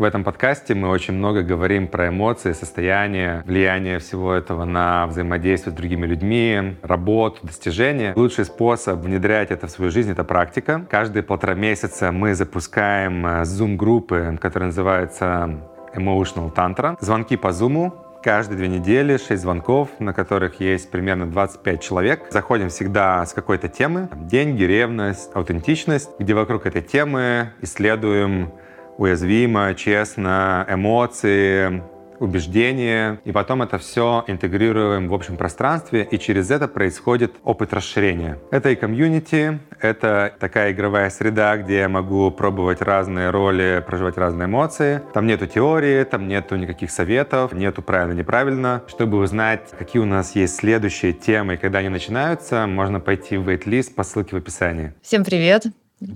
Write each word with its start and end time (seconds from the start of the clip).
В 0.00 0.02
этом 0.02 0.24
подкасте 0.24 0.74
мы 0.74 0.88
очень 0.88 1.12
много 1.12 1.42
говорим 1.42 1.86
про 1.86 2.08
эмоции, 2.08 2.52
состояние, 2.52 3.42
влияние 3.44 3.98
всего 3.98 4.32
этого 4.32 4.64
на 4.64 5.06
взаимодействие 5.06 5.74
с 5.74 5.76
другими 5.76 6.06
людьми, 6.06 6.78
работу, 6.80 7.40
достижения. 7.46 8.14
Лучший 8.16 8.46
способ 8.46 9.00
внедрять 9.00 9.50
это 9.50 9.66
в 9.66 9.70
свою 9.70 9.90
жизнь— 9.90 10.10
это 10.12 10.24
практика. 10.24 10.86
Каждые 10.88 11.22
полтора 11.22 11.52
месяца 11.52 12.12
мы 12.12 12.34
запускаем 12.34 13.26
э, 13.26 13.42
Zoom-группы, 13.42 14.38
которые 14.40 14.68
называются 14.68 15.60
Emotional 15.94 16.50
Tantra. 16.50 16.96
Звонки 17.00 17.36
по 17.36 17.48
Zoom, 17.48 17.92
Каждые 18.22 18.58
две 18.58 18.68
недели 18.68 19.16
6 19.16 19.40
звонков, 19.40 19.88
на 19.98 20.12
которых 20.12 20.60
есть 20.60 20.90
примерно 20.90 21.26
25 21.26 21.80
человек. 21.82 22.26
Заходим 22.30 22.68
всегда 22.68 23.24
с 23.24 23.32
какой-то 23.32 23.68
темы. 23.68 24.10
Деньги, 24.14 24.62
ревность, 24.62 25.30
аутентичность, 25.32 26.10
где 26.18 26.34
вокруг 26.34 26.66
этой 26.66 26.82
темы 26.82 27.52
исследуем 27.62 28.52
уязвимо, 29.00 29.74
честно, 29.74 30.66
эмоции, 30.68 31.82
убеждения, 32.18 33.18
и 33.24 33.32
потом 33.32 33.62
это 33.62 33.78
все 33.78 34.24
интегрируем 34.26 35.08
в 35.08 35.14
общем 35.14 35.38
пространстве, 35.38 36.06
и 36.10 36.18
через 36.18 36.50
это 36.50 36.68
происходит 36.68 37.32
опыт 37.42 37.72
расширения. 37.72 38.36
Это 38.50 38.68
и 38.68 38.76
комьюнити, 38.76 39.58
это 39.80 40.34
такая 40.38 40.72
игровая 40.72 41.08
среда, 41.08 41.56
где 41.56 41.78
я 41.78 41.88
могу 41.88 42.30
пробовать 42.30 42.82
разные 42.82 43.30
роли, 43.30 43.82
проживать 43.86 44.18
разные 44.18 44.48
эмоции. 44.48 45.00
Там 45.14 45.26
нету 45.26 45.46
теории, 45.46 46.04
там 46.04 46.28
нету 46.28 46.56
никаких 46.56 46.90
советов, 46.90 47.54
нету 47.54 47.80
правильно-неправильно. 47.80 48.82
Чтобы 48.86 49.16
узнать, 49.16 49.70
какие 49.78 50.02
у 50.02 50.06
нас 50.06 50.36
есть 50.36 50.56
следующие 50.56 51.14
темы 51.14 51.54
и 51.54 51.56
когда 51.56 51.78
они 51.78 51.88
начинаются, 51.88 52.66
можно 52.66 53.00
пойти 53.00 53.38
в 53.38 53.48
wait-лист 53.48 53.94
по 53.94 54.02
ссылке 54.02 54.36
в 54.36 54.38
описании. 54.38 54.92
Всем 55.00 55.24
привет. 55.24 55.64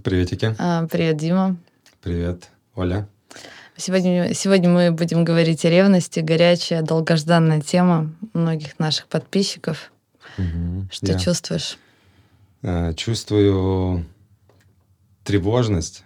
Приветики. 0.04 0.54
А, 0.58 0.86
привет, 0.86 1.16
Дима. 1.16 1.56
Привет, 2.02 2.50
Оля. 2.74 3.08
Сегодня, 3.76 4.34
сегодня 4.34 4.68
мы 4.68 4.90
будем 4.90 5.24
говорить 5.24 5.64
о 5.64 5.70
ревности. 5.70 6.20
Горячая, 6.20 6.82
долгожданная 6.82 7.60
тема 7.60 8.12
многих 8.32 8.78
наших 8.78 9.06
подписчиков. 9.06 9.92
Угу, 10.38 10.88
Что 10.90 11.06
я 11.06 11.18
чувствуешь? 11.18 11.78
Э, 12.62 12.92
чувствую 12.94 14.06
тревожность, 15.22 16.04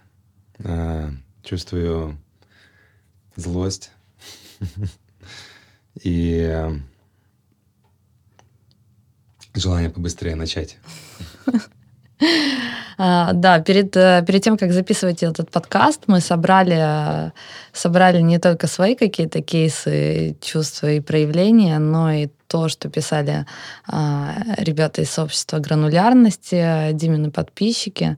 э, 0.59 1.09
чувствую 1.43 2.17
злость 3.35 3.91
и 6.03 6.67
желание 9.53 9.89
побыстрее 9.89 10.35
начать. 10.35 10.77
А, 13.01 13.31
да, 13.31 13.59
перед, 13.61 13.95
э, 13.95 14.25
перед 14.27 14.43
тем, 14.43 14.57
как 14.57 14.73
записывать 14.73 15.23
этот 15.23 15.49
подкаст, 15.51 16.01
мы 16.07 16.19
собрали, 16.19 17.31
собрали 17.71 18.19
не 18.19 18.39
только 18.39 18.67
свои 18.67 18.93
какие-то 18.93 19.41
кейсы, 19.41 20.35
чувства 20.41 20.91
и 20.91 20.99
проявления, 20.99 21.79
но 21.79 22.11
и 22.11 22.27
то, 22.47 22.67
что 22.67 22.89
писали 22.89 23.45
а, 23.87 24.33
ребята 24.57 25.01
из 25.01 25.11
сообщества 25.11 25.59
гранулярности, 25.59 26.91
Димины 26.91 27.31
подписчики. 27.31 28.17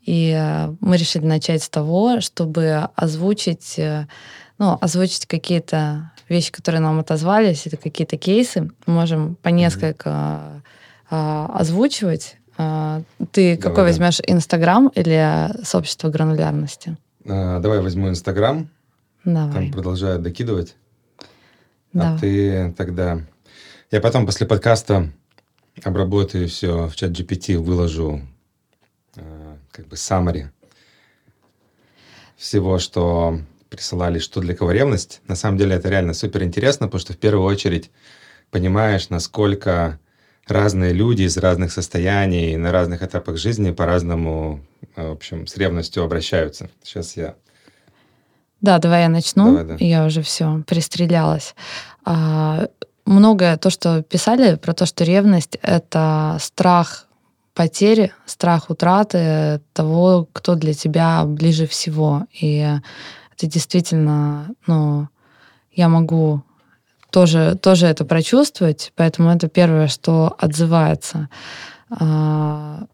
И 0.00 0.34
э, 0.34 0.74
мы 0.80 0.96
решили 0.96 1.26
начать 1.26 1.62
с 1.62 1.68
того, 1.68 2.22
чтобы 2.22 2.88
озвучить, 2.96 3.74
э, 3.76 4.06
ну, 4.56 4.78
озвучить 4.80 5.26
какие-то 5.26 6.10
вещи, 6.30 6.50
которые 6.50 6.80
нам 6.80 6.98
отозвались, 7.00 7.66
это 7.66 7.76
какие-то 7.76 8.16
кейсы. 8.16 8.70
Мы 8.86 8.94
можем 8.94 9.34
по 9.42 9.48
несколько 9.48 10.62
mm-hmm. 11.10 11.52
озвучивать 11.54 12.36
ты 12.56 13.56
давай, 13.56 13.56
какой 13.56 13.84
возьмешь, 13.84 14.20
Инстаграм 14.26 14.88
или 14.88 15.50
сообщество 15.64 16.08
гранулярности? 16.08 16.96
А, 17.26 17.60
давай 17.60 17.80
возьму 17.80 18.08
Инстаграм. 18.08 18.68
Давай. 19.24 19.52
Там 19.52 19.72
продолжают 19.72 20.22
докидывать. 20.22 20.76
Давай. 21.92 22.14
А 22.14 22.18
ты 22.18 22.74
тогда... 22.76 23.20
Я 23.90 24.00
потом 24.00 24.26
после 24.26 24.46
подкаста 24.46 25.10
обработаю 25.82 26.48
все 26.48 26.88
в 26.88 26.96
чат 26.96 27.10
GPT, 27.10 27.58
выложу 27.58 28.20
э, 29.16 29.56
как 29.70 29.86
бы 29.86 29.96
summary 29.96 30.48
всего, 32.36 32.78
что 32.78 33.38
присылали, 33.68 34.18
что 34.18 34.40
для 34.40 34.54
кого 34.54 34.72
ревность. 34.72 35.20
На 35.28 35.36
самом 35.36 35.58
деле 35.58 35.76
это 35.76 35.88
реально 35.88 36.12
супер 36.12 36.42
интересно, 36.42 36.88
потому 36.88 37.00
что 37.00 37.12
в 37.12 37.18
первую 37.18 37.46
очередь 37.46 37.90
понимаешь, 38.50 39.08
насколько 39.08 39.98
разные 40.46 40.92
люди 40.92 41.22
из 41.22 41.36
разных 41.36 41.72
состояний, 41.72 42.56
на 42.56 42.72
разных 42.72 43.02
этапах 43.02 43.36
жизни 43.36 43.70
по-разному, 43.70 44.60
э, 44.96 45.08
в 45.08 45.12
общем, 45.12 45.46
с 45.46 45.56
ревностью 45.56 46.02
обращаются. 46.02 46.68
Сейчас 46.82 47.16
я... 47.16 47.34
Да, 48.60 48.78
давай 48.78 49.02
я 49.02 49.08
начну. 49.08 49.46
Давай, 49.46 49.64
да. 49.64 49.76
Я 49.84 50.06
уже 50.06 50.22
все 50.22 50.62
пристрелялась. 50.66 51.54
А, 52.04 52.68
многое 53.04 53.56
то, 53.56 53.70
что 53.70 54.02
писали 54.02 54.56
про 54.56 54.72
то, 54.72 54.86
что 54.86 55.04
ревность— 55.04 55.58
это 55.62 56.36
страх 56.40 57.06
потери, 57.54 58.12
страх 58.24 58.70
утраты 58.70 59.60
того, 59.72 60.28
кто 60.32 60.54
для 60.54 60.74
тебя 60.74 61.24
ближе 61.24 61.66
всего. 61.66 62.26
И 62.32 62.58
это 63.36 63.46
действительно, 63.46 64.50
ну, 64.66 65.08
я 65.72 65.88
могу 65.88 66.42
тоже, 67.12 67.56
тоже 67.60 67.86
это 67.86 68.04
прочувствовать, 68.04 68.92
поэтому 68.96 69.30
это 69.30 69.48
первое, 69.48 69.86
что 69.86 70.34
отзывается. 70.38 71.28
А, 71.90 72.86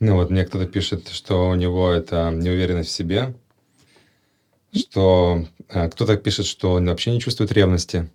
ну 0.00 0.16
вот 0.16 0.30
мне 0.30 0.44
кто-то 0.44 0.66
пишет, 0.66 1.08
что 1.08 1.50
у 1.50 1.54
него 1.54 1.90
это 1.90 2.30
неуверенность 2.30 2.88
в 2.88 2.92
себе, 2.92 3.34
что 4.74 5.44
а, 5.68 5.88
кто-то 5.88 6.16
пишет, 6.16 6.46
что 6.46 6.72
он 6.72 6.86
вообще 6.86 7.12
не 7.12 7.20
чувствует 7.20 7.52
ревности. 7.52 8.10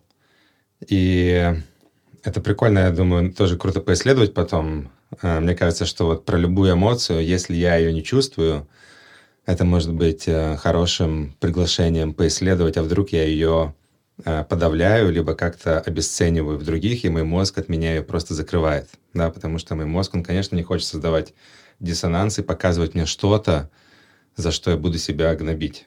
И 0.87 1.53
это 2.23 2.41
прикольно, 2.41 2.79
я 2.79 2.91
думаю, 2.91 3.31
тоже 3.33 3.57
круто 3.57 3.81
поисследовать 3.81 4.33
потом. 4.33 4.89
А, 5.21 5.39
мне 5.39 5.55
кажется, 5.55 5.85
что 5.85 6.07
вот 6.07 6.25
про 6.25 6.37
любую 6.37 6.73
эмоцию, 6.73 7.23
если 7.23 7.55
я 7.55 7.75
ее 7.75 7.93
не 7.93 8.03
чувствую, 8.03 8.67
это 9.45 9.63
может 9.63 9.93
быть 9.93 10.27
э, 10.27 10.57
хорошим 10.57 11.35
приглашением 11.39 12.15
поисследовать, 12.15 12.77
а 12.77 12.83
вдруг 12.83 13.09
я 13.09 13.23
ее 13.25 13.75
подавляю, 14.23 15.11
либо 15.11 15.35
как-то 15.35 15.79
обесцениваю 15.79 16.57
в 16.57 16.63
других, 16.63 17.03
и 17.03 17.09
мой 17.09 17.23
мозг 17.23 17.57
от 17.57 17.67
меня 17.67 17.95
ее 17.95 18.01
просто 18.01 18.33
закрывает, 18.33 18.89
да, 19.13 19.29
потому 19.29 19.57
что 19.57 19.75
мой 19.75 19.85
мозг, 19.85 20.15
он, 20.15 20.23
конечно, 20.23 20.55
не 20.55 20.63
хочет 20.63 20.87
создавать 20.87 21.33
диссонанс 21.79 22.39
и 22.39 22.43
показывать 22.43 22.93
мне 22.93 23.05
что-то, 23.05 23.69
за 24.35 24.51
что 24.51 24.71
я 24.71 24.77
буду 24.77 24.97
себя 24.97 25.35
гнобить. 25.35 25.85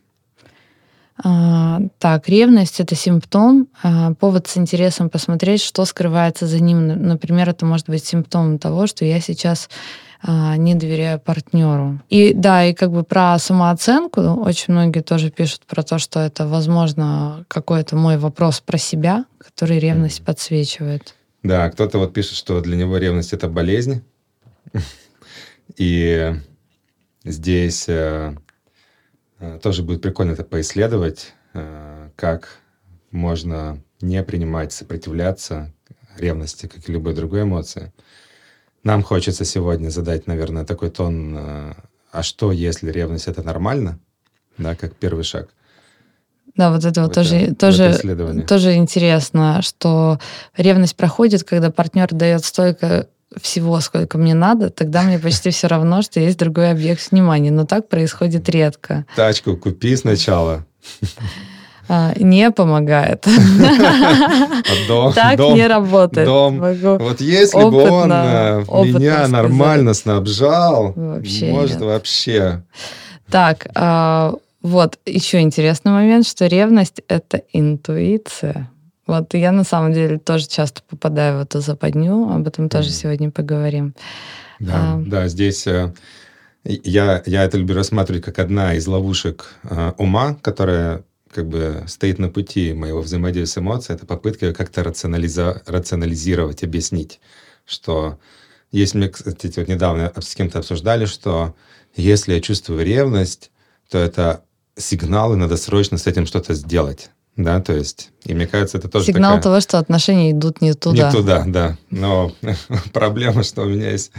А, 1.24 1.80
так, 1.98 2.28
ревность 2.28 2.78
это 2.78 2.94
симптом, 2.94 3.68
а, 3.82 4.14
повод 4.14 4.46
с 4.46 4.56
интересом 4.56 5.10
посмотреть, 5.10 5.60
что 5.60 5.84
скрывается 5.84 6.46
за 6.46 6.60
ним. 6.60 6.86
Например, 6.86 7.48
это 7.50 7.66
может 7.66 7.88
быть 7.88 8.04
симптомом 8.04 8.58
того, 8.58 8.86
что 8.86 9.04
я 9.04 9.20
сейчас 9.20 9.68
не 10.26 10.74
доверяю 10.74 11.20
партнеру. 11.20 12.00
И 12.08 12.32
да, 12.34 12.64
и 12.64 12.74
как 12.74 12.90
бы 12.90 13.04
про 13.04 13.38
самооценку 13.38 14.20
очень 14.20 14.74
многие 14.74 15.00
тоже 15.00 15.30
пишут 15.30 15.64
про 15.66 15.82
то, 15.82 15.98
что 15.98 16.20
это, 16.20 16.46
возможно, 16.46 17.44
какой-то 17.48 17.96
мой 17.96 18.18
вопрос 18.18 18.60
про 18.60 18.78
себя, 18.78 19.26
который 19.38 19.78
ревность 19.78 20.24
подсвечивает. 20.24 21.14
Да, 21.42 21.70
кто-то 21.70 21.98
вот 21.98 22.12
пишет, 22.12 22.34
что 22.34 22.60
для 22.60 22.76
него 22.76 22.96
ревность 22.96 23.32
это 23.32 23.48
болезнь. 23.48 24.02
И 25.76 26.34
здесь 27.24 27.88
э, 27.88 28.34
э, 29.38 29.58
тоже 29.62 29.82
будет 29.82 30.02
прикольно 30.02 30.32
это 30.32 30.44
поисследовать, 30.44 31.34
э, 31.54 32.10
как 32.16 32.58
можно 33.10 33.80
не 34.00 34.22
принимать, 34.22 34.72
сопротивляться 34.72 35.72
ревности, 36.16 36.66
как 36.66 36.88
и 36.88 36.92
любой 36.92 37.14
другой 37.14 37.42
эмоции. 37.42 37.92
Нам 38.84 39.02
хочется 39.02 39.44
сегодня 39.44 39.90
задать, 39.90 40.26
наверное, 40.26 40.64
такой 40.64 40.90
тон, 40.90 41.36
э, 41.36 41.74
а 42.12 42.22
что, 42.22 42.52
если 42.52 42.90
ревность 42.90 43.28
это 43.28 43.42
нормально, 43.42 43.98
да, 44.56 44.74
как 44.74 44.94
первый 44.94 45.24
шаг. 45.24 45.48
Да, 46.56 46.72
вот 46.72 46.84
это 46.84 47.02
вот 47.02 47.14
тоже, 47.14 47.54
тоже, 47.54 47.96
тоже 48.48 48.74
интересно, 48.74 49.60
что 49.62 50.18
ревность 50.56 50.96
проходит, 50.96 51.44
когда 51.44 51.70
партнер 51.70 52.08
дает 52.12 52.44
столько 52.44 53.06
всего, 53.40 53.78
сколько 53.80 54.18
мне 54.18 54.34
надо, 54.34 54.70
тогда 54.70 55.02
мне 55.02 55.18
почти 55.18 55.50
все 55.50 55.66
равно, 55.66 56.02
что 56.02 56.18
есть 56.18 56.38
другой 56.38 56.70
объект 56.70 57.10
внимания. 57.10 57.50
Но 57.50 57.64
так 57.64 57.88
происходит 57.88 58.48
редко. 58.48 59.06
Тачку 59.14 59.56
купи 59.56 59.94
сначала. 59.96 60.66
А, 61.88 62.12
не 62.16 62.50
помогает. 62.50 63.26
Так 65.14 65.38
не 65.38 65.66
работает. 65.66 66.28
Вот 66.28 67.20
если 67.20 67.70
бы 67.70 67.90
он 67.90 68.12
э, 68.12 68.64
меня 68.84 69.26
нормально 69.28 69.94
снабжал, 69.94 70.94
может 70.94 71.80
вообще. 71.80 72.62
Так, 73.30 73.68
а, 73.74 74.34
вот 74.62 74.98
еще 75.06 75.40
интересный 75.40 75.92
момент, 75.92 76.26
что 76.26 76.46
ревность— 76.46 77.02
это 77.08 77.42
интуиция. 77.52 78.70
Вот 79.06 79.34
я 79.34 79.52
на 79.52 79.64
самом 79.64 79.92
деле 79.92 80.18
тоже 80.18 80.46
часто 80.46 80.82
попадаю 80.88 81.38
в 81.38 81.42
эту 81.42 81.60
западню, 81.60 82.30
об 82.30 82.46
этом 82.46 82.68
тоже 82.68 82.90
сегодня 82.90 83.30
поговорим. 83.30 83.94
Да, 84.60 84.74
а, 84.74 85.02
да, 85.04 85.28
здесь 85.28 85.66
э, 85.66 85.92
я, 86.64 87.22
я 87.24 87.44
это 87.44 87.56
люблю 87.56 87.76
рассматривать 87.76 88.24
как 88.24 88.38
одна 88.38 88.74
из 88.74 88.86
ловушек 88.86 89.54
э, 89.62 89.92
ума, 89.96 90.36
которая 90.42 91.02
как 91.32 91.48
бы 91.48 91.84
стоит 91.86 92.18
на 92.18 92.28
пути 92.28 92.72
моего 92.72 93.00
взаимодействия 93.00 93.62
с 93.62 93.64
эмоцией, 93.64 93.96
это 93.96 94.06
попытка 94.06 94.52
как-то 94.52 94.82
рационализа- 94.82 95.62
рационализировать, 95.66 96.62
объяснить, 96.62 97.20
что 97.64 98.18
есть 98.70 98.94
мне, 98.94 99.08
кстати, 99.08 99.58
вот 99.58 99.68
недавно 99.68 100.12
с 100.18 100.34
кем-то 100.34 100.58
обсуждали, 100.58 101.06
что 101.06 101.54
если 101.94 102.34
я 102.34 102.40
чувствую 102.40 102.84
ревность, 102.84 103.50
то 103.90 103.98
это 103.98 104.44
сигналы, 104.76 105.36
надо 105.36 105.56
срочно 105.56 105.98
с 105.98 106.06
этим 106.06 106.26
что-то 106.26 106.54
сделать. 106.54 107.10
Да, 107.36 107.60
то 107.60 107.72
есть, 107.72 108.10
и 108.24 108.34
мне 108.34 108.48
кажется, 108.48 108.78
это 108.78 108.88
тоже 108.88 109.06
Сигнал 109.06 109.36
такая... 109.36 109.42
того, 109.44 109.60
что 109.60 109.78
отношения 109.78 110.32
идут 110.32 110.60
не 110.60 110.74
туда. 110.74 111.06
Не 111.06 111.12
туда, 111.12 111.44
да. 111.46 111.78
Но 111.88 112.32
проблема, 112.92 113.44
что 113.44 113.62
у 113.62 113.66
меня 113.66 113.90
есть 113.92 114.10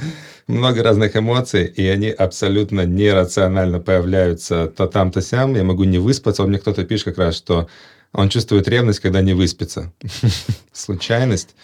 много 0.49 0.83
разных 0.83 1.15
эмоций, 1.15 1.65
и 1.65 1.87
они 1.87 2.09
абсолютно 2.09 2.85
нерационально 2.85 3.79
появляются 3.79 4.67
то 4.67 4.87
там, 4.87 5.11
то 5.11 5.21
сям. 5.21 5.55
Я 5.55 5.63
могу 5.63 5.83
не 5.83 5.99
выспаться. 5.99 6.41
Вот 6.41 6.49
мне 6.49 6.57
кто-то 6.57 6.83
пишет 6.83 7.05
как 7.05 7.17
раз, 7.19 7.37
что 7.37 7.67
он 8.13 8.29
чувствует 8.29 8.67
ревность, 8.67 8.99
когда 8.99 9.21
не 9.21 9.33
выспится. 9.33 9.93
Случайность. 10.73 11.55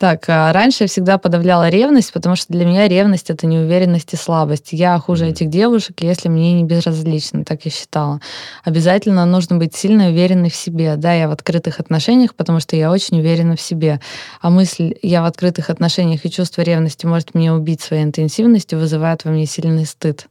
Так, 0.00 0.30
а 0.30 0.50
раньше 0.54 0.84
я 0.84 0.88
всегда 0.88 1.18
подавляла 1.18 1.68
ревность, 1.68 2.14
потому 2.14 2.34
что 2.34 2.50
для 2.54 2.64
меня 2.64 2.88
ревность 2.88 3.28
это 3.28 3.46
неуверенность 3.46 4.14
и 4.14 4.16
слабость. 4.16 4.68
Я 4.72 4.98
хуже 4.98 5.26
mm. 5.26 5.28
этих 5.28 5.50
девушек, 5.50 6.00
если 6.00 6.30
мне 6.30 6.54
не 6.54 6.64
безразлично, 6.64 7.44
так 7.44 7.66
я 7.66 7.70
считала. 7.70 8.18
Обязательно 8.64 9.26
нужно 9.26 9.58
быть 9.58 9.76
сильно 9.76 10.08
уверенной 10.08 10.48
в 10.48 10.54
себе. 10.54 10.96
Да, 10.96 11.12
я 11.12 11.28
в 11.28 11.32
открытых 11.32 11.80
отношениях, 11.80 12.34
потому 12.34 12.60
что 12.60 12.76
я 12.76 12.90
очень 12.90 13.20
уверена 13.20 13.56
в 13.56 13.60
себе. 13.60 14.00
А 14.40 14.48
мысль 14.48 14.94
«я 15.02 15.20
в 15.20 15.26
открытых 15.26 15.68
отношениях» 15.68 16.24
и 16.24 16.30
чувство 16.30 16.62
ревности 16.62 17.04
может 17.04 17.34
меня 17.34 17.52
убить 17.52 17.82
своей 17.82 18.04
интенсивностью 18.04 18.78
вызывает 18.78 19.26
во 19.26 19.32
мне 19.32 19.44
сильный 19.44 19.84
стыд. 19.84 20.28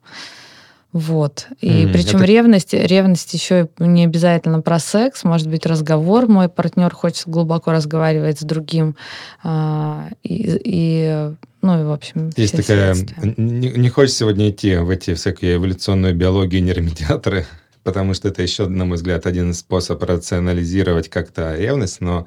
Вот. 0.91 1.47
И 1.61 1.85
mm, 1.85 1.93
причем 1.93 2.17
это... 2.17 2.25
ревность, 2.25 2.73
ревность 2.73 3.33
еще 3.33 3.69
не 3.77 4.05
обязательно 4.05 4.61
про 4.61 4.79
секс, 4.79 5.23
может 5.23 5.47
быть 5.47 5.67
разговор. 5.67 6.27
Мой 6.27 6.49
партнер 6.49 6.91
хочет 6.93 7.27
глубоко 7.27 7.71
разговаривать 7.71 8.39
с 8.39 8.43
другим. 8.43 8.95
А, 9.43 10.09
и, 10.23 10.59
и 10.63 11.31
ну 11.61 11.81
и 11.81 11.83
в 11.83 11.91
общем. 11.91 12.31
Есть 12.35 12.55
такая. 12.55 12.95
Не, 13.37 13.69
не 13.69 13.89
хочешь 13.89 14.15
сегодня 14.15 14.49
идти 14.49 14.77
в 14.77 14.89
эти 14.89 15.13
всякие 15.13 15.55
эволюционную 15.55 16.15
биологию 16.15 16.63
нейромедиаторы, 16.63 17.45
потому 17.83 18.15
что 18.15 18.29
это 18.29 18.41
еще, 18.41 18.67
на 18.67 18.85
мой 18.85 18.95
взгляд, 18.95 19.27
один 19.27 19.53
способ 19.53 20.01
рационализировать 20.01 21.09
как-то 21.09 21.55
ревность, 21.55 22.01
но 22.01 22.25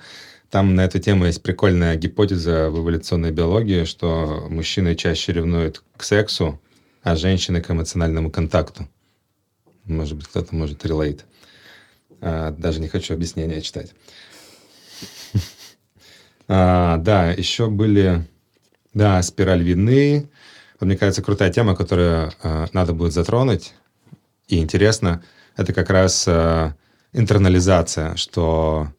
там 0.51 0.75
на 0.77 0.85
эту 0.85 1.01
тему 1.01 1.25
есть 1.25 1.43
прикольная 1.43 1.97
гипотеза 1.97 2.71
в 2.71 2.79
эволюционной 2.79 3.33
биологии, 3.33 3.85
что 3.85 4.47
мужчины 4.51 4.95
чаще 4.95 5.33
ревнуют 5.33 5.83
к 5.97 6.05
сексу, 6.05 6.61
а 7.03 7.17
женщины 7.17 7.61
к 7.61 7.71
эмоциональному 7.71 8.31
контакту. 8.31 8.89
Может 9.85 10.17
быть, 10.17 10.29
кто-то 10.29 10.55
может 10.55 10.85
релейт. 10.85 11.25
А, 12.21 12.53
даже 12.53 12.81
не 12.81 12.89
хочу 12.89 13.15
объяснения 13.15 13.61
читать. 13.61 13.95
А, 16.49 16.99
да, 16.99 17.31
еще 17.31 17.69
были, 17.69 18.29
да, 18.93 19.23
спираль 19.23 19.63
вины. 19.63 20.29
Вот, 20.79 20.87
мне 20.87 20.99
кажется, 20.99 21.23
крутая 21.23 21.51
тема, 21.53 21.75
которую 21.77 22.33
а, 22.43 22.67
надо 22.73 22.93
будет 22.93 23.13
затронуть. 23.13 23.73
И 24.49 24.59
интересно, 24.59 25.23
это 25.57 25.73
как 25.73 25.89
раз 25.89 26.27
а, 26.27 26.75
интернализация, 27.13 28.17
что 28.17 28.93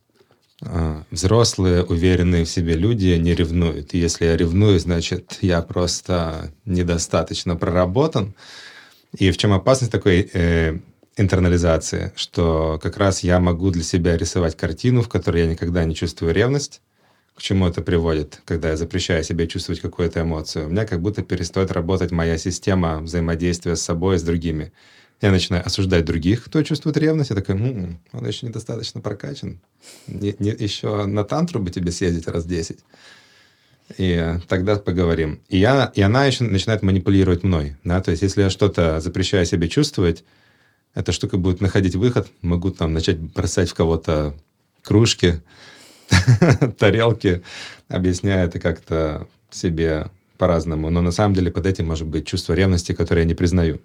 взрослые, 1.11 1.83
уверенные 1.83 2.45
в 2.45 2.49
себе 2.49 2.75
люди 2.75 3.17
не 3.17 3.35
ревнуют. 3.35 3.93
И 3.93 3.97
если 3.97 4.25
я 4.25 4.37
ревную, 4.37 4.79
значит, 4.79 5.37
я 5.41 5.61
просто 5.61 6.51
недостаточно 6.65 7.55
проработан. 7.55 8.33
И 9.17 9.29
в 9.31 9.37
чем 9.37 9.53
опасность 9.53 9.91
такой 9.91 10.29
э, 10.33 10.79
интернализации, 11.17 12.11
что 12.15 12.79
как 12.81 12.97
раз 12.97 13.23
я 13.23 13.39
могу 13.39 13.69
для 13.69 13.83
себя 13.83 14.17
рисовать 14.17 14.57
картину, 14.57 15.01
в 15.01 15.09
которой 15.09 15.43
я 15.43 15.47
никогда 15.47 15.83
не 15.83 15.95
чувствую 15.95 16.33
ревность. 16.33 16.81
К 17.35 17.41
чему 17.41 17.67
это 17.67 17.81
приводит, 17.81 18.41
когда 18.45 18.69
я 18.69 18.77
запрещаю 18.77 19.23
себе 19.23 19.47
чувствовать 19.47 19.81
какую-то 19.81 20.21
эмоцию? 20.21 20.67
У 20.67 20.69
меня 20.69 20.85
как 20.85 21.01
будто 21.01 21.23
перестает 21.23 21.71
работать 21.71 22.11
моя 22.11 22.37
система 22.37 22.99
взаимодействия 22.99 23.75
с 23.75 23.81
собой 23.81 24.15
и 24.15 24.19
с 24.19 24.23
другими. 24.23 24.71
Я 25.23 25.31
начинаю 25.31 25.65
осуждать 25.65 26.03
других, 26.03 26.43
кто 26.43 26.61
чувствует 26.63 26.97
ревность. 26.97 27.29
Я 27.29 27.37
такой, 27.37 27.55
м-м, 27.55 27.97
он 28.11 28.27
еще 28.27 28.45
недостаточно 28.45 28.99
прокачан. 28.99 29.61
Не, 30.05 30.35
не, 30.37 30.49
еще 30.49 31.05
на 31.05 31.23
тантру 31.23 31.61
бы 31.61 31.71
тебе 31.71 31.93
съездить 31.93 32.27
раз 32.27 32.43
10. 32.43 32.79
И 33.97 34.35
тогда 34.49 34.75
поговорим. 34.75 35.39
И, 35.47 35.59
я, 35.59 35.93
и 35.95 36.01
она 36.01 36.25
еще 36.25 36.43
начинает 36.43 36.81
манипулировать 36.81 37.43
мной. 37.43 37.77
Да? 37.85 38.01
То 38.01 38.11
есть, 38.11 38.21
если 38.21 38.41
я 38.41 38.49
что-то 38.49 38.99
запрещаю 38.99 39.45
себе 39.45 39.69
чувствовать, 39.69 40.25
эта 40.93 41.13
штука 41.13 41.37
будет 41.37 41.61
находить 41.61 41.95
выход. 41.95 42.27
Могу 42.41 42.71
там 42.71 42.91
начать 42.91 43.17
бросать 43.17 43.69
в 43.69 43.75
кого-то 43.75 44.35
кружки, 44.81 45.41
тарелки, 46.77 47.43
объясняя 47.87 48.45
это 48.47 48.59
как-то 48.59 49.29
себе 49.49 50.07
по-разному. 50.37 50.89
Но 50.89 51.01
на 51.01 51.11
самом 51.11 51.33
деле 51.33 51.49
под 51.49 51.65
этим 51.65 51.87
может 51.87 52.07
быть 52.07 52.27
чувство 52.27 52.51
ревности, 52.51 52.91
которое 52.91 53.21
я 53.21 53.27
не 53.27 53.35
признаю. 53.35 53.79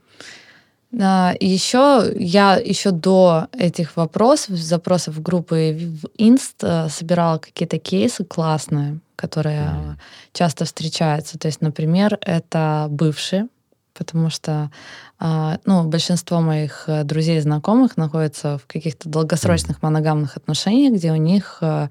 А, 1.00 1.34
еще 1.38 2.12
я 2.16 2.56
еще 2.56 2.90
до 2.90 3.48
этих 3.52 3.96
вопросов, 3.96 4.56
запросов 4.56 5.16
в 5.16 5.22
группы 5.22 5.76
в 6.02 6.08
Инст 6.16 6.62
э, 6.62 6.88
собирала 6.88 7.38
какие-то 7.38 7.78
кейсы 7.78 8.24
классные, 8.24 9.00
которые 9.14 9.66
mm. 9.66 9.96
часто 10.32 10.64
встречаются. 10.64 11.38
То 11.38 11.46
есть, 11.48 11.60
например, 11.60 12.18
это 12.22 12.86
бывшие, 12.88 13.48
потому 13.92 14.30
что 14.30 14.70
а, 15.18 15.58
ну, 15.66 15.84
большинство 15.84 16.40
моих 16.40 16.84
э, 16.86 17.04
друзей 17.04 17.38
и 17.38 17.40
знакомых 17.40 17.96
находятся 17.96 18.58
в 18.58 18.66
каких-то 18.66 19.08
долгосрочных 19.08 19.82
моногамных 19.82 20.36
отношениях, 20.36 20.94
где 20.94 21.12
у 21.12 21.16
них 21.16 21.58
э, 21.60 21.88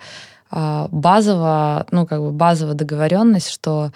а, 0.49 0.87
базово, 0.91 1.85
ну, 1.91 2.07
как 2.07 2.21
бы 2.21 2.31
базовая 2.31 2.73
договоренность, 2.73 3.49
что 3.49 3.91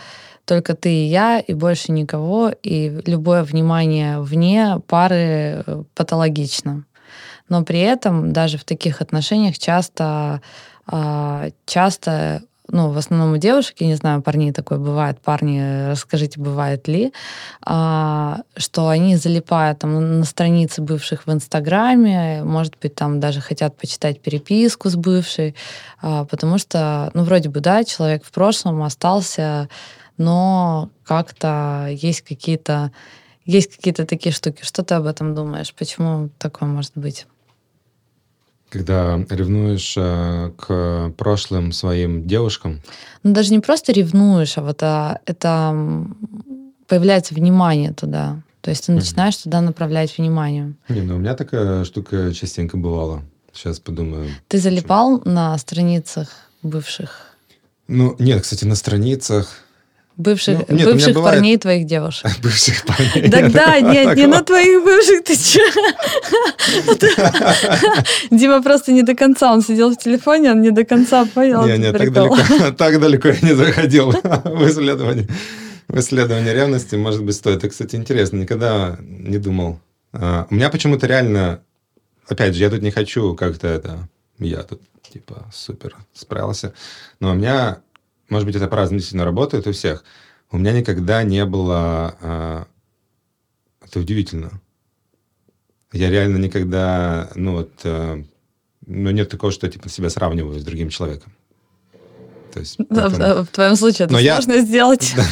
только 0.46 0.76
ты 0.76 0.94
и 0.94 1.06
я, 1.06 1.40
и 1.40 1.54
больше 1.54 1.92
никого, 1.92 2.52
и 2.64 3.02
любое 3.06 3.44
внимание 3.44 4.20
вне 4.20 4.80
пары 4.88 5.64
э, 5.66 5.84
патологично. 5.96 6.86
Но 7.50 7.64
при 7.64 7.80
этом 7.80 8.32
даже 8.32 8.58
в 8.58 8.64
таких 8.64 9.02
отношениях 9.02 9.58
часто, 9.60 10.42
а, 10.88 11.50
часто 11.66 12.44
ну, 12.72 12.90
в 12.90 12.98
основном 12.98 13.34
у 13.34 13.38
девушек, 13.38 13.76
я 13.80 13.88
не 13.88 13.96
знаю, 13.96 14.22
парней 14.22 14.52
такое 14.52 14.80
бывает, 14.80 15.20
парни, 15.20 15.90
расскажите, 15.90 16.40
бывает 16.40 16.88
ли, 16.88 17.14
а, 17.64 18.42
что 18.56 18.88
они 18.88 19.18
залипают 19.18 19.80
там 19.80 20.20
на 20.20 20.26
страницы 20.26 20.82
бывших 20.82 21.28
в 21.28 21.32
Инстаграме, 21.32 22.44
может 22.44 22.76
быть, 22.82 22.96
там 22.96 23.20
даже 23.20 23.42
хотят 23.42 23.78
почитать 23.78 24.22
переписку 24.22 24.90
с 24.90 24.96
бывшей, 24.96 25.56
а, 26.02 26.26
потому 26.26 26.58
что, 26.58 27.12
ну, 27.14 27.24
вроде 27.24 27.50
бы, 27.50 27.60
да, 27.60 27.84
человек 27.84 28.24
в 28.24 28.32
прошлом 28.32 28.82
остался 28.84 29.68
но 30.18 30.90
как-то 31.04 31.88
есть 31.90 32.22
какие-то 32.22 32.92
есть 33.46 33.76
какие-то 33.76 34.06
такие 34.06 34.32
штуки. 34.34 34.64
Что 34.64 34.84
ты 34.84 34.96
об 34.96 35.06
этом 35.06 35.34
думаешь? 35.34 35.74
Почему 35.74 36.30
такое 36.38 36.70
может 36.70 36.92
быть? 36.96 37.26
Когда 38.70 39.18
ревнуешь 39.30 39.96
э, 39.98 40.52
к 40.56 41.14
прошлым 41.18 41.72
своим 41.74 42.26
девушкам? 42.26 42.82
Ну, 43.24 43.34
даже 43.34 43.52
не 43.52 43.60
просто 43.60 43.92
ревнуешь, 43.92 44.58
а 44.58 44.62
вот 44.62 44.82
а, 44.82 45.20
это 45.26 45.76
появляется 46.88 47.34
внимание 47.34 47.92
туда. 47.92 48.42
То 48.62 48.70
есть 48.70 48.86
ты 48.86 48.94
начинаешь 48.94 49.34
mm-hmm. 49.36 49.44
туда 49.44 49.62
направлять 49.62 50.18
внимание. 50.18 50.74
Не, 50.88 51.02
ну 51.02 51.16
у 51.16 51.18
меня 51.18 51.34
такая 51.34 51.84
штука 51.84 52.34
частенько 52.34 52.78
бывала. 52.78 53.24
Сейчас 53.52 53.80
подумаю. 53.80 54.30
Ты 54.48 54.60
залипал 54.60 55.18
почему? 55.18 55.34
на 55.36 55.58
страницах 55.58 56.30
бывших? 56.62 57.36
Ну, 57.88 58.16
нет, 58.20 58.44
кстати, 58.44 58.64
на 58.64 58.76
страницах 58.76 59.66
Бывших, 60.22 60.60
ну, 60.68 60.76
нет, 60.76 60.86
бывших 60.86 61.16
бывает... 61.16 61.38
парней 61.38 61.58
твоих 61.58 61.88
девушек. 61.88 62.30
Бывших 62.44 62.86
парней. 62.86 63.28
Да, 63.28 63.50
да, 63.50 63.80
нет, 63.94 64.16
не 64.16 64.28
на 64.28 64.44
твоих 64.44 64.84
бывших, 64.84 65.24
ты 65.24 65.36
че? 65.36 65.62
Дима 68.30 68.62
просто 68.62 68.92
не 68.92 69.02
до 69.02 69.16
конца, 69.16 69.52
он 69.52 69.64
сидел 69.64 69.92
в 69.92 69.98
телефоне, 69.98 70.52
он 70.52 70.62
не 70.62 70.70
до 70.70 70.86
конца 70.86 71.26
понял. 71.26 71.66
Не, 71.66 71.80
не, 71.80 71.92
так 71.92 72.14
далеко, 72.14 72.72
так 72.78 73.00
далеко 73.00 73.30
я 73.30 73.38
не 73.42 73.56
заходил 73.56 74.12
в 74.12 74.70
исследование. 74.70 75.28
В 75.88 76.00
исследование 76.00 76.54
ревности, 76.54 76.96
может 76.96 77.24
быть, 77.24 77.36
стоит. 77.36 77.58
Это, 77.58 77.70
кстати, 77.70 77.96
интересно, 77.96 78.38
никогда 78.38 78.98
не 79.02 79.40
думал. 79.40 79.80
А, 80.14 80.46
у 80.52 80.54
меня 80.54 80.70
почему-то 80.70 81.08
реально, 81.08 81.64
опять 82.28 82.54
же, 82.54 82.62
я 82.62 82.70
тут 82.70 82.84
не 82.84 82.92
хочу 82.92 83.34
как-то 83.34 83.68
это, 83.68 84.08
я 84.38 84.62
тут 84.62 84.82
типа 85.12 85.48
супер 85.52 85.96
справился, 86.14 86.74
но 87.20 87.32
у 87.32 87.34
меня 87.34 87.80
может 88.32 88.48
быть, 88.48 88.56
это 88.56 88.68
по-разному 88.68 89.00
действительно 89.00 89.26
работает 89.26 89.68
у 89.68 89.72
всех. 89.72 90.04
У 90.52 90.58
меня 90.58 90.72
никогда 90.72 91.22
не 91.24 91.46
было... 91.46 92.16
Э, 92.22 92.64
это 93.86 94.00
удивительно. 94.00 94.60
Я 95.92 96.10
реально 96.10 96.38
никогда... 96.38 97.30
Ну, 97.36 97.58
вот... 97.58 97.72
Э, 97.84 98.24
ну, 98.88 99.12
нет 99.12 99.30
такого, 99.30 99.52
что 99.52 99.68
я 99.68 99.72
типа, 99.72 99.90
себя 99.90 100.10
сравниваю 100.10 100.60
с 100.60 100.64
другим 100.64 100.90
человеком. 100.90 101.34
То 102.54 102.60
есть, 102.60 102.78
да, 102.90 103.10
потом... 103.10 103.44
в, 103.44 103.48
в 103.48 103.52
твоем 103.52 103.76
случае 103.76 104.06
это 104.06 104.14
Но 104.14 104.20
сложно 104.20 104.54
я... 104.54 104.62
сделать. 104.62 105.14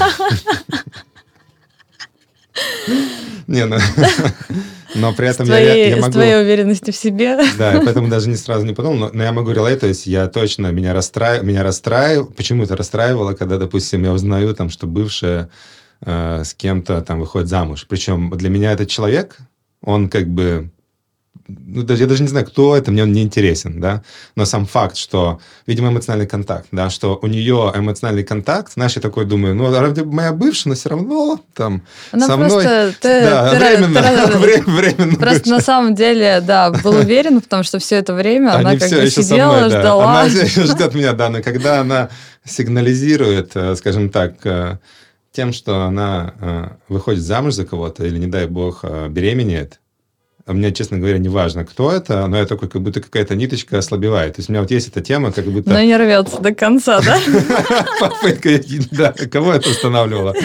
Не, 3.47 3.65
ну... 3.65 3.77
Но 4.95 5.13
при 5.13 5.27
этом 5.27 5.45
с 5.45 5.49
твоей, 5.49 5.89
я, 5.89 5.95
я 5.95 5.95
могу... 5.97 6.11
С 6.11 6.13
твоей 6.13 6.41
уверенности 6.41 6.91
в 6.91 6.95
себе. 6.95 7.37
Да, 7.57 7.81
поэтому 7.83 8.07
даже 8.07 8.29
не 8.29 8.35
сразу 8.35 8.65
не 8.65 8.73
подумал, 8.73 8.97
но, 8.97 9.09
но 9.13 9.23
я 9.23 9.31
могу 9.31 9.51
релей, 9.51 9.75
то 9.75 9.87
есть 9.87 10.07
я 10.07 10.27
точно, 10.27 10.67
меня, 10.67 10.93
расстраив... 10.93 11.43
меня 11.43 11.63
расстраивало, 11.63 12.25
почему 12.25 12.63
это 12.63 12.75
расстраивало, 12.75 13.33
когда, 13.33 13.57
допустим, 13.57 14.03
я 14.03 14.13
узнаю, 14.13 14.53
там, 14.55 14.69
что 14.69 14.87
бывшая 14.87 15.49
э, 16.01 16.43
с 16.43 16.53
кем-то 16.53 17.01
там 17.01 17.19
выходит 17.19 17.49
замуж. 17.49 17.85
Причем 17.87 18.29
для 18.31 18.49
меня 18.49 18.71
этот 18.71 18.89
человек, 18.89 19.37
он 19.81 20.09
как 20.09 20.27
бы 20.27 20.71
ну, 21.49 21.83
даже, 21.83 22.03
я 22.03 22.07
даже 22.07 22.21
не 22.21 22.29
знаю, 22.29 22.45
кто 22.45 22.75
это, 22.77 22.91
мне 22.91 23.03
он 23.03 23.11
не 23.11 23.23
интересен, 23.23 23.81
да, 23.81 24.03
но 24.35 24.45
сам 24.45 24.65
факт, 24.65 24.95
что, 24.95 25.39
видимо, 25.67 25.89
эмоциональный 25.89 26.27
контакт, 26.27 26.67
да, 26.71 26.89
что 26.89 27.19
у 27.21 27.27
нее 27.27 27.71
эмоциональный 27.75 28.23
контакт, 28.23 28.73
знаешь, 28.73 28.95
я 28.95 29.01
такой 29.01 29.25
думаю, 29.25 29.55
ну, 29.55 29.71
ради 29.71 30.01
моя 30.01 30.31
бывшая, 30.31 30.69
но 30.69 30.75
все 30.75 30.89
равно 30.89 31.39
там 31.53 31.81
Она 32.11 32.27
со 32.27 32.37
мной... 32.37 32.63
Ты, 33.01 33.21
да, 33.21 33.51
ты, 33.51 33.57
временно, 33.57 34.01
ты, 34.01 34.37
время, 34.37 34.63
временно. 34.65 35.15
Просто 35.15 35.39
бывшая. 35.39 35.51
на 35.51 35.61
самом 35.61 35.95
деле, 35.95 36.41
да, 36.41 36.71
был 36.71 36.95
уверен, 36.95 37.41
потому 37.41 37.63
что 37.63 37.79
все 37.79 37.95
это 37.97 38.13
время 38.13 38.55
она 38.55 38.69
Они 38.69 38.79
как 38.79 38.87
все 38.87 39.01
бы 39.01 39.09
сидела, 39.09 39.57
мной, 39.57 39.69
да. 39.69 39.79
ждала. 39.79 40.11
Она 40.11 40.23
еще 40.23 40.63
ждет 40.63 40.93
меня, 40.93 41.13
да, 41.13 41.29
но 41.29 41.41
когда 41.41 41.81
она 41.81 42.09
сигнализирует, 42.45 43.55
э, 43.55 43.75
скажем 43.75 44.09
так, 44.09 44.45
э, 44.45 44.77
тем, 45.31 45.53
что 45.53 45.83
она 45.83 46.33
э, 46.39 46.67
выходит 46.87 47.21
замуж 47.21 47.53
за 47.53 47.65
кого-то 47.65 48.05
или, 48.05 48.17
не 48.17 48.27
дай 48.27 48.47
бог, 48.47 48.83
беременеет, 49.09 49.73
а 49.73 49.88
мне, 50.53 50.71
честно 50.71 50.97
говоря, 50.97 51.17
не 51.17 51.29
важно, 51.29 51.65
кто 51.65 51.91
это, 51.91 52.27
но 52.27 52.37
я 52.37 52.45
такой, 52.45 52.69
как 52.69 52.81
будто 52.81 53.01
какая-то 53.01 53.35
ниточка 53.35 53.77
ослабевает. 53.77 54.35
То 54.35 54.39
есть 54.39 54.49
у 54.49 54.51
меня 54.51 54.61
вот 54.61 54.71
есть 54.71 54.87
эта 54.87 55.01
тема, 55.01 55.31
как 55.31 55.45
будто... 55.45 55.69
Но 55.69 55.81
не 55.81 55.95
рвется 55.95 56.39
до 56.39 56.53
конца, 56.53 57.01
да? 57.01 57.19
Попытка, 57.99 58.59
да, 58.91 59.13
кого 59.31 59.53
это 59.53 59.69
устанавливало? 59.69 60.35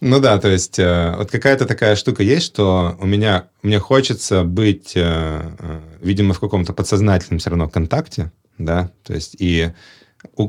Ну 0.00 0.18
да, 0.18 0.38
то 0.38 0.48
есть 0.48 0.78
э, 0.78 1.14
вот 1.18 1.30
какая-то 1.30 1.66
такая 1.66 1.94
штука 1.94 2.22
есть, 2.22 2.46
что 2.46 2.96
у 3.00 3.06
меня, 3.06 3.48
мне 3.62 3.78
хочется 3.78 4.44
быть, 4.44 4.92
э, 4.96 5.02
э, 5.58 5.80
видимо, 6.00 6.32
в 6.32 6.40
каком-то 6.40 6.72
подсознательном 6.72 7.38
все 7.38 7.50
равно 7.50 7.68
контакте, 7.68 8.32
да, 8.56 8.90
то 9.02 9.12
есть 9.12 9.36
и 9.38 9.72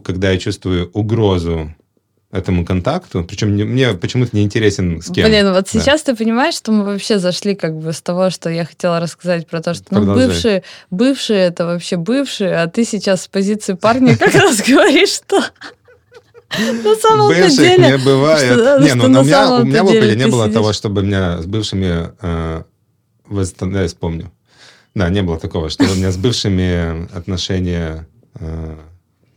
когда 0.06 0.32
я 0.32 0.38
чувствую 0.38 0.90
угрозу 0.92 1.76
этому 2.32 2.66
контакту, 2.66 3.24
причем 3.24 3.50
мне, 3.50 3.66
мне 3.66 3.94
почему-то 3.94 4.36
не 4.36 4.44
интересен 4.44 5.02
с 5.02 5.12
кем. 5.12 5.28
Блин, 5.28 5.52
вот 5.52 5.66
Да. 5.66 5.80
сейчас 5.80 6.02
ты 6.04 6.16
понимаешь, 6.16 6.56
что 6.56 6.72
мы 6.72 6.86
вообще 6.86 7.20
зашли 7.20 7.56
как 7.56 7.78
бы 7.78 7.92
с 7.92 8.02
того, 8.02 8.30
что 8.30 8.50
я 8.50 8.64
хотела 8.66 9.00
рассказать 9.02 9.48
про 9.48 9.62
то, 9.62 9.74
что 9.74 9.86
ну, 9.92 10.14
бывшие, 10.14 10.64
бывшие 10.90 11.40
это 11.40 11.66
вообще 11.66 11.98
бывшие, 11.98 12.56
а 12.56 12.68
ты 12.68 12.86
сейчас 12.86 13.24
с 13.24 13.28
позиции 13.28 13.74
парня 13.74 14.16
как 14.18 14.34
раз 14.34 14.62
говоришь, 14.68 15.10
что 15.16 15.44
на 16.60 16.96
самом-то 16.96 17.36
Бывших 17.42 17.58
деле... 17.58 17.88
не 17.92 17.98
бывает. 17.98 18.54
что- 18.54 18.80
не, 18.80 18.88
что 18.90 18.98
ну, 18.98 19.08
на 19.08 19.20
у 19.22 19.24
меня, 19.24 19.56
у 19.56 19.64
меня 19.64 19.84
в 19.84 19.88
опыте 19.88 20.16
не 20.16 20.28
было 20.28 20.46
сидишь- 20.46 20.54
того, 20.54 20.74
чтобы 20.74 21.04
меня 21.04 21.42
с 21.42 21.46
бывшими... 21.46 22.12
Э, 22.22 22.64
восстан- 23.30 23.72
да, 23.72 23.82
я 23.84 23.88
вспомню. 23.88 24.32
Да, 24.94 25.08
не 25.10 25.22
было 25.24 25.40
такого, 25.40 25.70
что 25.70 25.86
у 25.86 25.96
меня 25.96 26.12
с 26.12 26.18
бывшими 26.18 27.08
отношения 27.16 28.06
э, 28.40 28.76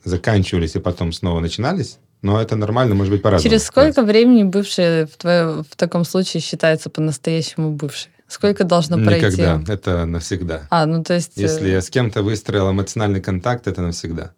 заканчивались 0.05 0.75
и 0.75 0.81
потом 0.81 1.13
снова 1.13 1.39
начинались. 1.41 1.99
Но 2.25 2.41
это 2.41 2.57
нормально, 2.57 2.95
может 2.95 3.13
быть, 3.13 3.21
по-разному. 3.21 3.51
Через 3.51 3.67
сколько 3.67 4.03
времени 4.03 4.45
бывшие 4.45 5.05
в, 5.07 5.11
твоё- 5.19 5.63
в 5.71 5.77
таком 5.77 6.05
случае 6.07 6.41
считается 6.41 6.89
по-настоящему 6.89 7.71
бывшей? 7.71 8.11
Сколько 8.29 8.65
должно 8.65 8.97
пройти? 8.97 9.27
Никогда. 9.43 9.61
Это 9.73 10.07
навсегда. 10.07 10.63
А, 10.71 10.87
ну 10.87 11.03
то 11.05 11.13
есть... 11.13 11.37
э, 11.37 11.43
Если 11.43 11.69
я 11.69 11.83
с 11.83 11.91
кем-то 11.91 12.23
выстроил 12.23 12.71
эмоциональный 12.71 13.21
контакт, 13.21 13.67
это 13.69 13.83
навсегда. 13.83 14.31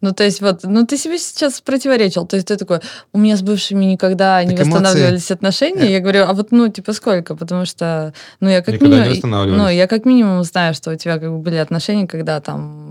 Ну, 0.00 0.12
то 0.12 0.24
есть, 0.24 0.40
вот, 0.40 0.64
ну, 0.64 0.84
ты 0.84 0.96
себе 0.96 1.16
сейчас 1.16 1.60
противоречил. 1.60 2.26
То 2.26 2.34
есть, 2.34 2.48
ты 2.48 2.56
такой, 2.56 2.80
у 3.12 3.18
меня 3.18 3.36
с 3.36 3.42
бывшими 3.42 3.84
никогда 3.84 4.42
не 4.42 4.56
Так 4.56 4.66
эмоции- 4.66 4.80
восстанавливались 4.82 5.30
отношения. 5.30 5.92
Я 5.92 6.00
говорю, 6.00 6.24
а 6.24 6.32
вот, 6.32 6.50
ну, 6.50 6.66
типа, 6.68 6.92
сколько? 6.92 7.36
Потому 7.36 7.66
что, 7.66 8.12
ну, 8.40 8.48
я 8.48 8.62
как 8.62 8.74
Никогда 8.74 9.06
минимум... 9.06 9.56
Ну, 9.58 9.68
я 9.68 9.86
как 9.86 10.04
минимум 10.04 10.42
знаю, 10.42 10.74
что 10.74 10.90
у 10.90 10.96
тебя 10.96 11.18
как 11.18 11.30
бы 11.30 11.38
были 11.38 11.54
отношения, 11.54 12.08
когда 12.08 12.40
там 12.40 12.81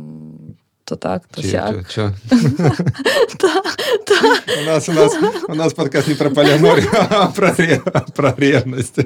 то 0.91 0.97
так, 0.97 1.23
то 1.33 1.41
сяк. 1.41 1.85
У 4.61 4.65
нас, 4.65 4.89
у 4.89 4.91
нас, 4.91 5.13
у 5.47 5.53
нас 5.53 5.73
подкаст 5.73 6.07
не 6.07 6.15
про 6.15 6.29
полиаморию, 6.29 6.89
а 7.09 7.27
про, 7.27 7.53
ре- 7.55 7.81
про 8.15 8.35
ревность. 8.37 8.97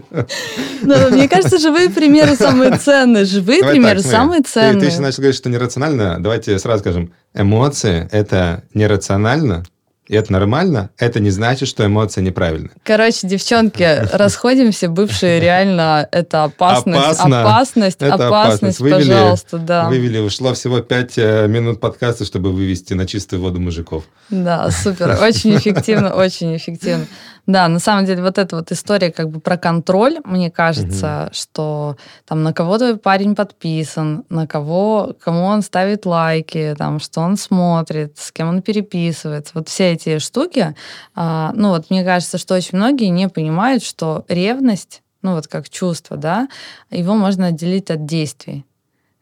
Ну, 0.82 1.10
мне 1.12 1.30
кажется, 1.30 1.60
живые 1.60 1.90
примеры 1.90 2.36
самые 2.36 2.78
ценные. 2.78 3.26
Живые 3.26 3.64
примеры 3.64 4.00
самые 4.02 4.42
ценные. 4.42 4.80
ты 4.82 4.88
еще 4.88 5.00
начал 5.00 5.18
говорить, 5.18 5.38
что 5.38 5.50
нерационально. 5.50 6.18
Давайте 6.20 6.58
сразу 6.58 6.82
скажем. 6.82 7.14
Эмоции– 7.36 8.08
это 8.12 8.64
нерационально, 8.74 9.64
и 10.08 10.16
это 10.16 10.32
нормально. 10.32 10.90
Это 10.98 11.20
не 11.20 11.30
значит, 11.30 11.68
что 11.68 11.86
эмоции 11.86 12.22
неправильны. 12.22 12.70
Короче, 12.84 13.28
девчонки, 13.28 13.84
расходимся, 14.14 14.88
бывшие 14.90 15.40
реально 15.40 16.08
это 16.12 16.44
опасность, 16.44 17.00
Опасно. 17.00 17.42
опасность, 17.42 17.98
Это 18.02 18.14
опасность, 18.14 18.80
опасность. 18.80 18.80
Вывели- 18.82 19.10
пожалуйста, 19.12 19.58
да. 19.58 19.90
Вывели, 19.90 20.20
ушло 20.20 20.54
всего 20.54 20.80
5 20.82 21.18
минут 21.48 21.80
подкаста, 21.80 22.26
чтобы 22.26 22.52
вывести 22.52 22.94
на 22.94 23.06
чистую 23.08 23.42
воду 23.42 23.60
мужиков. 23.60 24.04
Да, 24.30 24.70
супер, 24.72 25.18
очень 25.22 25.56
эффективно, 25.56 26.14
очень 26.14 26.56
эффективно. 26.56 27.06
Да, 27.48 27.68
на 27.68 27.78
самом 27.80 28.06
деле 28.06 28.24
вот 28.24 28.40
эта 28.40 28.56
вот 28.56 28.72
история 28.72 29.12
как 29.12 29.30
бы 29.30 29.40
про 29.40 29.56
контроль, 29.58 30.18
мне 30.26 30.50
кажется, 30.50 31.30
что 31.32 31.96
там 32.28 32.42
на 32.42 32.54
кого 32.54 32.80
твой 32.80 32.98
парень 32.98 33.36
подписан, 33.36 34.24
на 34.30 34.48
кого, 34.48 35.16
кому 35.24 35.44
он 35.44 35.62
ставит 35.62 36.08
лайки, 36.08 36.74
там, 36.76 37.00
что 37.00 37.22
он 37.22 37.38
смотрит, 37.38 38.18
с 38.18 38.32
кем 38.32 38.50
он 38.50 38.62
переписывается, 38.64 39.52
вот 39.54 39.70
все 39.70 39.95
эти 39.96 40.20
штуки, 40.20 40.76
а, 41.16 41.52
ну 41.56 41.70
вот 41.70 41.90
мне 41.90 42.04
кажется, 42.04 42.38
что 42.38 42.56
очень 42.56 42.78
многие 42.78 43.08
не 43.08 43.28
понимают, 43.30 43.84
что 43.84 44.24
ревность, 44.28 45.02
ну 45.22 45.34
вот 45.36 45.48
как 45.48 45.70
чувство, 45.70 46.18
да, 46.18 46.48
его 46.92 47.16
можно 47.16 47.48
отделить 47.48 47.90
от 47.92 48.06
действий. 48.06 48.66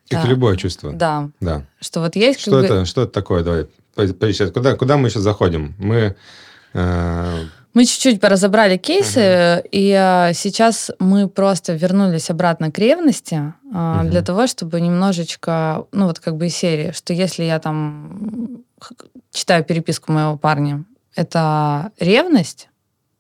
Как 0.10 0.24
Да. 0.24 0.30
любое 0.30 0.58
чувство. 0.58 0.92
Да, 0.94 1.30
Да. 1.40 1.64
что 1.80 2.02
вот 2.02 2.16
есть 2.16 2.40
Что 2.42 2.52
как 2.52 2.66
это, 2.66 2.86
что 2.86 3.04
это 3.04 3.12
такое? 3.12 3.44
Давай, 3.44 3.68
поищем. 4.14 4.52
Куда, 4.52 4.76
куда 4.76 4.98
мы 4.98 5.10
сейчас 5.10 5.24
заходим? 5.24 5.74
Мы... 5.80 6.16
э, 6.74 7.44
Мы 7.76 7.86
чуть-чуть 7.86 8.20
поразобрали 8.22 8.78
кейсы, 8.78 9.64
и 9.72 9.92
а, 9.94 10.34
сейчас 10.34 10.92
мы 11.00 11.28
просто 11.28 11.74
вернулись 11.74 12.30
обратно 12.30 12.72
к 12.72 12.78
ревности 12.78 13.54
Мгм. 13.64 14.10
для 14.12 14.22
того, 14.22 14.46
чтобы 14.46 14.80
немножечко, 14.82 15.86
ну 15.92 16.06
вот 16.06 16.20
как 16.20 16.36
бы 16.38 16.46
из 16.48 16.56
серии, 16.56 16.92
что 16.92 17.14
если 17.14 17.44
я 17.46 17.58
там 17.60 18.62
читаю 19.32 19.64
переписку 19.64 20.12
моего 20.12 20.38
парня, 20.38 20.84
это 21.16 21.92
ревность, 22.00 22.70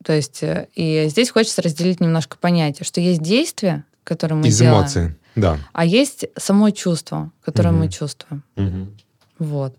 то 0.03 0.13
есть 0.13 0.43
э, 0.43 0.67
и 0.75 1.07
здесь 1.09 1.29
хочется 1.29 1.61
разделить 1.61 1.99
немножко 1.99 2.37
понятие, 2.37 2.85
что 2.85 2.99
есть 3.01 3.21
действия, 3.21 3.85
которые 4.03 4.37
мы 4.37 4.47
из 4.47 4.57
делаем, 4.57 4.79
эмоций. 4.79 5.15
Да. 5.35 5.57
а 5.71 5.85
есть 5.85 6.25
само 6.37 6.69
чувство, 6.71 7.31
которое 7.43 7.71
мы 7.71 7.85
Мгм. 7.85 7.89
чувствуем. 7.89 8.43
Вот. 9.39 9.75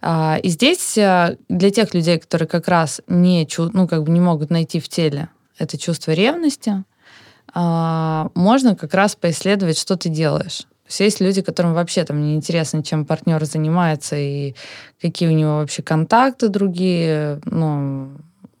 А, 0.00 0.38
и 0.42 0.48
здесь 0.48 0.96
а, 0.96 1.36
для 1.48 1.70
тех 1.70 1.92
людей, 1.92 2.18
которые 2.18 2.48
как 2.48 2.68
раз 2.68 3.00
не, 3.08 3.48
ну, 3.72 3.88
как 3.88 4.04
бы 4.04 4.10
не 4.10 4.20
могут 4.20 4.50
найти 4.50 4.80
в 4.80 4.88
теле 4.88 5.28
это 5.58 5.76
чувство 5.76 6.12
ревности, 6.12 6.84
а, 7.54 8.30
можно 8.34 8.74
как 8.76 8.94
раз 8.94 9.14
поисследовать, 9.16 9.78
что 9.78 9.96
ты 9.96 10.08
делаешь. 10.08 10.66
То 10.92 11.04
есть 11.04 11.20
есть 11.20 11.20
люди, 11.20 11.40
которым 11.40 11.72
вообще 11.72 12.04
там 12.04 12.22
не 12.22 12.34
интересно, 12.34 12.82
чем 12.82 13.06
партнер 13.06 13.42
занимается 13.46 14.16
и 14.16 14.54
какие 15.00 15.28
у 15.28 15.32
него 15.32 15.56
вообще 15.56 15.82
контакты 15.82 16.48
другие. 16.48 17.40
Ну, 17.46 18.12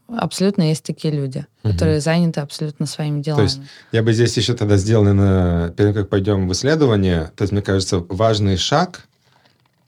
абсолютно 0.08 0.62
есть 0.62 0.82
такие 0.82 1.12
люди, 1.12 1.44
Мгм. 1.62 1.72
которые 1.72 2.00
заняты 2.00 2.40
абсолютно 2.40 2.86
своими 2.86 3.20
делами. 3.20 3.42
есть 3.44 3.60
Я 3.92 4.02
бы 4.02 4.14
здесь 4.14 4.36
еще 4.36 4.54
тогда 4.54 4.78
сделал, 4.78 5.04
наверное, 5.04 5.70
перед 5.70 5.94
как 5.94 6.08
пойдем 6.08 6.48
в 6.48 6.52
исследование, 6.52 7.30
то 7.36 7.42
есть, 7.42 7.52
мне 7.52 7.62
кажется, 7.62 7.98
важный 7.98 8.56
шаг 8.56 9.06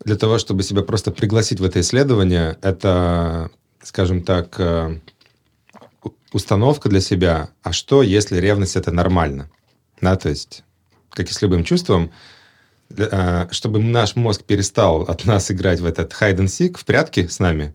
для 0.05 0.17
того, 0.17 0.39
чтобы 0.39 0.63
себя 0.63 0.83
просто 0.83 1.11
пригласить 1.11 1.61
в 1.61 1.65
это 1.65 1.81
исследование, 1.81 2.59
это, 2.61 3.51
скажем 3.83 4.23
так, 4.23 4.55
э, 4.59 4.99
установка 6.33 6.91
для 6.91 7.01
себя, 7.01 7.49
а 7.63 7.73
что, 7.73 8.03
если 8.03 8.37
ревность 8.37 8.77
это 8.77 8.91
нормально? 8.91 9.49
Да, 10.03 10.17
то 10.17 10.29
есть, 10.29 10.63
как 11.11 11.31
и 11.31 11.33
с 11.33 11.41
любым 11.41 11.65
чувством, 11.65 12.11
чтобы 13.51 13.79
наш 13.81 14.17
мозг 14.17 14.43
перестал 14.45 15.03
от 15.03 15.25
нас 15.25 15.51
играть 15.51 15.81
в 15.81 15.87
этот 15.87 16.13
hide 16.13 16.37
and 16.37 16.47
seek, 16.47 16.79
в 16.79 16.85
прятки 16.85 17.27
с 17.27 17.39
нами, 17.39 17.75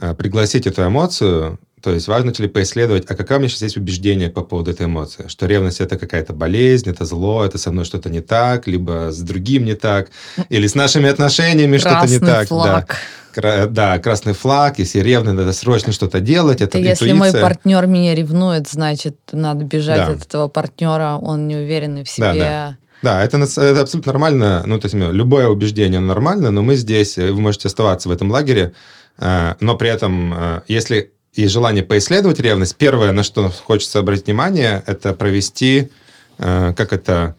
э, 0.00 0.14
пригласить 0.14 0.66
эту 0.66 0.86
эмоцию, 0.86 1.58
то 1.82 1.90
есть 1.92 2.06
важно 2.06 2.32
ли 2.38 2.46
поисследовать, 2.48 3.04
а 3.10 3.14
какое 3.16 3.38
у 3.38 3.40
меня 3.40 3.48
сейчас 3.48 3.62
есть 3.62 3.76
убеждение 3.76 4.30
по 4.30 4.42
поводу 4.42 4.70
этой 4.70 4.86
эмоции, 4.86 5.24
что 5.26 5.46
ревность 5.46 5.80
это 5.80 5.98
какая-то 5.98 6.32
болезнь, 6.32 6.88
это 6.88 7.04
зло, 7.04 7.44
это 7.44 7.58
со 7.58 7.72
мной 7.72 7.84
что-то 7.84 8.08
не 8.08 8.20
так, 8.20 8.68
либо 8.68 9.08
с 9.10 9.18
другим 9.18 9.64
не 9.64 9.74
так, 9.74 10.10
или 10.48 10.66
с 10.68 10.74
нашими 10.76 11.08
отношениями 11.08 11.78
что-то 11.78 12.06
не 12.06 12.20
так. 12.20 12.46
флаг. 12.48 12.86
Да. 12.88 12.96
Кра- 13.34 13.66
да, 13.66 13.98
красный 13.98 14.34
флаг, 14.34 14.78
если 14.78 15.00
ревный, 15.00 15.32
надо 15.32 15.52
срочно 15.54 15.90
что-то 15.92 16.20
делать, 16.20 16.60
это, 16.60 16.78
Это 16.78 16.86
если 16.86 17.12
мой 17.12 17.28
интуиция. 17.28 17.40
партнер 17.42 17.86
меня 17.86 18.14
ревнует, 18.14 18.68
значит, 18.68 19.16
надо 19.32 19.64
бежать 19.64 20.06
Да. 20.06 20.12
от 20.12 20.22
этого 20.26 20.48
партнера, 20.48 21.16
он 21.20 21.48
неуверенный 21.48 22.04
в 22.04 22.10
себе. 22.10 22.26
Да, 22.34 22.34
Да, 22.34 22.76
это, 23.02 23.36
нас- 23.38 23.58
это 23.58 23.82
абсолютно 23.82 24.12
нормально. 24.12 24.62
Ну, 24.66 24.78
то 24.78 24.86
есть, 24.86 24.94
любое 24.94 25.48
убеждение 25.48 26.00
нормально, 26.00 26.50
но 26.50 26.62
мы 26.62 26.76
здесь, 26.76 27.18
э, 27.18 27.32
вы 27.32 27.40
можете 27.40 27.68
оставаться 27.68 28.08
в 28.08 28.12
этом 28.12 28.30
лагере, 28.30 28.72
э, 29.18 29.54
но 29.60 29.76
при 29.76 29.90
этом, 29.90 30.32
э, 30.32 30.60
если 30.68 31.12
и 31.34 31.46
желание 31.48 31.82
поисследовать 31.82 32.40
ревность, 32.40 32.76
первое, 32.76 33.12
на 33.12 33.22
что 33.22 33.50
хочется 33.50 33.98
обратить 33.98 34.26
внимание, 34.26 34.82
это 34.86 35.14
провести, 35.14 35.90
как 36.36 36.92
это, 36.92 37.36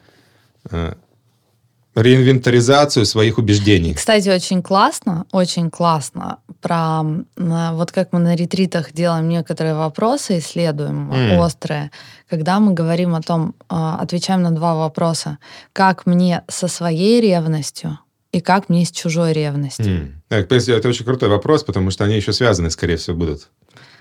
реинвентаризацию 1.95 3.05
своих 3.05 3.37
убеждений. 3.37 3.93
Кстати, 3.93 4.29
очень 4.29 4.63
классно, 4.63 5.25
очень 5.31 5.69
классно 5.69 6.39
про 6.61 7.03
вот 7.35 7.91
как 7.91 8.13
мы 8.13 8.19
на 8.19 8.35
ретритах 8.35 8.93
делаем 8.93 9.27
некоторые 9.27 9.75
вопросы, 9.75 10.39
исследуем 10.39 11.11
mm. 11.11 11.37
острые, 11.37 11.91
когда 12.29 12.59
мы 12.59 12.73
говорим 12.73 13.15
о 13.15 13.21
том, 13.21 13.53
а, 13.69 13.99
отвечаем 13.99 14.41
на 14.41 14.51
два 14.51 14.75
вопроса, 14.75 15.37
как 15.73 16.05
мне 16.05 16.43
со 16.47 16.67
своей 16.67 17.21
ревностью 17.21 17.99
и 18.31 18.39
как 18.39 18.69
мне 18.69 18.85
с 18.85 18.91
чужой 18.91 19.33
ревностью. 19.33 20.13
Mm. 20.29 20.75
Это 20.77 20.87
очень 20.87 21.05
крутой 21.05 21.29
вопрос, 21.29 21.63
потому 21.63 21.91
что 21.91 22.05
они 22.05 22.15
еще 22.15 22.33
связаны, 22.33 22.71
скорее 22.71 22.95
всего, 22.95 23.17
будут. 23.17 23.49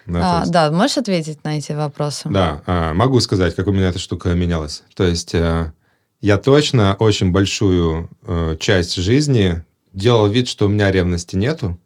Да, 0.07 0.39
а, 0.39 0.41
есть... 0.41 0.53
да, 0.53 0.71
можешь 0.71 0.99
ответить 0.99 1.45
на 1.45 1.59
эти 1.59 1.73
вопросы? 1.73 2.29
Да, 2.29 2.63
а, 2.67 2.95
могу 2.95 3.21
сказать, 3.21 3.55
как 3.55 3.67
у 3.67 3.73
меня 3.73 3.89
эта 3.89 3.99
штука 3.99 4.31
менялась. 4.31 4.83
То 4.95 5.05
есть 5.05 5.35
э, 5.35 5.73
я 6.23 6.39
точно 6.39 6.95
очень 6.95 7.33
большую 7.33 8.09
э, 8.25 8.57
часть 8.59 8.95
жизни 8.95 9.65
делал 9.93 10.29
вид, 10.29 10.49
что 10.49 10.67
у 10.67 10.69
меня 10.69 10.91
ревности 10.91 11.35
нету. 11.37 11.79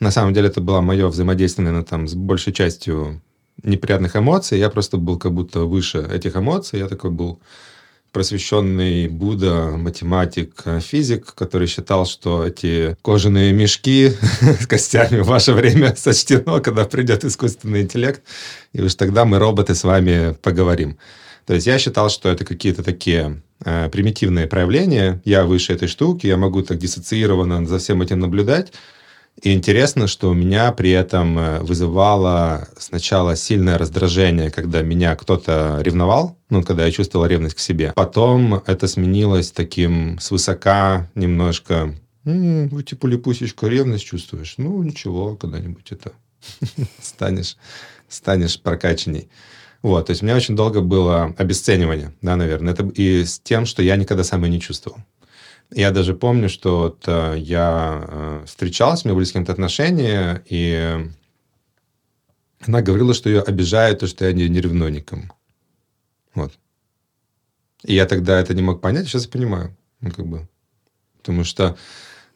На 0.00 0.10
самом 0.10 0.34
деле 0.34 0.48
это 0.48 0.60
было 0.60 0.80
мое 0.80 1.06
взаимодействие, 1.08 1.64
наверное, 1.64 1.86
там, 1.86 2.08
с 2.08 2.14
большей 2.14 2.52
частью 2.52 3.22
неприятных 3.62 4.16
эмоций. 4.16 4.58
Я 4.58 4.68
просто 4.68 4.96
был 4.96 5.16
как 5.16 5.32
будто 5.32 5.60
выше 5.60 5.98
этих 6.12 6.36
эмоций. 6.36 6.80
Я 6.80 6.88
такой 6.88 7.10
был 7.10 7.40
просвещенный 8.10 9.06
Будда, 9.06 9.76
математик, 9.76 10.64
физик, 10.80 11.34
который 11.34 11.68
считал, 11.68 12.04
что 12.04 12.46
эти 12.46 12.96
кожаные 13.02 13.52
мешки 13.52 14.12
с 14.60 14.66
костями 14.66 15.20
в 15.20 15.26
ваше 15.26 15.52
время 15.52 15.94
сочтено, 15.96 16.60
когда 16.60 16.84
придет 16.84 17.24
искусственный 17.24 17.82
интеллект, 17.82 18.22
и 18.72 18.82
уж 18.82 18.94
тогда 18.94 19.24
мы, 19.24 19.38
роботы, 19.38 19.74
с 19.74 19.84
вами 19.84 20.34
поговорим. 20.42 20.98
То 21.48 21.54
есть 21.54 21.66
я 21.66 21.78
считал, 21.78 22.10
что 22.10 22.28
это 22.28 22.44
какие-то 22.44 22.82
такие 22.82 23.40
э, 23.64 23.88
примитивные 23.88 24.46
проявления. 24.46 25.22
Я 25.24 25.44
выше 25.44 25.72
этой 25.72 25.88
штуки, 25.88 26.26
я 26.26 26.36
могу 26.36 26.60
так 26.60 26.76
диссоциированно 26.76 27.64
за 27.64 27.78
всем 27.78 28.02
этим 28.02 28.18
наблюдать. 28.18 28.74
И 29.40 29.54
интересно, 29.54 30.08
что 30.08 30.28
у 30.28 30.34
меня 30.34 30.70
при 30.72 30.90
этом 30.90 31.38
э, 31.38 31.60
вызывало 31.60 32.68
сначала 32.76 33.34
сильное 33.34 33.78
раздражение, 33.78 34.50
когда 34.50 34.82
меня 34.82 35.16
кто-то 35.16 35.78
ревновал, 35.80 36.36
ну, 36.50 36.62
когда 36.62 36.84
я 36.84 36.92
чувствовал 36.92 37.24
ревность 37.24 37.54
к 37.54 37.60
себе. 37.60 37.94
Потом 37.96 38.62
это 38.66 38.86
сменилось 38.86 39.50
таким 39.50 40.18
свысока 40.20 41.10
немножко, 41.14 41.94
м-м, 42.26 42.82
типа 42.82 43.06
липусечка 43.06 43.68
ревность 43.68 44.04
чувствуешь. 44.04 44.56
Ну, 44.58 44.82
ничего, 44.82 45.34
когда-нибудь 45.34 45.92
это 45.92 46.12
станешь, 47.00 47.56
станешь 48.06 48.60
прокачанней. 48.60 49.30
Вот, 49.82 50.06
то 50.06 50.10
есть 50.10 50.22
у 50.22 50.26
меня 50.26 50.34
очень 50.36 50.56
долго 50.56 50.80
было 50.80 51.34
обесценивание, 51.38 52.12
да, 52.20 52.36
наверное. 52.36 52.72
Это 52.72 52.84
и 52.86 53.24
с 53.24 53.38
тем, 53.38 53.64
что 53.64 53.82
я 53.82 53.96
никогда 53.96 54.24
сам 54.24 54.44
и 54.44 54.48
не 54.48 54.60
чувствовал. 54.60 54.98
Я 55.70 55.90
даже 55.90 56.14
помню, 56.14 56.48
что 56.48 56.78
вот, 56.80 57.04
э, 57.06 57.36
я 57.38 58.04
э, 58.08 58.44
встречался, 58.46 59.04
у 59.04 59.08
меня 59.08 59.14
были 59.16 59.24
с 59.24 59.32
кем-то 59.32 59.52
отношения, 59.52 60.42
и 60.46 60.98
она 62.66 62.82
говорила, 62.82 63.14
что 63.14 63.28
ее 63.28 63.42
обижает 63.42 64.00
то, 64.00 64.06
что 64.06 64.24
я 64.24 64.32
не, 64.32 64.48
не 64.48 64.60
ревную 64.60 64.90
никому. 64.90 65.30
Вот. 66.34 66.54
И 67.84 67.94
я 67.94 68.06
тогда 68.06 68.40
это 68.40 68.54
не 68.54 68.62
мог 68.62 68.80
понять, 68.80 69.06
сейчас 69.06 69.26
я 69.26 69.30
понимаю. 69.30 69.76
Ну, 70.00 70.10
как 70.10 70.26
бы. 70.26 70.48
Потому 71.18 71.44
что 71.44 71.76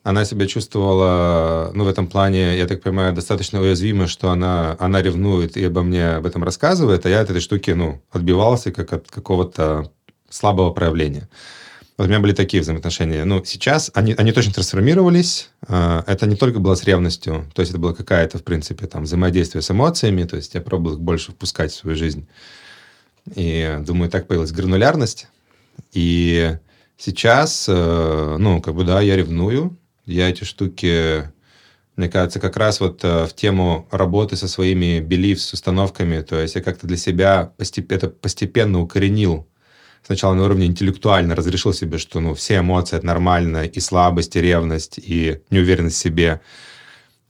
она 0.03 0.25
себя 0.25 0.47
чувствовала, 0.47 1.71
ну, 1.75 1.85
в 1.85 1.89
этом 1.89 2.09
плане, 2.09 2.59
я 2.59 2.67
так 2.67 2.83
понимаю, 2.83 3.15
достаточно 3.15 3.61
уязвимо, 3.61 4.09
что 4.09 4.31
она, 4.31 4.77
она 4.81 5.01
ревнует 5.01 5.57
и 5.57 5.65
обо 5.65 5.83
мне 5.83 6.17
об 6.17 6.27
этом 6.27 6.43
рассказывает, 6.43 7.07
а 7.07 7.09
я 7.09 7.21
от 7.21 7.31
этой 7.31 7.41
штуки, 7.41 7.71
ну, 7.71 8.03
отбивался 8.11 8.73
как 8.73 8.93
от 8.93 9.09
какого-то 9.09 9.93
слабого 10.29 10.71
проявления. 10.73 11.29
Вот 11.97 12.07
у 12.07 12.09
меня 12.09 12.21
были 12.21 12.33
такие 12.33 12.63
взаимоотношения. 12.63 13.25
Ну, 13.25 13.45
сейчас 13.45 13.91
они, 13.95 14.15
они 14.15 14.33
точно 14.33 14.55
трансформировались. 14.55 15.51
А, 15.69 16.03
это 16.07 16.27
не 16.27 16.37
только 16.37 16.59
было 16.59 16.75
с 16.75 16.85
ревностью, 16.85 17.47
то 17.55 17.61
есть 17.61 17.71
это 17.71 17.81
было 17.81 17.93
какая-то, 17.93 18.39
в 18.39 18.45
принципе, 18.45 18.87
там, 18.87 19.05
взаимодействие 19.05 19.63
с 19.63 19.71
эмоциями, 19.71 20.25
то 20.25 20.37
есть 20.37 20.55
я 20.55 20.61
пробовал 20.61 20.97
их 20.97 21.01
больше 21.01 21.31
впускать 21.33 21.71
в 21.71 21.77
свою 21.77 21.97
жизнь. 21.97 22.27
И, 23.37 23.79
думаю, 23.87 24.11
так 24.11 24.27
появилась 24.27 24.51
гранулярность. 24.51 25.29
И 25.93 26.57
сейчас, 26.97 27.67
э, 27.69 28.37
ну, 28.39 28.61
как 28.61 28.75
бы, 28.75 28.85
да, 28.85 29.01
я 29.01 29.15
ревную, 29.15 29.77
я 30.05 30.29
эти 30.29 30.45
штуки, 30.45 31.31
мне 31.97 32.09
кажется, 32.09 32.41
как 32.41 32.57
раз 32.57 32.81
вот 32.81 33.05
э, 33.05 33.27
в 33.27 33.35
тему 33.35 33.87
работы 33.91 34.37
со 34.37 34.49
своими 34.49 35.01
beliefs, 35.01 35.53
установками, 35.53 36.21
то 36.23 36.41
есть 36.41 36.55
я 36.55 36.63
как-то 36.63 36.87
для 36.87 36.97
себя 36.97 37.53
постепенно, 37.57 37.99
это 37.99 38.09
постепенно 38.09 38.81
укоренил 38.81 39.47
сначала 40.03 40.35
на 40.35 40.45
уровне 40.45 40.67
интеллектуально 40.67 41.35
разрешил 41.35 41.73
себе, 41.73 41.99
что 41.99 42.21
ну, 42.21 42.35
все 42.35 42.59
эмоции 42.59 42.97
это 42.97 43.07
нормально, 43.07 43.65
и 43.65 43.81
слабость, 43.81 44.37
и 44.37 44.41
ревность, 44.41 44.99
и 44.99 45.41
неуверенность 45.51 45.97
в 45.97 46.01
себе 46.01 46.41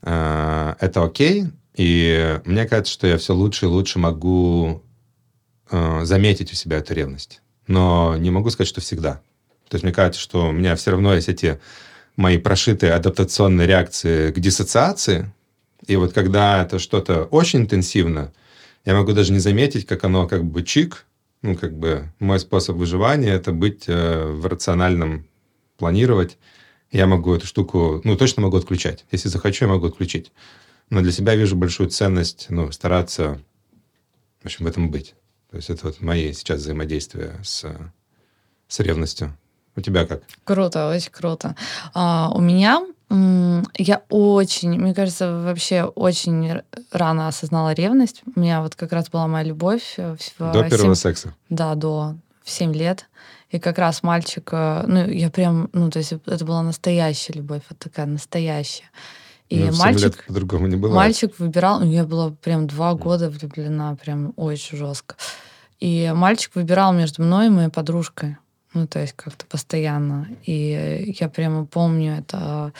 э, 0.01 0.75
это 0.79 1.03
окей. 1.03 1.45
И 1.75 2.39
мне 2.45 2.65
кажется, 2.65 2.93
что 2.93 3.07
я 3.07 3.17
все 3.17 3.33
лучше 3.33 3.65
и 3.65 3.69
лучше 3.69 3.99
могу 3.99 4.83
э, 5.71 6.01
заметить 6.03 6.51
у 6.51 6.55
себя 6.55 6.77
эту 6.77 6.93
ревность. 6.93 7.41
Но 7.67 8.15
не 8.17 8.29
могу 8.29 8.49
сказать, 8.49 8.67
что 8.67 8.81
всегда. 8.81 9.21
То 9.69 9.75
есть 9.75 9.83
мне 9.83 9.93
кажется, 9.93 10.21
что 10.21 10.49
у 10.49 10.51
меня 10.51 10.75
все 10.75 10.91
равно 10.91 11.15
есть 11.15 11.29
эти 11.29 11.59
мои 12.15 12.37
прошитые 12.37 12.93
адаптационные 12.93 13.67
реакции 13.67 14.31
к 14.31 14.39
диссоциации. 14.39 15.31
И 15.87 15.95
вот 15.95 16.13
когда 16.13 16.63
это 16.63 16.79
что-то 16.79 17.23
очень 17.25 17.61
интенсивно, 17.61 18.31
я 18.85 18.93
могу 18.93 19.13
даже 19.13 19.31
не 19.31 19.39
заметить, 19.39 19.85
как 19.85 20.03
оно 20.03 20.27
как 20.27 20.43
бы 20.43 20.63
чик, 20.63 21.05
ну, 21.41 21.55
как 21.55 21.77
бы 21.77 22.11
мой 22.19 22.39
способ 22.39 22.77
выживания– 22.77 23.33
это 23.33 23.51
быть 23.51 23.83
э, 23.87 24.25
в 24.25 24.45
рациональном 24.45 25.27
планировать. 25.77 26.37
Я 26.91 27.05
могу 27.05 27.33
эту 27.33 27.47
штуку, 27.47 28.01
ну, 28.03 28.15
точно 28.15 28.43
могу 28.43 28.57
отключать. 28.57 29.05
Если 29.11 29.27
захочу, 29.27 29.65
я 29.65 29.71
могу 29.71 29.87
отключить. 29.87 30.31
Но 30.89 31.01
для 31.01 31.11
себя 31.11 31.35
вижу 31.35 31.55
большую 31.55 31.89
ценность, 31.89 32.47
ну, 32.49 32.71
стараться, 32.71 33.41
в 34.41 34.45
общем, 34.45 34.65
в 34.65 34.67
этом 34.67 34.89
быть. 34.89 35.15
То 35.49 35.57
есть 35.57 35.69
это 35.69 35.87
вот 35.87 36.01
мои 36.01 36.31
сейчас 36.33 36.61
взаимодействия 36.61 37.39
с, 37.43 37.65
с 38.67 38.79
ревностью. 38.79 39.37
У 39.75 39.81
тебя 39.81 40.05
как? 40.05 40.21
Круто, 40.43 40.89
очень 40.89 41.11
круто. 41.11 41.55
А, 41.93 42.31
у 42.33 42.41
меня 42.41 42.81
я 43.77 44.01
очень, 44.09 44.79
мне 44.79 44.93
кажется, 44.95 45.39
вообще 45.39 45.83
очень 45.83 46.61
рано 46.91 47.27
осознала 47.27 47.73
ревность. 47.73 48.23
У 48.35 48.39
меня 48.39 48.61
вот 48.61 48.75
как 48.75 48.91
раз 48.91 49.09
была 49.09 49.27
моя 49.27 49.43
любовь. 49.43 49.95
Э, 49.97 50.15
в 50.15 50.51
до 50.51 50.61
7... 50.61 50.69
первого 50.69 50.93
секса? 50.95 51.35
Да, 51.49 51.75
до. 51.75 52.15
В 52.43 52.49
7 52.49 52.73
лет. 52.73 53.07
И 53.51 53.59
как 53.59 53.77
раз 53.77 54.01
мальчик, 54.01 54.49
э, 54.51 54.83
ну, 54.87 55.07
я 55.07 55.29
прям, 55.29 55.69
ну, 55.73 55.91
то 55.91 55.99
есть 55.99 56.13
это 56.25 56.43
была 56.43 56.63
настоящая 56.63 57.33
любовь, 57.33 57.61
вот 57.69 57.77
такая 57.77 58.07
настоящая. 58.07 58.89
И 59.49 59.65
ну, 59.65 59.77
мальчик, 59.77 60.25
по-другому 60.25 60.65
не 60.65 60.75
было. 60.75 60.95
Мальчик 60.95 61.37
выбирал, 61.37 61.81
ну, 61.81 61.91
я 61.91 62.05
была 62.05 62.31
прям 62.31 62.65
два 62.65 62.95
года 62.95 63.29
влюблена, 63.29 63.95
прям 63.95 64.33
очень 64.37 64.75
жестко. 64.77 65.15
И 65.79 66.11
мальчик 66.15 66.55
выбирал 66.55 66.93
между 66.93 67.21
мной 67.21 67.47
и 67.47 67.49
моей 67.49 67.69
подружкой. 67.69 68.37
Ну, 68.73 68.87
то 68.87 68.99
есть 68.99 69.13
как-то 69.13 69.45
постоянно. 69.45 70.27
И 70.45 71.15
я 71.19 71.29
прямо 71.29 71.65
помню 71.65 72.17
это 72.19 72.73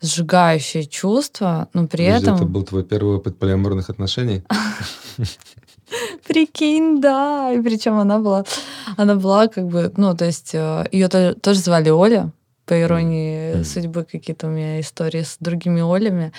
сжигающее 0.00 0.84
чувство, 0.84 1.68
но 1.74 1.86
при 1.86 2.06
Подожди, 2.06 2.26
этом... 2.26 2.36
Это 2.36 2.44
был 2.46 2.62
твой 2.62 2.84
первый 2.84 3.16
опыт 3.16 3.38
полиаморных 3.38 3.90
отношений? 3.90 4.42
Прикинь, 6.26 7.00
да. 7.00 7.52
И 7.52 7.60
причем 7.60 7.98
она 7.98 8.18
была, 8.18 8.44
она 8.96 9.16
была 9.16 9.48
как 9.48 9.66
бы, 9.66 9.92
ну, 9.96 10.16
то 10.16 10.24
есть 10.24 10.54
э, 10.54 10.86
ее 10.92 11.08
тоже 11.08 11.60
звали 11.60 11.90
Оля, 11.90 12.32
по 12.64 12.80
иронии 12.80 13.56
mm. 13.56 13.64
судьбы 13.64 14.04
какие-то 14.04 14.46
у 14.46 14.50
меня 14.50 14.80
истории 14.80 15.22
с 15.22 15.36
другими 15.40 15.80
Олями. 15.80 16.32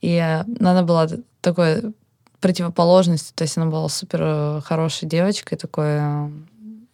И 0.00 0.16
она 0.18 0.82
была 0.82 1.06
такой 1.42 1.92
противоположностью, 2.40 3.34
то 3.34 3.42
есть 3.42 3.58
она 3.58 3.66
была 3.66 3.88
супер 3.88 4.20
э, 4.22 4.60
хорошей 4.64 5.08
девочкой, 5.08 5.58
такой 5.58 5.98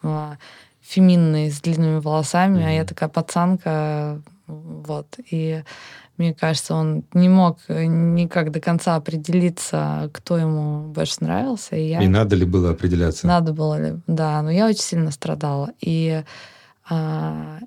э, 0.02 0.36
феминной, 0.90 1.50
с 1.50 1.60
длинными 1.60 2.00
волосами, 2.00 2.60
mm-hmm. 2.60 2.66
а 2.66 2.70
я 2.70 2.84
такая 2.84 3.08
пацанка, 3.08 4.20
вот. 4.46 5.06
И 5.30 5.62
мне 6.16 6.34
кажется, 6.34 6.74
он 6.74 7.04
не 7.14 7.28
мог 7.28 7.58
никак 7.68 8.50
до 8.50 8.60
конца 8.60 8.96
определиться, 8.96 10.10
кто 10.12 10.36
ему 10.36 10.88
больше 10.88 11.16
нравился. 11.20 11.76
И, 11.76 11.88
я... 11.88 12.02
и 12.02 12.08
надо 12.08 12.36
ли 12.36 12.44
было 12.44 12.70
определяться? 12.70 13.26
Надо 13.26 13.52
было 13.52 13.80
ли, 13.80 14.00
да. 14.06 14.42
Но 14.42 14.50
я 14.50 14.66
очень 14.66 14.82
сильно 14.82 15.12
страдала. 15.12 15.70
И 15.80 16.22
а, 16.88 17.60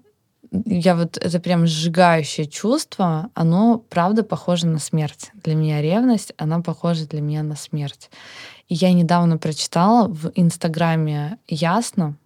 я 0.66 0.96
вот 0.96 1.18
это 1.18 1.40
прям 1.40 1.66
сжигающее 1.66 2.46
чувство, 2.46 3.30
оно 3.34 3.84
правда 3.90 4.24
похоже 4.24 4.68
на 4.68 4.80
смерть. 4.80 5.32
Для 5.34 5.56
меня 5.56 5.82
ревность, 5.82 6.34
она 6.38 6.60
похожа 6.60 7.08
для 7.08 7.22
меня 7.22 7.42
на 7.42 7.56
смерть. 7.56 8.12
И 8.68 8.76
я 8.76 8.94
недавно 8.94 9.38
прочитала 9.38 10.08
в 10.08 10.32
Инстаграме 10.36 11.40
Ясно, 11.48 12.18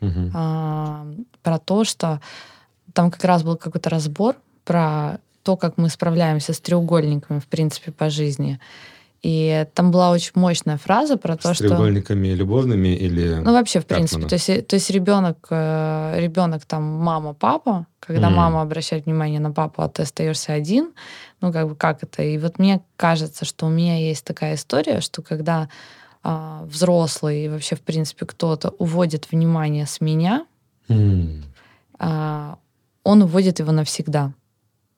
угу. 0.00 0.30
а, 0.34 1.06
про 1.42 1.58
то, 1.58 1.84
что 1.84 2.20
там 2.92 3.10
как 3.10 3.24
раз 3.24 3.42
был 3.42 3.56
какой-то 3.56 3.90
разбор 3.90 4.36
про 4.64 5.18
то, 5.42 5.56
как 5.56 5.78
мы 5.78 5.88
справляемся 5.88 6.52
с 6.52 6.60
треугольниками, 6.60 7.38
в 7.38 7.46
принципе, 7.46 7.92
по 7.92 8.10
жизни. 8.10 8.60
И 9.22 9.66
там 9.74 9.90
была 9.90 10.10
очень 10.10 10.32
мощная 10.34 10.78
фраза 10.78 11.18
про 11.18 11.36
то, 11.36 11.52
С 11.52 11.56
что... 11.56 11.68
треугольниками 11.68 12.28
любовными 12.28 12.88
или... 12.88 13.34
Ну, 13.34 13.52
вообще, 13.52 13.80
в 13.80 13.86
как 13.86 13.98
принципе. 13.98 14.26
То 14.26 14.34
есть, 14.34 14.66
то 14.66 14.76
есть 14.76 14.90
ребенок, 14.90 15.46
э, 15.50 16.14
ребенок 16.18 16.64
там 16.64 16.82
мама, 16.82 17.34
папа, 17.34 17.86
когда 18.00 18.28
Мгм. 18.28 18.36
мама 18.36 18.62
обращает 18.62 19.04
внимание 19.04 19.38
на 19.38 19.52
папу, 19.52 19.82
а 19.82 19.88
ты 19.90 20.02
остаешься 20.02 20.54
один, 20.54 20.92
ну, 21.42 21.52
как 21.52 21.68
бы 21.68 21.74
как 21.76 22.02
это? 22.02 22.22
И 22.22 22.38
вот 22.38 22.58
мне 22.58 22.80
кажется, 22.96 23.44
что 23.44 23.66
у 23.66 23.68
меня 23.68 23.98
есть 23.98 24.24
такая 24.24 24.54
история, 24.54 25.02
что 25.02 25.20
когда 25.20 25.68
а, 26.22 26.64
взрослый 26.66 27.44
и 27.44 27.48
вообще, 27.48 27.76
в 27.76 27.80
принципе, 27.80 28.26
кто-то 28.26 28.70
уводит 28.78 29.30
внимание 29.30 29.86
с 29.86 30.00
меня, 30.00 30.46
М. 30.88 31.44
а, 31.98 32.58
он 33.04 33.22
уводит 33.22 33.58
его 33.60 33.72
навсегда. 33.72 34.32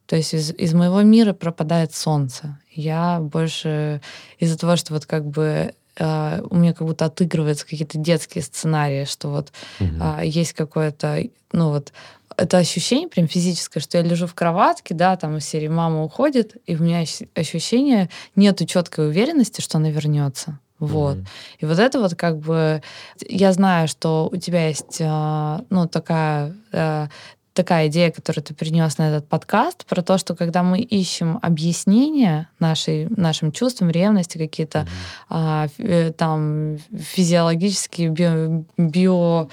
То 0.07 0.17
есть 0.17 0.35
из, 0.35 0.51
из 0.53 0.75
моего 0.75 1.01
мира 1.03 1.33
пропадает 1.33 1.95
солнце. 1.95 2.59
Я 2.71 3.21
больше 3.21 4.01
из-за 4.39 4.59
того, 4.59 4.77
что 4.77 4.95
вот 4.95 5.07
как 5.07 5.25
бы 5.27 5.75
а, 5.99 6.43
у 6.51 6.57
меня 6.57 6.73
как 6.73 6.87
будто 6.87 7.05
отыгрываются 7.05 7.67
какие-то 7.67 7.99
детские 7.99 8.43
сценарии, 8.43 9.05
что 9.05 9.29
вот 9.29 9.53
Мгм. 9.79 9.99
а, 10.01 10.25
есть 10.25 10.55
какое-то, 10.55 11.23
ну 11.53 11.69
вот, 11.71 11.93
это 12.37 12.57
ощущение 12.59 13.09
прям 13.09 13.29
физическое, 13.29 13.81
что 13.81 13.99
я 13.99 14.05
лежу 14.05 14.27
в 14.27 14.35
кроватке, 14.35 14.95
да, 14.95 15.17
там 15.17 15.37
из 15.37 15.45
серии 15.47 15.69
мама 15.69 16.03
уходит, 16.03 16.57
и 16.67 16.75
у 16.77 16.83
меня 16.83 17.03
ощ- 17.03 17.29
ощущение, 17.35 18.09
нету 18.35 18.65
четкой 18.65 19.09
уверенности, 19.09 19.61
что 19.61 19.77
она 19.79 19.91
вернется. 19.91 20.59
Вот. 20.83 21.19
Мгм. 21.19 21.27
И 21.61 21.67
вот 21.67 21.79
это 21.79 22.01
вот 22.01 22.17
как 22.17 22.39
бы... 22.39 22.83
Я 23.29 23.53
знаю, 23.53 23.87
что 23.87 24.29
у 24.33 24.37
тебя 24.37 24.67
есть, 24.67 25.01
а, 25.01 25.61
ну, 25.71 25.87
такая, 25.87 26.57
э, 26.73 27.07
такая 27.53 27.87
идея, 27.87 28.11
которую 28.11 28.43
ты 28.43 28.53
принес 28.53 28.99
на 28.99 29.09
этот 29.09 29.29
подкаст, 29.29 29.87
про 29.87 30.03
то, 30.03 30.19
что 30.19 30.35
когда 30.35 30.65
мы 30.65 30.81
ищем 30.81 31.39
объяснения 31.41 32.49
нашей, 32.59 33.07
нашим 33.11 33.53
чувствам, 33.53 33.91
ревности, 33.91 34.39
какие-то 34.39 34.89
а, 35.29 35.67
ф- 35.67 35.79
э, 35.79 36.11
там 36.11 36.79
физиологические, 36.99 38.09
био... 38.09 38.65
био 38.77 39.49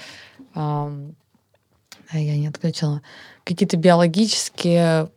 а, 0.56 0.92
я 2.12 2.36
не 2.36 2.48
отключила. 2.48 3.02
Какие-то 3.44 3.76
биологические, 3.76 5.10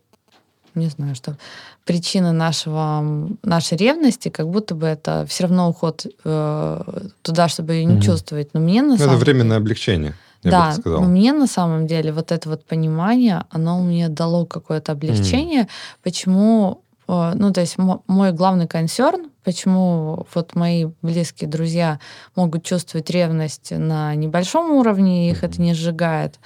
не 0.74 0.88
знаю, 0.88 1.14
что 1.14 1.36
причины 1.84 2.32
нашего, 2.32 3.04
нашей 3.42 3.76
ревности, 3.78 4.28
как 4.28 4.48
будто 4.48 4.74
бы 4.74 4.86
это 4.86 5.24
все 5.28 5.44
равно 5.44 5.68
уход 5.68 6.06
э, 6.24 6.80
туда, 7.22 7.48
чтобы 7.48 7.74
ее 7.74 7.84
не 7.84 7.94
Мгм. 7.94 8.02
чувствовать. 8.02 8.50
Но 8.54 8.60
мне 8.60 8.82
на 8.82 8.88
Ну, 8.92 8.96
самом 8.98 9.14
это 9.16 9.24
временное 9.24 9.56
облегчение, 9.58 10.14
я 10.42 10.50
бы 10.50 10.56
да, 10.56 10.72
сказал. 10.72 11.02
но 11.02 11.08
мне 11.08 11.32
на 11.32 11.46
самом 11.46 11.86
деле 11.86 12.12
вот 12.12 12.32
это 12.32 12.48
вот 12.48 12.64
понимание, 12.64 13.44
оно 13.50 13.80
мне 13.82 14.08
дало 14.08 14.46
какое-то 14.46 14.92
облегчение, 14.92 15.68
почему, 16.02 16.80
э, 17.08 17.32
ну, 17.34 17.52
то 17.52 17.60
есть 17.60 17.78
мо- 17.78 18.02
мой 18.06 18.32
главный 18.32 18.66
консерн, 18.66 19.30
почему 19.44 20.26
вот 20.34 20.54
мои 20.54 20.86
близкие 21.02 21.48
друзья 21.50 21.98
могут 22.34 22.64
чувствовать 22.64 23.10
ревность 23.10 23.70
на 23.72 24.14
небольшом 24.14 24.70
уровне, 24.72 25.30
их 25.30 25.44
это 25.44 25.60
не 25.60 25.74
сжигает, 25.74 26.38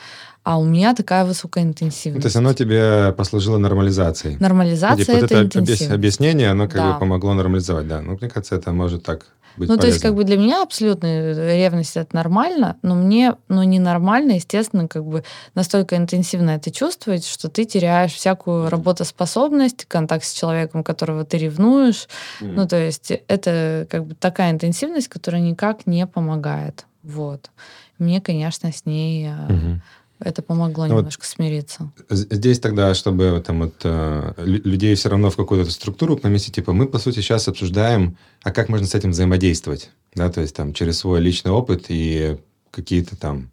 а 0.49 0.57
у 0.57 0.65
меня 0.65 0.95
такая 0.95 1.27
высокая 1.27 1.63
интенсивность. 1.63 2.23
То 2.23 2.27
есть 2.29 2.37
оно 2.37 2.55
тебе 2.55 3.13
послужило 3.13 3.59
нормализацией. 3.59 4.39
Нормализация 4.41 5.05
Типа 5.05 5.17
это 5.17 5.25
это 5.27 5.43
интенсивность. 5.45 5.91
объяснение, 5.91 6.51
оно 6.51 6.65
как 6.69 6.77
Да. 6.77 6.93
бы 6.95 6.99
помогло 7.01 7.35
нормализовать, 7.35 7.87
да. 7.87 8.01
Ну, 8.01 8.17
мне 8.19 8.31
кажется, 8.31 8.55
это 8.57 8.73
может 8.73 9.03
так 9.03 9.27
быть 9.59 9.69
Ну, 9.69 9.77
то 9.77 9.87
есть, 9.87 10.01
полезно. 10.01 10.09
как 10.09 10.17
бы 10.17 10.25
для 10.25 10.39
меня 10.39 10.63
абсолютно 10.63 11.33
ревность 11.35 11.99
это 11.99 12.17
нормально, 12.17 12.77
но 12.81 12.95
мне, 12.95 13.35
ну, 13.49 13.63
ненормально, 13.63 14.33
естественно, 14.37 14.89
как 14.89 15.05
бы 15.05 15.23
настолько 15.55 15.97
интенсивно 15.97 16.51
это 16.53 16.71
чувствовать, 16.71 17.27
что 17.27 17.51
ты 17.51 17.67
теряешь 17.67 18.13
всякую 18.15 18.71
работоспособность, 18.71 19.85
контакт 19.85 20.25
с 20.25 20.33
человеком, 20.33 20.83
которого 20.83 21.27
ты 21.27 21.37
ревнуешь. 21.37 22.09
Мгм. 22.41 22.55
Ну, 22.55 22.67
то 22.67 22.77
есть, 22.77 23.13
это 23.29 23.87
как 23.91 24.07
бы 24.07 24.15
такая 24.15 24.51
интенсивность, 24.53 25.09
которая 25.09 25.43
никак 25.43 25.87
не 25.87 26.07
помогает. 26.07 26.87
Вот. 27.03 27.51
Мне, 27.99 28.21
конечно, 28.21 28.71
с 28.73 28.87
ней 28.87 29.29
Мгм. 29.49 29.83
Это 30.21 30.43
помогло 30.43 30.87
Ну 30.87 30.95
вот 30.95 30.99
немножко 31.01 31.25
смириться. 31.27 31.91
З- 32.09 32.27
Здесь 32.31 32.59
тогда, 32.61 32.95
чтобы 32.95 33.43
там 33.47 33.61
вот 33.61 33.75
э, 33.85 34.33
лю- 34.39 34.61
людей 34.65 34.95
все 34.95 35.09
равно 35.09 35.31
в 35.31 35.37
какую-то 35.37 35.71
структуру 35.71 36.17
поместить, 36.17 36.55
типа 36.57 36.73
мы, 36.73 36.87
по 36.87 36.99
сути, 36.99 37.17
сейчас 37.21 37.49
обсуждаем, 37.49 38.17
а 38.43 38.51
как 38.51 38.69
можно 38.69 38.87
с 38.87 38.95
этим 38.95 39.11
взаимодействовать, 39.11 39.91
да, 40.15 40.29
то 40.31 40.41
есть 40.41 40.55
там 40.57 40.73
через 40.73 40.99
свой 40.99 41.21
личный 41.21 41.53
опыт 41.53 41.87
и 41.89 42.37
какие-то 42.71 43.17
там 43.17 43.51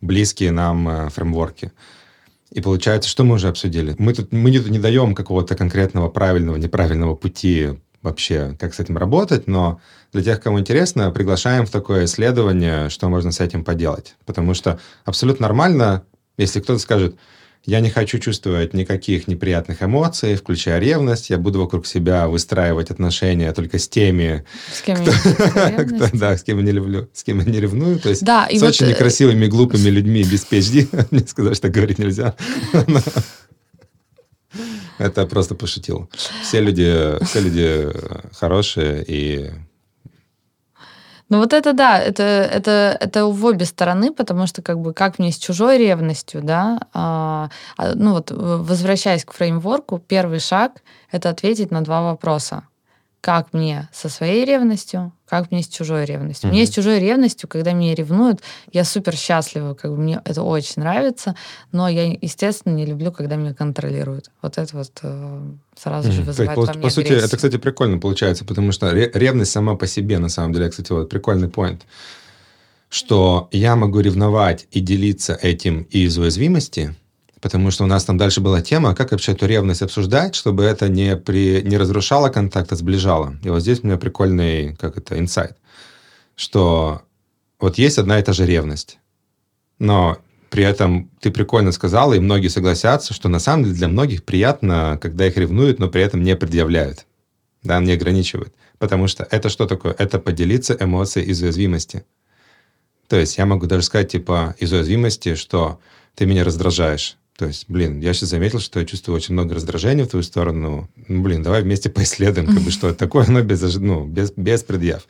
близкие 0.00 0.50
нам 0.52 0.88
э, 0.88 1.08
фреймворки. 1.10 1.72
И 2.50 2.60
получается, 2.60 3.08
что 3.08 3.22
мы 3.22 3.36
уже 3.36 3.48
обсудили? 3.48 3.94
Мы 3.98 4.12
тут, 4.12 4.32
мы 4.32 4.50
тут 4.52 4.68
не 4.70 4.80
даем 4.80 5.14
какого-то 5.14 5.54
конкретного 5.54 6.08
правильного, 6.08 6.56
неправильного 6.56 7.14
пути 7.14 7.78
вообще, 8.02 8.56
как 8.58 8.74
с 8.74 8.80
этим 8.80 8.96
работать, 8.96 9.46
но 9.46 9.80
для 10.12 10.22
тех, 10.22 10.40
кому 10.40 10.58
интересно, 10.58 11.10
приглашаем 11.10 11.66
в 11.66 11.70
такое 11.70 12.06
исследование, 12.06 12.88
что 12.88 13.08
можно 13.08 13.30
с 13.32 13.40
этим 13.40 13.64
поделать. 13.64 14.16
Потому 14.26 14.54
что 14.54 14.78
абсолютно 15.04 15.44
нормально, 15.46 16.04
если 16.36 16.60
кто-то 16.60 16.78
скажет, 16.80 17.16
я 17.66 17.80
не 17.80 17.90
хочу 17.90 18.18
чувствовать 18.18 18.72
никаких 18.72 19.28
неприятных 19.28 19.82
эмоций, 19.82 20.34
включая 20.34 20.78
ревность, 20.78 21.28
я 21.28 21.36
буду 21.36 21.60
вокруг 21.60 21.86
себя 21.86 22.26
выстраивать 22.26 22.90
отношения 22.90 23.52
только 23.52 23.78
с 23.78 23.86
теми, 23.86 24.46
С 24.72 24.80
кем 24.80 24.96
кто, 25.04 25.10
ревность. 25.68 26.18
да, 26.18 26.38
с 26.38 26.42
кем 26.42 26.56
я 26.58 26.64
не 26.64 26.72
люблю, 26.72 27.10
с 27.12 27.22
кем 27.22 27.38
я 27.40 27.44
не 27.44 27.60
ревную, 27.60 27.98
то 28.00 28.08
есть 28.08 28.24
Да, 28.24 28.48
с 28.50 28.60
вот, 28.62 28.70
очень 28.70 28.86
э, 28.86 28.90
некрасивыми, 28.90 29.46
глупыми 29.46 29.90
людьми 29.90 30.22
без 30.24 30.46
PhD. 30.50 31.06
Мне 31.10 31.20
сказали, 31.26 31.52
что 31.52 31.62
так 31.64 31.72
говорить 31.72 31.98
нельзя. 31.98 32.34
Это 35.00 35.26
просто 35.26 35.54
пошутил. 35.54 36.10
Все 36.42 36.60
люди, 36.60 37.16
все 37.24 37.40
люди 37.40 37.66
э, 37.66 38.28
хорошие 38.38 39.02
и 39.08 39.50
Ну 41.30 41.38
вот 41.38 41.54
это 41.54 41.72
да, 41.72 41.98
это, 41.98 42.22
это, 42.22 42.98
это 43.00 43.24
в 43.24 43.44
обе 43.46 43.64
стороны, 43.64 44.12
потому 44.12 44.46
что 44.46 44.62
как 44.62 44.78
бы 44.78 44.92
как 44.92 45.18
мне 45.18 45.32
с 45.32 45.38
чужой 45.38 45.78
ревностью, 45.78 46.42
да, 46.42 46.80
а, 46.92 47.48
а, 47.78 47.94
ну 47.94 48.12
вот 48.12 48.30
возвращаясь 48.30 49.24
к 49.24 49.32
фреймворку, 49.32 49.98
первый 49.98 50.38
шаг— 50.38 50.82
это 51.12 51.30
ответить 51.30 51.70
на 51.70 51.80
два 51.80 52.02
вопроса. 52.02 52.64
Как 53.20 53.52
мне 53.52 53.88
со 53.92 54.08
своей 54.08 54.46
ревностью, 54.46 55.12
как 55.28 55.50
мне 55.50 55.62
с 55.62 55.68
чужой 55.68 56.06
ревностью. 56.06 56.48
Мне 56.48 56.62
Мгм. 56.62 56.66
с 56.66 56.74
чужой 56.74 56.98
ревностью, 57.00 57.48
когда 57.50 57.72
меня 57.72 57.94
ревнуют, 57.94 58.40
я 58.72 58.84
супер 58.84 59.14
счастлива, 59.14 59.74
как 59.74 59.90
бы 59.90 59.98
мне 59.98 60.22
это 60.24 60.42
очень 60.42 60.80
нравится, 60.82 61.36
но 61.70 61.86
я, 61.88 62.06
естественно, 62.06 62.72
не 62.72 62.86
люблю, 62.86 63.12
когда 63.12 63.36
меня 63.36 63.52
контролируют. 63.52 64.30
Вот 64.40 64.56
это 64.56 64.74
вот 64.74 64.92
э, 65.02 65.40
сразу 65.76 66.10
же. 66.10 66.22
То 66.22 66.28
есть, 66.28 66.38
вызывает 66.38 66.56
по, 66.56 66.64
во 66.64 66.72
мне 66.72 66.82
по 66.82 66.90
сути, 66.90 67.12
это, 67.12 67.36
кстати, 67.36 67.58
прикольно 67.58 67.98
получается, 67.98 68.46
потому 68.46 68.72
что 68.72 68.90
ре- 68.90 69.10
ревность 69.12 69.52
сама 69.52 69.76
по 69.76 69.86
себе, 69.86 70.18
на 70.18 70.30
самом 70.30 70.54
деле, 70.54 70.70
кстати, 70.70 70.90
вот 70.90 71.10
прикольный 71.10 71.48
поинт, 71.48 71.82
что 72.88 73.48
я 73.52 73.76
могу 73.76 74.00
ревновать 74.00 74.66
и 74.72 74.80
делиться 74.80 75.34
этим 75.34 75.82
и 75.90 76.04
из 76.04 76.16
уязвимости, 76.18 76.94
потому 77.40 77.70
что 77.70 77.84
у 77.84 77.86
нас 77.86 78.04
там 78.04 78.18
дальше 78.18 78.40
была 78.40 78.60
тема, 78.60 78.94
как 78.94 79.12
вообще 79.12 79.32
эту 79.32 79.46
ревность 79.46 79.82
обсуждать, 79.82 80.34
чтобы 80.34 80.64
это 80.64 80.88
не, 80.88 81.16
при, 81.16 81.62
не 81.62 81.78
разрушало 81.78 82.28
контакт, 82.28 82.72
а 82.72 82.76
сближало. 82.76 83.36
И 83.42 83.48
вот 83.48 83.60
здесь 83.60 83.80
у 83.82 83.86
меня 83.86 83.96
прикольный, 83.96 84.76
как 84.76 84.98
это, 84.98 85.18
инсайт, 85.18 85.56
что 86.36 87.02
вот 87.58 87.78
есть 87.78 87.98
одна 87.98 88.18
и 88.18 88.22
та 88.22 88.32
же 88.32 88.46
ревность, 88.46 88.98
но 89.78 90.18
при 90.50 90.64
этом 90.64 91.10
ты 91.20 91.30
прикольно 91.30 91.72
сказала, 91.72 92.14
и 92.14 92.18
многие 92.18 92.48
согласятся, 92.48 93.14
что 93.14 93.28
на 93.28 93.38
самом 93.38 93.64
деле 93.64 93.76
для 93.76 93.88
многих 93.88 94.24
приятно, 94.24 94.98
когда 95.00 95.26
их 95.26 95.36
ревнуют, 95.36 95.78
но 95.78 95.88
при 95.88 96.02
этом 96.02 96.22
не 96.22 96.34
предъявляют, 96.36 97.06
да, 97.62 97.78
не 97.80 97.92
ограничивают. 97.92 98.52
Потому 98.78 99.06
что 99.06 99.26
это 99.30 99.48
что 99.48 99.66
такое? 99.66 99.94
Это 99.96 100.18
поделиться 100.18 100.76
эмоцией 100.78 101.26
из 101.26 101.40
уязвимости. 101.42 102.04
То 103.08 103.16
есть 103.16 103.38
я 103.38 103.46
могу 103.46 103.66
даже 103.66 103.84
сказать, 103.84 104.10
типа, 104.10 104.56
из 104.58 104.72
уязвимости, 104.72 105.34
что 105.34 105.78
ты 106.14 106.26
меня 106.26 106.44
раздражаешь. 106.44 107.16
То 107.40 107.46
есть, 107.46 107.64
блин, 107.68 108.00
я 108.00 108.12
сейчас 108.12 108.28
заметил, 108.28 108.60
что 108.60 108.80
я 108.80 108.84
чувствую 108.84 109.16
очень 109.16 109.32
много 109.32 109.54
раздражения 109.54 110.04
в 110.04 110.08
твою 110.08 110.22
сторону. 110.22 110.90
Ну, 111.08 111.22
блин, 111.22 111.42
давай 111.42 111.62
вместе 111.62 111.88
поисследуем, 111.98 112.46
как 112.46 112.60
бы, 112.60 112.70
что 112.70 112.90
это 112.90 112.98
такое, 112.98 113.26
но 113.28 113.40
без, 113.40 113.76
ну, 113.76 114.04
без, 114.04 114.30
без 114.32 114.62
предъяв. 114.62 115.06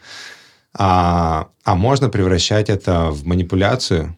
А, 0.72 1.48
а 1.64 1.74
можно 1.74 2.08
превращать 2.08 2.70
это 2.70 3.10
в 3.10 3.26
манипуляцию 3.26 4.16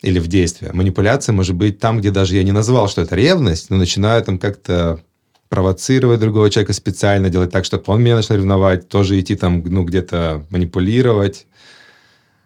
или 0.00 0.18
в 0.18 0.28
действие. 0.28 0.72
Манипуляция 0.72 1.34
может 1.34 1.54
быть 1.54 1.78
там, 1.78 1.98
где 1.98 2.10
даже 2.10 2.36
я 2.36 2.42
не 2.42 2.52
назвал, 2.52 2.88
что 2.88 3.02
это 3.02 3.16
ревность, 3.16 3.68
но 3.68 3.76
начинаю 3.76 4.24
там 4.24 4.38
как-то 4.38 5.02
провоцировать 5.50 6.20
другого 6.20 6.48
человека 6.48 6.72
специально, 6.72 7.28
делать 7.28 7.50
так, 7.50 7.66
чтобы 7.66 7.84
он 7.88 8.02
меня 8.02 8.16
начал 8.16 8.36
ревновать, 8.36 8.88
тоже 8.88 9.20
идти 9.20 9.36
там, 9.36 9.62
ну, 9.62 9.84
где-то 9.84 10.46
манипулировать. 10.48 11.46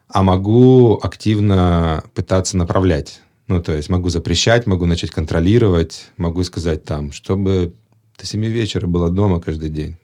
А 0.08 0.24
могу 0.24 0.98
активно 1.00 2.02
пытаться 2.12 2.56
направлять. 2.56 3.20
Ну, 3.48 3.62
то 3.62 3.72
есть 3.72 3.88
могу 3.88 4.08
запрещать, 4.08 4.66
могу 4.66 4.86
начать 4.86 5.10
контролировать, 5.10 6.08
могу 6.16 6.42
сказать 6.42 6.84
там, 6.84 7.12
чтобы 7.12 7.74
до 8.18 8.26
7 8.26 8.44
вечера 8.44 8.86
была 8.86 9.08
дома 9.08 9.40
каждый 9.40 9.70
день. 9.70 9.96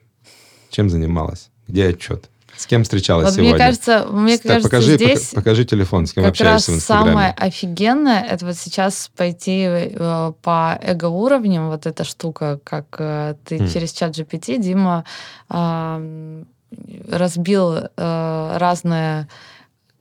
Чем 0.69 0.89
занималась? 0.89 1.49
Где 1.67 1.87
отчет? 1.87 2.29
С 2.55 2.67
кем 2.67 2.83
встречалась 2.83 3.25
вот 3.25 3.33
сегодня? 3.33 3.55
Мне 3.55 3.59
кажется, 3.59 4.07
мне 4.11 4.37
так, 4.37 4.43
кажется 4.43 4.69
покажи, 4.69 4.95
здесь 4.95 5.29
пока, 5.29 5.41
покажи 5.41 5.65
телефон, 5.65 6.05
с 6.05 6.13
кем 6.13 6.23
как 6.23 6.31
общаешься 6.31 6.53
раз 6.53 6.67
в 6.67 6.79
Инстаграме. 6.79 7.11
самое 7.11 7.31
офигенное, 7.33 8.21
это 8.23 8.45
вот 8.45 8.55
сейчас 8.55 9.09
пойти 9.15 9.65
э, 9.67 10.33
по 10.41 10.79
эго-уровням, 10.81 11.69
вот 11.69 11.87
эта 11.87 12.03
штука, 12.03 12.59
как 12.63 12.85
э, 12.99 13.35
ты 13.43 13.57
Хм. 13.57 13.67
через 13.69 13.91
чат 13.91 14.17
GPT, 14.17 14.59
Дима, 14.59 15.03
э, 15.49 16.43
разбил 17.09 17.73
э, 17.75 18.57
разные, 18.57 19.27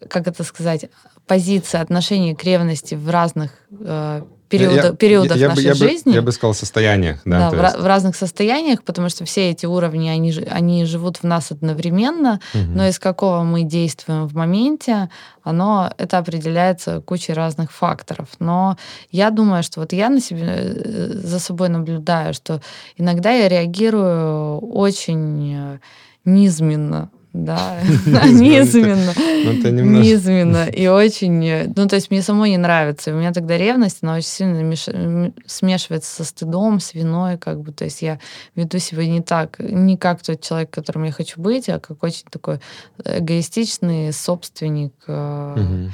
как 0.09 0.27
это 0.27 0.45
сказать, 0.45 0.91
позиции 1.27 1.79
отношения 1.81 2.35
к 2.35 2.45
ревности 2.45 2.95
в 2.95 3.09
разных 3.11 3.53
э, 3.81 4.23
периодах, 4.49 4.85
Я- 4.85 4.93
периодах 4.93 5.37
я, 5.39 5.49
бы- 5.49 5.55
нашей 5.55 5.65
я 5.65 5.71
бы- 5.73 5.77
жизни. 5.79 6.13
я 6.13 6.21
бы 6.21 6.31
сказал, 6.33 6.53
состояниях. 6.53 7.21
Да, 7.25 7.51
Да, 7.51 7.57
в, 7.57 7.63
есть. 7.63 7.79
в 7.79 7.87
разных 7.87 8.17
состояниях, 8.17 8.83
потому 8.83 9.09
что 9.09 9.25
все 9.25 9.49
эти 9.51 9.65
уровни, 9.65 10.09
они, 10.11 10.31
они 10.51 10.85
живут 10.85 11.19
в 11.19 11.25
нас 11.25 11.51
одновременно, 11.53 12.39
Мгм. 12.53 12.75
но 12.77 12.87
из 12.87 12.99
какого 12.99 13.45
мы 13.45 13.63
действуем 13.63 14.27
в 14.27 14.35
моменте, 14.35 15.09
оно, 15.43 15.91
это 15.97 16.19
определяется 16.19 17.01
кучей 17.01 17.33
разных 17.33 17.73
факторов. 17.73 18.29
Но 18.41 18.77
я 19.11 19.31
думаю, 19.31 19.63
что 19.63 19.81
вот 19.81 19.95
я 19.95 20.11
на 20.11 20.21
себе, 20.21 20.43
э, 20.45 21.13
за 21.15 21.39
собой 21.39 21.71
наблюдаю, 21.71 22.35
что 22.35 22.61
иногда 22.99 23.31
я 23.31 23.49
реагирую 23.49 24.59
очень 24.59 25.55
э, 25.57 25.79
низменно, 26.27 27.11
да, 27.33 27.79
низменно. 28.07 29.13
Ну, 29.15 30.01
Низменно 30.01 30.67
и 30.69 30.87
очень... 30.87 31.45
э, 31.47 31.73
Ну, 31.75 31.89
то 31.89 31.97
есть 31.97 32.11
мне 32.11 32.23
самой 32.23 32.51
не 32.51 32.59
нравится. 32.59 33.11
И 33.11 33.13
у 33.15 33.17
меня 33.17 33.33
тогда 33.33 33.57
ревность, 33.57 33.99
она 34.03 34.17
очень 34.17 34.29
сильно 34.29 34.75
м, 34.93 35.35
смешивается 35.47 36.15
со 36.15 36.25
стыдом, 36.25 36.79
с 36.79 36.95
виной, 36.95 37.39
как 37.39 37.61
бы. 37.61 37.73
То 37.73 37.85
есть 37.85 38.03
я 38.03 38.19
веду 38.55 38.79
себя 38.79 39.07
не 39.07 39.23
так, 39.23 39.59
не 39.61 39.97
как 39.97 40.23
тот 40.23 40.41
человек, 40.43 40.71
которым 40.71 41.05
я 41.05 41.13
хочу 41.13 41.41
быть, 41.41 41.69
а 41.69 41.81
как 41.81 42.03
очень 42.03 42.27
такой 42.31 42.61
эгоистичный 43.05 44.13
собственник, 44.13 44.93
э, 45.07 45.89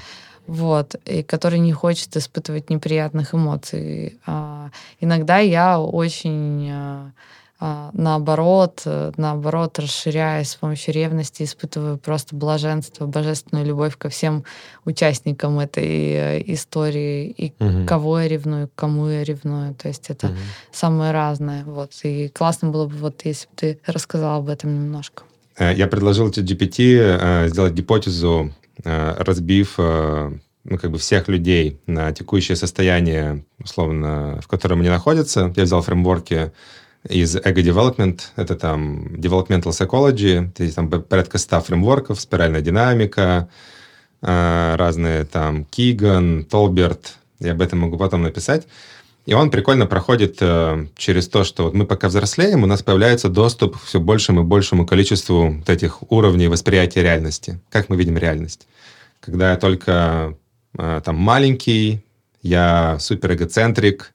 вот, 0.47 0.97
и 1.05 1.23
который 1.23 1.59
не 1.59 1.73
хочет 1.73 2.17
испытывать 2.17 2.71
неприятных 2.71 3.35
эмоций. 3.35 4.19
А, 4.27 4.71
иногда 4.99 5.39
я 5.39 5.79
очень 5.79 6.71
наоборот, 7.61 8.83
э, 8.85 9.13
наоборот, 9.17 9.79
расширяясь 9.79 10.51
с 10.51 10.55
помощью 10.55 10.95
ревности, 10.95 11.43
испытываю 11.43 11.99
просто 11.99 12.37
блаженство, 12.37 13.07
божественную 13.07 13.67
любовь 13.67 13.97
ко 13.97 14.09
всем 14.09 14.45
участникам 14.85 15.59
этой 15.59 15.85
э, 15.87 16.43
истории, 16.53 17.27
и 17.31 17.53
Мгм. 17.59 17.87
кого 17.87 18.21
я 18.21 18.29
ревную, 18.29 18.71
кому 18.75 19.09
я 19.09 19.25
ревную. 19.25 19.75
То 19.75 19.89
есть 19.89 20.09
это 20.11 20.29
Мгм. 20.29 20.37
самое 20.73 21.11
разное. 21.13 21.65
Вот. 21.65 21.91
И 22.05 22.29
классно 22.29 22.69
было 22.71 22.87
бы, 22.87 22.97
вот, 22.97 23.23
если 23.25 23.47
бы 23.49 23.53
ты 23.57 23.79
рассказала 23.87 24.37
об 24.39 24.49
этом 24.49 24.73
немножко. 24.75 25.25
Э, 25.59 25.75
Я 25.75 25.89
предложил 25.89 26.29
GPT 26.29 26.97
э, 26.99 27.49
сделать 27.49 27.73
гипотезу, 27.73 28.53
разбив 28.85 29.77
ну, 29.79 30.79
как 30.79 30.91
бы 30.93 30.99
всех 30.99 31.27
людей 31.29 31.81
на 31.87 32.13
текущее 32.13 32.55
состояние, 32.55 33.45
условно, 33.59 34.39
в 34.41 34.47
котором 34.47 34.81
они 34.81 34.89
находятся. 34.89 35.53
Я 35.57 35.65
взял 35.65 35.83
фреймворки 35.83 36.53
из 37.09 37.37
Ego 37.37 37.63
Development, 37.63 38.21
это 38.37 38.55
там 38.55 39.15
Developmental 39.15 39.71
Psychology, 39.71 40.51
то 40.53 40.63
есть 40.63 40.77
там 40.77 40.89
порядка 40.91 41.39
100 41.39 41.61
фреймворков, 41.61 42.21
спиральная 42.21 42.61
динамика, 42.61 43.49
э, 44.23 44.75
разные 44.77 45.25
там 45.25 45.65
Киган, 45.65 46.45
Толберт, 46.45 47.17
я 47.41 47.53
об 47.53 47.63
этом 47.63 47.81
могу 47.81 47.97
потом 47.97 48.23
написать. 48.23 48.67
И 49.27 49.35
он 49.35 49.51
прикольно 49.51 49.87
проходит 49.87 50.39
э, 50.41 50.87
через 50.97 51.29
то, 51.29 51.45
что 51.45 51.65
вот 51.65 51.75
мы 51.75 51.85
пока 51.85 52.09
взрослеем, 52.09 52.63
у 52.63 52.67
нас 52.67 52.83
появляется 52.83 53.29
доступ 53.29 53.77
к 53.77 53.85
все 53.85 54.01
большему 54.01 54.41
и 54.41 54.45
большему 54.45 54.87
количеству 54.87 55.51
вот 55.51 55.69
этих 55.69 56.11
уровней 56.11 56.49
восприятия 56.49 57.03
реальности. 57.03 57.61
Как 57.71 57.91
мы 57.91 57.97
видим 57.97 58.17
реальность? 58.17 58.67
Когда 59.21 59.51
я 59.51 59.57
только 59.59 60.35
э, 60.79 61.03
там 61.05 61.17
маленький, 61.17 62.03
я 62.43 62.97
супер 63.01 63.35
эгоцентрик, 63.35 64.15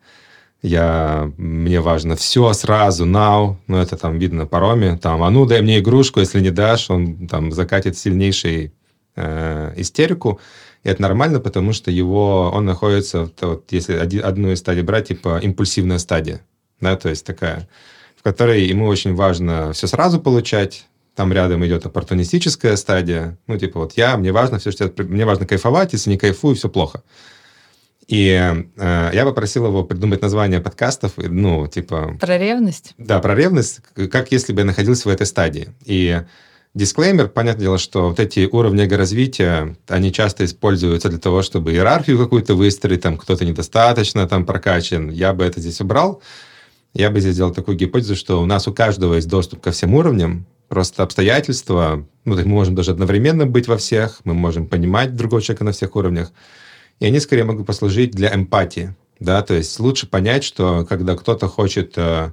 я, 0.63 1.29
мне 1.37 1.81
важно 1.81 2.15
все 2.15 2.53
сразу, 2.53 3.05
now, 3.05 3.57
ну 3.67 3.77
это 3.77 3.97
там 3.97 4.17
видно 4.17 4.39
на 4.39 4.45
пароме, 4.47 4.97
там, 4.97 5.21
а 5.21 5.29
ну 5.29 5.45
дай 5.45 5.61
мне 5.61 5.79
игрушку, 5.79 6.21
если 6.21 6.39
не 6.39 6.51
дашь, 6.51 6.89
он 6.89 7.27
там 7.27 7.51
закатит 7.51 7.97
сильнейший 7.97 8.73
э, 9.15 9.73
истерику. 9.75 10.39
И 10.83 10.89
это 10.89 11.01
нормально, 11.01 11.39
потому 11.39 11.73
что 11.73 11.91
его, 11.91 12.49
он 12.53 12.65
находится, 12.65 13.29
вот, 13.41 13.71
если 13.71 13.95
оди- 13.97 14.19
одну 14.19 14.51
из 14.51 14.59
стадий 14.59 14.83
брать, 14.83 15.09
типа 15.09 15.39
импульсивная 15.43 15.97
стадия, 15.97 16.41
да, 16.79 16.95
то 16.95 17.09
есть 17.09 17.25
такая, 17.25 17.67
в 18.17 18.23
которой 18.23 18.63
ему 18.63 18.87
очень 18.87 19.15
важно 19.15 19.73
все 19.73 19.87
сразу 19.87 20.19
получать, 20.19 20.85
там 21.15 21.31
рядом 21.33 21.65
идет 21.65 21.85
оппортунистическая 21.85 22.77
стадия, 22.77 23.37
ну, 23.47 23.57
типа 23.57 23.81
вот 23.81 23.93
я, 23.97 24.15
мне 24.17 24.31
важно 24.31 24.59
все, 24.59 24.71
что 24.71 24.85
я- 24.85 25.03
мне 25.03 25.25
важно 25.25 25.45
кайфовать, 25.45 25.91
если 25.91 26.09
не 26.09 26.17
кайфую, 26.17 26.55
все 26.55 26.69
плохо. 26.69 27.03
И 28.07 28.65
э, 28.77 29.09
я 29.13 29.25
попросил 29.25 29.65
его 29.65 29.83
придумать 29.83 30.21
название 30.21 30.59
подкастов, 30.59 31.13
ну, 31.17 31.67
типа, 31.67 32.17
Про 32.19 32.37
ревность? 32.37 32.93
да, 32.97 33.19
про 33.19 33.35
ревность, 33.35 33.79
как 34.11 34.31
если 34.31 34.53
бы 34.53 34.61
я 34.61 34.65
находился 34.65 35.07
в 35.07 35.11
этой 35.11 35.25
стадии. 35.25 35.69
И 35.85 36.21
дисклеймер, 36.73 37.29
понятное 37.29 37.63
дело, 37.63 37.77
что 37.77 38.09
вот 38.09 38.19
эти 38.19 38.47
уровни 38.51 38.85
развития, 38.93 39.75
они 39.87 40.11
часто 40.11 40.43
используются 40.43 41.09
для 41.09 41.19
того, 41.19 41.41
чтобы 41.41 41.71
иерархию 41.71 42.17
какую-то 42.17 42.55
выстроить, 42.55 43.01
там 43.01 43.17
кто-то 43.17 43.45
недостаточно 43.45 44.27
там 44.27 44.45
прокачан. 44.45 45.09
Я 45.09 45.33
бы 45.33 45.45
это 45.45 45.61
здесь 45.61 45.79
убрал. 45.79 46.21
Я 46.93 47.09
бы 47.09 47.19
здесь 47.19 47.33
сделал 47.33 47.53
такую 47.53 47.77
гипотезу, 47.77 48.15
что 48.15 48.41
у 48.41 48.45
нас 48.45 48.67
у 48.67 48.73
каждого 48.73 49.15
есть 49.15 49.27
доступ 49.27 49.61
ко 49.61 49.71
всем 49.71 49.95
уровням, 49.95 50.45
просто 50.67 51.03
обстоятельства, 51.03 52.05
ну, 52.25 52.35
мы 52.35 52.45
можем 52.45 52.75
даже 52.75 52.91
одновременно 52.91 53.45
быть 53.45 53.67
во 53.67 53.77
всех, 53.77 54.21
мы 54.23 54.33
можем 54.33 54.67
понимать 54.67 55.15
другого 55.15 55.41
человека 55.41 55.63
на 55.63 55.71
всех 55.71 55.95
уровнях, 55.95 56.31
и 57.03 57.05
они 57.05 57.19
скорее 57.19 57.43
могут 57.43 57.67
послужить 57.67 58.11
для 58.11 58.33
эмпатии, 58.33 58.95
да, 59.19 59.41
то 59.41 59.53
есть 59.53 59.77
лучше 59.77 60.07
понять, 60.07 60.45
что 60.45 60.85
когда 60.85 61.17
кто-то 61.17 61.49
хочет 61.49 61.97
э, 61.97 62.31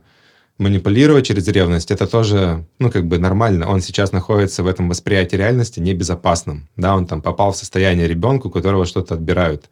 манипулировать 0.58 1.26
через 1.26 1.48
ревность, 1.48 1.90
это 1.90 2.06
тоже, 2.06 2.64
ну, 2.78 2.88
как 2.88 3.04
бы 3.08 3.18
нормально. 3.18 3.68
Он 3.68 3.80
сейчас 3.80 4.12
находится 4.12 4.62
в 4.62 4.68
этом 4.68 4.88
восприятии 4.88 5.34
реальности 5.34 5.80
небезопасном. 5.80 6.68
Да, 6.76 6.94
он 6.94 7.08
там 7.08 7.20
попал 7.20 7.50
в 7.50 7.56
состояние 7.56 8.06
ребенка, 8.06 8.46
у 8.46 8.50
которого 8.50 8.86
что-то 8.86 9.14
отбирают. 9.14 9.68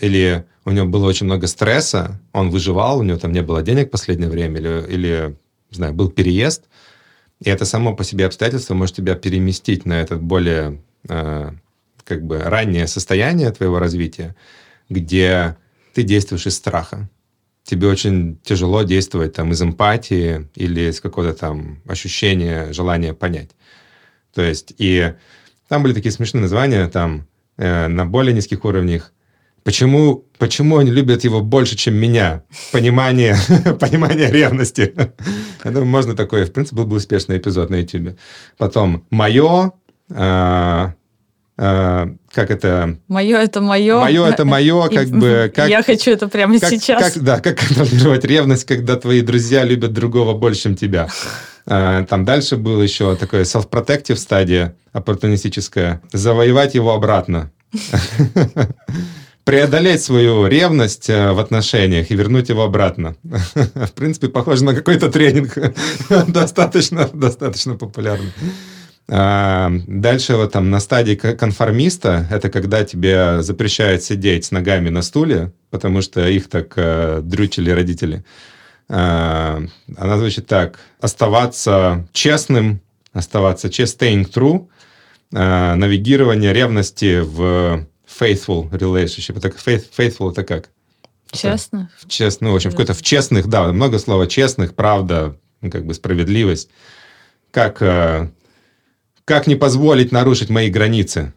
Или 0.00 0.46
у 0.64 0.70
него 0.70 0.86
было 0.86 1.06
очень 1.06 1.26
много 1.26 1.46
стресса, 1.46 2.18
он 2.32 2.48
выживал, 2.48 3.00
у 3.00 3.02
него 3.02 3.18
там 3.18 3.30
не 3.30 3.42
было 3.42 3.60
денег 3.60 3.88
в 3.88 3.90
последнее 3.90 4.30
время, 4.30 4.58
или, 4.58 4.86
или 4.88 5.36
не 5.70 5.76
знаю, 5.76 5.92
был 5.92 6.08
переезд. 6.08 6.64
И 7.42 7.50
это 7.50 7.66
само 7.66 7.94
по 7.94 8.04
себе 8.04 8.24
обстоятельство 8.24 8.72
может 8.72 8.96
тебя 8.96 9.16
переместить 9.16 9.84
на 9.84 10.00
этот 10.00 10.22
более 10.22 10.80
э, 11.10 11.50
как 12.04 12.22
бы 12.22 12.38
раннее 12.38 12.86
состояние 12.86 13.50
твоего 13.50 13.78
развития, 13.78 14.34
где 14.88 15.56
ты 15.94 16.02
действуешь 16.02 16.46
из 16.46 16.56
страха 16.56 17.08
тебе 17.64 17.88
очень 17.88 18.38
тяжело 18.42 18.82
действовать 18.82 19.32
там 19.32 19.52
из 19.52 19.62
эмпатии 19.62 20.48
или 20.54 20.90
из 20.90 21.00
какого-то 21.00 21.34
там 21.34 21.80
ощущения, 21.88 22.72
желания 22.72 23.14
понять. 23.14 23.50
То 24.34 24.42
есть, 24.42 24.74
и 24.78 25.14
там 25.68 25.82
были 25.82 25.94
такие 25.94 26.12
смешные 26.12 26.42
названия, 26.42 26.86
там, 26.88 27.26
э, 27.56 27.88
на 27.88 28.04
более 28.04 28.34
низких 28.34 28.64
уровнях. 28.64 29.12
Почему, 29.62 30.26
почему 30.38 30.76
они 30.76 30.90
любят 30.90 31.24
его 31.24 31.40
больше, 31.40 31.74
чем 31.76 31.94
меня? 31.94 32.42
Понимание, 32.72 33.36
понимание 33.80 34.30
ревности. 34.30 34.92
Я 35.64 35.70
думаю, 35.70 35.86
можно 35.86 36.14
такой, 36.14 36.44
в 36.44 36.52
принципе, 36.52 36.76
был 36.76 36.86
бы 36.86 36.96
успешный 36.96 37.38
эпизод 37.38 37.70
на 37.70 37.76
YouTube. 37.76 38.18
Потом, 38.58 39.06
мое, 39.08 39.72
э, 40.10 40.92
как 41.56 42.50
это, 42.50 42.98
Мое 43.06 43.38
это 43.38 43.60
мое. 43.60 44.00
мое 44.00 44.26
это 44.26 44.44
мое, 44.44 44.88
как 44.88 45.08
бы, 45.08 45.52
как, 45.54 45.68
Я 45.68 45.82
хочу 45.84 46.10
это 46.10 46.26
прямо 46.28 46.58
как, 46.58 46.70
сейчас. 46.70 47.12
как- 47.12 47.22
да, 47.22 47.40
как 47.40 47.58
контролировать 47.58 48.24
ревность, 48.24 48.64
когда 48.64 48.96
твои 48.96 49.20
друзья 49.20 49.62
любят 49.62 49.92
другого 49.92 50.34
больше, 50.34 50.62
чем 50.62 50.74
тебя. 50.76 51.08
А, 51.66 52.04
Там 52.04 52.24
дальше 52.24 52.56
был 52.56 52.82
еще 52.82 53.14
такое 53.16 53.44
self-protective 53.44 54.16
стадия, 54.16 54.74
оппортунистическая. 54.92 56.02
Завоевать 56.12 56.74
его 56.74 56.92
обратно. 56.92 57.50
Преодолеть 59.44 60.02
свою 60.02 60.46
ревность 60.46 61.10
э, 61.10 61.32
в 61.32 61.38
отношениях 61.38 62.10
и 62.10 62.14
вернуть 62.16 62.48
его 62.48 62.62
обратно. 62.62 63.14
В 63.54 63.92
принципе, 63.94 64.28
похоже 64.28 64.64
на 64.64 64.74
какой-то 64.74 65.10
тренинг. 65.10 65.58
Достаточно, 66.28 67.10
достаточно 67.12 67.74
популярный. 67.74 68.32
Дальше 69.06 70.36
вот 70.36 70.52
там 70.52 70.70
на 70.70 70.80
стадии 70.80 71.14
конформиста, 71.14 72.26
это 72.30 72.48
когда 72.48 72.84
тебе 72.84 73.42
запрещают 73.42 74.02
сидеть 74.02 74.46
с 74.46 74.50
ногами 74.50 74.88
на 74.88 75.02
стуле, 75.02 75.52
потому 75.70 76.00
что 76.00 76.26
их 76.26 76.48
так 76.48 76.72
э, 76.76 77.20
дрючили 77.22 77.70
родители. 77.70 78.24
А, 78.88 79.60
Она 79.96 80.18
звучит 80.18 80.46
так. 80.46 80.78
Оставаться 81.00 82.08
честным, 82.12 82.80
оставаться 83.12 83.68
чест, 83.68 84.00
staying 84.00 84.30
true, 84.32 84.68
а, 85.34 85.74
навигирование 85.74 86.52
ревности 86.52 87.20
в 87.20 87.86
faithful 88.06 88.70
relationship. 88.70 89.36
Это 89.36 89.48
faith- 89.48 89.90
faithful 89.96 90.30
это 90.32 90.44
как? 90.44 90.70
Честно. 91.30 91.90
В 91.98 92.08
чест, 92.08 92.40
ну, 92.40 92.52
в 92.52 92.56
общем, 92.56 92.70
в 92.70 92.74
какой-то 92.74 92.94
в 92.94 93.02
честных, 93.02 93.48
да, 93.48 93.70
много 93.72 93.98
слова 93.98 94.26
честных, 94.26 94.74
правда, 94.74 95.36
ну, 95.60 95.70
как 95.70 95.84
бы 95.84 95.92
справедливость. 95.94 96.70
Как, 97.50 97.82
э, 97.82 98.28
как 99.24 99.46
не 99.46 99.56
позволить 99.56 100.12
нарушить 100.12 100.50
мои 100.50 100.70
границы? 100.70 101.32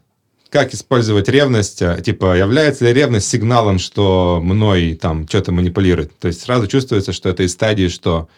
Как 0.50 0.72
использовать 0.72 1.28
ревность? 1.28 1.82
э, 1.82 2.00
Типа, 2.02 2.36
является 2.36 2.86
ли 2.86 2.92
ревность 2.92 3.28
сигналом, 3.28 3.78
что 3.78 4.40
мной 4.42 4.94
там 4.94 5.28
что-то 5.28 5.52
манипулирует? 5.52 6.18
То 6.18 6.28
есть 6.28 6.42
сразу 6.42 6.66
чувствуется, 6.66 7.12
что 7.12 7.28
это 7.28 7.42
из 7.42 7.52
стадии, 7.52 7.88
что 7.88 8.28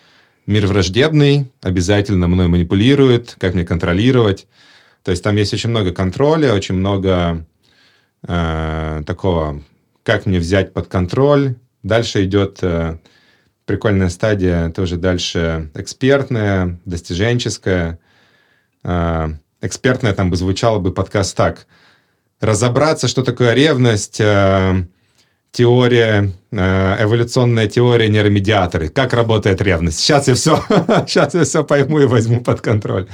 мир 0.46 0.66
враждебный, 0.66 1.50
обязательно 1.62 2.26
мной 2.26 2.48
манипулирует, 2.48 3.36
как 3.38 3.54
мне 3.54 3.64
контролировать. 3.64 4.46
То 5.04 5.12
есть 5.12 5.22
там 5.22 5.36
есть 5.36 5.54
очень 5.54 5.70
много 5.70 5.92
контроля, 5.92 6.52
очень 6.52 6.74
много 6.74 7.46
э, 8.26 9.02
такого, 9.06 9.62
как 10.02 10.26
мне 10.26 10.38
взять 10.38 10.72
под 10.72 10.88
контроль. 10.88 11.54
Дальше 11.82 12.24
идет 12.24 12.58
э, 12.62 12.98
прикольная 13.66 14.08
стадия, 14.08 14.70
тоже 14.70 14.96
дальше 14.96 15.70
экспертная, 15.74 16.80
достиженческая. 16.84 18.00
Э, 18.84 19.28
экспертная 19.60 20.12
там 20.12 20.30
бы 20.30 20.36
звучало 20.36 20.78
бы 20.78 20.92
подкаст 20.92 21.36
так. 21.36 21.66
Разобраться, 22.40 23.08
что 23.08 23.22
такое 23.22 23.52
ревность, 23.52 24.20
э, 24.20 24.84
теория, 25.52 26.32
э, 26.50 26.96
эволюционная 27.02 27.68
теория 27.68 28.08
нейромедиаторы. 28.08 28.88
Как 28.88 29.12
работает 29.12 29.60
ревность? 29.60 29.98
Сейчас 29.98 30.28
я 30.28 30.34
все, 30.34 30.62
сейчас 31.06 31.34
я 31.34 31.44
все 31.44 31.64
пойму 31.64 32.00
и 32.00 32.06
возьму 32.06 32.40
под 32.40 32.60
контроль. 32.60 33.08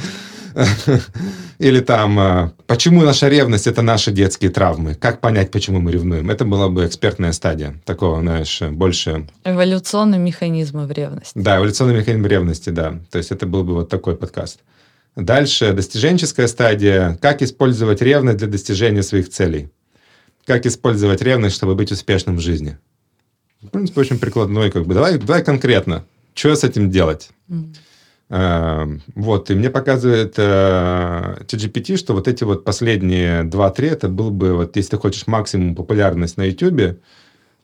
Или 1.58 1.80
там, 1.80 2.52
почему 2.66 3.02
наша 3.02 3.28
ревность– 3.28 3.66
это 3.66 3.82
наши 3.82 4.10
детские 4.10 4.50
травмы? 4.50 4.94
Как 4.94 5.20
понять, 5.20 5.50
почему 5.50 5.80
мы 5.80 5.92
ревнуем? 5.92 6.30
Это 6.30 6.46
была 6.46 6.68
бы 6.68 6.86
экспертная 6.86 7.32
стадия. 7.32 7.74
Такого, 7.84 8.20
знаешь, 8.20 8.62
больше... 8.62 9.26
Эволюционные 9.44 10.18
механизмы 10.18 10.86
в 10.86 10.92
ревности. 10.92 11.32
Да, 11.34 11.58
эволюционный 11.58 11.96
механизм 11.96 12.26
ревности, 12.26 12.70
да. 12.70 12.98
То 13.10 13.18
есть 13.18 13.32
это 13.32 13.46
был 13.46 13.64
бы 13.64 13.74
вот 13.74 13.90
такой 13.90 14.16
подкаст. 14.16 14.60
Дальше 15.16 15.72
достиженческая 15.72 16.46
стадия. 16.46 17.18
Как 17.22 17.40
использовать 17.42 18.02
ревность 18.02 18.38
для 18.38 18.48
достижения 18.48 19.02
своих 19.02 19.30
целей? 19.30 19.70
Как 20.44 20.66
использовать 20.66 21.22
ревность, 21.22 21.56
чтобы 21.56 21.74
быть 21.74 21.90
успешным 21.90 22.36
в 22.36 22.40
жизни? 22.40 22.78
В 23.62 23.68
принципе, 23.68 24.02
очень 24.02 24.18
прикладной. 24.18 24.70
Как 24.70 24.86
бы. 24.86 24.94
давай, 24.94 25.18
давай 25.18 25.42
конкретно. 25.42 26.04
Что 26.34 26.54
с 26.54 26.64
этим 26.64 26.90
делать? 26.90 27.30
Мгм. 27.48 27.74
Э, 28.28 28.98
Вот, 29.14 29.50
и 29.50 29.54
мне 29.54 29.70
показывает 29.70 30.34
э, 30.36 31.36
ChatGPT, 31.46 31.96
что 31.96 32.12
вот 32.12 32.28
эти 32.28 32.44
вот 32.44 32.64
последние 32.64 33.42
2-3, 33.44 33.88
это 33.88 34.08
был 34.08 34.30
бы, 34.30 34.52
вот 34.54 34.76
если 34.76 34.90
ты 34.90 34.96
хочешь 34.98 35.26
максимум 35.26 35.74
популярность 35.74 36.36
на 36.36 36.44
YouTube, 36.44 36.98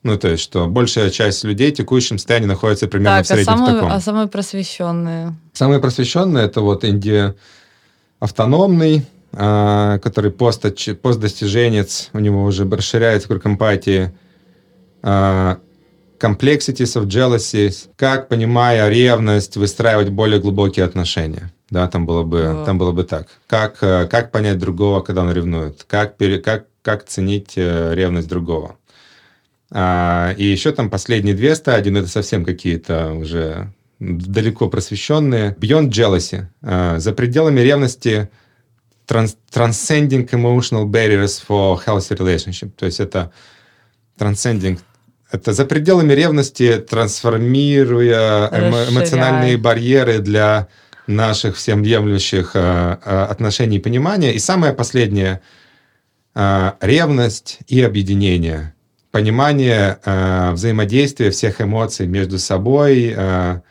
ну, 0.03 0.17
то 0.17 0.27
есть, 0.27 0.43
что 0.43 0.67
большая 0.67 1.09
часть 1.09 1.43
людей 1.43 1.71
в 1.71 1.75
текущем 1.75 2.17
состоянии 2.17 2.47
находится 2.47 2.87
примерно 2.87 3.17
Так, 3.19 3.27
в 3.27 3.31
а 3.31 3.33
среднем 3.33 3.53
в 3.53 3.57
самые, 3.57 3.75
таком. 3.75 3.91
а 3.91 3.99
самые 4.01 4.27
просвещенные? 4.27 5.35
Самый 5.53 5.79
просвещенный 5.79 6.41
это 6.43 6.61
вот 6.61 6.83
Инди 6.85 7.33
автономный, 8.19 9.05
а, 9.31 9.97
который 9.99 10.31
пост, 10.31 10.65
постдостиженец, 11.01 12.09
у 12.13 12.19
него 12.19 12.43
уже 12.43 12.69
расширяется 12.69 13.27
круг 13.27 13.45
эмпатии. 13.45 14.11
А, 15.01 15.57
Complexities 16.19 16.95
of 16.95 17.07
jealousy, 17.07 17.69
как, 17.97 18.29
понимая 18.29 18.87
ревность, 18.87 19.57
выстраивать 19.57 20.07
более 20.09 20.39
глубокие 20.39 20.85
отношения. 20.85 21.51
Да, 21.69 21.87
там 21.89 22.05
было 22.05 22.23
бы, 22.23 22.53
Во. 22.53 22.65
там 22.65 22.77
было 22.77 22.93
бы 22.93 23.03
так. 23.03 23.27
Как, 23.47 23.77
э, 23.81 24.07
как 24.09 24.31
понять 24.31 24.57
другого, 24.57 25.01
когда 25.01 25.23
он 25.23 25.33
ревнует? 25.33 25.83
Как, 25.85 26.15
пере, 26.15 26.37
как, 26.39 26.67
как 26.81 27.03
ценить 27.05 27.53
э, 27.57 27.93
ревность 27.93 28.29
другого? 28.29 28.77
А, 29.75 30.33
и 30.37 30.45
еще 30.45 30.71
там 30.71 30.89
последние 30.89 31.35
две 31.35 31.55
стадии, 31.55 31.89
но 31.89 31.99
это 31.99 32.07
совсем 32.07 32.45
какие-то 32.45 33.13
уже 33.13 33.73
далеко 33.99 34.69
просвещенные. 34.69 35.55
Beyond 35.59 35.89
jealousy. 35.89 36.45
А, 36.61 36.99
за 36.99 37.11
пределами 37.13 37.59
ревности 37.61 38.29
trans- 39.07 39.37
transcending 39.51 40.29
emotional 40.29 40.85
barriers 40.85 41.41
for 41.47 41.79
healthy 41.85 42.15
relationship. 42.17 42.71
То 42.77 42.85
есть 42.85 42.99
это 42.99 43.31
transcending 44.17 44.79
это 45.33 45.51
за 45.51 45.65
пределами 45.65 46.13
ревности, 46.13 46.77
трансформируя 46.77 48.49
эмо- 48.49 48.89
эмоциональные 48.89 49.57
барьеры 49.57 50.19
для 50.19 50.67
наших 51.07 51.55
всеобъемлющих 51.57 52.51
э, 52.53 52.97
э, 53.03 53.23
отношений 53.31 53.77
и 53.77 53.79
понимания. 53.79 54.31
И 54.33 54.39
самое 54.39 54.73
последнее 54.73 55.41
э, 56.35 56.71
ревность 56.81 57.59
и 57.67 57.81
объединение. 57.81 58.75
Понимание 59.13 59.99
э, 60.03 60.51
взаимодействия 60.53 61.29
всех 61.29 61.61
эмоций 61.61 62.07
между 62.07 62.39
собой 62.39 63.13
э, 63.15 63.61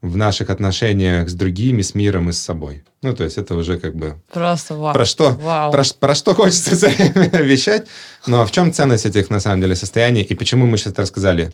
в 0.00 0.16
наших 0.16 0.50
отношениях 0.50 1.28
с 1.28 1.34
другими, 1.34 1.82
с 1.82 1.96
миром 1.96 2.28
и 2.28 2.32
с 2.32 2.38
собой. 2.38 2.84
Ну, 3.02 3.12
то 3.12 3.24
есть 3.24 3.36
это 3.36 3.56
уже 3.56 3.80
как 3.80 3.96
бы 3.96 4.14
Просто 4.32 4.76
вау. 4.76 4.94
про 4.94 5.04
что, 5.04 5.30
Вау. 5.30 5.72
про, 5.72 5.82
про 5.98 6.14
что 6.14 6.32
хочется 6.36 6.88
вещать, 7.42 7.88
но 8.28 8.46
в 8.46 8.52
чем 8.52 8.72
ценность 8.72 9.04
этих, 9.04 9.30
на 9.30 9.40
самом 9.40 9.62
деле, 9.62 9.74
состояний, 9.74 10.22
и 10.22 10.34
почему 10.36 10.64
мы 10.64 10.78
сейчас 10.78 10.92
это 10.92 11.02
рассказали? 11.02 11.52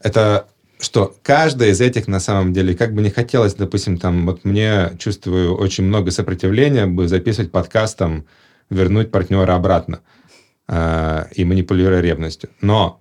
Это 0.00 0.48
что 0.80 1.14
каждое 1.22 1.68
из 1.68 1.80
этих, 1.80 2.08
на 2.08 2.18
самом 2.18 2.52
деле, 2.52 2.74
как 2.74 2.92
бы 2.92 3.02
не 3.02 3.10
хотелось, 3.10 3.54
допустим, 3.54 3.98
там, 3.98 4.26
вот 4.26 4.44
мне, 4.44 4.90
чувствую, 4.98 5.56
очень 5.56 5.84
много 5.84 6.10
сопротивления 6.10 6.86
бы 6.86 7.06
записывать 7.06 7.52
подкаст, 7.52 7.98
там, 7.98 8.24
вернуть 8.68 9.12
партнера 9.12 9.54
обратно 9.54 10.00
э, 10.68 11.24
и 11.34 11.44
манипулируя 11.44 12.00
ревностью. 12.00 12.50
Но 12.60 13.00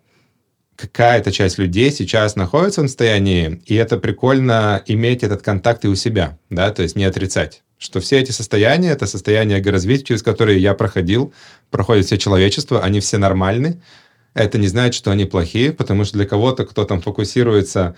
какая-то 0.76 1.32
часть 1.32 1.58
людей 1.58 1.92
сейчас 1.92 2.36
находится 2.36 2.82
в 2.82 2.88
состоянии, 2.88 3.62
и 3.66 3.76
это 3.76 3.98
прикольно 3.98 4.82
иметь 4.88 5.24
этот 5.24 5.42
контакт 5.42 5.86
и 5.86 5.88
у 5.88 5.96
себя, 5.96 6.38
да, 6.50 6.72
то 6.72 6.82
есть 6.84 6.96
не 6.96 7.06
отрицать, 7.06 7.64
что 7.78 8.00
все 8.00 8.20
эти 8.20 8.32
состояния, 8.32 8.90
это 8.90 9.06
состояния 9.06 9.60
эго-развития, 9.60 10.06
через 10.06 10.24
которые 10.24 10.60
я 10.60 10.74
проходил, 10.74 11.34
проходит 11.70 12.06
все 12.06 12.18
человечество, 12.18 12.82
они 12.82 13.00
все 13.00 13.18
нормальны, 13.18 13.82
это 14.34 14.58
не 14.58 14.68
значит, 14.68 14.96
что 14.96 15.12
они 15.12 15.26
плохие, 15.26 15.72
потому 15.72 16.06
что 16.06 16.18
для 16.18 16.26
кого-то, 16.26 16.66
кто 16.66 16.86
там 16.86 17.02
фокусируется, 17.02 17.96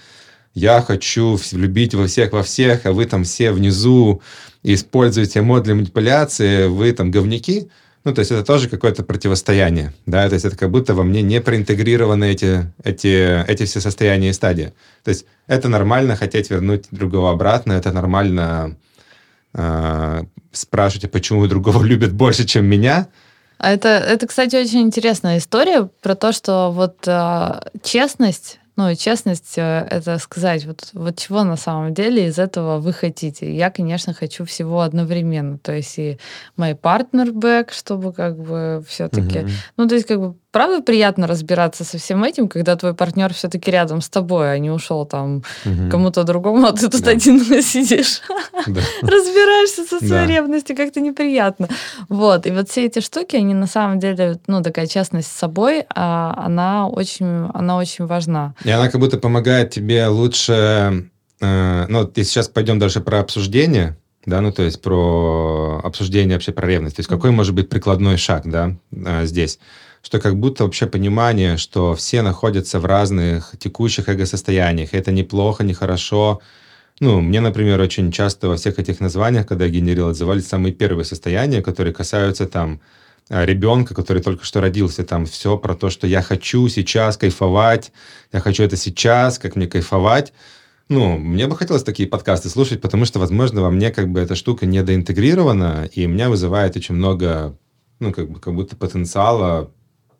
я 0.53 0.81
хочу 0.81 1.39
влюбить 1.51 1.93
во 1.93 2.07
всех 2.07 2.31
во 2.31 2.43
всех, 2.43 2.85
а 2.85 2.93
вы 2.93 3.05
там 3.05 3.23
все 3.23 3.51
внизу 3.51 4.21
используете 4.63 5.41
мод 5.41 5.63
для 5.63 5.75
манипуляции, 5.75 6.67
вы 6.67 6.91
там 6.91 7.11
говнюки, 7.11 7.69
ну, 8.05 8.13
то 8.13 8.19
есть 8.19 8.31
это 8.31 8.43
тоже 8.43 8.69
какое-то 8.69 9.03
противостояние, 9.03 9.91
да, 10.05 10.29
то 10.29 10.35
есть 10.35 10.45
это 10.45 10.55
как 10.55 10.69
будто 10.69 10.93
во 10.93 11.03
мне 11.03 11.23
не 11.23 11.41
проинтегрированы 11.41 12.25
эти, 12.25 12.71
эти, 12.83 13.43
эти 13.49 13.65
все 13.65 13.81
состояния 13.81 14.29
и 14.29 14.33
стадии. 14.33 14.73
То 15.03 15.09
есть 15.09 15.25
это 15.47 15.69
нормально 15.69 16.15
хотеть 16.15 16.51
вернуть 16.51 16.85
другого 16.91 17.31
обратно, 17.31 17.73
это 17.73 17.91
нормально 17.91 18.77
э, 19.55 20.23
спрашивать, 20.51 21.05
а 21.05 21.09
почему 21.09 21.47
другого 21.47 21.83
любят 21.91 22.13
больше, 22.13 22.45
чем 22.45 22.65
меня, 22.65 23.07
А 23.57 23.71
это, 23.71 23.89
это, 23.89 24.27
кстати, 24.27 24.55
очень 24.55 24.81
интересная 24.81 25.39
история 25.39 25.89
про 26.01 26.13
то, 26.13 26.31
что 26.31 26.71
вот 26.71 27.07
э, 27.07 27.59
честность, 27.81 28.59
ну 28.75 28.89
и 28.89 28.95
честность 28.95 29.57
э, 29.57 29.87
это 29.89 30.17
сказать, 30.17 30.65
вот, 30.65 30.89
вот 30.93 31.17
чего 31.17 31.43
на 31.43 31.55
самом 31.55 31.93
деле 31.93 32.27
из 32.27 32.37
этого 32.37 32.79
вы 32.79 32.91
хотите. 32.91 33.53
Я, 33.55 33.71
конечно, 33.71 34.13
хочу 34.13 34.45
всего 34.45 34.81
одновременно. 34.81 35.57
То 35.57 35.73
есть 35.73 35.97
и 35.97 36.17
мой 36.57 36.75
партнер 36.75 37.31
бэк, 37.31 37.71
чтобы 37.71 38.11
как 38.11 38.37
бы 38.37 38.83
все-таки... 38.87 39.39
Мгм. 39.39 39.49
Ну, 39.77 39.87
то 39.87 39.95
есть 39.95 40.07
как 40.07 40.19
бы 40.19 40.35
правда 40.55 40.81
приятно 40.81 41.27
разбираться 41.27 41.83
со 41.83 41.97
всем 41.97 42.23
этим, 42.23 42.47
когда 42.47 42.77
твой 42.77 42.93
партнер 42.93 43.33
все-таки 43.33 43.69
рядом 43.71 43.99
с 43.99 44.07
тобой, 44.07 44.53
а 44.53 44.57
не 44.57 44.71
ушел 44.71 45.05
там 45.05 45.43
Мгм. 45.65 45.89
кому-то 45.91 46.23
другому, 46.23 46.65
а 46.65 46.71
ты 46.71 46.87
тут 46.87 47.01
Да. 47.01 47.11
один 47.11 47.39
сидишь 47.61 48.21
Да. 48.65 48.79
разбираешься 49.01 49.83
со 49.83 49.97
своей 49.97 50.09
Да. 50.11 50.25
ревностью, 50.25 50.77
как-то 50.77 51.01
неприятно. 51.01 51.67
Вот, 52.07 52.47
и 52.47 52.51
вот 52.51 52.69
все 52.69 52.85
эти 52.85 53.01
штуки, 53.01 53.35
они 53.35 53.53
на 53.53 53.67
самом 53.67 53.99
деле, 53.99 54.39
ну, 54.47 54.63
такая 54.63 54.87
честность 54.87 55.27
с 55.27 55.37
собой, 55.37 55.83
а, 55.93 56.33
она 56.45 56.87
очень, 56.87 57.49
она 57.53 57.75
очень 57.75 58.05
важна. 58.05 58.55
И 58.63 58.69
она 58.71 58.87
как 58.87 59.01
будто 59.01 59.17
помогает 59.17 59.71
тебе 59.71 60.07
лучше... 60.07 61.09
э, 61.41 61.85
ну, 61.89 62.09
если 62.15 62.31
сейчас 62.31 62.47
пойдем 62.47 62.79
дальше 62.79 63.01
про 63.01 63.19
обсуждение, 63.19 63.97
да, 64.25 64.39
ну, 64.39 64.53
то 64.53 64.63
есть 64.63 64.81
про 64.81 65.81
обсуждение 65.83 66.37
вообще 66.37 66.53
про 66.53 66.65
ревность. 66.65 66.95
То 66.95 67.01
есть 67.01 67.09
какой 67.09 67.31
может 67.31 67.53
быть 67.53 67.67
прикладной 67.67 68.15
шаг, 68.15 68.43
да, 68.45 68.71
э, 68.93 69.25
здесь? 69.25 69.59
Что 70.05 70.19
как 70.19 70.37
будто 70.37 70.65
вообще 70.65 70.85
понимание, 70.85 71.57
что 71.57 71.95
все 71.95 72.21
находятся 72.21 72.79
в 72.79 72.85
разных 72.85 73.55
текущих 73.57 74.07
эго-состояниях. 74.07 74.93
Это 74.93 75.11
неплохо, 75.11 75.63
нехорошо. 75.63 76.41
Ну, 76.99 77.21
мне, 77.21 77.41
например, 77.41 77.81
очень 77.81 78.11
часто 78.11 78.47
во 78.47 78.55
всех 78.55 78.77
этих 78.77 78.99
названиях, 78.99 79.47
когда 79.47 79.65
я 79.65 79.71
генерил, 79.71 80.09
отзывались 80.09 80.47
самые 80.47 80.73
первые 80.73 81.05
состояния, 81.05 81.63
которые 81.63 81.91
касаются 81.91 82.45
там 82.45 82.81
э, 83.29 83.45
ребенка, 83.45 83.95
который 83.95 84.21
только 84.21 84.45
что 84.45 84.61
родился, 84.61 85.03
там 85.03 85.25
все 85.25 85.57
про 85.57 85.73
то, 85.73 85.89
что 85.89 86.05
я 86.05 86.21
хочу 86.21 86.67
сейчас 86.67 87.17
кайфовать, 87.17 87.91
я 88.31 88.41
хочу 88.41 88.61
это 88.61 88.77
сейчас, 88.77 89.39
как 89.39 89.55
мне 89.55 89.65
кайфовать. 89.65 90.33
Ну, 90.87 91.17
мне 91.17 91.47
бы 91.47 91.57
хотелось 91.57 91.83
такие 91.83 92.07
подкасты 92.07 92.49
слушать, 92.49 92.79
потому 92.79 93.05
что, 93.05 93.17
возможно, 93.17 93.63
во 93.63 93.71
мне 93.71 93.89
как 93.89 94.11
бы 94.11 94.19
эта 94.19 94.35
штука 94.35 94.67
недоинтегрирована, 94.67 95.89
и 95.91 96.05
меня 96.05 96.29
вызывает 96.29 96.77
очень 96.77 96.93
много, 96.93 97.57
ну, 97.99 98.13
как 98.13 98.29
бы, 98.29 98.39
как 98.39 98.53
будто 98.53 98.75
потенциала 98.75 99.71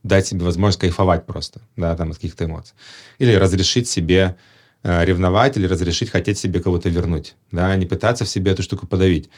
дать 0.06 0.28
себе 0.28 0.46
возможность 0.46 0.80
кайфовать 0.80 1.26
просто, 1.26 1.62
да, 1.76 1.96
там, 1.96 2.12
от 2.12 2.18
каких-то 2.18 2.46
эмоций. 2.46 2.76
Или 3.18 3.34
разрешить 3.34 3.90
себе 3.90 4.36
э, 4.84 5.04
ревновать, 5.04 5.58
или 5.58 5.66
разрешить 5.66 6.12
хотеть 6.12 6.38
себе 6.38 6.62
кого-то 6.62 6.90
вернуть, 6.90 7.36
да, 7.52 7.76
не 7.76 7.88
пытаться 7.88 8.24
в 8.24 8.30
себе 8.30 8.52
эту 8.52 8.62
штуку 8.62 8.86
подавить. 8.86 9.30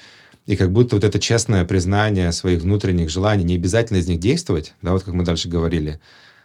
И 0.45 0.55
как 0.55 0.72
будто 0.72 0.95
вот 0.95 1.05
это 1.05 1.20
честное 1.20 1.63
признание 1.65 2.32
своих 2.34 2.61
внутренних 2.61 3.09
желаний, 3.09 3.45
не 3.45 3.55
обязательно 3.55 3.97
из 3.97 4.07
них 4.07 4.20
действовать, 4.20 4.74
да, 4.82 4.91
вот 4.91 5.03
как 5.03 5.13
мы 5.13 5.24
дальше 5.24 5.47
говорили, 5.47 5.99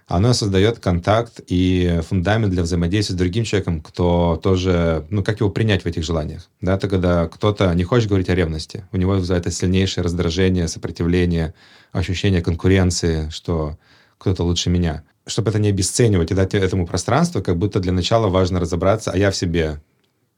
оно 0.06 0.34
создает 0.34 0.78
контакт 0.78 1.40
и 1.46 2.00
фундамент 2.08 2.52
для 2.52 2.62
взаимодействия 2.62 3.14
с 3.14 3.18
другим 3.18 3.44
человеком, 3.44 3.80
кто 3.80 4.38
тоже, 4.42 5.06
ну, 5.10 5.24
как 5.24 5.40
его 5.40 5.50
принять 5.50 5.82
в 5.82 5.86
этих 5.86 6.04
желаниях, 6.04 6.48
да, 6.60 6.74
это 6.74 6.88
когда 6.88 7.26
кто-то 7.26 7.72
не 7.74 7.82
хочет 7.82 8.08
говорить 8.08 8.28
о 8.28 8.34
ревности, 8.36 8.84
у 8.92 8.96
него 8.96 9.12
вызывает 9.12 9.46
это 9.46 9.54
сильнейшее 9.54 10.04
раздражение, 10.04 10.68
сопротивление, 10.68 11.54
ощущение 11.92 12.40
конкуренции, 12.40 13.28
что 13.30 13.78
кто-то 14.22 14.44
лучше 14.44 14.70
меня. 14.70 15.02
Чтобы 15.26 15.50
это 15.50 15.58
не 15.58 15.68
обесценивать 15.68 16.30
и 16.30 16.34
дать 16.34 16.54
этому 16.54 16.86
пространство, 16.86 17.40
как 17.40 17.56
будто 17.56 17.80
для 17.80 17.90
начала 17.90 18.28
важно 18.28 18.60
разобраться, 18.60 19.10
а 19.10 19.16
я 19.16 19.32
в 19.32 19.36
себе, 19.36 19.82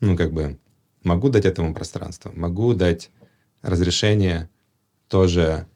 ну, 0.01 0.17
как 0.17 0.33
бы, 0.33 0.59
могу 1.03 1.29
дать 1.29 1.45
этому 1.45 1.75
пространство, 1.75 2.33
могу 2.35 2.73
дать 2.73 3.11
разрешение 3.61 4.49
тоже 5.09 5.67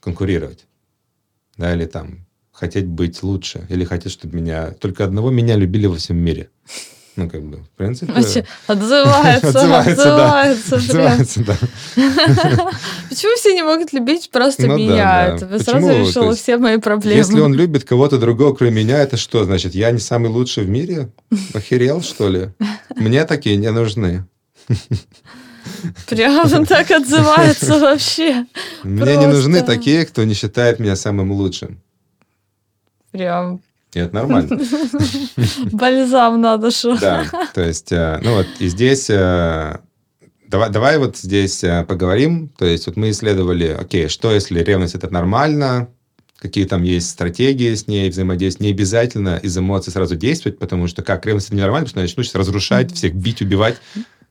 конкурировать, 0.00 0.66
да, 1.58 1.74
или 1.74 1.84
там 1.84 2.26
хотеть 2.50 2.86
быть 2.86 3.22
лучше, 3.22 3.66
или 3.68 3.84
хотеть, 3.84 4.12
чтобы 4.12 4.36
меня... 4.36 4.70
Только 4.70 5.04
одного 5.04 5.30
меня 5.30 5.56
любили 5.56 5.84
во 5.84 5.96
всем 5.96 6.16
мире. 6.16 6.48
Ну, 7.16 7.30
как 7.30 7.42
бы, 7.42 7.58
в 7.58 7.68
принципе... 7.76 8.12
Вообще, 8.12 8.44
отзывается, 8.66 9.48
отзывается, 9.78 10.76
отзывается, 10.76 11.44
да. 11.44 11.56
Почему 13.08 13.36
все 13.36 13.54
не 13.54 13.62
могут 13.62 13.92
любить 13.92 14.30
просто 14.32 14.66
ну, 14.66 14.76
меня? 14.76 15.34
Это 15.34 15.62
сразу 15.62 15.88
решило 15.88 16.34
все 16.34 16.56
мои 16.56 16.78
проблемы. 16.78 17.18
Если 17.18 17.38
он 17.38 17.54
любит 17.54 17.84
кого-то 17.84 18.18
другого, 18.18 18.54
кроме 18.54 18.82
меня, 18.82 18.98
это 18.98 19.16
что? 19.16 19.44
Значит, 19.44 19.74
я 19.76 19.92
не 19.92 20.00
самый 20.00 20.28
лучший 20.28 20.64
в 20.64 20.68
мире? 20.68 21.10
Охерел, 21.52 22.02
что 22.02 22.28
ли? 22.28 22.50
Мне 22.96 23.24
такие 23.24 23.56
не 23.56 23.70
нужны. 23.70 24.26
Прям 26.08 26.66
так 26.66 26.90
отзывается 26.90 27.78
вообще. 27.78 28.46
Мне 28.82 29.16
не 29.16 29.26
нужны 29.26 29.62
такие, 29.62 30.04
кто 30.06 30.24
не 30.24 30.34
считает 30.34 30.78
меня 30.78 30.96
самым 30.96 31.32
лучшим. 31.32 31.80
Прям. 33.12 33.60
И 33.94 34.00
это 34.00 34.14
нормально. 34.14 34.58
Бальзам 35.72 36.40
надо 36.40 36.70
что. 36.70 36.98
Да, 36.98 37.24
то 37.54 37.62
есть, 37.62 37.92
э, 37.92 38.20
ну 38.22 38.36
вот, 38.36 38.46
и 38.58 38.68
здесь... 38.68 39.08
Э, 39.10 39.78
давай, 40.48 40.70
давай 40.70 40.98
вот 40.98 41.16
здесь 41.16 41.62
э, 41.64 41.84
поговорим. 41.84 42.48
То 42.58 42.64
есть, 42.64 42.86
вот 42.86 42.96
мы 42.96 43.10
исследовали, 43.10 43.68
окей, 43.68 44.08
что 44.08 44.32
если 44.32 44.60
ревность 44.60 44.94
это 44.94 45.12
нормально, 45.12 45.88
какие 46.44 46.66
там 46.66 46.82
есть 46.82 47.08
стратегии 47.08 47.74
с 47.74 47.86
ней 47.86 48.10
взаимодействовать. 48.10 48.66
Не 48.66 48.72
обязательно 48.74 49.40
из 49.42 49.56
эмоций 49.56 49.92
сразу 49.92 50.14
действовать, 50.14 50.58
потому 50.58 50.88
что 50.88 51.02
как 51.02 51.24
ревность 51.24 51.46
это 51.46 51.56
ненормально, 51.56 51.86
потому 51.86 52.06
что 52.06 52.18
начну 52.18 52.22
сейчас 52.22 52.34
разрушать, 52.34 52.92
всех 52.92 53.14
бить, 53.14 53.40
убивать. 53.40 53.76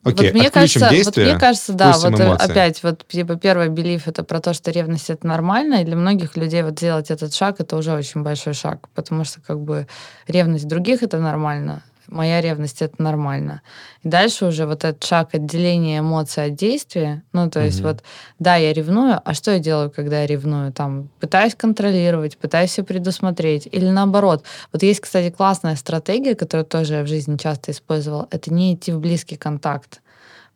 Окей, 0.04 0.32
вот 0.32 0.40
мне 0.40 0.50
кажется, 0.50 0.90
действие, 0.90 1.26
вот 1.26 1.32
мне 1.34 1.40
кажется, 1.40 1.74
да, 1.74 1.94
вот 1.98 2.20
эмоции. 2.20 2.52
опять 2.52 2.84
вот 2.84 3.08
типа 3.08 3.36
первый 3.36 3.70
белив 3.70 4.08
это 4.08 4.24
про 4.24 4.42
то, 4.42 4.54
что 4.54 4.72
ревность 4.72 5.10
это 5.10 5.26
нормально, 5.26 5.82
и 5.82 5.86
для 5.86 5.96
многих 5.96 6.36
людей 6.36 6.62
вот 6.64 6.78
сделать 6.78 7.10
этот 7.10 7.34
шаг 7.34 7.60
это 7.60 7.78
уже 7.78 7.94
очень 7.94 8.22
большой 8.22 8.54
шаг, 8.54 8.90
потому 8.96 9.24
что 9.24 9.40
как 9.42 9.60
бы 9.60 9.88
ревность 10.28 10.68
других 10.68 11.04
это 11.04 11.20
нормально, 11.20 11.84
моя 12.08 12.42
ревность 12.42 12.82
это 12.82 13.02
нормально. 13.02 13.62
И 14.04 14.10
дальше 14.10 14.46
уже 14.46 14.66
вот 14.66 14.84
этот 14.84 15.04
шаг 15.04 15.34
отделения 15.34 16.00
эмоций 16.00 16.46
от 16.46 16.56
действия, 16.56 17.24
ну, 17.34 17.50
то 17.50 17.62
есть 17.62 17.80
угу. 17.80 17.90
вот, 17.90 18.04
да, 18.40 18.56
я 18.56 18.74
ревную, 18.74 19.20
а 19.24 19.34
что 19.34 19.52
я 19.52 19.60
делаю, 19.60 19.90
когда 19.90 20.22
я 20.22 20.28
ревную? 20.28 20.72
Там, 20.72 21.10
пытаюсь 21.20 21.56
контролировать, 21.56 22.38
пытаюсь 22.38 22.72
все 22.72 22.84
предусмотреть. 22.84 23.68
Или 23.72 23.90
наоборот. 23.90 24.44
Вот 24.72 24.84
есть, 24.84 25.00
кстати, 25.00 25.32
классная 25.32 25.76
стратегия, 25.76 26.36
которую 26.36 26.66
тоже 26.66 26.96
я 26.96 27.04
в 27.04 27.08
жизни 27.08 27.38
часто 27.38 27.72
использовала, 27.72 28.28
это 28.32 28.54
не 28.54 28.76
идти 28.76 28.92
в 28.92 29.00
близкий 29.00 29.38
контакт. 29.38 30.03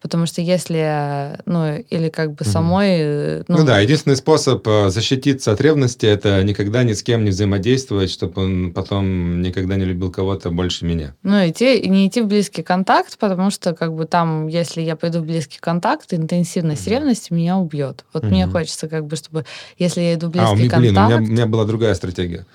Потому 0.01 0.27
что 0.27 0.41
если, 0.41 1.39
ну, 1.45 1.83
или 1.89 2.09
как 2.09 2.33
бы 2.33 2.45
самой... 2.45 2.97
Э, 2.99 3.43
ну, 3.47 3.57
ну 3.57 3.65
да, 3.65 3.79
единственный 3.79 4.15
способ 4.15 4.67
э, 4.67 4.89
защититься 4.89 5.51
от 5.51 5.59
ревности– 5.59 6.05
это 6.07 6.43
никогда 6.43 6.83
ни 6.83 6.93
с 6.93 7.01
кем 7.01 7.23
не 7.23 7.31
взаимодействовать, 7.31 8.11
чтобы 8.11 8.43
он 8.43 8.73
потом 8.73 9.41
никогда 9.41 9.75
не 9.75 9.85
любил 9.85 10.11
кого-то 10.11 10.51
больше 10.51 10.85
меня. 10.85 11.15
Ну, 11.23 11.49
идти, 11.49 11.87
не 11.89 12.07
идти 12.07 12.21
в 12.21 12.27
близкий 12.27 12.61
контакт, 12.61 13.17
потому 13.17 13.49
что 13.49 13.73
как 13.73 13.93
бы 13.93 14.05
там, 14.05 14.47
если 14.47 14.81
я 14.81 14.95
пойду 14.95 15.19
в 15.19 15.25
близкий 15.25 15.59
контакт, 15.59 16.13
интенсивность 16.13 16.87
mm-hmm. 16.87 16.91
ревности 16.91 17.33
меня 17.33 17.57
убьет. 17.57 18.05
Вот 18.13 18.23
mm-hmm. 18.23 18.29
мне 18.29 18.47
хочется 18.47 18.87
как 18.87 19.07
бы, 19.07 19.15
чтобы, 19.15 19.45
если 19.79 20.01
я 20.01 20.13
иду 20.13 20.27
в 20.27 20.31
близкий 20.31 20.49
а, 20.49 20.51
у 20.51 20.55
меня, 20.55 20.69
контакт... 20.69 20.81
Блин, 20.81 20.97
у 20.97 21.07
меня, 21.07 21.17
у 21.17 21.33
меня 21.33 21.45
была 21.47 21.65
другая 21.65 21.95
стратегия 21.95 22.45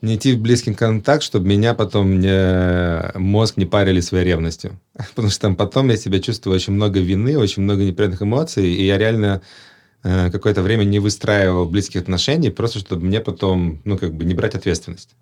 не 0.00 0.16
идти 0.16 0.32
в 0.34 0.40
близкий 0.40 0.74
контакт, 0.74 1.22
чтобы 1.22 1.48
меня 1.48 1.74
потом 1.74 2.20
не, 2.20 3.18
мозг 3.18 3.56
не 3.56 3.66
парили 3.66 4.00
своей 4.00 4.24
ревностью. 4.24 4.78
Потому 5.14 5.30
что 5.30 5.40
там 5.40 5.56
потом 5.56 5.88
я 5.88 5.96
себя 5.96 6.20
чувствую 6.20 6.54
очень 6.54 6.72
много 6.72 7.00
вины, 7.00 7.38
очень 7.38 7.62
много 7.62 7.82
неприятных 7.84 8.22
эмоций, 8.22 8.68
и 8.68 8.86
я 8.86 8.98
реально 8.98 9.42
э, 10.04 10.30
какое-то 10.30 10.62
время 10.62 10.84
не 10.84 10.98
выстраивал 10.98 11.66
близких 11.66 12.02
отношений, 12.02 12.50
просто 12.50 12.78
чтобы 12.78 13.06
мне 13.06 13.20
потом, 13.20 13.80
ну, 13.84 13.98
как 13.98 14.14
бы 14.14 14.24
не 14.24 14.34
брать 14.34 14.54
ответственность. 14.54 15.16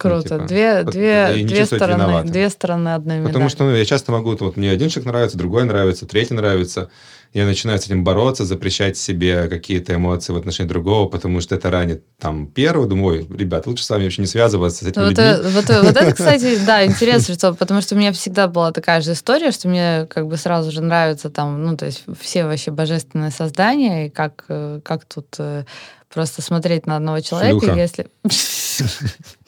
Круто. 0.00 0.38
Ну, 0.38 0.46
типа, 0.46 0.48
две, 0.48 0.82
две, 0.84 1.44
две, 1.44 1.66
стороны, 1.66 2.24
две 2.24 2.48
стороны 2.50 2.94
одной 2.94 3.18
медали. 3.18 3.32
Потому 3.32 3.48
что 3.48 3.64
ну, 3.64 3.74
я 3.74 3.84
часто 3.84 4.12
могу, 4.12 4.34
вот 4.34 4.56
мне 4.56 4.70
один 4.70 4.88
человек 4.88 5.12
нравится, 5.12 5.38
другой 5.38 5.64
нравится, 5.64 6.06
третий 6.06 6.34
нравится 6.34 6.90
я 7.32 7.46
начинаю 7.46 7.78
с 7.78 7.86
этим 7.86 8.02
бороться, 8.02 8.44
запрещать 8.44 8.96
себе 8.96 9.46
какие-то 9.46 9.94
эмоции 9.94 10.32
в 10.32 10.36
отношении 10.36 10.68
другого, 10.68 11.08
потому 11.08 11.40
что 11.40 11.54
это 11.54 11.70
ранит 11.70 12.02
там 12.18 12.48
первого. 12.48 12.88
Думаю, 12.88 13.26
ребят, 13.32 13.68
лучше 13.68 13.84
с 13.84 13.90
вами 13.90 14.04
вообще 14.04 14.22
не 14.22 14.26
связываться 14.26 14.84
с 14.84 14.88
этими 14.88 15.04
вот, 15.04 15.10
людьми. 15.10 15.52
Вот, 15.52 15.68
вот 15.68 15.96
это, 15.96 16.12
кстати, 16.12 16.58
да, 16.66 16.84
интересно, 16.84 17.34
что, 17.34 17.54
потому 17.54 17.82
что 17.82 17.94
у 17.94 17.98
меня 17.98 18.12
всегда 18.12 18.48
была 18.48 18.72
такая 18.72 19.00
же 19.00 19.12
история, 19.12 19.52
что 19.52 19.68
мне 19.68 20.08
как 20.10 20.26
бы 20.26 20.36
сразу 20.36 20.72
же 20.72 20.82
нравится 20.82 21.30
там, 21.30 21.62
ну, 21.64 21.76
то 21.76 21.86
есть 21.86 22.02
все 22.20 22.44
вообще 22.44 22.72
божественные 22.72 23.30
создания, 23.30 24.06
и 24.06 24.10
как, 24.10 24.44
э, 24.48 24.80
как 24.82 25.04
тут 25.04 25.28
э, 25.38 25.64
просто 26.12 26.42
смотреть 26.42 26.86
на 26.86 26.96
одного 26.96 27.20
человека, 27.20 27.60
Шлюха. 27.60 27.78
если... 27.78 28.06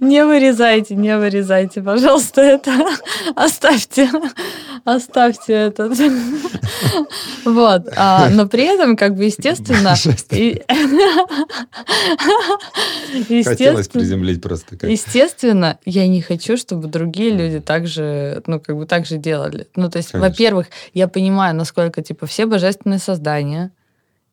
Не 0.00 0.24
вырезайте, 0.24 0.94
не 0.94 1.16
вырезайте, 1.16 1.82
пожалуйста, 1.82 2.40
это. 2.40 2.72
Оставьте, 3.36 4.10
оставьте 4.84 5.52
это. 5.52 5.90
Вот. 7.44 7.88
А, 7.96 8.28
но 8.30 8.46
при 8.48 8.64
этом, 8.64 8.96
как 8.96 9.14
бы, 9.14 9.24
естественно... 9.24 9.94
И, 10.30 10.62
Хотелось 13.44 13.88
приземлить 13.88 14.42
просто. 14.42 14.76
Как. 14.76 14.90
Естественно, 14.90 15.78
я 15.84 16.06
не 16.06 16.20
хочу, 16.20 16.56
чтобы 16.56 16.88
другие 16.88 17.30
люди 17.30 17.60
также, 17.60 18.42
ну, 18.46 18.60
как 18.60 18.76
бы, 18.76 18.86
так 18.86 19.06
же 19.06 19.16
делали. 19.16 19.68
Ну, 19.76 19.90
то 19.90 19.98
есть, 19.98 20.12
во-первых, 20.12 20.66
я 20.94 21.08
понимаю, 21.08 21.54
насколько, 21.54 22.02
типа, 22.02 22.26
все 22.26 22.46
божественные 22.46 22.98
создания, 22.98 23.70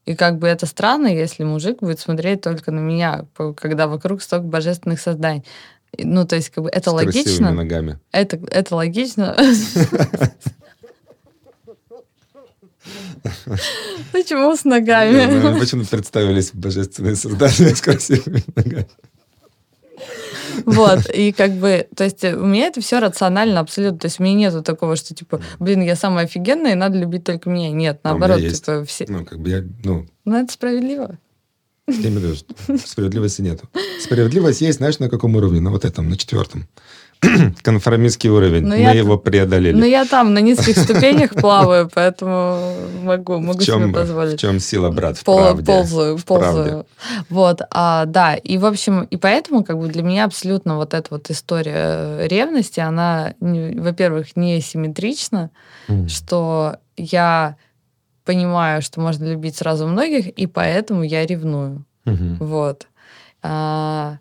и 0.07 0.15
как 0.15 0.39
бы 0.39 0.47
это 0.47 0.65
странно, 0.65 1.07
если 1.07 1.43
мужик 1.43 1.79
будет 1.81 1.99
смотреть 1.99 2.39
только 2.39 2.71
на 2.71 2.79
меня, 2.79 3.25
когда 3.57 3.87
вокруг 3.87 4.21
столько 4.21 4.45
божественных 4.45 5.01
созданий. 5.01 5.43
Ну, 5.97 6.25
то 6.25 6.37
есть, 6.37 6.49
как 6.49 6.63
бы 6.63 6.69
это 6.69 6.91
с 6.91 6.93
логично. 6.93 7.51
ногами. 7.51 7.99
Это, 8.13 8.39
это 8.49 8.73
логично. 8.75 9.35
Почему 14.13 14.55
с 14.55 14.63
ногами? 14.63 15.59
Почему 15.59 15.83
представились 15.83 16.51
божественные 16.53 17.17
создания 17.17 17.75
с 17.75 17.81
красивыми 17.81 18.45
ногами? 18.55 18.87
Вот, 20.65 21.09
и 21.13 21.31
как 21.31 21.53
бы, 21.53 21.87
то 21.95 22.03
есть 22.03 22.23
у 22.23 22.45
меня 22.45 22.67
это 22.67 22.81
все 22.81 22.99
рационально 22.99 23.59
абсолютно. 23.59 23.99
То 23.99 24.07
есть 24.07 24.19
у 24.19 24.23
меня 24.23 24.35
нету 24.35 24.63
такого, 24.63 24.95
что 24.95 25.13
типа, 25.13 25.41
блин, 25.59 25.81
я 25.81 25.95
самая 25.95 26.25
офигенная, 26.25 26.73
и 26.73 26.75
надо 26.75 26.97
любить 26.97 27.23
только 27.23 27.49
меня. 27.49 27.71
Нет, 27.71 27.99
а 28.03 28.09
наоборот, 28.09 28.41
а 28.41 28.49
типа 28.49 28.85
все... 28.85 29.05
Ну, 29.07 29.25
как 29.25 29.39
бы 29.39 29.49
я, 29.49 29.63
ну... 29.83 30.07
Ну, 30.25 30.35
это 30.35 30.51
справедливо. 30.51 31.17
Я 31.87 32.09
имею 32.09 32.35
в 32.35 32.67
виду, 32.67 32.79
справедливости 32.85 33.41
нету. 33.41 33.69
Справедливость 34.01 34.59
есть, 34.59 34.79
знаешь, 34.79 34.99
на 34.99 35.09
каком 35.09 35.35
уровне? 35.37 35.61
На 35.61 35.71
вот 35.71 35.85
этом, 35.85 36.09
на 36.09 36.17
четвертом. 36.17 36.67
конформистский 37.61 38.29
уровень. 38.29 38.63
Но 38.63 38.75
Мы 38.75 38.81
я, 38.81 38.91
его 38.91 39.17
преодолели. 39.17 39.75
Ну, 39.75 39.85
я 39.85 40.05
там 40.05 40.33
на 40.33 40.39
низких 40.39 40.77
ступенях 40.77 41.31
плаваю, 41.35 41.89
поэтому 41.93 42.73
могу, 43.03 43.39
могу 43.39 43.61
себе 43.61 43.91
позволить. 43.91 44.37
В 44.37 44.39
чем 44.39 44.59
сила, 44.59 44.91
брат, 44.91 45.17
в 45.17 45.23
правде. 45.23 45.65
Ползаю, 45.65 46.19
ползаю. 46.19 46.85
Вот, 47.29 47.61
а, 47.71 48.05
да, 48.05 48.35
и, 48.35 48.57
в 48.57 48.65
общем, 48.65 49.03
и 49.03 49.17
поэтому, 49.17 49.63
как 49.63 49.77
бы, 49.79 49.87
для 49.87 50.03
меня 50.03 50.25
абсолютно 50.25 50.75
вот 50.75 50.93
эта 50.93 51.07
вот 51.09 51.29
история 51.31 52.27
ревности, 52.27 52.79
она, 52.79 53.33
во-первых, 53.39 54.35
не 54.35 54.61
симметрична, 54.61 55.49
mm. 55.87 56.07
что 56.09 56.77
я 56.97 57.55
понимаю, 58.25 58.81
что 58.81 58.99
можно 58.99 59.25
любить 59.25 59.55
сразу 59.55 59.87
многих, 59.87 60.27
и 60.27 60.45
поэтому 60.47 61.01
я 61.03 61.25
ревную. 61.25 61.85
Mm-hmm. 62.05 62.37
Вот. 62.39 62.87
А, 63.41 64.17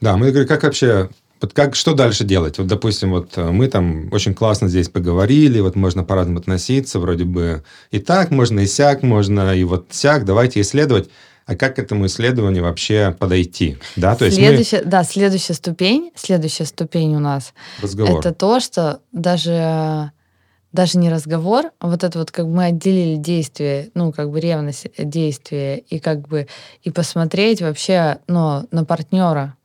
да, 0.00 0.16
мы 0.16 0.30
говорим, 0.30 0.48
как 0.48 0.62
вообще 0.62 1.10
вот 1.40 1.54
как, 1.54 1.74
что 1.74 1.94
дальше 1.94 2.24
делать? 2.24 2.58
Вот, 2.58 2.66
допустим, 2.66 3.10
вот 3.10 3.36
э, 3.36 3.50
мы 3.50 3.68
там 3.68 4.12
очень 4.12 4.34
классно 4.34 4.68
здесь 4.68 4.90
поговорили, 4.90 5.60
вот 5.60 5.74
можно 5.74 6.04
по-разному 6.04 6.38
относиться, 6.38 6.98
вроде 6.98 7.24
бы 7.24 7.64
и 7.90 7.98
так, 7.98 8.30
можно 8.30 8.60
и 8.60 8.66
сяк, 8.66 9.02
можно 9.02 9.54
и 9.54 9.64
вот 9.64 9.86
сяк, 9.90 10.24
давайте 10.24 10.60
исследовать. 10.60 11.08
а 11.46 11.56
как 11.56 11.76
к 11.76 11.78
этому 11.78 12.06
исследованию 12.06 12.62
вообще 12.62 13.16
подойти? 13.18 13.78
Да, 13.96 14.14
то 14.16 14.26
есть 14.26 14.36
следующая, 14.36 14.82
мы... 14.84 14.90
да, 14.90 15.02
следующая 15.02 15.54
ступень, 15.54 16.12
следующая 16.14 16.66
ступень 16.66 17.16
у 17.16 17.20
нас. 17.20 17.54
Разговор. 17.80 18.18
Это 18.18 18.34
то, 18.34 18.60
что 18.60 19.00
даже 19.12 20.12
даже 20.72 20.98
не 20.98 21.10
разговор, 21.10 21.72
а 21.80 21.88
вот 21.88 22.04
это 22.04 22.18
вот 22.18 22.30
как 22.30 22.46
бы 22.46 22.54
мы 22.54 22.64
отделили 22.66 23.16
действие, 23.16 23.90
ну, 23.94 24.12
как 24.12 24.30
бы 24.30 24.38
ревность 24.38 24.86
э, 24.96 25.04
действия, 25.04 25.78
и 25.78 25.98
как 25.98 26.28
бы 26.28 26.46
и 26.82 26.90
посмотреть 26.90 27.60
вообще, 27.60 28.18
ну, 28.28 28.68
на 28.70 28.84
партнера. 28.84 29.56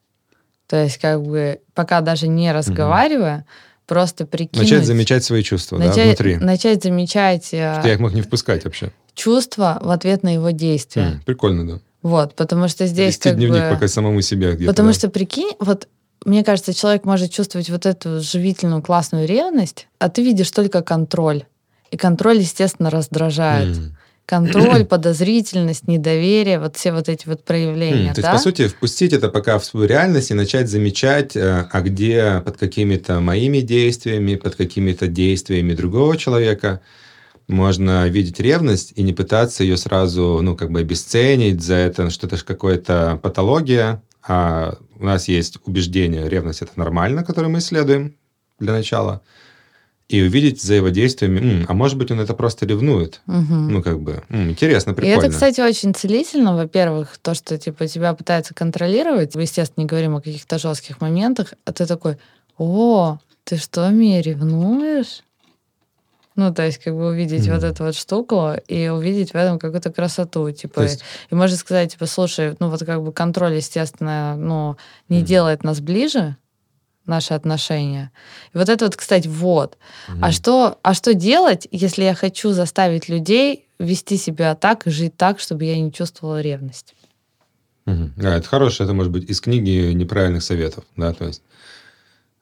То 0.68 0.84
есть 0.84 0.98
как 0.98 1.22
бы 1.22 1.60
пока 1.74 2.02
даже 2.02 2.28
не 2.28 2.52
разговаривая, 2.52 3.38
угу. 3.38 3.46
просто 3.88 4.26
прикинуть... 4.26 4.70
Начать 4.70 4.86
замечать 4.86 5.24
свои 5.24 5.44
чувства, 5.44 5.78
начать, 5.78 5.96
да, 5.96 6.04
внутри. 6.04 6.38
Начать 6.38 6.84
замечать... 6.84 7.54
Э, 7.54 7.78
что 7.80 7.88
я 7.88 7.94
их 7.94 8.00
мог 8.00 8.14
не 8.14 8.22
впускать 8.22 8.64
вообще. 8.64 8.92
Чувства 9.14 9.80
в 9.82 9.90
ответ 9.92 10.24
на 10.24 10.34
его 10.34 10.50
действия. 10.50 11.04
М, 11.04 11.22
прикольно, 11.26 11.68
да. 11.68 11.80
Вот, 12.02 12.36
потому 12.36 12.68
что 12.68 12.86
здесь 12.86 13.16
Вести 13.16 13.30
как 13.30 13.38
дневник 13.38 13.64
бы... 13.64 13.70
пока 13.72 13.88
самому 13.88 14.22
себе 14.22 14.54
где-то. 14.54 14.72
Потому 14.72 14.90
да. 14.90 14.94
что, 14.94 15.10
прикинь, 15.10 15.52
вот 15.60 15.88
мне 16.26 16.44
кажется, 16.44 16.74
человек 16.74 17.06
может 17.06 17.32
чувствовать 17.32 17.70
вот 17.70 17.86
эту 17.86 18.20
живительную 18.20 18.82
классную 18.82 19.28
ревность, 19.28 19.88
а 20.00 20.10
ты 20.10 20.24
видишь 20.24 20.52
только 20.52 20.82
контроль. 20.82 21.46
И 21.92 21.98
контроль, 21.98 22.40
естественно, 22.40 22.90
раздражает. 22.90 23.78
Mm. 23.78 23.92
Контроль, 24.26 24.86
подозрительность, 24.90 25.88
недоверие, 25.88 26.60
вот 26.60 26.76
все 26.76 26.92
вот 26.92 27.10
эти 27.10 27.28
вот 27.28 27.44
проявления. 27.44 28.12
Mm, 28.12 28.16
то 28.16 28.22
да? 28.22 28.32
есть, 28.32 28.44
по 28.44 28.50
сути, 28.50 28.68
впустить 28.68 29.14
это 29.14 29.30
пока 29.30 29.60
в 29.60 29.66
свою 29.66 29.88
реальность 29.88 30.32
и 30.32 30.34
начать 30.34 30.70
замечать, 30.70 31.36
э, 31.36 31.68
а 31.72 31.82
где 31.82 32.42
под 32.44 32.58
какими-то 32.58 33.20
моими 33.20 33.60
действиями, 33.60 34.36
под 34.36 34.56
какими-то 34.56 35.08
действиями 35.08 35.74
другого 35.74 36.18
человека 36.18 36.82
можно 37.48 38.08
видеть 38.08 38.40
ревность 38.40 38.94
и 38.96 39.04
не 39.04 39.14
пытаться 39.14 39.64
ее 39.64 39.78
сразу, 39.78 40.40
ну, 40.42 40.56
как 40.56 40.72
бы 40.72 40.80
обесценить 40.80 41.62
за 41.62 41.76
это, 41.76 42.10
что 42.10 42.26
это 42.26 42.38
же 42.38 42.44
какая-то 42.44 43.20
патология, 43.22 44.02
а 44.28 44.78
у 45.00 45.06
нас 45.06 45.28
есть 45.28 45.60
убеждение, 45.66 46.28
ревность 46.28 46.62
это 46.62 46.72
нормально, 46.76 47.24
которое 47.24 47.50
мы 47.50 47.60
исследуем 47.60 48.16
для 48.60 48.74
начала, 48.74 49.22
и 50.08 50.22
увидеть 50.22 50.62
взаимодействие, 50.62 51.36
м, 51.36 51.66
а 51.68 51.74
может 51.74 51.98
быть, 51.98 52.12
он 52.12 52.20
это 52.20 52.34
просто 52.36 52.66
ревнует. 52.66 53.22
Угу. 53.28 53.54
Ну, 53.54 53.82
как 53.82 54.00
бы, 54.00 54.24
м, 54.30 54.52
интересно, 54.52 54.94
прикольно. 54.94 55.16
И 55.16 55.18
это, 55.18 55.30
кстати, 55.30 55.62
очень 55.62 55.96
целительно, 55.96 56.56
во-первых, 56.56 57.18
то, 57.18 57.34
что, 57.34 57.58
типа, 57.58 57.88
тебя 57.88 58.14
пытаются 58.14 58.54
контролировать, 58.54 59.36
мы, 59.36 59.42
естественно, 59.44 59.84
не 59.84 59.88
говорим 59.88 60.16
о 60.16 60.22
каких-то 60.22 60.60
жестких 60.60 61.02
моментах, 61.02 61.54
а 61.66 61.72
ты 61.72 61.88
такой, 61.88 62.18
о, 62.58 63.18
ты 63.44 63.58
что, 63.58 63.90
меня 63.90 64.22
ревнуешь? 64.22 65.24
Ну, 66.36 66.54
то 66.54 66.64
есть, 66.64 66.80
как 66.80 66.94
бы 66.94 67.08
увидеть 67.08 67.48
mm. 67.48 67.54
вот 67.54 67.64
эту 67.64 67.86
вот 67.86 67.96
штуку 67.96 68.52
и 68.68 68.90
увидеть 68.90 69.32
в 69.32 69.36
этом 69.36 69.58
какую-то 69.58 69.92
красоту. 69.92 70.52
Типа, 70.52 70.82
есть... 70.82 71.02
и 71.32 71.36
можно 71.36 71.56
сказать, 71.56 71.94
типа, 71.94 72.08
слушай, 72.08 72.56
ну 72.60 72.70
вот 72.70 72.84
как 72.84 73.02
бы 73.02 73.14
контроль, 73.14 73.56
естественно, 73.56 74.36
ну, 74.36 74.76
не 75.08 75.22
mm. 75.22 75.24
делает 75.24 75.64
нас 75.64 75.80
ближе, 75.80 76.36
наши 77.06 77.34
отношения. 77.34 78.12
И 78.54 78.58
вот 78.58 78.70
это 78.70 78.86
вот, 78.86 78.96
кстати, 78.96 79.28
вот. 79.28 79.78
Mm. 80.08 80.20
А, 80.22 80.32
что, 80.32 80.80
а 80.82 80.94
что 80.94 81.14
делать, 81.14 81.68
если 81.72 82.04
я 82.04 82.14
хочу 82.14 82.52
заставить 82.52 83.10
людей 83.10 83.68
вести 83.80 84.18
себя 84.18 84.56
так 84.56 84.88
и 84.88 84.92
жить 84.92 85.18
так, 85.18 85.40
чтобы 85.40 85.66
я 85.66 85.80
не 85.80 85.92
чувствовала 85.92 86.42
ревность? 86.42 86.96
Mm. 87.86 88.12
А, 88.24 88.38
это 88.38 88.48
хорошее, 88.48 88.86
это 88.86 88.94
может 88.94 89.12
быть 89.12 89.30
из 89.30 89.42
книги 89.42 89.92
неправильных 89.94 90.44
советов, 90.44 90.86
да, 90.96 91.14
то 91.14 91.26
есть 91.26 91.42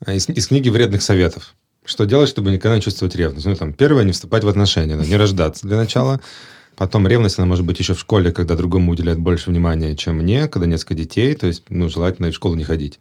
а, 0.06 0.14
из, 0.14 0.28
из 0.30 0.48
книги 0.48 0.70
вредных 0.70 1.02
советов. 1.02 1.56
Что 1.86 2.06
делать, 2.06 2.30
чтобы 2.30 2.52
никогда 2.52 2.76
не 2.78 2.82
чувствовать 2.82 3.16
ревность? 3.16 3.46
Ну, 3.46 3.56
там, 3.56 3.74
первое, 3.74 4.06
не 4.06 4.14
вступать 4.14 4.44
в 4.44 4.48
отношения, 4.48 4.96
да, 4.96 5.06
не 5.06 5.18
рождаться 5.18 5.68
для 5.68 5.78
начала. 5.78 6.22
Потом 6.76 7.08
ревность, 7.08 7.38
она 7.38 7.46
может 7.46 7.66
быть 7.66 7.78
еще 7.80 7.94
в 7.94 8.00
школе, 8.00 8.32
когда 8.32 8.56
другому 8.56 8.92
уделяют 8.94 9.20
больше 9.20 9.50
внимания, 9.50 9.96
чем 9.96 10.18
мне, 10.18 10.48
когда 10.48 10.66
несколько 10.66 10.96
детей, 10.96 11.36
то 11.36 11.46
есть, 11.46 11.64
ну, 11.70 11.90
желательно 11.90 12.32
в 12.32 12.34
школу 12.34 12.56
не 12.56 12.64
ходить. 12.64 13.00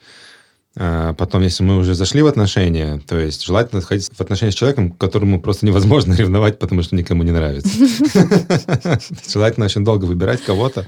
А 0.75 1.13
потом, 1.13 1.43
если 1.43 1.63
мы 1.65 1.77
уже 1.77 1.95
зашли 1.95 2.23
в 2.23 2.27
отношения, 2.27 3.01
то 3.07 3.19
есть 3.19 3.45
желательно 3.45 3.83
ходить 3.83 4.11
в 4.11 4.21
отношения 4.21 4.53
с 4.53 4.55
человеком, 4.55 4.91
которому 4.93 5.41
просто 5.41 5.67
невозможно 5.67 6.15
ревновать, 6.19 6.59
потому 6.59 6.83
что 6.83 6.97
никому 6.97 7.23
не 7.25 7.31
нравится. 7.31 7.69
Желательно 9.29 9.67
очень 9.67 9.85
долго 9.85 10.07
выбирать 10.07 10.43
кого-то, 10.43 10.87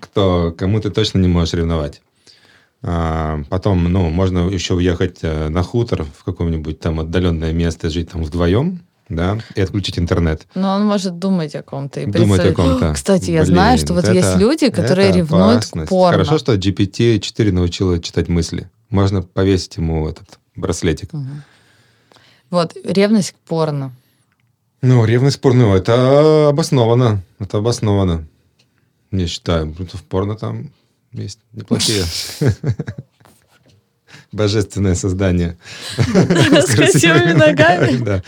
кто 0.00 0.52
кому 0.56 0.80
ты 0.80 0.90
точно 0.90 1.18
не 1.18 1.28
можешь 1.28 1.54
ревновать. 1.54 2.02
А, 2.82 3.40
потом, 3.48 3.84
ну, 3.84 4.10
можно 4.10 4.50
еще 4.50 4.74
уехать 4.74 5.20
э, 5.22 5.48
на 5.48 5.62
хутор 5.62 6.04
в 6.04 6.24
какое-нибудь 6.24 6.80
там 6.80 7.00
отдаленное 7.00 7.52
место, 7.52 7.88
жить 7.88 8.10
там 8.10 8.22
вдвоем, 8.22 8.82
да, 9.08 9.38
и 9.54 9.60
отключить 9.60 9.98
интернет. 9.98 10.46
Но 10.54 10.74
он 10.74 10.84
может 10.84 11.18
думать 11.18 11.54
о 11.54 11.62
ком-то. 11.62 12.00
И 12.00 12.06
думать 12.06 12.44
о 12.44 12.52
ком-то. 12.52 12.92
Кстати, 12.92 13.30
я 13.30 13.42
Блин, 13.42 13.54
знаю, 13.54 13.78
что 13.78 13.94
вот 13.94 14.04
это, 14.04 14.12
есть 14.12 14.36
люди, 14.36 14.68
которые 14.70 15.12
ревнуют 15.12 15.58
опасность. 15.58 15.86
к 15.86 15.88
порно. 15.88 16.24
Хорошо, 16.24 16.38
что 16.38 16.54
GPT-4 16.54 17.52
научила 17.52 17.98
читать 18.00 18.28
мысли. 18.28 18.68
Можно 18.94 19.22
повесить 19.22 19.76
ему 19.76 20.08
этот 20.08 20.38
браслетик. 20.54 21.12
Угу. 21.12 21.26
Вот, 22.50 22.76
ревность 22.84 23.32
к 23.32 23.34
порно. 23.38 23.92
Ну, 24.82 25.04
ревность 25.04 25.38
к 25.38 25.40
порно, 25.40 25.74
это 25.74 26.50
обосновано. 26.50 27.20
Это 27.40 27.58
обосновано. 27.58 28.24
Я 29.10 29.26
считаю, 29.26 29.74
в 29.76 30.02
порно 30.04 30.36
там 30.36 30.70
есть 31.10 31.40
неплохие. 31.52 32.04
Божественное 34.30 34.94
создание. 34.94 35.58
С 35.96 36.72
красивыми 36.76 37.32
ногами. 37.32 37.96
Да. 37.96 38.22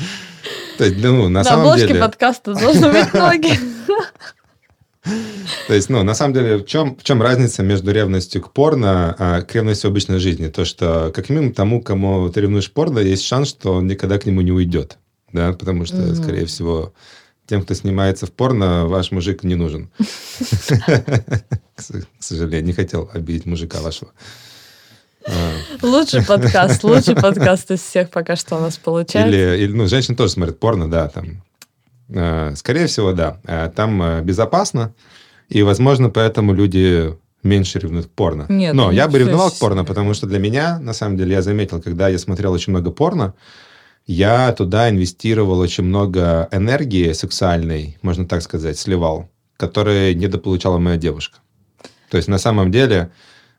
То 0.78 0.84
есть, 0.84 0.96
ну, 0.96 1.28
на 1.28 1.44
самом 1.44 1.76
деле... 1.76 1.94
На 1.94 2.06
подкаста 2.06 2.54
должны 2.54 2.90
быть 2.90 3.14
ноги. 3.14 3.56
То 5.66 5.74
есть, 5.74 5.88
ну, 5.88 6.02
на 6.02 6.14
самом 6.14 6.34
деле, 6.34 6.56
в 6.58 6.66
чем, 6.66 6.96
в 6.96 7.04
чем 7.04 7.22
разница 7.22 7.62
между 7.62 7.92
ревностью 7.92 8.42
к 8.42 8.52
порно, 8.52 9.14
а 9.18 9.42
к 9.42 9.54
ревности 9.54 9.86
в 9.86 9.90
обычной 9.90 10.18
жизни? 10.18 10.48
То, 10.48 10.64
что, 10.64 11.12
как 11.14 11.28
минимум, 11.28 11.52
тому, 11.52 11.82
кому 11.82 12.28
ты 12.30 12.40
ревнуешь 12.40 12.70
порно, 12.70 12.98
есть 12.98 13.24
шанс, 13.24 13.48
что 13.48 13.74
он 13.74 13.86
никогда 13.86 14.18
к 14.18 14.26
нему 14.26 14.40
не 14.40 14.52
уйдет. 14.52 14.98
Да, 15.32 15.52
потому 15.52 15.84
что, 15.84 15.96
mm-hmm. 15.96 16.22
скорее 16.22 16.46
всего, 16.46 16.92
тем, 17.46 17.62
кто 17.62 17.74
снимается 17.74 18.26
в 18.26 18.32
порно, 18.32 18.86
ваш 18.86 19.10
мужик 19.10 19.44
не 19.44 19.54
нужен. 19.54 19.90
К 21.76 21.82
сожалению, 22.20 22.64
не 22.64 22.72
хотел 22.72 23.10
обидеть 23.12 23.46
мужика 23.46 23.80
вашего. 23.80 24.12
А. 25.26 25.32
Лучший 25.82 26.24
подкаст, 26.24 26.84
лучший 26.84 27.16
подкаст 27.16 27.70
из 27.70 27.80
всех 27.80 28.10
пока 28.10 28.36
что 28.36 28.56
у 28.56 28.60
нас 28.60 28.76
получается. 28.76 29.28
Или, 29.28 29.64
или 29.64 29.72
ну, 29.72 29.86
женщины 29.86 30.16
тоже 30.16 30.32
смотрят 30.32 30.58
порно, 30.58 30.90
да, 30.90 31.08
там. 31.08 31.42
А, 32.14 32.52
скорее 32.54 32.86
всего, 32.86 33.12
да. 33.12 33.38
А, 33.44 33.68
там 33.68 34.24
безопасно, 34.24 34.94
и, 35.48 35.62
возможно, 35.62 36.10
поэтому 36.10 36.52
люди 36.52 37.16
меньше 37.42 37.78
ревнуют 37.78 38.06
к 38.06 38.10
порно. 38.10 38.46
Нет, 38.48 38.74
Но 38.74 38.90
я 38.90 39.08
бы 39.08 39.18
ревновал 39.18 39.50
к 39.50 39.58
порно, 39.58 39.84
потому 39.84 40.14
что 40.14 40.26
для 40.26 40.38
меня, 40.38 40.78
на 40.80 40.92
самом 40.92 41.16
деле, 41.16 41.32
я 41.32 41.42
заметил, 41.42 41.80
когда 41.80 42.08
я 42.08 42.18
смотрел 42.18 42.52
очень 42.52 42.72
много 42.72 42.90
порно, 42.90 43.34
я 44.06 44.52
туда 44.52 44.88
инвестировал 44.88 45.58
очень 45.58 45.84
много 45.84 46.48
энергии 46.52 47.12
сексуальной, 47.12 47.98
можно 48.02 48.26
так 48.26 48.42
сказать, 48.42 48.78
сливал, 48.78 49.28
которые 49.56 50.14
недополучала 50.14 50.78
моя 50.78 50.96
девушка. 50.96 51.38
То 52.10 52.16
есть 52.16 52.28
на 52.28 52.38
самом 52.38 52.70
деле 52.70 53.10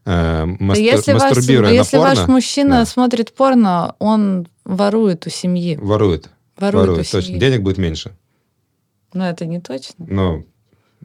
э, 0.06 0.46
мастур... 0.46 0.84
если 0.84 1.14
мастурбируя 1.14 1.78
ваш, 1.78 1.92
на 1.92 2.00
порно... 2.00 2.10
Если 2.10 2.22
ваш 2.22 2.28
мужчина 2.30 2.70
да. 2.70 2.86
смотрит 2.86 3.34
порно, 3.34 3.96
он 4.00 4.48
ворует 4.64 5.28
у 5.28 5.30
семьи. 5.30 5.78
Ворует. 5.82 6.30
Ворует, 6.58 6.88
ворует 6.88 7.12
точно. 7.12 7.22
Семьи. 7.22 7.40
Денег 7.40 7.62
будет 7.62 7.78
меньше. 7.78 8.16
Но 9.18 9.28
это 9.28 9.48
не 9.48 9.60
точно. 9.60 10.06
Но 10.08 10.44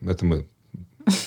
это 0.06 0.26
мы 0.26 0.46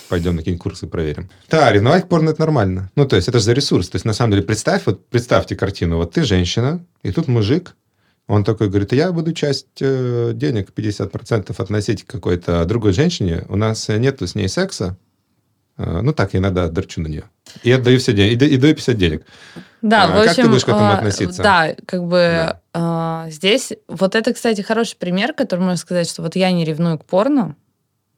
пойдем 0.07 0.33
на 0.33 0.37
какие-нибудь 0.41 0.61
курсы 0.61 0.85
проверим. 0.85 1.31
Да, 1.49 1.71
ревновать 1.71 2.07
порно 2.07 2.29
это 2.29 2.41
нормально. 2.41 2.91
Ну, 2.95 3.07
то 3.07 3.15
есть 3.15 3.27
это 3.27 3.39
же 3.39 3.45
за 3.45 3.53
ресурс. 3.53 3.89
То 3.89 3.95
есть 3.95 4.05
на 4.05 4.13
самом 4.13 4.33
деле 4.33 4.43
представь, 4.43 4.85
вот 4.85 5.07
представьте 5.07 5.55
картину. 5.55 5.97
Вот 5.97 6.13
ты 6.13 6.23
женщина, 6.23 6.85
и 7.01 7.11
тут 7.11 7.27
мужик, 7.27 7.75
он 8.27 8.43
такой 8.43 8.69
говорит, 8.69 8.93
я 8.93 9.11
буду 9.11 9.33
часть 9.33 9.81
э, 9.81 10.33
денег, 10.35 10.69
50% 10.75 11.55
относить 11.57 12.03
к 12.03 12.11
какой-то 12.11 12.65
другой 12.65 12.93
женщине. 12.93 13.45
У 13.49 13.55
нас 13.55 13.87
нету 13.89 14.27
с 14.27 14.35
ней 14.35 14.47
секса. 14.47 14.95
Э, 15.77 16.01
ну, 16.01 16.13
так, 16.13 16.33
я 16.33 16.39
иногда 16.39 16.67
дорчу 16.69 17.01
на 17.01 17.07
нее. 17.07 17.23
И 17.63 17.71
отдаю 17.71 17.99
все 17.99 18.13
деньги, 18.13 18.43
и, 18.43 18.57
даю 18.57 18.73
50 18.73 18.97
денег. 18.97 19.25
Да, 19.81 20.05
а, 20.05 20.07
в 20.07 20.17
общем, 20.17 20.27
как 20.27 20.35
ты 20.35 20.49
будешь 20.49 20.65
к 20.65 20.69
этому 20.69 20.85
а, 20.85 20.93
относиться? 20.95 21.43
Да, 21.43 21.75
как 21.85 22.03
бы 22.05 22.17
да. 22.17 22.61
А, 22.73 23.29
здесь... 23.29 23.73
Вот 23.87 24.15
это, 24.15 24.33
кстати, 24.33 24.61
хороший 24.61 24.97
пример, 24.97 25.33
который 25.33 25.59
можно 25.59 25.77
сказать, 25.77 26.09
что 26.09 26.23
вот 26.23 26.35
я 26.35 26.51
не 26.51 26.65
ревную 26.65 26.97
к 26.97 27.05
порно, 27.05 27.55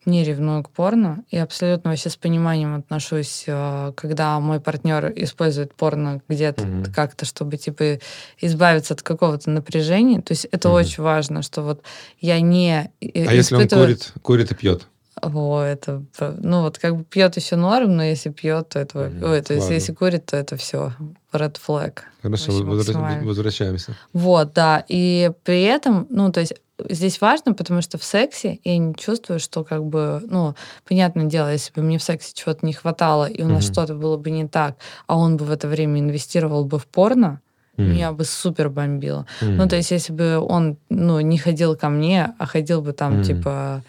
не 0.05 0.23
ревную 0.23 0.63
к 0.63 0.69
порно 0.69 1.25
и 1.29 1.37
абсолютно 1.37 1.89
вообще 1.89 2.09
с 2.09 2.15
пониманием 2.15 2.75
отношусь, 2.75 3.43
э, 3.45 3.91
когда 3.97 4.39
мой 4.39 4.61
партнер 4.61 5.11
использует 5.13 5.73
порно 5.73 6.21
где-то 6.29 6.63
mm-hmm. 6.63 6.93
как-то, 6.93 7.25
чтобы 7.25 7.57
типа 7.57 7.99
избавиться 8.39 8.93
от 8.93 9.01
какого-то 9.01 9.49
напряжения. 9.49 10.21
То 10.21 10.31
есть 10.31 10.45
это 10.45 10.69
mm-hmm. 10.69 10.73
очень 10.73 11.03
важно, 11.03 11.41
что 11.41 11.61
вот 11.61 11.83
я 12.21 12.39
не. 12.39 12.89
А 13.01 13.05
испытываю... 13.05 13.35
если 13.35 13.55
он 13.55 13.67
курит, 13.67 14.13
курит 14.21 14.51
и 14.51 14.55
пьет? 14.55 14.87
Это, 15.21 16.03
ну 16.19 16.61
вот 16.61 16.77
как 16.79 16.95
бы 16.95 17.03
пьет 17.03 17.35
еще 17.35 17.55
норм, 17.55 17.95
но 17.95 18.03
если 18.03 18.29
пьет, 18.29 18.69
то 18.69 18.79
это, 18.79 18.99
mm, 18.99 19.31
ой, 19.31 19.41
то 19.41 19.53
есть 19.53 19.69
если 19.69 19.93
курит, 19.93 20.25
то 20.25 20.37
это 20.37 20.55
все 20.57 20.93
red 21.33 21.57
flag. 21.65 21.99
Хорошо, 22.21 22.51
возвращаемся. 22.63 23.95
Вот, 24.13 24.53
да, 24.53 24.83
и 24.87 25.31
при 25.43 25.63
этом, 25.63 26.07
ну 26.09 26.31
то 26.31 26.39
есть 26.39 26.53
здесь 26.89 27.21
важно, 27.21 27.53
потому 27.53 27.81
что 27.81 27.97
в 27.97 28.03
сексе 28.03 28.59
я 28.63 28.77
не 28.77 28.93
чувствую, 28.93 29.39
что 29.39 29.63
как 29.63 29.83
бы, 29.85 30.21
ну, 30.27 30.55
понятное 30.87 31.25
дело, 31.25 31.51
если 31.51 31.71
бы 31.73 31.81
мне 31.81 31.97
в 31.97 32.03
сексе 32.03 32.33
чего-то 32.33 32.65
не 32.65 32.73
хватало, 32.73 33.25
и 33.25 33.41
у 33.41 33.47
нас 33.47 33.63
mm-hmm. 33.63 33.71
что-то 33.71 33.95
было 33.95 34.17
бы 34.17 34.29
не 34.29 34.47
так, 34.47 34.75
а 35.07 35.17
он 35.17 35.37
бы 35.37 35.45
в 35.45 35.51
это 35.51 35.67
время 35.67 35.99
инвестировал 35.99 36.65
бы 36.65 36.77
в 36.77 36.85
порно, 36.85 37.41
mm. 37.77 37.83
меня 37.83 38.11
бы 38.11 38.25
супер 38.25 38.69
бомбило. 38.69 39.25
Mm. 39.41 39.49
Ну, 39.51 39.67
то 39.67 39.75
есть, 39.75 39.91
если 39.91 40.13
бы 40.13 40.37
он, 40.37 40.77
ну, 40.89 41.19
не 41.19 41.37
ходил 41.37 41.75
ко 41.75 41.89
мне, 41.89 42.33
а 42.37 42.45
ходил 42.45 42.81
бы 42.81 42.93
там, 42.93 43.21
mm. 43.21 43.23
типа, 43.23 43.83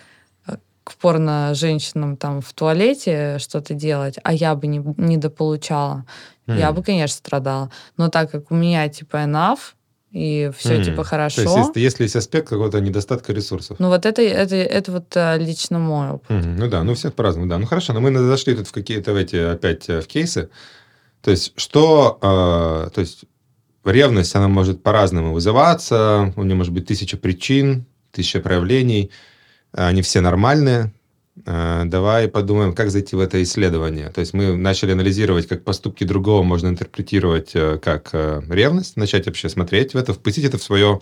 к 0.89 0.95
порно-женщинам 0.95 2.17
там 2.17 2.41
в 2.41 2.51
туалете 2.55 3.37
что-то 3.39 3.75
делать, 3.75 4.17
а 4.25 4.33
я 4.33 4.55
бы 4.55 4.67
не, 4.67 4.83
не 4.97 5.19
дополучала, 5.19 6.07
mm. 6.47 6.59
я 6.59 6.73
бы, 6.73 6.83
конечно, 6.83 7.15
страдала. 7.15 7.71
Но 7.99 8.09
так 8.09 8.31
как 8.31 8.51
у 8.51 8.55
меня, 8.55 8.89
типа, 8.89 9.19
enough, 9.19 9.59
и 10.13 10.51
все 10.57 10.81
mm. 10.81 10.85
типа 10.85 11.05
хорошо. 11.05 11.45
То 11.45 11.59
есть, 11.59 11.77
если 11.77 12.05
есть 12.05 12.17
аспект 12.17 12.49
какого-то 12.49 12.81
недостатка 12.81 13.35
ресурсов. 13.35 13.79
Ну, 13.79 13.89
вот 13.89 14.07
это, 14.07 14.23
это, 14.23 14.57
это 14.57 14.93
вот 14.93 15.15
а, 15.15 15.37
лично 15.37 15.79
мой 15.79 16.09
опыт. 16.13 16.31
Mm. 16.31 16.55
Ну 16.57 16.69
да, 16.69 16.83
ну 16.85 16.95
всех 16.95 17.13
по-разному, 17.13 17.47
да. 17.49 17.59
Ну 17.59 17.67
хорошо, 17.67 17.93
но 17.93 18.01
мы 18.01 18.17
зашли 18.17 18.55
тут 18.55 18.67
в 18.67 18.73
какие-то 18.73 19.13
в 19.13 19.17
эти 19.17 19.37
опять 19.37 19.91
э, 19.91 20.01
в 20.01 20.07
кейсы. 20.07 20.49
То 21.21 21.31
есть, 21.31 21.53
что, 21.57 22.19
э, 22.23 22.91
то 22.95 23.01
есть, 23.03 23.25
ревность, 23.85 24.35
она 24.35 24.49
может 24.49 24.83
по-разному 24.83 25.35
вызываться, 25.35 26.33
у 26.37 26.43
нее 26.45 26.55
может 26.55 26.73
быть 26.73 26.87
тысяча 26.87 27.19
причин, 27.19 27.85
тысяча 28.11 28.41
проявлений, 28.41 29.11
они 29.73 30.03
все 30.03 30.21
нормальные. 30.21 30.93
Э, 31.47 31.83
давай 31.85 32.29
подумаем, 32.29 32.75
как 32.75 32.91
зайти 32.91 33.17
в 33.17 33.21
это 33.21 33.43
исследование. 33.43 34.11
То 34.11 34.21
есть 34.21 34.35
мы 34.35 34.57
начали 34.57 34.93
анализировать, 34.93 35.47
как 35.47 35.65
поступки 35.65 36.05
другого 36.05 36.43
можно 36.43 36.69
интерпретировать 36.69 37.53
э, 37.55 37.79
как 37.79 38.11
э, 38.13 38.43
ревность, 38.49 38.97
начать 38.97 39.27
вообще 39.27 39.49
смотреть 39.49 39.95
в 39.95 39.97
это, 39.97 40.13
впустить 40.13 40.45
это 40.45 40.59
в 40.59 40.63
свое 40.63 41.01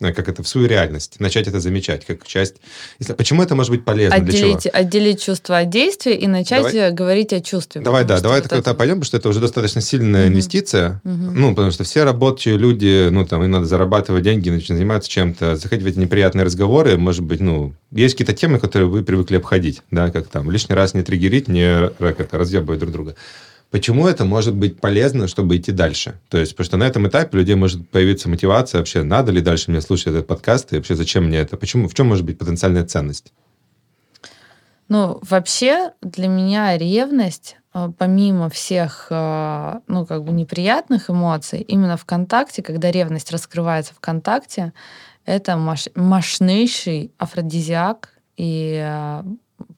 как 0.00 0.28
это 0.28 0.42
в 0.42 0.48
свою 0.48 0.68
реальность, 0.68 1.16
начать 1.18 1.48
это 1.48 1.60
замечать 1.60 2.04
как 2.04 2.26
часть. 2.26 2.56
Если, 2.98 3.12
почему 3.14 3.42
это 3.42 3.54
может 3.54 3.70
быть 3.70 3.84
полезно? 3.84 4.16
Отделить, 4.16 4.40
для 4.40 4.70
чего? 4.70 4.70
отделить 4.72 5.22
чувство 5.22 5.58
от 5.58 5.70
действия 5.70 6.16
и 6.16 6.26
начать 6.26 6.72
давай, 6.72 6.92
говорить 6.92 7.32
о 7.32 7.40
чувстве. 7.40 7.80
Давай, 7.80 8.04
да, 8.04 8.20
давай 8.20 8.40
вот 8.40 8.52
это 8.52 8.74
пойдем, 8.74 8.94
потому 8.94 9.04
что 9.04 9.16
это 9.16 9.28
уже 9.28 9.40
достаточно 9.40 9.80
сильная 9.80 10.24
угу. 10.24 10.32
инвестиция. 10.32 11.00
Угу. 11.04 11.12
Ну, 11.12 11.50
потому 11.50 11.70
что 11.72 11.84
все 11.84 12.04
рабочие 12.04 12.56
люди, 12.56 13.08
ну, 13.10 13.26
там, 13.26 13.42
им 13.42 13.50
надо 13.50 13.66
зарабатывать 13.66 14.22
деньги, 14.22 14.50
начать 14.50 14.76
заниматься 14.76 15.10
чем-то, 15.10 15.56
заходить 15.56 15.84
в 15.84 15.88
эти 15.88 15.98
неприятные 15.98 16.44
разговоры, 16.44 16.96
может 16.96 17.24
быть, 17.24 17.40
ну, 17.40 17.74
есть 17.90 18.14
какие-то 18.14 18.34
темы, 18.34 18.58
которые 18.58 18.88
вы 18.88 19.02
привыкли 19.02 19.36
обходить, 19.36 19.82
да, 19.90 20.10
как 20.10 20.28
там 20.28 20.50
лишний 20.50 20.74
раз 20.74 20.94
не 20.94 21.02
триггерить, 21.02 21.48
не 21.48 21.90
как 21.98 22.20
это, 22.20 22.38
разъебывать 22.38 22.78
друг 22.80 22.92
друга. 22.92 23.16
Почему 23.70 24.06
это 24.06 24.24
может 24.24 24.54
быть 24.54 24.80
полезно, 24.80 25.28
чтобы 25.28 25.58
идти 25.58 25.72
дальше? 25.72 26.18
То 26.30 26.38
есть, 26.38 26.52
потому 26.52 26.64
что 26.64 26.76
на 26.78 26.84
этом 26.84 27.06
этапе 27.06 27.36
у 27.36 27.40
людей 27.40 27.54
может 27.54 27.88
появиться 27.90 28.30
мотивация 28.30 28.78
вообще, 28.78 29.02
надо 29.02 29.30
ли 29.30 29.42
дальше 29.42 29.70
мне 29.70 29.82
слушать 29.82 30.08
этот 30.08 30.26
подкаст, 30.26 30.72
и 30.72 30.76
вообще 30.76 30.94
зачем 30.94 31.26
мне 31.26 31.38
это? 31.38 31.58
Почему, 31.58 31.86
в 31.86 31.94
чем 31.94 32.08
может 32.08 32.24
быть 32.24 32.38
потенциальная 32.38 32.86
ценность? 32.86 33.32
Ну, 34.88 35.20
вообще 35.20 35.92
для 36.00 36.28
меня 36.28 36.78
ревность, 36.78 37.56
э, 37.74 37.90
помимо 37.98 38.48
всех, 38.48 39.08
э, 39.10 39.80
ну, 39.86 40.06
как 40.06 40.24
бы 40.24 40.32
неприятных 40.32 41.10
эмоций, 41.10 41.60
именно 41.60 41.98
в 41.98 42.06
контакте, 42.06 42.62
когда 42.62 42.90
ревность 42.90 43.30
раскрывается 43.30 43.92
в 43.92 44.00
контакте, 44.00 44.72
это 45.26 45.58
маш- 45.58 45.90
мощнейший 45.94 47.12
афродизиак 47.18 48.14
и 48.38 48.80
э, 48.82 49.24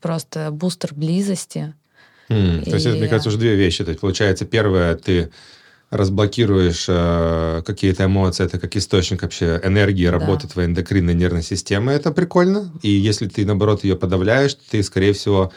просто 0.00 0.52
бустер 0.52 0.94
близости, 0.94 1.74
Mm, 2.30 2.62
и... 2.62 2.70
То 2.70 2.74
есть, 2.76 2.86
это, 2.86 2.96
мне 2.96 3.08
кажется, 3.08 3.28
уже 3.28 3.38
две 3.38 3.54
вещи. 3.56 3.84
То 3.84 3.90
есть, 3.90 4.00
получается, 4.00 4.46
первое, 4.46 4.94
ты 4.94 5.30
разблокируешь 5.90 6.86
э, 6.88 7.62
какие-то 7.66 8.04
эмоции, 8.04 8.44
это 8.44 8.60
как 8.60 8.76
источник 8.76 9.22
вообще 9.22 9.60
энергии 9.62 10.06
работы 10.06 10.46
да. 10.46 10.52
твоей 10.52 10.68
эндокринной 10.68 11.14
нервной 11.14 11.42
системы, 11.42 11.92
это 11.92 12.12
прикольно. 12.12 12.72
И 12.82 12.90
если 12.90 13.26
ты, 13.26 13.44
наоборот, 13.44 13.82
ее 13.82 13.96
подавляешь, 13.96 14.56
ты, 14.70 14.84
скорее 14.84 15.12
всего, 15.12 15.52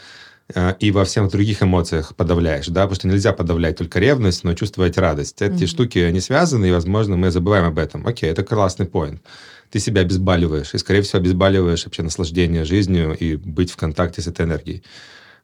э, 0.52 0.74
и 0.80 0.90
во 0.90 1.04
всех 1.04 1.30
других 1.30 1.62
эмоциях 1.62 2.16
подавляешь, 2.16 2.66
да, 2.66 2.82
потому 2.82 2.96
что 2.96 3.06
нельзя 3.08 3.32
подавлять 3.32 3.76
только 3.76 4.00
ревность, 4.00 4.42
но 4.42 4.54
чувствовать 4.54 4.98
радость. 4.98 5.40
Эти 5.40 5.52
mm-hmm. 5.52 5.66
штуки, 5.66 5.98
они 6.00 6.20
связаны, 6.20 6.66
и, 6.66 6.72
возможно, 6.72 7.16
мы 7.16 7.30
забываем 7.30 7.66
об 7.66 7.78
этом. 7.78 8.04
Окей, 8.04 8.28
это 8.28 8.42
классный 8.42 8.86
поинт. 8.86 9.22
Ты 9.70 9.78
себя 9.78 10.00
обезболиваешь, 10.00 10.74
и, 10.74 10.78
скорее 10.78 11.02
всего, 11.02 11.20
обезболиваешь 11.20 11.84
вообще 11.84 12.02
наслаждение 12.02 12.64
жизнью 12.64 13.16
и 13.16 13.36
быть 13.36 13.70
в 13.70 13.76
контакте 13.76 14.20
с 14.20 14.26
этой 14.26 14.46
энергией. 14.46 14.82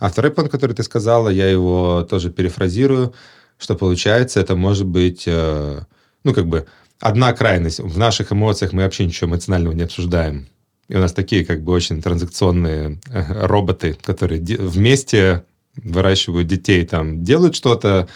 А 0.00 0.08
второй 0.08 0.32
пункт, 0.32 0.50
который 0.50 0.72
ты 0.72 0.82
сказала, 0.82 1.28
я 1.28 1.48
его 1.48 2.06
тоже 2.08 2.30
перефразирую, 2.30 3.14
что 3.58 3.76
получается, 3.76 4.40
это 4.40 4.56
может 4.56 4.86
быть, 4.86 5.24
э, 5.26 5.82
ну, 6.24 6.32
как 6.34 6.46
бы, 6.46 6.66
одна 6.98 7.32
крайность. 7.34 7.80
В 7.80 7.98
наших 7.98 8.32
эмоциях 8.32 8.72
мы 8.72 8.82
вообще 8.82 9.04
ничего 9.04 9.30
эмоционального 9.30 9.74
не 9.74 9.82
обсуждаем. 9.82 10.48
И 10.88 10.96
у 10.96 10.98
нас 10.98 11.12
такие, 11.12 11.44
как 11.44 11.62
бы, 11.62 11.72
очень 11.72 12.00
транзакционные 12.00 12.98
э, 13.10 13.46
роботы, 13.46 13.96
которые 14.02 14.40
вместе 14.40 15.44
выращивают 15.76 16.48
детей, 16.48 16.86
там, 16.86 17.22
делают 17.22 17.54
что-то, 17.54 18.08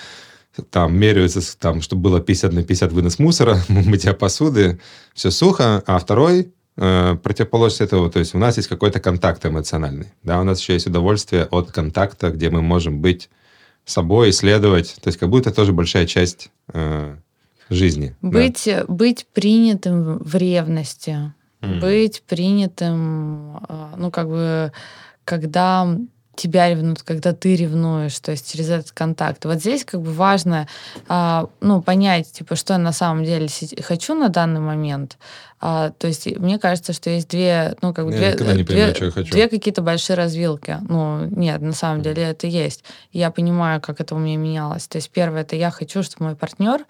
там, 0.70 0.96
меряются, 0.96 1.42
там, 1.58 1.82
чтобы 1.82 2.02
было 2.02 2.20
50 2.20 2.52
на 2.54 2.62
50 2.62 2.92
вынос 2.92 3.18
мусора, 3.18 3.58
мытья 3.68 4.14
посуды, 4.14 4.80
все 5.12 5.30
сухо, 5.30 5.82
а 5.86 5.98
второй 5.98 6.54
Э, 6.76 7.16
противоположность 7.22 7.82
этого, 7.82 8.10
то 8.10 8.18
есть 8.18 8.34
у 8.34 8.38
нас 8.38 8.56
есть 8.56 8.68
какой-то 8.68 8.98
контакт 8.98 9.46
эмоциональный, 9.46 10.08
да, 10.24 10.40
у 10.40 10.44
нас 10.44 10.60
еще 10.60 10.72
есть 10.72 10.88
удовольствие 10.88 11.44
от 11.44 11.70
контакта, 11.70 12.30
где 12.30 12.50
мы 12.50 12.62
можем 12.62 13.00
быть 13.00 13.30
собой, 13.84 14.30
исследовать, 14.30 14.96
то 15.00 15.08
есть 15.08 15.18
как 15.18 15.28
будто 15.28 15.52
тоже 15.52 15.72
большая 15.72 16.04
часть 16.06 16.50
э, 16.72 17.14
жизни. 17.70 18.16
Быть, 18.22 18.64
да. 18.66 18.84
быть 18.88 19.24
принятым 19.32 20.18
в 20.18 20.34
ревности, 20.34 21.32
mm. 21.60 21.80
быть 21.80 22.24
принятым, 22.26 23.58
э, 23.68 23.94
ну 23.96 24.10
как 24.10 24.28
бы, 24.28 24.72
когда 25.24 25.96
тебя 26.36 26.68
ревнуют, 26.68 27.02
когда 27.02 27.32
ты 27.32 27.56
ревнуешь, 27.56 28.18
то 28.18 28.30
есть 28.30 28.50
через 28.50 28.68
этот 28.68 28.92
контакт. 28.92 29.44
Вот 29.44 29.56
здесь 29.56 29.84
как 29.84 30.00
бы 30.00 30.12
важно, 30.12 30.68
а, 31.08 31.48
ну, 31.60 31.82
понять, 31.82 32.32
типа, 32.32 32.56
что 32.56 32.74
я 32.74 32.78
на 32.78 32.92
самом 32.92 33.24
деле 33.24 33.48
хочу 33.82 34.14
на 34.14 34.28
данный 34.28 34.60
момент. 34.60 35.18
А, 35.60 35.90
то 35.90 36.06
есть 36.06 36.26
мне 36.38 36.58
кажется, 36.58 36.92
что 36.92 37.10
есть 37.10 37.28
две, 37.28 37.74
ну, 37.80 37.94
как 37.94 38.06
бы 38.06 38.12
я 38.12 38.34
две, 38.34 38.54
не 38.54 38.64
понимаю, 38.64 38.94
две, 38.94 39.22
две 39.24 39.48
какие-то 39.48 39.82
большие 39.82 40.16
развилки. 40.16 40.78
Ну, 40.88 41.26
нет, 41.30 41.62
на 41.62 41.72
самом 41.72 42.02
деле 42.02 42.22
это 42.22 42.46
есть. 42.46 42.84
Я 43.12 43.30
понимаю, 43.30 43.80
как 43.80 44.00
это 44.00 44.14
у 44.14 44.18
меня 44.18 44.36
менялось. 44.36 44.86
То 44.86 44.96
есть 44.96 45.10
первое, 45.10 45.42
это 45.42 45.56
я 45.56 45.70
хочу, 45.70 46.02
чтобы 46.02 46.26
мой 46.26 46.36
партнер, 46.36 46.84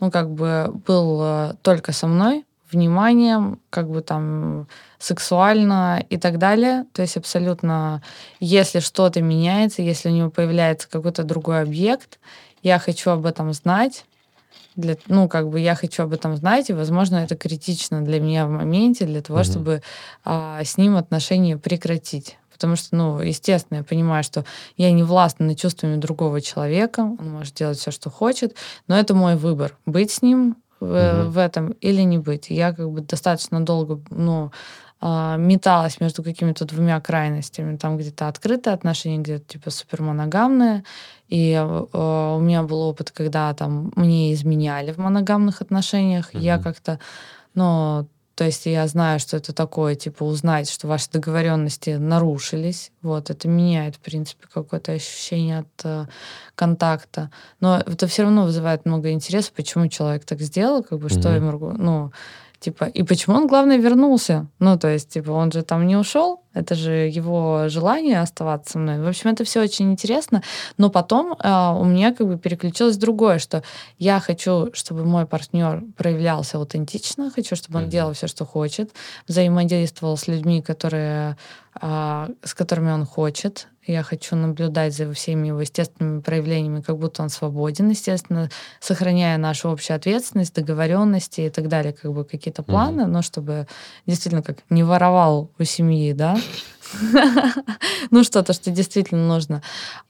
ну, 0.00 0.10
как 0.10 0.30
бы 0.30 0.72
был 0.86 1.20
э, 1.22 1.54
только 1.62 1.92
со 1.92 2.06
мной, 2.06 2.44
вниманием, 2.74 3.60
как 3.70 3.88
бы 3.88 4.02
там 4.02 4.68
сексуально 4.98 6.04
и 6.10 6.16
так 6.16 6.38
далее. 6.38 6.84
То 6.92 7.02
есть 7.02 7.16
абсолютно, 7.16 8.02
если 8.40 8.80
что-то 8.80 9.22
меняется, 9.22 9.82
если 9.82 10.08
у 10.08 10.12
него 10.12 10.30
появляется 10.30 10.88
какой-то 10.88 11.24
другой 11.24 11.62
объект, 11.62 12.18
я 12.62 12.78
хочу 12.78 13.10
об 13.10 13.26
этом 13.26 13.52
знать. 13.52 14.04
Для, 14.76 14.96
ну, 15.06 15.28
как 15.28 15.50
бы 15.50 15.60
я 15.60 15.76
хочу 15.76 16.02
об 16.02 16.12
этом 16.12 16.36
знать, 16.36 16.68
и, 16.68 16.72
возможно, 16.72 17.16
это 17.16 17.36
критично 17.36 18.04
для 18.04 18.18
меня 18.18 18.46
в 18.46 18.50
моменте, 18.50 19.04
для 19.04 19.22
того, 19.22 19.40
mm-hmm. 19.40 19.44
чтобы 19.44 19.82
а, 20.24 20.64
с 20.64 20.76
ним 20.76 20.96
отношения 20.96 21.56
прекратить. 21.56 22.38
Потому 22.54 22.76
что, 22.76 22.96
ну, 22.96 23.20
естественно, 23.20 23.78
я 23.78 23.84
понимаю, 23.84 24.22
что 24.24 24.44
я 24.76 24.92
не 24.92 25.02
властна 25.02 25.46
над 25.46 25.58
чувствами 25.58 25.96
другого 25.96 26.40
человека, 26.40 27.00
он 27.00 27.30
может 27.30 27.54
делать 27.54 27.78
все, 27.78 27.90
что 27.90 28.10
хочет, 28.10 28.54
но 28.86 28.96
это 28.96 29.12
мой 29.14 29.36
выбор. 29.36 29.76
Быть 29.86 30.12
с 30.12 30.22
ним 30.22 30.56
в, 30.84 31.22
угу. 31.22 31.30
в 31.30 31.38
этом 31.38 31.70
или 31.72 32.02
не 32.02 32.18
быть. 32.18 32.50
Я 32.50 32.72
как 32.72 32.90
бы 32.90 33.00
достаточно 33.00 33.64
долго, 33.64 34.00
ну, 34.10 34.50
а, 35.06 35.36
металась 35.36 36.00
между 36.00 36.22
какими-то 36.22 36.64
двумя 36.64 36.98
крайностями. 37.00 37.76
Там 37.76 37.98
где-то 37.98 38.26
открытые 38.28 38.72
отношения, 38.72 39.18
где-то 39.18 39.44
типа 39.44 39.70
супермоногамные. 39.70 40.82
И 41.28 41.52
э, 41.52 41.66
у 41.66 42.40
меня 42.40 42.62
был 42.62 42.80
опыт, 42.80 43.10
когда 43.10 43.52
там 43.52 43.92
мне 43.96 44.32
изменяли 44.32 44.92
в 44.92 44.98
моногамных 44.98 45.60
отношениях. 45.60 46.34
Mm-hmm. 46.34 46.40
Я 46.40 46.58
как-то, 46.58 47.00
ну, 47.54 48.08
то 48.34 48.44
есть 48.44 48.66
я 48.66 48.86
знаю, 48.88 49.20
что 49.20 49.36
это 49.36 49.52
такое, 49.52 49.94
типа 49.94 50.24
узнать, 50.24 50.68
что 50.68 50.88
ваши 50.88 51.08
договоренности 51.10 51.90
нарушились. 51.90 52.90
Вот, 53.00 53.30
это 53.30 53.46
меняет, 53.46 53.96
в 53.96 54.00
принципе, 54.00 54.46
какое-то 54.52 54.92
ощущение 54.92 55.60
от 55.60 55.84
э, 55.84 56.06
контакта. 56.56 57.30
Но 57.60 57.78
это 57.78 58.08
все 58.08 58.22
равно 58.22 58.44
вызывает 58.44 58.86
много 58.86 59.12
интереса, 59.12 59.52
почему 59.54 59.88
человек 59.88 60.24
так 60.24 60.40
сделал, 60.40 60.82
как 60.82 60.98
бы, 60.98 61.06
mm-hmm. 61.06 61.20
что 61.20 61.28
ему, 61.30 61.72
ну, 61.76 62.12
Типа, 62.64 62.84
и 62.84 63.02
почему 63.02 63.36
он, 63.36 63.46
главное, 63.46 63.76
вернулся? 63.76 64.46
Ну, 64.58 64.78
то 64.78 64.88
есть, 64.88 65.10
типа, 65.10 65.32
он 65.32 65.52
же 65.52 65.62
там 65.62 65.86
не 65.86 65.96
ушел, 65.96 66.40
это 66.54 66.74
же 66.74 66.92
его 66.92 67.68
желание 67.68 68.22
оставаться 68.22 68.72
со 68.72 68.78
мной. 68.78 69.02
В 69.02 69.06
общем, 69.06 69.28
это 69.28 69.44
все 69.44 69.60
очень 69.60 69.92
интересно. 69.92 70.42
Но 70.78 70.88
потом 70.88 71.34
э, 71.34 71.78
у 71.78 71.84
меня 71.84 72.14
как 72.14 72.26
бы 72.26 72.38
переключилось 72.38 72.96
другое, 72.96 73.38
что 73.38 73.62
я 73.98 74.18
хочу, 74.18 74.70
чтобы 74.72 75.04
мой 75.04 75.26
партнер 75.26 75.82
проявлялся 75.94 76.56
аутентично, 76.56 77.30
хочу, 77.30 77.54
чтобы 77.54 77.80
он 77.80 77.84
mm-hmm. 77.84 77.88
делал 77.90 78.12
все, 78.14 78.28
что 78.28 78.46
хочет, 78.46 78.92
взаимодействовал 79.28 80.16
с 80.16 80.26
людьми, 80.26 80.62
которые 80.62 81.36
с 81.80 82.54
которыми 82.54 82.92
он 82.92 83.04
хочет. 83.04 83.68
Я 83.86 84.02
хочу 84.02 84.34
наблюдать 84.34 84.94
за 84.94 85.12
всеми 85.12 85.48
его 85.48 85.60
естественными 85.60 86.20
проявлениями, 86.20 86.80
как 86.80 86.96
будто 86.96 87.22
он 87.22 87.28
свободен, 87.28 87.90
естественно, 87.90 88.48
сохраняя 88.80 89.36
нашу 89.36 89.70
общую 89.70 89.96
ответственность, 89.96 90.54
договоренности 90.54 91.42
и 91.42 91.50
так 91.50 91.68
далее, 91.68 91.92
как 91.92 92.12
бы 92.12 92.24
какие-то 92.24 92.62
планы, 92.62 93.02
mm-hmm. 93.02 93.06
но 93.06 93.22
чтобы 93.22 93.66
действительно 94.06 94.42
как 94.42 94.58
не 94.70 94.82
воровал 94.82 95.50
у 95.58 95.64
семьи, 95.64 96.12
да, 96.12 96.38
ну 98.10 98.24
что-то, 98.24 98.52
что 98.52 98.70
действительно 98.70 99.26
нужно. 99.26 99.62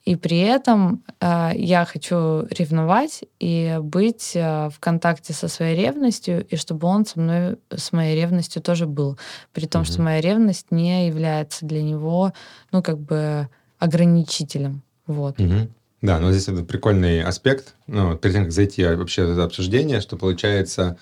И 0.05 0.17
при 0.17 0.39
этом 0.41 1.03
э, 1.21 1.51
я 1.55 1.85
хочу 1.85 2.47
ревновать 2.51 3.25
и 3.41 3.79
быть 3.81 4.33
э, 4.35 4.69
в 4.71 4.79
контакте 4.81 5.33
со 5.33 5.49
своей 5.49 5.77
ревностью, 5.77 6.47
и 6.47 6.57
чтобы 6.57 6.87
он 6.89 7.07
со 7.07 7.21
мной, 7.21 7.57
с 7.75 7.93
моей 7.93 8.17
ревностью 8.17 8.63
тоже 8.63 8.87
был. 8.87 9.19
При 9.53 9.67
том, 9.67 9.83
mm-hmm. 9.83 9.93
что 9.93 10.03
моя 10.03 10.21
ревность 10.21 10.67
не 10.71 11.07
является 11.07 11.67
для 11.67 11.83
него, 11.83 12.33
ну 12.73 12.83
как 12.83 12.99
бы 12.99 13.49
ограничителем. 13.79 14.83
Вот. 15.07 15.39
Mm-hmm. 15.39 15.71
Да, 16.05 16.19
но 16.19 16.31
здесь 16.33 16.49
это 16.49 16.63
прикольный 16.65 17.23
аспект. 17.23 17.75
Ну, 17.87 18.15
перед 18.19 18.35
тем, 18.35 18.45
как 18.45 18.53
зайти 18.53 18.85
вообще 18.85 19.25
в 19.25 19.31
это 19.31 19.45
обсуждение, 19.45 20.03
что 20.03 20.19
получается, 20.19 20.83
а, 20.85 20.97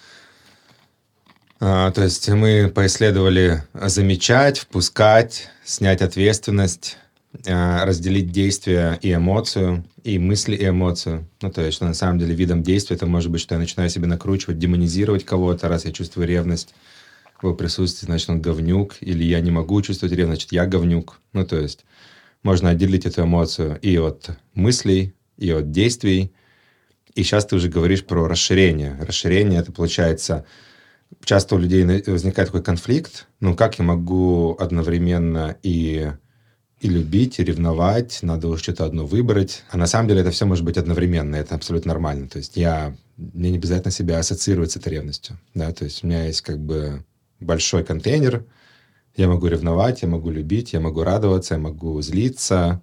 то 1.62 2.02
есть 2.02 2.28
мы 2.28 2.72
поисследовали 2.74 3.62
замечать, 3.72 4.58
впускать, 4.58 5.48
снять 5.64 6.02
ответственность, 6.02 6.98
а, 7.46 7.84
разделить 7.84 8.32
действия 8.32 8.98
и 9.00 9.14
эмоцию, 9.14 9.84
и 10.02 10.18
мысли 10.18 10.56
и 10.56 10.68
эмоцию. 10.68 11.28
Ну, 11.40 11.52
то 11.52 11.62
есть, 11.62 11.76
что 11.76 11.86
на 11.86 11.94
самом 11.94 12.18
деле 12.18 12.34
видом 12.34 12.64
действия 12.64 12.96
это 12.96 13.06
может 13.06 13.30
быть, 13.30 13.40
что 13.40 13.54
я 13.54 13.60
начинаю 13.60 13.90
себе 13.90 14.08
накручивать, 14.08 14.58
демонизировать 14.58 15.24
кого-то, 15.24 15.68
раз 15.68 15.84
я 15.84 15.92
чувствую 15.92 16.26
ревность 16.26 16.74
в 17.38 17.44
его 17.44 17.54
присутствии, 17.54 18.06
значит, 18.06 18.28
он 18.28 18.42
говнюк, 18.42 18.96
или 18.98 19.22
я 19.22 19.38
не 19.38 19.52
могу 19.52 19.80
чувствовать 19.82 20.16
ревность, 20.16 20.40
значит, 20.40 20.52
я 20.52 20.66
говнюк. 20.66 21.20
Ну, 21.32 21.46
то 21.46 21.60
есть, 21.60 21.84
можно 22.42 22.70
отделить 22.70 23.06
эту 23.06 23.22
эмоцию 23.22 23.78
и 23.82 23.96
от 23.98 24.30
мыслей, 24.54 25.14
и 25.38 25.50
от 25.52 25.70
действий. 25.70 26.32
И 27.14 27.22
сейчас 27.22 27.46
ты 27.46 27.54
уже 27.54 27.68
говоришь 27.68 28.04
про 28.04 28.26
расширение. 28.26 28.98
Расширение, 29.00 29.60
это 29.60 29.70
получается 29.70 30.44
часто 31.24 31.54
у 31.54 31.58
людей 31.58 31.84
возникает 32.06 32.48
такой 32.48 32.62
конфликт, 32.62 33.26
ну 33.40 33.54
как 33.54 33.78
я 33.78 33.84
могу 33.84 34.56
одновременно 34.58 35.56
и 35.62 36.12
и 36.82 36.88
любить, 36.88 37.38
и 37.38 37.44
ревновать, 37.44 38.18
надо 38.22 38.48
уж 38.48 38.60
что-то 38.60 38.84
одно 38.84 39.06
выбрать. 39.06 39.62
А 39.70 39.76
на 39.76 39.86
самом 39.86 40.08
деле 40.08 40.22
это 40.22 40.32
все 40.32 40.46
может 40.46 40.64
быть 40.64 40.76
одновременно, 40.76 41.36
это 41.36 41.54
абсолютно 41.54 41.90
нормально. 41.92 42.28
То 42.28 42.38
есть 42.38 42.56
я, 42.56 42.96
мне 43.16 43.52
не 43.52 43.56
обязательно 43.56 43.92
себя 43.92 44.18
ассоциировать 44.18 44.72
с 44.72 44.76
этой 44.76 44.94
ревностью. 44.94 45.38
Да? 45.54 45.72
То 45.72 45.84
есть 45.84 46.02
у 46.02 46.08
меня 46.08 46.24
есть 46.26 46.42
как 46.42 46.58
бы 46.58 47.04
большой 47.38 47.84
контейнер, 47.84 48.44
я 49.14 49.28
могу 49.28 49.46
ревновать, 49.46 50.02
я 50.02 50.08
могу 50.08 50.30
любить, 50.30 50.72
я 50.72 50.80
могу 50.80 51.04
радоваться, 51.04 51.54
я 51.54 51.60
могу 51.60 52.02
злиться, 52.02 52.82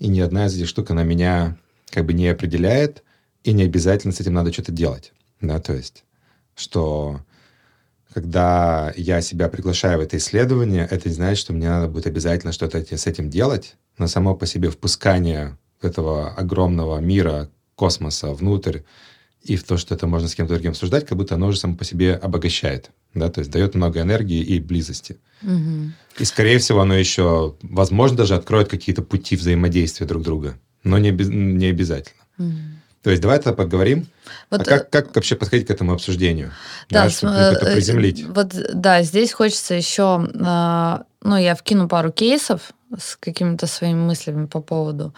и 0.00 0.08
ни 0.08 0.18
одна 0.18 0.46
из 0.46 0.56
этих 0.56 0.66
штук, 0.66 0.90
она 0.90 1.04
меня 1.04 1.56
как 1.90 2.04
бы 2.04 2.14
не 2.14 2.26
определяет, 2.26 3.04
и 3.44 3.52
не 3.52 3.62
обязательно 3.62 4.12
с 4.12 4.20
этим 4.20 4.34
надо 4.34 4.52
что-то 4.52 4.72
делать. 4.72 5.12
Да? 5.40 5.60
То 5.60 5.72
есть, 5.72 6.04
что 6.56 7.20
когда 8.16 8.94
я 8.96 9.20
себя 9.20 9.46
приглашаю 9.50 9.98
в 9.98 10.00
это 10.00 10.16
исследование, 10.16 10.88
это 10.90 11.10
не 11.10 11.14
значит, 11.14 11.38
что 11.38 11.52
мне 11.52 11.68
надо 11.68 11.86
будет 11.86 12.06
обязательно 12.06 12.50
что-то 12.50 12.78
с 12.78 13.06
этим 13.06 13.28
делать, 13.28 13.76
но 13.98 14.06
само 14.06 14.34
по 14.34 14.46
себе 14.46 14.70
впускание 14.70 15.58
этого 15.82 16.30
огромного 16.30 16.98
мира, 16.98 17.50
космоса 17.74 18.32
внутрь, 18.32 18.78
и 19.42 19.56
в 19.56 19.64
то, 19.64 19.76
что 19.76 19.94
это 19.94 20.06
можно 20.06 20.28
с 20.28 20.34
кем-то 20.34 20.54
другим 20.54 20.70
обсуждать, 20.70 21.04
как 21.04 21.18
будто 21.18 21.34
оно 21.34 21.52
же 21.52 21.58
само 21.58 21.76
по 21.76 21.84
себе 21.84 22.14
обогащает, 22.14 22.90
да, 23.12 23.28
то 23.28 23.40
есть 23.40 23.50
дает 23.50 23.74
много 23.74 24.00
энергии 24.00 24.40
и 24.40 24.60
близости. 24.60 25.18
Угу. 25.42 25.92
И, 26.20 26.24
скорее 26.24 26.56
всего, 26.56 26.80
оно 26.80 26.94
еще, 26.94 27.54
возможно, 27.60 28.16
даже 28.16 28.34
откроет 28.34 28.68
какие-то 28.68 29.02
пути 29.02 29.36
взаимодействия 29.36 30.06
друг 30.06 30.22
друга, 30.22 30.58
но 30.84 30.96
не, 30.96 31.10
не 31.10 31.66
обязательно. 31.66 32.22
Угу. 32.38 32.52
То 33.06 33.10
есть 33.10 33.22
давай 33.22 33.38
тогда 33.38 33.52
поговорим. 33.52 34.08
Вот, 34.50 34.62
а 34.62 34.64
как, 34.64 34.90
как 34.90 35.14
вообще 35.14 35.36
подходить 35.36 35.68
к 35.68 35.70
этому 35.70 35.92
обсуждению? 35.92 36.50
Да, 36.90 37.04
да 37.04 37.10
чтобы 37.10 37.34
это 37.34 37.68
э, 37.68 37.74
приземлить. 37.74 38.26
Вот, 38.26 38.52
да, 38.74 39.02
здесь 39.02 39.32
хочется 39.32 39.74
еще, 39.74 40.28
а, 40.44 41.04
ну, 41.22 41.36
я 41.36 41.54
вкину 41.54 41.88
пару 41.88 42.10
кейсов 42.10 42.72
с 42.98 43.14
какими-то 43.14 43.68
своими 43.68 44.00
мыслями 44.00 44.46
по 44.46 44.60
поводу. 44.60 45.14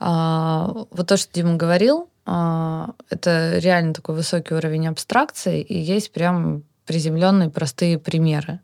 А, 0.00 0.84
вот 0.90 1.06
то, 1.06 1.16
что 1.16 1.32
Дима 1.32 1.56
говорил, 1.56 2.10
а, 2.26 2.90
это 3.08 3.56
реально 3.56 3.94
такой 3.94 4.16
высокий 4.16 4.52
уровень 4.52 4.88
абстракции, 4.88 5.62
и 5.62 5.78
есть 5.78 6.12
прям 6.12 6.64
приземленные 6.84 7.48
простые 7.48 7.98
примеры. 7.98 8.60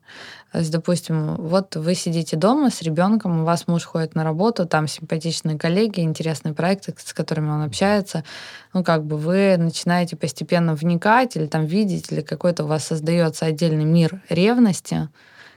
То 0.57 0.61
есть, 0.61 0.73
допустим, 0.73 1.35
вот 1.35 1.77
вы 1.77 1.95
сидите 1.95 2.35
дома 2.35 2.71
с 2.71 2.81
ребенком, 2.81 3.43
у 3.43 3.45
вас 3.45 3.69
муж 3.69 3.85
ходит 3.85 4.15
на 4.15 4.25
работу, 4.25 4.65
там 4.65 4.89
симпатичные 4.89 5.59
коллеги, 5.59 6.01
интересные 6.01 6.55
проекты, 6.55 6.95
с 6.97 7.13
которыми 7.13 7.51
он 7.51 7.61
общается. 7.61 8.25
Ну, 8.73 8.83
как 8.83 9.05
бы 9.05 9.19
вы 9.19 9.59
начинаете 9.59 10.17
постепенно 10.17 10.75
вникать 10.75 11.37
или 11.37 11.45
там 11.45 11.67
видеть, 11.67 12.11
или 12.11 12.23
какой-то 12.23 12.65
у 12.65 12.69
вас 12.69 12.87
создается 12.87 13.45
отдельный 13.45 13.85
мир 13.85 14.23
ревности, 14.31 15.11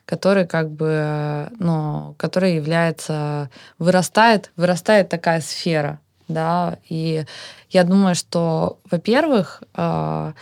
который 0.04 0.46
как 0.46 0.70
бы, 0.70 1.48
ну, 1.60 2.14
который 2.18 2.56
является, 2.56 3.50
вырастает, 3.78 4.52
вырастает 4.58 5.08
такая 5.08 5.40
сфера, 5.40 6.02
да, 6.28 6.78
и 6.90 7.24
я 7.70 7.86
думаю, 7.86 8.16
что, 8.16 8.80
во-первых, 8.92 9.64
э, 9.76 10.34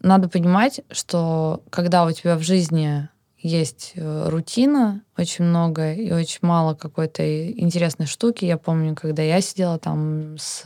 надо 0.00 0.28
понимать, 0.28 0.80
что 0.90 1.62
когда 1.70 2.04
у 2.04 2.10
тебя 2.10 2.34
в 2.34 2.42
жизни 2.42 3.08
есть 3.42 3.92
э, 3.94 4.28
рутина 4.28 5.02
очень 5.16 5.44
много 5.44 5.92
и 5.94 6.12
очень 6.12 6.40
мало 6.42 6.74
какой-то 6.74 7.48
интересной 7.50 8.06
штуки. 8.06 8.44
Я 8.44 8.58
помню, 8.58 8.94
когда 8.94 9.22
я 9.22 9.40
сидела 9.40 9.78
там 9.78 10.36
с 10.38 10.62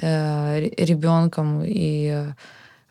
э, 0.00 0.60
ребенком 0.76 1.62
и 1.64 2.26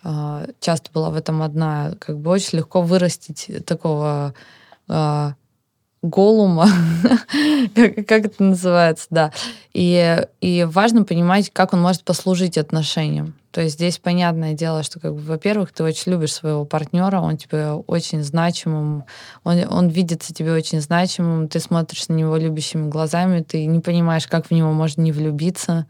э, 0.04 0.48
часто 0.60 0.92
была 0.92 1.10
в 1.10 1.16
этом 1.16 1.42
одна, 1.42 1.94
как 2.00 2.20
бы 2.20 2.32
очень 2.32 2.58
легко 2.58 2.82
вырастить 2.82 3.50
такого 3.66 4.34
э, 4.90 5.32
голума, 6.02 6.68
как, 7.76 7.96
как 8.06 8.26
это 8.26 8.44
называется, 8.44 9.08
да. 9.10 9.32
И, 9.74 10.26
и 10.42 10.66
важно 10.66 11.04
понимать, 11.04 11.52
как 11.52 11.74
он 11.74 11.82
может 11.82 12.04
послужить 12.04 12.58
отношениям. 12.58 13.39
То 13.52 13.62
есть 13.62 13.76
здесь 13.76 13.98
понятное 13.98 14.54
дело, 14.54 14.84
что, 14.84 15.00
как 15.00 15.16
бы, 15.16 15.22
во-первых, 15.22 15.72
ты 15.72 15.84
очень 15.84 16.12
любишь 16.12 16.34
своего 16.34 16.66
партнера, 16.66 17.20
он 17.20 17.38
тебе 17.38 17.72
очень 17.72 18.24
значимым, 18.24 19.06
он, 19.44 19.64
он 19.70 19.88
видится 19.90 20.34
тебе 20.34 20.54
очень 20.54 20.82
значимым, 20.82 21.48
ты 21.48 21.60
смотришь 21.60 22.08
на 22.10 22.14
него 22.14 22.38
любящими 22.38 22.90
глазами, 22.90 23.42
ты 23.42 23.66
не 23.66 23.80
понимаешь, 23.80 24.28
как 24.28 24.48
в 24.48 24.52
него 24.52 24.72
можно 24.72 25.02
не 25.02 25.12
влюбиться, 25.12 25.88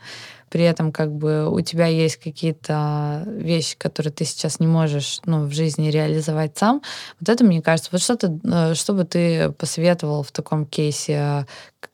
при 0.50 0.64
этом 0.64 0.92
как 0.92 1.12
бы 1.12 1.50
у 1.50 1.62
тебя 1.62 1.86
есть 1.88 2.18
какие-то 2.18 3.24
вещи, 3.28 3.78
которые 3.78 4.12
ты 4.12 4.26
сейчас 4.26 4.60
не 4.60 4.68
можешь 4.68 5.20
ну, 5.26 5.46
в 5.46 5.52
жизни 5.52 5.90
реализовать 5.90 6.58
сам. 6.58 6.82
Вот 7.20 7.30
это, 7.30 7.44
мне 7.44 7.62
кажется, 7.62 7.90
вот 7.92 8.02
что-то, 8.02 8.40
э, 8.44 8.74
что 8.74 8.94
бы 8.94 9.04
ты 9.04 9.52
посоветовал 9.52 10.24
в 10.24 10.32
таком 10.32 10.66
кейсе, 10.66 11.46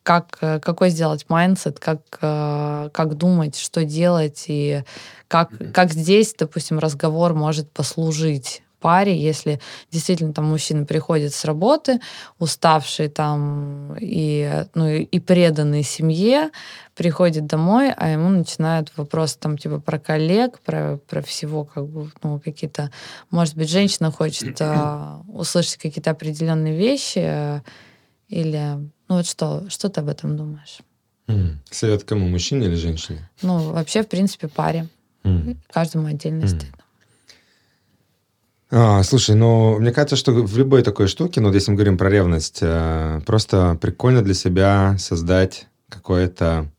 как, 0.03 0.37
э, 0.41 0.59
какой 0.59 0.89
сделать 0.89 1.25
mindset, 1.29 1.79
как, 1.79 2.01
э, 2.21 2.89
как 2.93 3.15
думать, 3.15 3.57
что 3.57 3.85
делать, 3.85 4.45
и 4.47 4.83
как, 5.27 5.49
как 5.73 5.91
здесь, 5.91 6.35
допустим, 6.37 6.79
разговор 6.79 7.33
может 7.33 7.71
послужить 7.71 8.61
паре, 8.85 9.17
если 9.17 9.59
действительно 9.89 10.31
там 10.31 10.45
мужчина 10.45 10.85
приходит 10.85 11.33
с 11.33 11.43
работы, 11.43 11.99
уставший 12.37 13.07
там 13.07 13.95
и, 13.99 14.63
ну, 14.75 14.87
и 14.87 15.19
преданный 15.19 15.81
семье, 15.81 16.51
приходит 16.93 17.47
домой, 17.47 17.91
а 17.91 18.09
ему 18.09 18.29
начинают 18.29 18.91
вопросы 18.95 19.39
там 19.39 19.57
типа 19.57 19.79
про 19.79 19.97
коллег, 19.97 20.59
про, 20.59 20.99
про 21.09 21.23
всего, 21.23 21.63
как 21.63 21.87
бы, 21.87 22.11
ну, 22.21 22.39
какие-то... 22.39 22.91
Может 23.31 23.55
быть, 23.55 23.71
женщина 23.71 24.11
хочет 24.11 24.55
а, 24.61 25.23
услышать 25.33 25.77
какие-то 25.77 26.11
определенные 26.11 26.77
вещи 26.77 27.23
а, 27.25 27.61
или... 28.29 28.75
Ну 29.07 29.15
вот 29.15 29.25
что, 29.25 29.67
что 29.67 29.89
ты 29.89 30.01
об 30.01 30.09
этом 30.09 30.37
думаешь? 30.37 30.77
Mm. 31.27 31.55
Совет 31.71 32.03
кому, 32.03 32.27
мужчине 32.27 32.67
или 32.67 32.75
женщине? 32.75 33.27
Ну, 33.41 33.71
вообще, 33.71 34.03
в 34.03 34.07
принципе, 34.07 34.47
паре. 34.47 34.87
Mm. 35.23 35.57
Каждому 35.73 36.05
отдельности. 36.05 36.67
Mm. 36.67 36.84
А, 38.71 39.03
слушай, 39.03 39.35
ну, 39.35 39.79
мне 39.79 39.91
кажется, 39.91 40.15
что 40.15 40.31
в 40.31 40.57
любой 40.57 40.81
такой 40.81 41.07
штуке, 41.07 41.39
ну, 41.39 41.53
если 41.53 41.69
мы 41.69 41.77
говорим 41.77 41.99
про 41.99 42.09
ревность, 42.09 42.59
э, 42.61 43.21
просто 43.25 43.77
прикольно 43.79 44.23
для 44.23 44.33
себя 44.33 44.95
создать 44.97 45.67
какое-то 45.87 46.71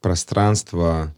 пространство 0.00 1.14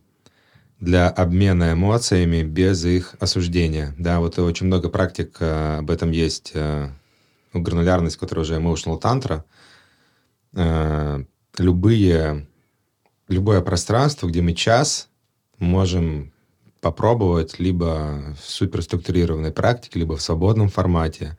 для 0.81 1.09
обмена 1.09 1.75
эмоциями 1.75 2.43
без 2.43 2.85
их 2.85 3.15
осуждения. 3.21 3.95
Да, 3.97 4.19
вот 4.19 4.41
очень 4.41 4.67
много 4.67 4.89
практик 4.89 5.37
э, 5.39 5.79
об 5.79 5.89
этом 5.89 6.11
есть. 6.11 6.51
Э, 6.55 6.91
ну, 7.53 7.61
гранулярность, 7.61 8.17
которая 8.17 8.45
уже 8.45 8.57
emotional 8.57 8.99
тантра. 8.99 9.45
Любые, 11.59 12.47
любое 13.29 13.61
пространство, 13.61 14.27
где 14.27 14.41
мы 14.41 14.55
час 14.55 15.09
можем 15.59 16.32
попробовать 16.83 17.61
либо 17.61 18.37
в 18.39 18.51
суперструктурированной 18.51 19.53
практике, 19.53 20.01
либо 20.01 20.17
в 20.17 20.21
свободном 20.21 20.69
формате. 20.69 21.39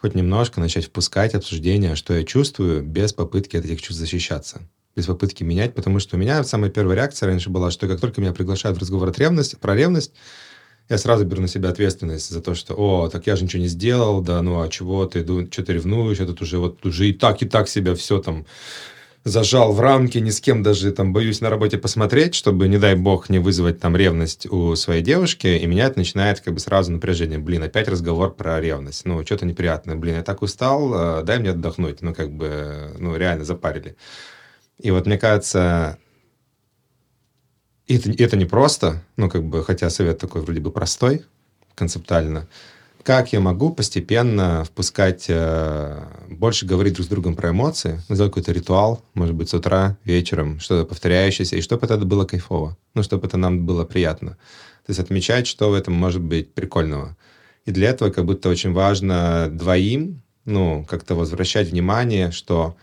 Хоть 0.00 0.14
немножко 0.14 0.60
начать 0.60 0.86
впускать 0.86 1.34
обсуждение, 1.34 1.96
что 1.96 2.14
я 2.14 2.24
чувствую, 2.24 2.82
без 2.82 3.12
попытки 3.12 3.56
от 3.56 3.64
этих 3.64 3.82
чувств 3.82 4.00
защищаться. 4.00 4.62
Без 4.94 5.06
попытки 5.06 5.42
менять, 5.42 5.74
потому 5.74 5.98
что 5.98 6.16
у 6.16 6.18
меня 6.18 6.44
самая 6.44 6.70
первая 6.70 6.96
реакция 6.96 7.26
раньше 7.26 7.50
была, 7.50 7.72
что 7.72 7.88
как 7.88 8.00
только 8.00 8.20
меня 8.20 8.32
приглашают 8.32 8.78
в 8.78 8.80
разговор 8.80 9.08
от 9.08 9.18
ревности, 9.18 9.56
про 9.56 9.74
ревность, 9.74 10.12
я 10.88 10.96
сразу 10.96 11.24
беру 11.24 11.42
на 11.42 11.48
себя 11.48 11.70
ответственность 11.70 12.30
за 12.30 12.40
то, 12.40 12.54
что, 12.54 12.74
о, 12.74 13.08
так 13.08 13.26
я 13.26 13.34
же 13.34 13.44
ничего 13.44 13.62
не 13.62 13.68
сделал, 13.68 14.20
да, 14.20 14.42
ну 14.42 14.60
а 14.60 14.68
чего 14.68 15.06
ты, 15.06 15.24
что 15.50 15.64
ты 15.64 15.72
ревнуешь, 15.72 16.20
я 16.20 16.26
тут 16.26 16.40
уже 16.40 16.58
вот 16.58 16.84
уже 16.86 17.08
и 17.08 17.12
так, 17.12 17.42
и 17.42 17.46
так 17.46 17.68
себя 17.68 17.94
все 17.96 18.20
там 18.20 18.46
зажал 19.24 19.72
в 19.72 19.80
рамки, 19.80 20.18
ни 20.18 20.30
с 20.30 20.40
кем 20.40 20.62
даже 20.62 20.90
там 20.92 21.12
боюсь 21.12 21.40
на 21.40 21.50
работе 21.50 21.78
посмотреть, 21.78 22.34
чтобы, 22.34 22.68
не 22.68 22.78
дай 22.78 22.94
бог, 22.94 23.30
не 23.30 23.38
вызвать 23.38 23.80
там 23.80 23.96
ревность 23.96 24.46
у 24.50 24.74
своей 24.74 25.02
девушки, 25.02 25.46
и 25.46 25.66
меня 25.66 25.86
это 25.86 25.98
начинает 25.98 26.40
как 26.40 26.54
бы 26.54 26.60
сразу 26.60 26.90
напряжение. 26.92 27.38
Блин, 27.38 27.62
опять 27.62 27.88
разговор 27.88 28.34
про 28.34 28.60
ревность. 28.60 29.04
Ну, 29.04 29.24
что-то 29.24 29.46
неприятное. 29.46 29.94
Блин, 29.94 30.16
я 30.16 30.22
так 30.22 30.42
устал, 30.42 31.20
э, 31.20 31.22
дай 31.22 31.38
мне 31.38 31.50
отдохнуть. 31.50 32.02
Ну, 32.02 32.14
как 32.14 32.32
бы, 32.32 32.94
ну, 32.98 33.16
реально 33.16 33.44
запарили. 33.44 33.96
И 34.78 34.90
вот 34.90 35.06
мне 35.06 35.18
кажется, 35.18 35.98
это, 37.86 38.10
это 38.10 38.36
не 38.36 38.46
просто, 38.46 39.02
ну, 39.16 39.30
как 39.30 39.44
бы, 39.44 39.62
хотя 39.62 39.90
совет 39.90 40.18
такой 40.18 40.42
вроде 40.42 40.60
бы 40.60 40.72
простой, 40.72 41.24
концептуально. 41.74 42.48
Как 43.02 43.32
я 43.32 43.40
могу 43.40 43.70
постепенно 43.70 44.62
впускать, 44.62 45.26
э, 45.28 46.04
больше 46.28 46.66
говорить 46.66 46.94
друг 46.94 47.06
с 47.06 47.10
другом 47.10 47.34
про 47.34 47.50
эмоции, 47.50 48.00
сделать 48.08 48.30
какой-то 48.32 48.52
ритуал, 48.52 49.04
может 49.14 49.34
быть, 49.34 49.48
с 49.48 49.54
утра, 49.54 49.96
вечером, 50.04 50.60
что-то 50.60 50.86
повторяющееся, 50.86 51.56
и 51.56 51.62
чтобы 51.62 51.86
это 51.86 51.98
было 51.98 52.24
кайфово, 52.24 52.76
ну, 52.94 53.02
чтобы 53.02 53.26
это 53.26 53.36
нам 53.36 53.66
было 53.66 53.84
приятно. 53.84 54.32
То 54.86 54.90
есть 54.90 55.00
отмечать, 55.00 55.48
что 55.48 55.70
в 55.70 55.74
этом 55.74 55.94
может 55.94 56.22
быть 56.22 56.54
прикольного. 56.54 57.16
И 57.64 57.72
для 57.72 57.90
этого 57.90 58.10
как 58.10 58.24
будто 58.24 58.48
очень 58.48 58.72
важно 58.72 59.48
двоим, 59.50 60.22
ну, 60.44 60.84
как-то 60.88 61.16
возвращать 61.16 61.70
внимание, 61.70 62.30
что 62.30 62.76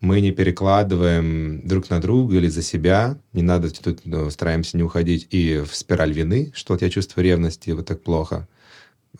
мы 0.00 0.20
не 0.20 0.30
перекладываем 0.30 1.66
друг 1.66 1.90
на 1.90 2.00
друга 2.00 2.36
или 2.36 2.48
за 2.48 2.62
себя. 2.62 3.18
Не 3.32 3.42
надо 3.42 3.70
тут 3.70 4.00
ну, 4.04 4.30
стараемся 4.30 4.76
не 4.76 4.84
уходить 4.84 5.26
и 5.30 5.64
в 5.68 5.74
спираль 5.74 6.12
вины, 6.12 6.52
что 6.54 6.74
вот 6.74 6.82
я 6.82 6.90
чувствую 6.90 7.24
ревность, 7.24 7.66
и 7.66 7.72
вот 7.72 7.86
так 7.86 8.02
плохо. 8.02 8.46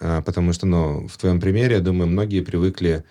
А, 0.00 0.22
потому 0.22 0.52
что, 0.52 0.66
ну, 0.66 1.06
в 1.08 1.16
твоем 1.18 1.40
примере, 1.40 1.76
я 1.76 1.80
думаю, 1.80 2.08
многие 2.08 2.40
привыкли, 2.40 3.04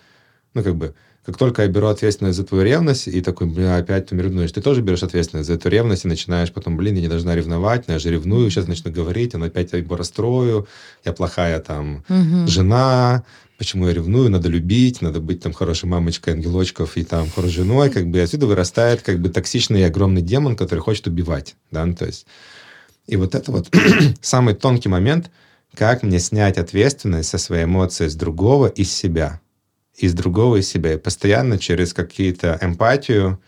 ну, 0.54 0.62
как 0.62 0.76
бы, 0.76 0.94
как 1.24 1.36
только 1.36 1.62
я 1.62 1.68
беру 1.68 1.88
ответственность 1.88 2.36
за 2.36 2.44
твою 2.44 2.64
ревность, 2.64 3.08
и 3.08 3.20
такой, 3.20 3.48
бля, 3.48 3.76
опять 3.76 4.06
ты 4.06 4.16
ревнуешь, 4.16 4.52
ты 4.52 4.62
тоже 4.62 4.80
берешь 4.80 5.02
ответственность 5.02 5.48
за 5.48 5.54
эту 5.54 5.68
ревность 5.68 6.04
и 6.04 6.08
начинаешь 6.08 6.52
потом, 6.52 6.76
блин, 6.76 6.94
я 6.94 7.00
не 7.00 7.08
должна 7.08 7.34
ревновать, 7.34 7.88
но 7.88 7.94
я 7.94 7.98
же 7.98 8.10
ревную, 8.10 8.48
сейчас 8.50 8.68
начну 8.68 8.92
говорить, 8.92 9.34
он 9.34 9.42
опять 9.42 9.72
я 9.72 9.78
его 9.78 9.96
расстрою, 9.96 10.68
я 11.04 11.12
плохая 11.12 11.58
там 11.58 12.04
угу. 12.08 12.46
жена, 12.46 13.24
почему 13.58 13.88
я 13.88 13.94
ревную, 13.94 14.30
надо 14.30 14.48
любить, 14.48 15.02
надо 15.02 15.18
быть 15.20 15.40
там 15.40 15.52
хорошей 15.52 15.88
мамочкой 15.88 16.34
ангелочков 16.34 16.96
и 16.96 17.02
там 17.02 17.28
хорошей 17.30 17.54
женой, 17.54 17.90
как 17.90 18.06
бы 18.06 18.20
отсюда 18.20 18.46
вырастает 18.46 19.02
как 19.02 19.18
бы 19.18 19.28
токсичный 19.28 19.80
и 19.80 19.84
огромный 19.84 20.22
демон, 20.22 20.54
который 20.54 20.80
хочет 20.80 21.08
убивать, 21.08 21.56
да, 21.72 21.84
ну, 21.84 21.94
то 21.94 22.06
есть 22.06 22.26
и 23.06 23.16
вот 23.16 23.34
это 23.34 23.50
вот 23.50 23.68
самый 24.20 24.54
тонкий 24.54 24.88
момент, 24.88 25.30
как 25.76 26.02
мне 26.02 26.18
снять 26.18 26.58
ответственность 26.58 27.28
со 27.28 27.38
своей 27.38 27.64
эмоции 27.64 28.08
с 28.08 28.14
другого 28.14 28.66
из 28.66 28.92
себя, 28.92 29.40
из 29.96 30.14
другого 30.14 30.56
из 30.56 30.68
себя, 30.68 30.94
и 30.94 30.98
постоянно 30.98 31.58
через 31.58 31.92
какие-то 31.92 32.58
эмпатию, 32.60 33.40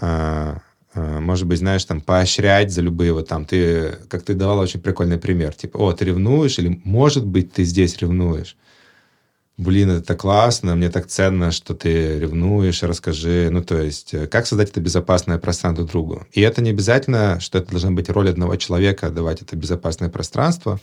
э, 0.00 0.56
э, 0.94 1.18
может 1.20 1.46
быть, 1.46 1.58
знаешь, 1.58 1.84
там, 1.84 2.00
поощрять 2.00 2.72
за 2.72 2.82
любые 2.82 3.12
вот 3.12 3.28
там, 3.28 3.44
ты, 3.44 3.98
как 4.08 4.22
ты 4.22 4.34
давала 4.34 4.62
очень 4.62 4.80
прикольный 4.80 5.18
пример, 5.18 5.54
типа, 5.54 5.78
о, 5.78 5.92
ты 5.92 6.04
ревнуешь, 6.04 6.58
или, 6.58 6.80
может 6.84 7.24
быть, 7.24 7.52
ты 7.52 7.64
здесь 7.64 7.96
ревнуешь, 7.98 8.56
блин, 9.60 9.90
это 9.90 10.16
классно, 10.16 10.74
мне 10.74 10.90
так 10.90 11.06
ценно, 11.06 11.50
что 11.52 11.74
ты 11.74 12.18
ревнуешь, 12.18 12.82
расскажи. 12.82 13.48
Ну, 13.50 13.62
то 13.62 13.80
есть, 13.80 14.14
э, 14.14 14.26
как 14.26 14.46
создать 14.46 14.70
это 14.70 14.80
безопасное 14.80 15.38
пространство 15.38 15.84
друг 15.84 15.90
другу. 15.90 16.26
И 16.32 16.40
это 16.40 16.62
не 16.62 16.70
обязательно, 16.70 17.38
что 17.40 17.58
это 17.58 17.70
должна 17.70 17.90
быть 17.90 18.08
роль 18.08 18.30
одного 18.30 18.56
человека, 18.56 19.10
давать 19.10 19.42
это 19.42 19.56
безопасное 19.56 20.08
пространство. 20.08 20.80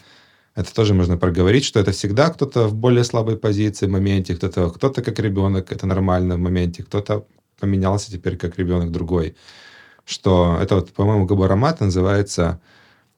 Это 0.57 0.73
тоже 0.73 0.93
можно 0.93 1.17
проговорить, 1.17 1.63
что 1.63 1.79
это 1.79 1.91
всегда 1.91 2.29
кто-то 2.29 2.67
в 2.67 2.75
более 2.75 3.03
слабой 3.03 3.37
позиции 3.37 3.85
в 3.85 3.91
моменте, 3.91 4.35
кто-то 4.35 4.69
кто 4.69 4.89
как 4.91 5.19
ребенок, 5.19 5.71
это 5.71 5.87
нормально 5.87 6.35
в 6.35 6.39
моменте, 6.39 6.83
кто-то 6.83 7.25
поменялся 7.59 8.11
теперь 8.11 8.37
как 8.37 8.57
ребенок 8.57 8.91
другой. 8.91 9.35
Что 10.03 10.57
это 10.61 10.75
вот, 10.75 10.91
по-моему, 10.91 11.25
Габарамат 11.25 11.79
называется 11.79 12.59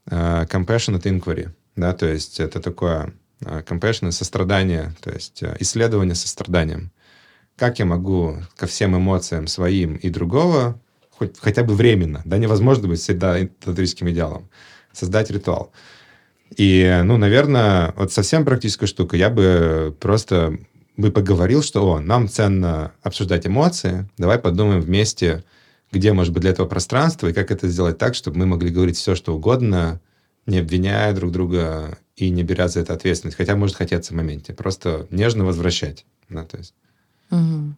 uh, 0.09 0.47
compassionate 0.47 1.03
inquiry. 1.03 1.49
Да, 1.75 1.93
то 1.93 2.05
есть 2.05 2.39
это 2.39 2.59
такое 2.59 3.13
Э, 3.45 3.61
compassion, 3.61 4.11
сострадание, 4.11 4.93
то 5.01 5.11
есть 5.11 5.43
э, 5.43 5.55
исследование 5.59 6.15
состраданием. 6.15 6.91
Как 7.55 7.79
я 7.79 7.85
могу 7.85 8.37
ко 8.57 8.67
всем 8.67 8.97
эмоциям 8.97 9.47
своим 9.47 9.95
и 9.95 10.09
другого, 10.09 10.79
хоть, 11.11 11.39
хотя 11.39 11.63
бы 11.63 11.73
временно, 11.73 12.21
да, 12.25 12.37
невозможно 12.37 12.89
быть 12.89 12.99
всегда 12.99 13.37
тантрическим 13.63 14.09
идеалом, 14.09 14.49
создать 14.91 15.31
ритуал. 15.31 15.71
И, 16.55 17.01
ну, 17.03 17.17
наверное, 17.17 17.93
вот 17.95 18.11
совсем 18.11 18.45
практическая 18.45 18.87
штука, 18.87 19.15
я 19.17 19.29
бы 19.29 19.95
просто 19.99 20.57
бы 20.97 21.11
поговорил, 21.11 21.63
что, 21.63 21.87
о, 21.89 21.99
нам 21.99 22.27
ценно 22.27 22.91
обсуждать 23.01 23.47
эмоции, 23.47 24.09
давай 24.17 24.37
подумаем 24.37 24.81
вместе, 24.81 25.43
где 25.91 26.11
может 26.11 26.33
быть 26.33 26.41
для 26.41 26.51
этого 26.51 26.67
пространство, 26.67 27.27
и 27.27 27.33
как 27.33 27.51
это 27.51 27.67
сделать 27.67 27.97
так, 27.97 28.15
чтобы 28.15 28.37
мы 28.37 28.45
могли 28.45 28.69
говорить 28.69 28.97
все, 28.97 29.15
что 29.15 29.35
угодно, 29.35 30.01
не 30.45 30.59
обвиняя 30.59 31.13
друг 31.13 31.31
друга 31.31 31.97
и 32.15 32.29
не 32.29 32.43
беря 32.43 32.67
за 32.67 32.81
это 32.81 32.93
ответственность. 32.93 33.37
Хотя 33.37 33.55
может 33.55 33.75
хотеться 33.75 34.13
в 34.13 34.17
моменте. 34.17 34.53
Просто 34.53 35.07
нежно 35.09 35.45
возвращать. 35.45 36.05
Да, 36.27 36.43
то 36.43 36.57
есть. 36.57 36.73
Угу. 37.31 37.75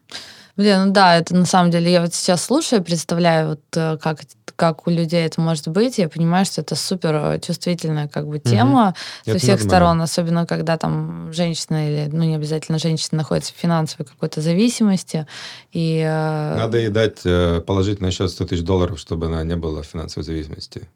Блин, 0.58 0.86
ну 0.86 0.92
да, 0.92 1.18
это 1.18 1.36
на 1.36 1.46
самом 1.46 1.72
деле, 1.72 1.92
я 1.92 2.02
вот 2.02 2.14
сейчас 2.14 2.44
слушаю, 2.44 2.84
представляю, 2.84 3.50
вот 3.50 3.62
э, 3.76 3.98
как, 3.98 4.22
как 4.62 4.86
у 4.86 4.92
людей 4.92 5.26
это 5.26 5.42
может 5.42 5.68
быть, 5.70 5.98
я 5.98 6.08
понимаю, 6.08 6.46
что 6.46 6.62
это 6.62 6.76
супер 6.76 7.40
чувствительная 7.42 8.08
как 8.08 8.28
бы 8.28 8.38
тема 8.38 8.90
угу. 8.90 8.96
со 9.26 9.32
это 9.32 9.40
всех 9.40 9.50
нормально. 9.50 9.70
сторон, 9.70 10.02
особенно 10.04 10.46
когда 10.46 10.78
там 10.78 11.34
женщина 11.34 11.90
или, 11.90 12.10
ну 12.12 12.24
не 12.26 12.36
обязательно 12.36 12.78
женщина 12.78 13.18
находится 13.18 13.54
в 13.54 13.58
финансовой 13.58 14.06
какой-то 14.06 14.40
зависимости. 14.40 15.26
И, 15.72 15.98
э, 15.98 16.58
Надо 16.58 16.78
ей 16.78 16.90
дать 16.90 17.22
э, 17.26 17.62
положить 17.66 18.02
на 18.02 18.12
счет 18.12 18.30
100 18.30 18.46
тысяч 18.46 18.62
долларов, 18.62 19.00
чтобы 19.00 19.26
она 19.26 19.44
не 19.44 19.56
была 19.56 19.82
в 19.82 19.88
финансовой 19.88 20.26
зависимости. 20.26 20.88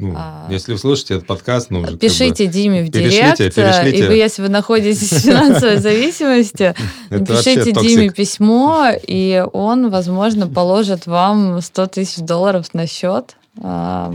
Ну, 0.00 0.14
а... 0.16 0.46
Если 0.50 0.72
вы 0.72 0.78
слушаете 0.78 1.14
этот 1.14 1.26
подкаст, 1.26 1.70
ну, 1.70 1.80
уже 1.80 1.96
Пишите 1.96 2.44
как 2.44 2.46
бы, 2.46 2.52
Диме 2.52 2.82
в 2.82 2.88
директ, 2.88 3.38
перешлите, 3.38 3.50
перешлите. 3.50 3.98
и 3.98 4.06
вы, 4.06 4.14
если 4.14 4.42
вы 4.42 4.48
находитесь 4.48 5.12
в 5.12 5.20
финансовой 5.20 5.76
зависимости, 5.78 6.74
пишите 7.10 7.72
Диме 7.72 8.10
письмо, 8.10 8.90
и 9.06 9.44
он, 9.52 9.90
возможно, 9.90 10.46
положит 10.46 11.06
вам 11.06 11.60
100 11.60 11.86
тысяч 11.88 12.18
долларов 12.18 12.72
на 12.74 12.86
счет. 12.86 13.36
А, 13.62 14.14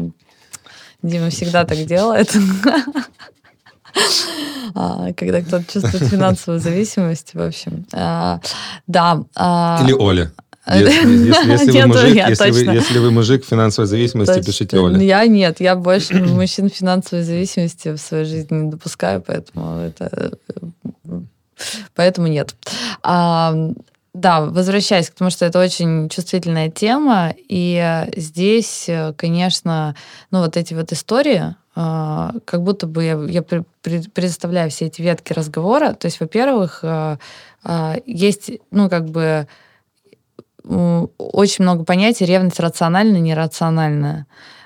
Дима 1.01 1.29
всегда 1.29 1.65
так 1.65 1.77
делает. 1.85 2.33
А, 4.75 5.13
когда 5.13 5.41
кто-то 5.41 5.71
чувствует 5.71 6.09
финансовую 6.09 6.59
зависимость, 6.59 7.35
в 7.35 7.41
общем. 7.41 7.85
Да. 7.91 8.41
Или 9.83 9.93
Оля. 9.93 10.31
Если, 10.71 11.71
вы 11.71 11.87
мужик, 11.87 12.27
если, 12.29 12.51
вы, 12.51 12.59
если 12.73 12.99
вы 12.99 13.11
мужик 13.11 13.45
финансовой 13.45 13.85
зависимости, 13.85 14.33
точно. 14.33 14.45
пишите 14.45 14.79
Оля. 14.79 14.97
Я 14.97 15.25
нет, 15.27 15.59
я 15.59 15.75
больше 15.75 16.13
мужчин 16.23 16.69
финансовой 16.69 17.25
зависимости 17.25 17.89
в 17.89 17.97
своей 17.97 18.23
жизни 18.23 18.55
не 18.55 18.71
допускаю, 18.71 19.21
поэтому 19.21 19.79
это 19.79 20.31
поэтому 21.95 22.27
нет. 22.27 22.55
А, 23.03 23.53
да, 24.13 24.41
возвращаясь 24.41 25.09
к 25.09 25.15
тому, 25.15 25.31
что 25.31 25.45
это 25.45 25.59
очень 25.59 26.07
чувствительная 26.07 26.69
тема, 26.69 27.33
и 27.49 28.05
здесь, 28.15 28.89
конечно, 29.17 29.95
ну 30.31 30.39
вот 30.39 30.55
эти 30.55 30.73
вот 30.73 30.93
истории, 30.93 31.55
а, 31.75 32.35
как 32.45 32.61
будто 32.61 32.87
бы 32.87 33.03
я, 33.03 33.21
я 33.27 33.43
представляю 34.13 34.69
все 34.69 34.85
эти 34.85 35.01
ветки 35.01 35.33
разговора. 35.33 35.93
То 35.93 36.05
есть, 36.05 36.21
во-первых, 36.21 36.79
а, 36.83 37.17
есть, 38.05 38.51
ну, 38.71 38.89
как 38.89 39.09
бы 39.09 39.47
очень 40.63 41.63
много 41.63 41.83
понятий 41.83 42.25
ревность 42.25 42.59
рациональная, 42.59 43.19
нерациональная. 43.19 44.25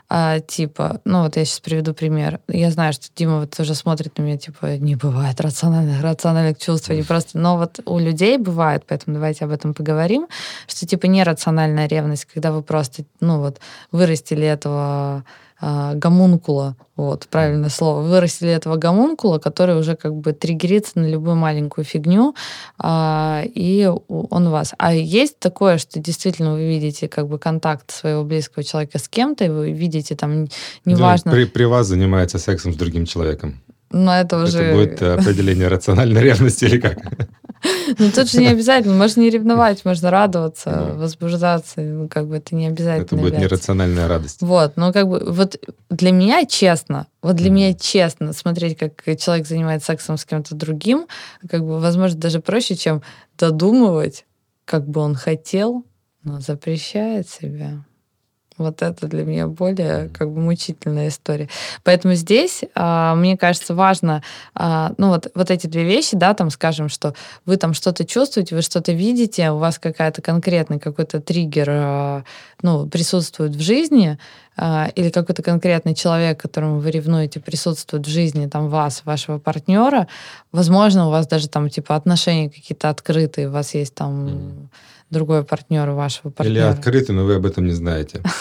А, 0.09 0.39
типа, 0.39 1.01
ну 1.03 1.23
вот 1.23 1.35
я 1.35 1.43
сейчас 1.43 1.59
приведу 1.59 1.93
пример. 1.93 2.39
Я 2.47 2.71
знаю, 2.71 2.93
что 2.93 3.07
Дима 3.13 3.41
вот 3.41 3.51
тоже 3.55 3.75
смотрит 3.75 4.17
на 4.17 4.23
меня, 4.23 4.37
типа, 4.37 4.77
не 4.77 4.95
бывает 4.95 5.41
рациональных, 5.41 6.01
рациональных 6.01 6.57
чувств, 6.59 6.89
они 6.89 7.03
просто... 7.03 7.37
Но 7.37 7.57
вот 7.57 7.81
у 7.85 7.99
людей 7.99 8.37
бывает, 8.37 8.83
поэтому 8.87 9.15
давайте 9.15 9.43
об 9.43 9.51
этом 9.51 9.73
поговорим, 9.73 10.27
что 10.65 10.87
типа 10.87 11.07
нерациональная 11.07 11.87
ревность, 11.87 12.25
когда 12.25 12.53
вы 12.53 12.63
просто, 12.63 13.03
ну 13.19 13.39
вот, 13.39 13.59
вырастили 13.91 14.47
этого 14.47 15.25
а, 15.59 15.95
гомункула, 15.95 16.75
вот, 16.95 17.27
правильное 17.27 17.69
слово, 17.69 18.01
вырастили 18.01 18.51
этого 18.51 18.75
гомункула, 18.75 19.39
который 19.39 19.75
уже 19.77 19.95
как 19.95 20.13
бы 20.13 20.33
триггерится 20.33 20.99
на 20.99 21.07
любую 21.07 21.35
маленькую 21.35 21.83
фигню, 21.83 22.35
а, 22.77 23.43
и 23.43 23.91
он 24.07 24.49
вас. 24.49 24.73
А 24.77 24.93
есть 24.93 25.39
такое, 25.39 25.77
что 25.79 25.99
действительно 25.99 26.53
вы 26.53 26.67
видите 26.67 27.07
как 27.07 27.27
бы 27.27 27.39
контакт 27.39 27.91
своего 27.91 28.23
близкого 28.23 28.63
человека 28.63 28.99
с 28.99 29.07
кем-то, 29.09 29.45
и 29.45 29.49
вы 29.49 29.71
видите 29.71 30.15
там, 30.15 30.47
неважно... 30.85 31.31
при, 31.31 31.45
при 31.45 31.63
вас 31.63 31.87
занимается 31.87 32.37
сексом 32.37 32.73
с 32.73 32.75
другим 32.75 33.05
человеком. 33.05 33.59
Но 33.89 34.15
это 34.15 34.43
уже... 34.43 34.59
Это 34.59 34.75
будет 34.75 35.01
определение 35.01 35.67
рациональной 35.67 36.21
ревности 36.21 36.65
или 36.65 36.79
как? 36.79 36.97
Ну, 37.97 38.11
тут 38.11 38.29
же 38.29 38.39
не 38.39 38.47
обязательно. 38.47 38.93
Можно 38.93 39.21
не 39.21 39.29
ревновать, 39.31 39.83
можно 39.83 40.11
радоваться, 40.11 40.93
возбуждаться. 40.95 41.81
Ну, 41.81 42.07
как 42.07 42.27
бы 42.27 42.37
это 42.37 42.55
не 42.55 42.67
обязательно. 42.67 43.05
Это 43.05 43.15
будет 43.15 43.39
нерациональная 43.39 44.07
радость. 44.07 44.41
Вот, 44.41 44.77
но 44.77 44.93
как 44.93 45.07
бы 45.07 45.23
вот 45.27 45.59
для 45.89 46.11
меня 46.11 46.45
честно, 46.45 47.07
вот 47.21 47.35
для 47.35 47.49
меня 47.49 47.73
честно 47.73 48.33
смотреть, 48.33 48.77
как 48.77 49.03
человек 49.17 49.47
занимается 49.47 49.87
сексом 49.87 50.17
с 50.17 50.25
кем-то 50.25 50.53
другим, 50.55 51.07
как 51.49 51.61
бы, 51.61 51.79
возможно, 51.79 52.19
даже 52.19 52.41
проще, 52.41 52.75
чем 52.75 53.01
додумывать, 53.37 54.25
как 54.65 54.87
бы 54.87 55.01
он 55.01 55.15
хотел, 55.15 55.83
но 56.23 56.39
запрещает 56.39 57.27
себя. 57.27 57.83
Вот 58.57 58.81
это 58.81 59.07
для 59.07 59.23
меня 59.23 59.47
более 59.47 60.09
как 60.09 60.31
бы 60.31 60.39
мучительная 60.39 61.09
история. 61.09 61.47
Поэтому 61.83 62.15
здесь, 62.15 62.63
а, 62.73 63.13
мне 63.15 63.37
кажется, 63.37 63.75
важно, 63.75 64.23
а, 64.55 64.93
ну 64.97 65.09
вот, 65.09 65.27
вот 65.35 65.51
эти 65.51 65.67
две 65.67 65.83
вещи, 65.83 66.17
да, 66.17 66.33
там 66.33 66.49
скажем, 66.49 66.89
что 66.89 67.13
вы 67.45 67.57
там 67.57 67.73
что-то 67.73 68.03
чувствуете, 68.03 68.55
вы 68.55 68.63
что-то 68.63 68.93
видите, 68.93 69.51
у 69.51 69.57
вас 69.57 69.77
какая-то 69.77 70.21
конкретный 70.21 70.79
какой-то 70.79 71.21
триггер, 71.21 71.67
а, 71.69 72.23
ну, 72.63 72.87
присутствует 72.87 73.55
в 73.55 73.61
жизни, 73.61 74.17
или 74.95 75.11
какой-то 75.11 75.43
конкретный 75.43 75.93
человек, 75.93 76.41
которому 76.41 76.79
вы 76.79 76.89
ревнуете, 76.89 77.39
присутствует 77.39 78.07
в 78.07 78.09
жизни 78.09 78.47
там 78.47 78.69
вас, 78.69 79.03
вашего 79.05 79.37
партнера, 79.37 80.07
возможно, 80.51 81.07
у 81.07 81.11
вас 81.11 81.27
даже 81.27 81.47
там 81.47 81.69
типа 81.69 81.95
отношения 81.95 82.49
какие-то 82.49 82.89
открытые, 82.89 83.49
у 83.49 83.51
вас 83.51 83.75
есть 83.75 83.93
там 83.93 84.27
mm 84.27 84.67
другой 85.09 85.43
партнер 85.43 85.89
вашего 85.91 86.29
партнера. 86.29 86.53
Или 86.53 86.63
открыты, 86.63 87.13
но 87.13 87.23
вы 87.23 87.35
об 87.35 87.45
этом 87.45 87.65
не 87.65 87.73
знаете. 87.73 88.21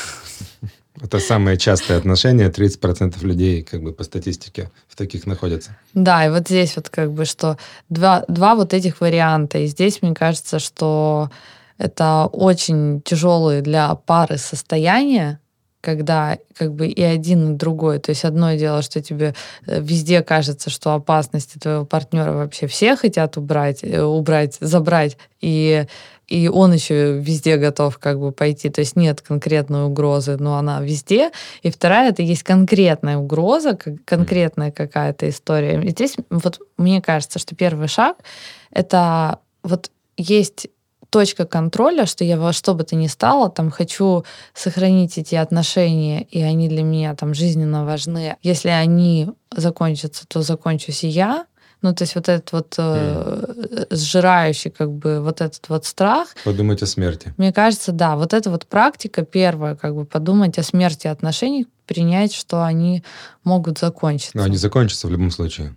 Это 1.00 1.18
самое 1.18 1.58
частое 1.58 1.98
отношение, 1.98 2.48
30% 2.48 3.22
людей 3.24 3.62
как 3.62 3.82
бы 3.82 3.92
по 3.92 4.02
статистике 4.02 4.70
в 4.88 4.96
таких 4.96 5.26
находятся. 5.26 5.76
Да, 5.92 6.24
и 6.24 6.30
вот 6.30 6.48
здесь 6.48 6.76
вот 6.76 6.88
как 6.88 7.12
бы 7.12 7.26
что 7.26 7.58
два, 7.90 8.24
два 8.28 8.54
вот 8.54 8.72
этих 8.72 9.00
варианта. 9.00 9.58
И 9.58 9.66
здесь 9.66 10.00
мне 10.00 10.14
кажется, 10.14 10.58
что 10.58 11.30
это 11.76 12.28
очень 12.32 13.02
тяжелые 13.02 13.60
для 13.60 13.94
пары 13.94 14.38
состояния, 14.38 15.38
когда 15.82 16.38
как 16.58 16.74
бы 16.74 16.88
и 16.88 17.02
один, 17.02 17.54
и 17.54 17.56
другой. 17.56 17.98
То 17.98 18.10
есть 18.10 18.24
одно 18.24 18.54
дело, 18.54 18.82
что 18.82 19.00
тебе 19.00 19.34
э, 19.66 19.80
везде 19.80 20.22
кажется, 20.22 20.70
что 20.70 20.94
опасности 20.94 21.58
твоего 21.58 21.84
партнера 21.84 22.32
вообще 22.32 22.66
все 22.66 22.96
хотят 22.96 23.36
убрать, 23.36 23.84
э, 23.84 24.02
убрать, 24.02 24.56
забрать, 24.60 25.16
и 25.40 25.86
и 26.28 26.48
он 26.48 26.72
еще 26.72 27.18
везде 27.18 27.56
готов 27.56 27.98
как 27.98 28.18
бы 28.18 28.32
пойти. 28.32 28.68
То 28.68 28.80
есть 28.80 28.96
нет 28.96 29.20
конкретной 29.20 29.84
угрозы, 29.84 30.36
но 30.38 30.56
она 30.56 30.80
везде. 30.80 31.30
И 31.62 31.70
вторая, 31.70 32.10
это 32.10 32.22
есть 32.22 32.42
конкретная 32.42 33.16
угроза, 33.16 33.78
конкретная 34.04 34.72
какая-то 34.72 35.28
история. 35.28 35.80
И 35.80 35.90
здесь 35.90 36.16
вот 36.30 36.60
мне 36.76 37.00
кажется, 37.00 37.38
что 37.38 37.54
первый 37.54 37.88
шаг— 37.88 38.16
это 38.70 39.38
вот 39.62 39.90
есть 40.16 40.68
точка 41.10 41.46
контроля, 41.46 42.06
что 42.06 42.24
я 42.24 42.36
во 42.36 42.52
что 42.52 42.74
бы 42.74 42.84
то 42.84 42.96
ни 42.96 43.06
стало, 43.06 43.48
там 43.48 43.70
хочу 43.70 44.24
сохранить 44.54 45.18
эти 45.18 45.36
отношения, 45.36 46.22
и 46.22 46.42
они 46.42 46.68
для 46.68 46.82
меня 46.82 47.14
там 47.14 47.32
жизненно 47.34 47.84
важны. 47.84 48.36
Если 48.42 48.68
они 48.68 49.30
закончатся, 49.54 50.26
то 50.26 50.42
закончусь 50.42 51.04
и 51.04 51.08
я, 51.08 51.46
ну, 51.82 51.94
то 51.94 52.02
есть 52.02 52.14
вот 52.14 52.28
этот 52.28 52.52
вот 52.52 52.74
э, 52.78 53.86
сжирающий 53.90 54.70
как 54.70 54.90
бы 54.90 55.20
вот 55.20 55.40
этот 55.40 55.68
вот 55.68 55.84
страх. 55.84 56.28
Подумать 56.44 56.82
о 56.82 56.86
смерти. 56.86 57.34
Мне 57.36 57.52
кажется, 57.52 57.92
да, 57.92 58.16
вот 58.16 58.32
эта 58.32 58.50
вот 58.50 58.66
практика 58.66 59.24
первая, 59.24 59.76
как 59.76 59.94
бы 59.94 60.04
подумать 60.04 60.58
о 60.58 60.62
смерти 60.62 61.06
отношений, 61.06 61.66
принять, 61.86 62.32
что 62.34 62.64
они 62.64 63.04
могут 63.44 63.78
закончиться. 63.78 64.36
Но 64.36 64.42
они 64.42 64.56
закончатся 64.56 65.06
в 65.06 65.10
любом 65.10 65.30
случае. 65.30 65.76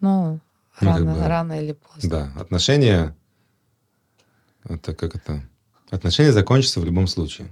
Ну, 0.00 0.40
ну 0.80 0.90
рано, 0.90 1.14
бы, 1.14 1.26
рано 1.26 1.60
или 1.60 1.72
поздно. 1.72 2.10
Да, 2.10 2.32
отношения, 2.40 3.16
это 4.64 4.94
как 4.94 5.16
это, 5.16 5.42
отношения 5.90 6.32
закончатся 6.32 6.80
в 6.80 6.84
любом 6.84 7.06
случае. 7.06 7.48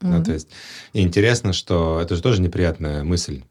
Mm-hmm. 0.00 0.18
Да, 0.18 0.24
то 0.24 0.32
есть, 0.32 0.48
и 0.92 1.02
интересно, 1.02 1.52
что 1.52 2.00
это 2.00 2.16
же 2.16 2.22
тоже 2.22 2.40
неприятная 2.42 3.04
мысль 3.04 3.44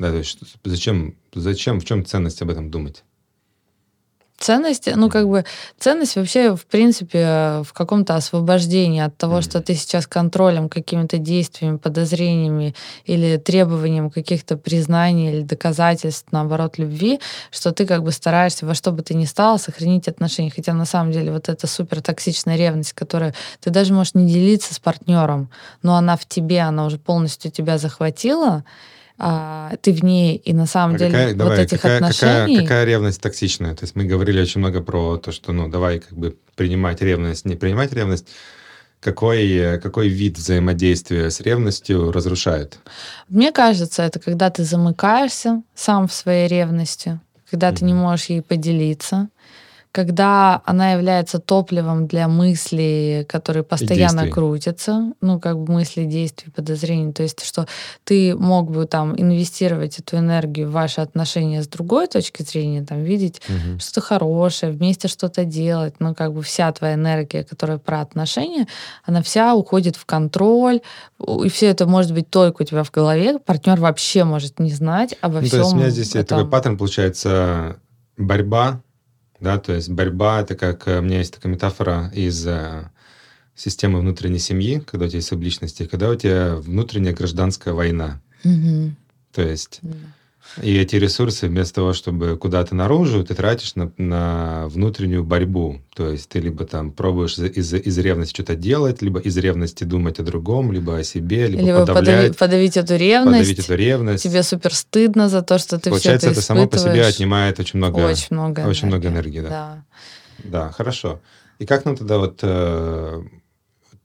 да, 0.00 0.10
то 0.10 0.16
есть 0.16 0.38
зачем, 0.64 1.14
зачем, 1.34 1.78
в 1.78 1.84
чем 1.84 2.04
ценность 2.04 2.42
об 2.42 2.50
этом 2.50 2.70
думать? 2.70 3.04
Ценность, 4.38 4.88
ну, 4.96 5.10
как 5.10 5.28
бы, 5.28 5.44
ценность 5.78 6.16
вообще, 6.16 6.56
в 6.56 6.64
принципе, 6.64 7.62
в 7.62 7.74
каком-то 7.74 8.16
освобождении 8.16 9.02
от 9.02 9.14
того, 9.18 9.38
mm-hmm. 9.38 9.42
что 9.42 9.60
ты 9.60 9.74
сейчас 9.74 10.06
контролем 10.06 10.70
какими-то 10.70 11.18
действиями, 11.18 11.76
подозрениями 11.76 12.74
или 13.04 13.36
требованием 13.36 14.08
каких-то 14.08 14.56
признаний 14.56 15.30
или 15.30 15.42
доказательств, 15.42 16.28
наоборот, 16.32 16.78
любви, 16.78 17.20
что 17.50 17.72
ты 17.72 17.84
как 17.84 18.02
бы 18.02 18.12
стараешься 18.12 18.64
во 18.64 18.74
что 18.74 18.92
бы 18.92 19.02
ты 19.02 19.12
ни 19.12 19.26
стало 19.26 19.58
сохранить 19.58 20.08
отношения. 20.08 20.50
Хотя 20.50 20.72
на 20.72 20.86
самом 20.86 21.12
деле 21.12 21.30
вот 21.32 21.50
эта 21.50 21.66
супер 21.66 22.00
токсичная 22.00 22.56
ревность, 22.56 22.94
которая 22.94 23.34
ты 23.60 23.68
даже 23.68 23.92
можешь 23.92 24.14
не 24.14 24.26
делиться 24.26 24.72
с 24.72 24.78
партнером, 24.78 25.50
но 25.82 25.96
она 25.96 26.16
в 26.16 26.24
тебе, 26.24 26.60
она 26.62 26.86
уже 26.86 26.96
полностью 26.96 27.50
тебя 27.50 27.76
захватила, 27.76 28.64
а, 29.22 29.76
ты 29.82 29.92
в 29.92 30.02
ней, 30.02 30.36
и 30.36 30.54
на 30.54 30.64
самом 30.64 30.94
а 30.94 30.98
деле 30.98 31.10
какая, 31.10 31.28
вот 31.28 31.36
давай, 31.36 31.62
этих 31.62 31.80
какая, 31.82 31.96
отношений... 31.98 32.54
Какая, 32.54 32.62
какая 32.62 32.84
ревность 32.86 33.20
токсичная? 33.20 33.74
То 33.74 33.84
есть 33.84 33.94
мы 33.94 34.04
говорили 34.04 34.40
очень 34.40 34.60
много 34.60 34.80
про 34.80 35.18
то, 35.18 35.30
что, 35.30 35.52
ну, 35.52 35.68
давай 35.68 35.98
как 35.98 36.16
бы 36.16 36.38
принимать 36.56 37.02
ревность, 37.02 37.44
не 37.44 37.54
принимать 37.54 37.92
ревность. 37.92 38.26
Какой, 38.98 39.78
какой 39.78 40.08
вид 40.08 40.38
взаимодействия 40.38 41.30
с 41.30 41.40
ревностью 41.40 42.12
разрушает? 42.12 42.78
Мне 43.28 43.52
кажется, 43.52 44.02
это 44.02 44.20
когда 44.20 44.48
ты 44.48 44.64
замыкаешься 44.64 45.62
сам 45.74 46.08
в 46.08 46.14
своей 46.14 46.48
ревности, 46.48 47.20
когда 47.50 47.68
mm-hmm. 47.68 47.76
ты 47.76 47.84
не 47.84 47.94
можешь 47.94 48.26
ей 48.26 48.40
поделиться, 48.40 49.28
когда 49.92 50.62
она 50.66 50.92
является 50.92 51.40
топливом 51.40 52.06
для 52.06 52.28
мыслей, 52.28 53.24
которые 53.24 53.64
постоянно 53.64 54.28
крутятся, 54.28 55.12
ну, 55.20 55.40
как 55.40 55.58
бы 55.58 55.72
мысли, 55.72 56.04
действия, 56.04 56.52
подозрения, 56.52 57.12
то 57.12 57.24
есть, 57.24 57.44
что 57.44 57.66
ты 58.04 58.36
мог 58.36 58.70
бы 58.70 58.86
там 58.86 59.20
инвестировать 59.20 59.98
эту 59.98 60.18
энергию 60.18 60.68
в 60.68 60.72
ваши 60.72 61.00
отношения 61.00 61.62
с 61.62 61.66
другой 61.66 62.06
точки 62.06 62.42
зрения, 62.42 62.84
там, 62.84 63.02
видеть 63.02 63.42
угу. 63.48 63.80
что-то 63.80 64.00
хорошее, 64.00 64.70
вместе 64.72 65.08
что-то 65.08 65.44
делать, 65.44 65.94
но 65.98 66.14
как 66.14 66.34
бы 66.34 66.42
вся 66.42 66.70
твоя 66.70 66.94
энергия, 66.94 67.42
которая 67.42 67.78
про 67.78 68.00
отношения, 68.00 68.68
она 69.04 69.22
вся 69.22 69.54
уходит 69.56 69.96
в 69.96 70.06
контроль, 70.06 70.82
и 71.44 71.48
все 71.48 71.66
это 71.66 71.88
может 71.88 72.12
быть 72.12 72.30
только 72.30 72.62
у 72.62 72.64
тебя 72.64 72.84
в 72.84 72.92
голове, 72.92 73.40
партнер 73.40 73.80
вообще 73.80 74.22
может 74.22 74.60
не 74.60 74.70
знать 74.70 75.16
обо 75.20 75.40
ну, 75.40 75.46
всем. 75.46 75.50
То 75.50 75.56
есть 75.58 75.72
у 75.72 75.76
меня 75.76 75.90
здесь 75.90 76.14
этом. 76.14 76.38
такой 76.38 76.50
паттерн 76.50 76.78
получается 76.78 77.76
борьба 78.16 78.82
да, 79.40 79.58
то 79.58 79.72
есть 79.72 79.88
борьба, 79.88 80.42
это 80.42 80.54
как, 80.54 80.86
э, 80.86 80.98
у 80.98 81.02
меня 81.02 81.18
есть 81.18 81.34
такая 81.34 81.52
метафора 81.52 82.10
из 82.14 82.46
э, 82.46 82.90
системы 83.54 84.00
внутренней 84.00 84.38
семьи, 84.38 84.80
когда 84.80 85.06
у 85.06 85.08
тебя 85.08 85.18
есть 85.18 85.28
субличности, 85.28 85.86
когда 85.86 86.10
у 86.10 86.14
тебя 86.14 86.56
внутренняя 86.56 87.14
гражданская 87.14 87.74
война. 87.74 88.20
Угу. 88.44 88.92
То 89.32 89.42
есть... 89.42 89.78
Да. 89.82 89.96
И 90.62 90.76
эти 90.76 90.96
ресурсы, 90.96 91.46
вместо 91.46 91.76
того, 91.76 91.92
чтобы 91.92 92.36
куда-то 92.36 92.74
наружу, 92.74 93.24
ты 93.24 93.34
тратишь 93.34 93.76
на, 93.76 93.92
на 93.96 94.66
внутреннюю 94.68 95.22
борьбу. 95.22 95.80
То 95.94 96.10
есть 96.10 96.28
ты 96.28 96.40
либо 96.40 96.64
там 96.64 96.92
пробуешь 96.92 97.38
из, 97.38 97.72
из 97.72 97.98
ревности 97.98 98.34
что-то 98.34 98.56
делать, 98.56 99.00
либо 99.00 99.20
из 99.20 99.36
ревности 99.36 99.84
думать 99.84 100.18
о 100.18 100.22
другом, 100.22 100.72
либо 100.72 100.98
о 100.98 101.04
себе, 101.04 101.46
либо, 101.46 101.62
либо 101.62 101.80
подавлять. 101.80 102.36
Подавить, 102.36 102.38
подавить 102.38 102.76
эту 102.76 102.96
ревность. 102.96 103.38
Подавить 103.38 103.58
эту 103.58 103.74
ревность. 103.74 104.22
Тебе 104.22 104.42
супер 104.42 104.74
стыдно 104.74 105.28
за 105.28 105.42
то, 105.42 105.58
что 105.58 105.78
ты 105.78 105.90
Получается, 105.90 106.26
все 106.26 106.32
это 106.32 106.40
это 106.40 106.46
само 106.46 106.66
по 106.66 106.78
себе 106.78 107.06
отнимает 107.06 107.60
очень 107.60 107.78
много, 107.78 107.98
очень 108.00 108.28
много, 108.30 108.60
очень 108.66 108.88
энергии. 108.88 109.08
много 109.08 109.08
энергии. 109.08 109.40
Да. 109.40 109.48
да. 109.48 109.84
да, 110.44 110.70
хорошо. 110.72 111.20
И 111.58 111.66
как 111.66 111.84
нам 111.84 111.96
тогда 111.96 112.18
вот... 112.18 112.40
Э, 112.42 113.22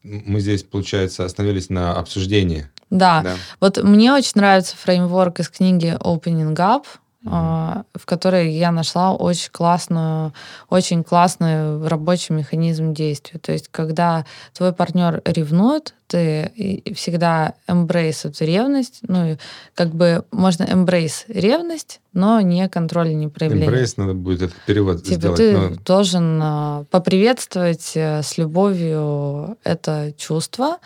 мы 0.05 0.39
здесь, 0.39 0.63
получается, 0.63 1.25
остановились 1.25 1.69
на 1.69 1.93
обсуждении 1.97 2.67
да. 2.89 3.21
да. 3.21 3.35
Вот 3.59 3.81
мне 3.83 4.13
очень 4.13 4.33
нравится 4.35 4.75
фреймворк 4.77 5.39
из 5.39 5.49
книги 5.49 5.97
Opening 5.99 6.55
Up, 6.55 6.85
mm-hmm. 7.23 7.85
в 7.95 8.05
которой 8.05 8.51
я 8.53 8.71
нашла 8.71 9.13
очень 9.13 9.49
классную, 9.51 10.33
очень 10.69 11.03
классный 11.03 11.85
рабочий 11.87 12.33
механизм 12.33 12.93
действия. 12.93 13.39
То 13.39 13.51
есть, 13.51 13.69
когда 13.69 14.25
твой 14.53 14.73
партнер 14.73 15.21
ревнует, 15.25 15.93
ты 16.07 16.83
всегда 16.95 17.55
embrace 17.67 18.27
эту 18.27 18.45
ревность. 18.45 18.99
Ну, 19.07 19.37
как 19.73 19.93
бы 19.93 20.23
можно 20.31 20.63
embrace 20.63 21.25
ревность, 21.27 21.99
но 22.13 22.41
не 22.41 22.67
контроль, 22.69 23.15
не 23.15 23.27
проявление. 23.27 23.69
Embrace 23.69 23.93
надо 23.97 24.13
будет 24.13 24.41
этот 24.43 24.57
перевод 24.65 25.03
типа 25.03 25.17
сделать. 25.17 25.37
Ты 25.37 25.57
но... 25.57 25.75
должен 25.85 26.39
а, 26.41 26.83
поприветствовать 26.91 27.91
э, 27.95 28.21
с 28.21 28.37
любовью 28.37 29.57
это 29.63 30.13
чувство, 30.17 30.77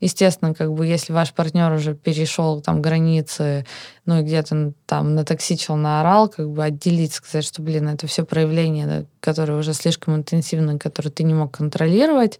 Естественно, 0.00 0.54
как 0.54 0.72
бы 0.72 0.86
если 0.86 1.12
ваш 1.12 1.32
партнер 1.32 1.72
уже 1.72 1.92
перешел 1.92 2.60
там 2.60 2.80
границы, 2.80 3.66
ну 4.06 4.20
и 4.20 4.22
где-то 4.22 4.72
там 4.86 5.16
натоксичил, 5.16 5.74
наорал, 5.74 6.28
как 6.28 6.48
бы 6.48 6.62
отделить, 6.62 7.14
сказать, 7.14 7.44
что, 7.44 7.62
блин, 7.62 7.88
это 7.88 8.06
все 8.06 8.24
проявления, 8.24 8.86
да, 8.86 9.04
которые 9.18 9.58
уже 9.58 9.74
слишком 9.74 10.14
интенсивны, 10.14 10.78
которые 10.78 11.10
ты 11.10 11.24
не 11.24 11.34
мог 11.34 11.50
контролировать, 11.50 12.38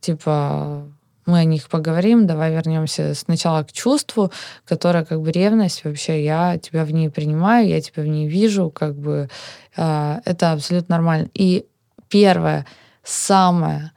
типа 0.00 0.86
мы 1.26 1.40
о 1.40 1.44
них 1.44 1.68
поговорим, 1.68 2.26
давай 2.26 2.52
вернемся 2.52 3.14
сначала 3.14 3.64
к 3.64 3.72
чувству, 3.72 4.30
которое 4.64 5.04
как 5.04 5.20
бы 5.20 5.32
ревность, 5.32 5.84
вообще 5.84 6.24
я 6.24 6.56
тебя 6.58 6.84
в 6.84 6.92
ней 6.92 7.10
принимаю, 7.10 7.68
я 7.68 7.80
тебя 7.80 8.04
в 8.04 8.06
ней 8.06 8.28
вижу, 8.28 8.70
как 8.70 8.96
бы 8.96 9.28
э, 9.76 10.20
это 10.24 10.52
абсолютно 10.52 10.96
нормально. 10.96 11.28
И 11.34 11.66
первое, 12.08 12.64
самое 13.02 13.92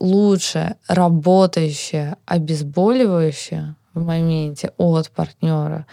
лучшее, 0.00 0.76
работающее, 0.88 2.16
обезболивающее 2.26 3.76
в 3.94 4.04
моменте 4.04 4.72
от 4.76 5.10
партнера, 5.10 5.86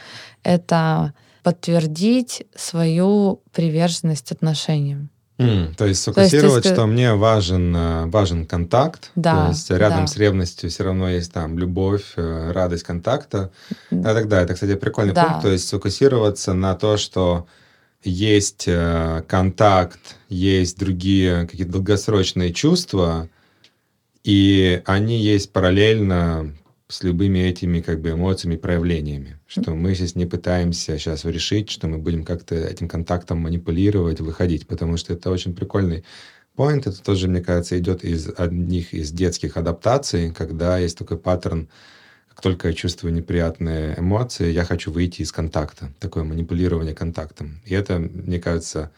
это 0.44 1.14
подтвердить 1.44 2.46
свою 2.56 3.42
приверженность 3.54 4.32
отношениям. 4.32 5.10
Mm, 5.42 5.76
то 5.76 5.86
есть 5.86 6.02
сфокусировать, 6.02 6.64
то 6.64 6.70
есть, 6.70 6.76
что 6.76 6.88
мне 6.88 7.14
важен, 7.14 7.76
э, 7.76 8.06
важен 8.08 8.46
контакт. 8.46 9.12
Да, 9.16 9.46
то 9.46 9.52
есть 9.52 9.70
рядом 9.70 10.02
да. 10.02 10.08
с 10.08 10.18
ревностью 10.18 10.70
все 10.70 10.84
равно 10.84 11.10
есть 11.10 11.32
там 11.32 11.58
любовь, 11.58 12.14
э, 12.16 12.52
радость 12.52 12.84
контакта. 12.84 13.52
А 13.90 14.14
тогда 14.14 14.42
это, 14.42 14.54
кстати, 14.54 14.76
прикольный 14.76 15.14
да. 15.14 15.26
пункт. 15.26 15.42
То 15.44 15.52
есть 15.52 15.68
сфокусироваться 15.68 16.54
на 16.54 16.76
то, 16.76 16.98
что 16.98 17.48
есть 18.04 18.66
э, 18.68 19.24
контакт, 19.28 20.00
есть 20.30 20.78
другие 20.80 21.48
какие-то 21.48 21.74
долгосрочные 21.74 22.54
чувства, 22.54 23.30
и 24.24 24.82
они 24.86 25.18
есть 25.18 25.52
параллельно 25.52 26.54
с 26.92 27.04
любыми 27.04 27.40
этими 27.40 27.80
как 27.80 28.02
бы 28.02 28.12
эмоциями, 28.12 28.58
проявлениями. 28.58 29.40
Что 29.48 29.74
мы 29.74 29.96
здесь 29.96 30.16
не 30.16 30.26
пытаемся 30.26 30.98
сейчас 30.98 31.24
решить, 31.26 31.70
что 31.70 31.88
мы 31.88 31.98
будем 31.98 32.26
как-то 32.26 32.56
этим 32.56 32.88
контактом 32.88 33.40
манипулировать, 33.40 34.20
выходить, 34.20 34.68
потому 34.68 34.98
что 34.98 35.14
это 35.14 35.32
очень 35.32 35.56
прикольный 35.56 36.04
point. 36.58 36.80
Это 36.80 37.02
тоже, 37.02 37.28
мне 37.28 37.42
кажется, 37.42 37.80
идет 37.80 38.04
из 38.04 38.30
одних 38.36 38.94
из 38.94 39.12
детских 39.12 39.58
адаптаций, 39.58 40.34
когда 40.34 40.78
есть 40.78 40.98
такой 40.98 41.18
паттерн, 41.18 41.70
как 42.30 42.42
только 42.42 42.68
я 42.70 42.74
чувствую 42.74 43.14
неприятные 43.14 43.98
эмоции, 43.98 44.52
я 44.52 44.66
хочу 44.66 44.92
выйти 44.92 45.22
из 45.22 45.32
контакта, 45.32 45.94
такое 46.00 46.24
манипулирование 46.24 46.96
контактом. 46.96 47.62
И 47.66 47.74
это, 47.74 48.00
мне 48.00 48.40
кажется, 48.40 48.92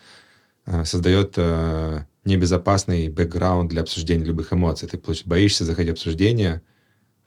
э, 0.66 0.84
создает 0.86 1.34
э, 1.38 2.06
небезопасный 2.26 3.10
бэкграунд 3.10 3.70
для 3.70 3.82
обсуждения 3.82 4.26
любых 4.26 4.54
эмоций. 4.54 4.88
Ты 4.88 5.00
боишься 5.26 5.66
заходить 5.66 5.92
в 5.92 5.94
обсуждение, 5.94 6.62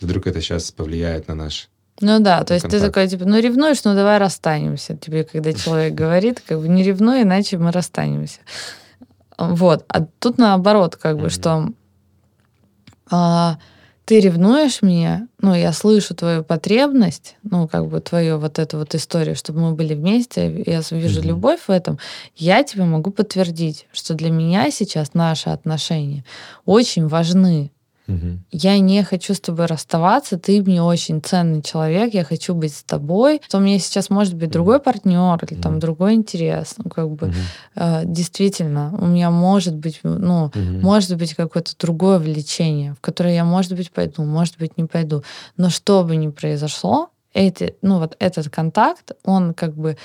вдруг 0.01 0.27
это 0.27 0.41
сейчас 0.41 0.71
повлияет 0.73 1.29
на 1.29 1.35
наш 1.35 1.69
ну 2.01 2.21
да, 2.21 2.45
то 2.45 2.53
есть 2.53 2.65
контакт. 2.65 2.83
ты 2.83 2.89
такой, 2.89 3.09
типа, 3.09 3.25
ну 3.25 3.39
ревнуешь, 3.39 3.83
ну 3.85 3.95
давай 3.95 4.19
расстанемся. 4.19 4.97
Тебе, 4.99 5.25
когда 5.25 5.53
человек 5.55 5.95
говорит, 5.95 6.43
как 6.47 6.61
бы 6.61 6.69
не 6.69 6.83
ревнуй, 6.83 7.23
иначе 7.23 7.57
мы 7.57 7.73
расстанемся. 7.73 8.41
Вот. 9.39 9.85
А 9.89 10.05
тут 10.19 10.37
наоборот, 10.37 10.97
как 10.97 11.19
бы, 11.19 11.31
что 11.31 11.71
а, 13.11 13.59
ты 14.05 14.21
ревнуешь 14.21 14.83
меня, 14.83 15.27
ну, 15.41 15.55
я 15.55 15.73
слышу 15.73 16.15
твою 16.15 16.45
потребность, 16.45 17.37
ну, 17.43 17.67
как 17.67 17.89
бы 17.89 18.01
твою 18.01 18.39
вот 18.39 18.59
эту 18.59 18.79
вот 18.79 18.95
историю, 18.95 19.35
чтобы 19.35 19.61
мы 19.61 19.73
были 19.73 19.95
вместе, 19.95 20.63
я 20.67 20.81
вижу 20.91 21.21
mm-hmm. 21.21 21.27
любовь 21.27 21.61
в 21.67 21.71
этом, 21.71 21.99
я 22.37 22.63
тебе 22.63 22.85
могу 22.85 23.11
подтвердить, 23.11 23.87
что 23.93 24.15
для 24.15 24.31
меня 24.31 24.71
сейчас 24.71 25.15
наши 25.15 25.51
отношения 25.51 26.25
очень 26.65 27.09
важны. 27.09 27.73
Угу. 28.09 28.39
Я 28.53 28.79
не 28.79 29.03
хочу 29.03 29.35
с 29.35 29.41
тобой 29.41 29.67
расставаться, 29.67 30.39
ты 30.39 30.63
мне 30.63 30.83
очень 30.83 31.21
ценный 31.21 31.63
человек, 31.63 32.15
я 32.15 32.25
хочу 32.25 32.55
быть 32.55 32.75
с 32.75 32.83
тобой. 32.83 33.41
Что 33.47 33.59
у 33.59 33.61
меня 33.61 33.79
сейчас 33.79 34.11
может 34.11 34.35
быть 34.35 34.51
другой 34.51 34.81
партнер 34.81 35.39
или 35.45 35.61
там 35.61 35.79
другой 35.79 36.15
интерес. 36.15 36.75
Ну, 36.79 36.91
как 36.91 37.11
бы 37.11 37.29
угу. 37.29 37.37
э, 37.75 38.03
действительно, 38.05 38.97
у 38.99 39.07
меня 39.07 39.31
может 39.31 39.75
быть, 39.75 40.01
ну, 40.03 40.47
угу. 40.47 40.59
может 40.59 41.17
быть 41.17 41.35
какое-то 41.35 41.73
другое 41.79 42.19
влечение, 42.19 42.95
в 42.95 43.01
которое 43.01 43.35
я, 43.35 43.45
может 43.45 43.75
быть, 43.75 43.91
пойду, 43.91 44.25
может 44.25 44.59
быть, 44.59 44.77
не 44.77 44.85
пойду. 44.85 45.23
Но 45.57 45.71
что 45.71 46.05
бы 46.05 46.17
ни 46.17 46.29
произошло, 46.29 47.11
эти, 47.37 47.77
ну 47.83 47.99
вот 47.99 48.17
этот 48.19 48.49
контакт, 48.49 49.13
он 49.23 49.53
как 49.53 49.77
бы 49.77 49.97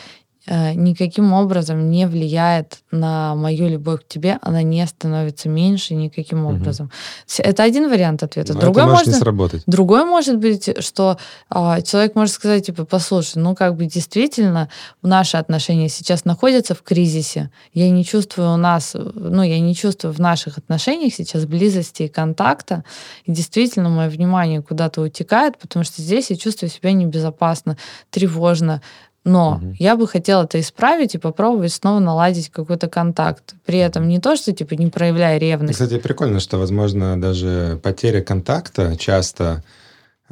никаким 0.47 1.33
образом 1.33 1.89
не 1.89 2.07
влияет 2.07 2.79
на 2.89 3.35
мою 3.35 3.69
любовь 3.69 4.01
к 4.01 4.07
тебе, 4.07 4.39
она 4.41 4.63
не 4.63 4.85
становится 4.87 5.49
меньше 5.49 5.93
никаким 5.93 6.45
образом. 6.45 6.87
Угу. 6.87 7.43
Это 7.47 7.63
один 7.63 7.89
вариант 7.89 8.23
ответа. 8.23 8.53
Но 8.53 8.59
другой 8.59 8.83
это 8.83 8.91
может, 8.91 9.05
может 9.07 9.19
не 9.19 9.21
сработать. 9.21 9.63
Другой 9.67 10.03
может 10.05 10.37
быть, 10.37 10.83
что 10.83 11.17
а, 11.49 11.81
человек 11.81 12.15
может 12.15 12.33
сказать, 12.33 12.65
типа, 12.65 12.85
послушай, 12.85 13.37
ну 13.37 13.55
как 13.55 13.75
бы 13.75 13.85
действительно 13.85 14.69
наши 15.03 15.37
отношения 15.37 15.89
сейчас 15.89 16.25
находятся 16.25 16.73
в 16.73 16.81
кризисе. 16.81 17.51
Я 17.73 17.89
не 17.91 18.03
чувствую 18.03 18.53
у 18.53 18.57
нас, 18.57 18.95
ну 18.95 19.43
я 19.43 19.59
не 19.59 19.75
чувствую 19.75 20.13
в 20.13 20.19
наших 20.19 20.57
отношениях 20.57 21.13
сейчас 21.13 21.45
близости 21.45 22.03
и 22.03 22.07
контакта. 22.07 22.83
И 23.25 23.31
действительно 23.31 23.89
мое 23.89 24.09
внимание 24.09 24.61
куда-то 24.61 25.01
утекает, 25.01 25.59
потому 25.59 25.85
что 25.85 26.01
здесь 26.01 26.31
я 26.31 26.35
чувствую 26.35 26.69
себя 26.69 26.91
небезопасно, 26.93 27.77
тревожно, 28.09 28.81
но 29.24 29.59
угу. 29.61 29.76
я 29.78 29.95
бы 29.95 30.07
хотела 30.07 30.43
это 30.43 30.59
исправить 30.59 31.15
и 31.15 31.19
попробовать 31.19 31.74
снова 31.74 31.99
наладить 31.99 32.49
какой-то 32.49 32.88
контакт. 32.88 33.53
При 33.65 33.78
этом 33.78 34.07
не 34.07 34.19
то, 34.19 34.36
что 34.36 34.51
типа 34.51 34.74
не 34.74 34.88
проявляя 34.88 35.38
ревность. 35.38 35.74
Кстати, 35.74 35.99
прикольно, 35.99 36.39
что, 36.39 36.57
возможно, 36.57 37.19
даже 37.19 37.80
потеря 37.84 38.22
контакта 38.22 38.95
часто 38.97 39.63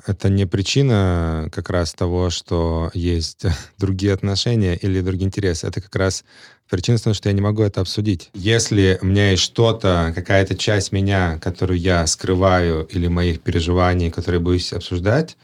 это 0.08 0.30
не 0.30 0.46
причина 0.46 1.50
как 1.52 1.70
раз 1.70 1.94
того, 1.94 2.30
что 2.30 2.90
есть 2.94 3.44
другие 3.78 4.14
отношения 4.14 4.76
или 4.76 5.02
другие 5.02 5.28
интересы. 5.28 5.68
Это 5.68 5.82
как 5.82 5.96
раз 5.96 6.24
причина 6.70 6.98
что 6.98 7.30
я 7.30 7.34
не 7.34 7.42
могу 7.42 7.64
это 7.64 7.82
обсудить. 7.82 8.30
Если 8.34 9.00
у 9.02 9.06
меня 9.06 9.32
есть 9.32 9.44
что-то, 9.44 10.12
какая-то 10.16 10.56
часть 10.56 10.92
меня, 10.92 11.40
которую 11.42 11.80
я 11.80 12.06
скрываю, 12.08 12.86
или 12.86 13.08
моих 13.08 13.42
переживаний, 13.42 14.12
которые 14.12 14.40
боюсь 14.40 14.74
обсуждать, 14.74 15.36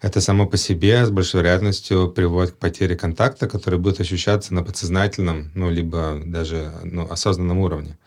это 0.00 0.20
само 0.20 0.46
по 0.46 0.56
себе 0.56 1.04
с 1.04 1.10
большой 1.10 1.42
вероятностью 1.42 2.10
приводит 2.10 2.52
к 2.52 2.58
потере 2.58 2.96
контакта, 2.96 3.48
который 3.48 3.78
будет 3.78 4.00
ощущаться 4.00 4.54
на 4.54 4.62
подсознательном, 4.62 5.50
ну, 5.54 5.70
либо 5.70 6.20
даже 6.24 6.72
ну, 6.84 7.10
осознанном 7.10 7.58
уровне. 7.58 7.98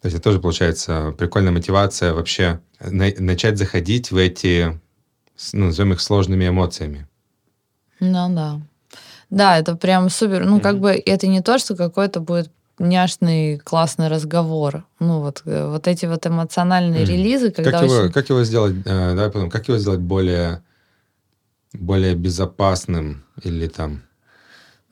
То 0.00 0.06
есть 0.06 0.16
это 0.16 0.24
тоже 0.24 0.40
получается 0.40 1.14
прикольная 1.16 1.52
мотивация 1.52 2.14
вообще 2.14 2.60
на- 2.80 3.14
начать 3.18 3.58
заходить 3.58 4.10
в 4.10 4.16
эти, 4.16 4.80
ну, 5.52 5.66
назовем 5.66 5.92
их 5.92 6.00
сложными 6.00 6.48
эмоциями. 6.48 7.06
Ну 8.00 8.34
да. 8.34 8.60
Да, 9.28 9.58
это 9.58 9.76
прям 9.76 10.08
супер. 10.08 10.44
Ну, 10.44 10.58
mm-hmm. 10.58 10.62
как 10.62 10.80
бы 10.80 10.90
это 10.90 11.28
не 11.28 11.42
то, 11.42 11.58
что 11.58 11.76
какой-то 11.76 12.20
будет 12.20 12.50
няшный, 12.80 13.58
классный 13.58 14.08
разговор. 14.08 14.84
Ну, 14.98 15.20
вот, 15.20 15.42
э, 15.44 15.68
вот 15.68 15.86
эти 15.86 16.06
вот 16.06 16.26
эмоциональные 16.26 17.04
mm. 17.04 17.06
релизы, 17.06 17.50
когда 17.52 17.70
как, 17.70 17.82
очень... 17.82 17.94
его, 17.94 18.10
как 18.10 18.28
его 18.30 18.42
сделать, 18.42 18.74
э, 18.84 19.14
давай 19.14 19.30
потом, 19.30 19.50
как 19.50 19.68
его 19.68 19.78
сделать 19.78 20.00
более 20.00 20.62
более 21.72 22.14
безопасным 22.14 23.24
или 23.42 23.68
там 23.68 24.02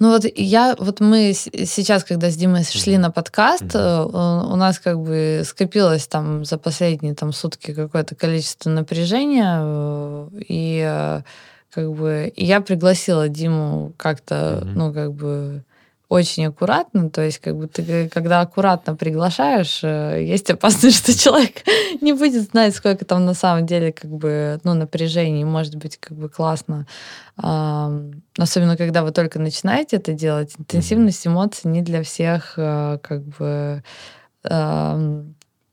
ну 0.01 0.13
вот 0.13 0.25
я, 0.37 0.77
вот 0.79 1.01
мы 1.01 1.33
сейчас, 1.35 2.05
когда 2.05 2.31
с 2.31 2.37
Димой 2.37 2.63
шли 2.63 2.95
mm-hmm. 2.95 2.99
на 2.99 3.11
подкаст, 3.11 3.65
mm-hmm. 3.65 4.53
у 4.53 4.55
нас 4.55 4.79
как 4.79 5.01
бы 5.01 5.43
скопилось 5.45 6.07
там 6.07 6.45
за 6.45 6.57
последние 6.57 7.17
там 7.17 7.33
сутки 7.33 7.75
какое-то 7.75 8.15
количество 8.15 8.71
напряжения, 8.71 9.59
э, 9.61 10.29
и 10.49 11.21
как 11.71 11.93
бы 11.95 12.33
и 12.35 12.45
я 12.45 12.61
пригласила 12.61 13.29
Диму 13.29 13.93
как-то, 13.97 14.61
mm-hmm. 14.63 14.73
ну 14.77 14.95
как 14.95 15.13
бы 15.15 15.65
очень 16.09 16.47
аккуратно, 16.47 17.11
то 17.11 17.21
есть 17.23 17.39
как 17.39 17.57
бы 17.57 17.67
ты 17.67 18.09
когда 18.09 18.41
аккуратно 18.41 18.97
приглашаешь, 18.97 19.81
э, 19.83 20.25
есть 20.25 20.51
опасность, 20.51 20.97
что 21.05 21.19
человек 21.19 21.63
не 22.01 22.15
будет 22.15 22.51
знать, 22.51 22.75
сколько 22.75 23.05
там 23.05 23.25
на 23.25 23.35
самом 23.35 23.67
деле 23.67 23.93
как 23.93 24.11
бы 24.11 24.59
ну 24.65 24.75
напряжений, 24.75 25.45
может 25.45 25.77
быть 25.77 25.99
как 25.99 26.17
бы 26.17 26.29
классно, 26.29 26.87
особенно 27.37 28.77
когда 28.77 29.03
вы 29.03 29.13
только 29.13 29.39
начинаете 29.39 29.97
это 29.97 30.13
делать, 30.13 30.55
интенсивность 30.59 31.27
эмоций 31.27 31.71
не 31.71 31.83
для 31.83 32.03
всех 32.03 32.55
э, 32.57 32.99
как 33.03 33.23
бы 33.25 33.83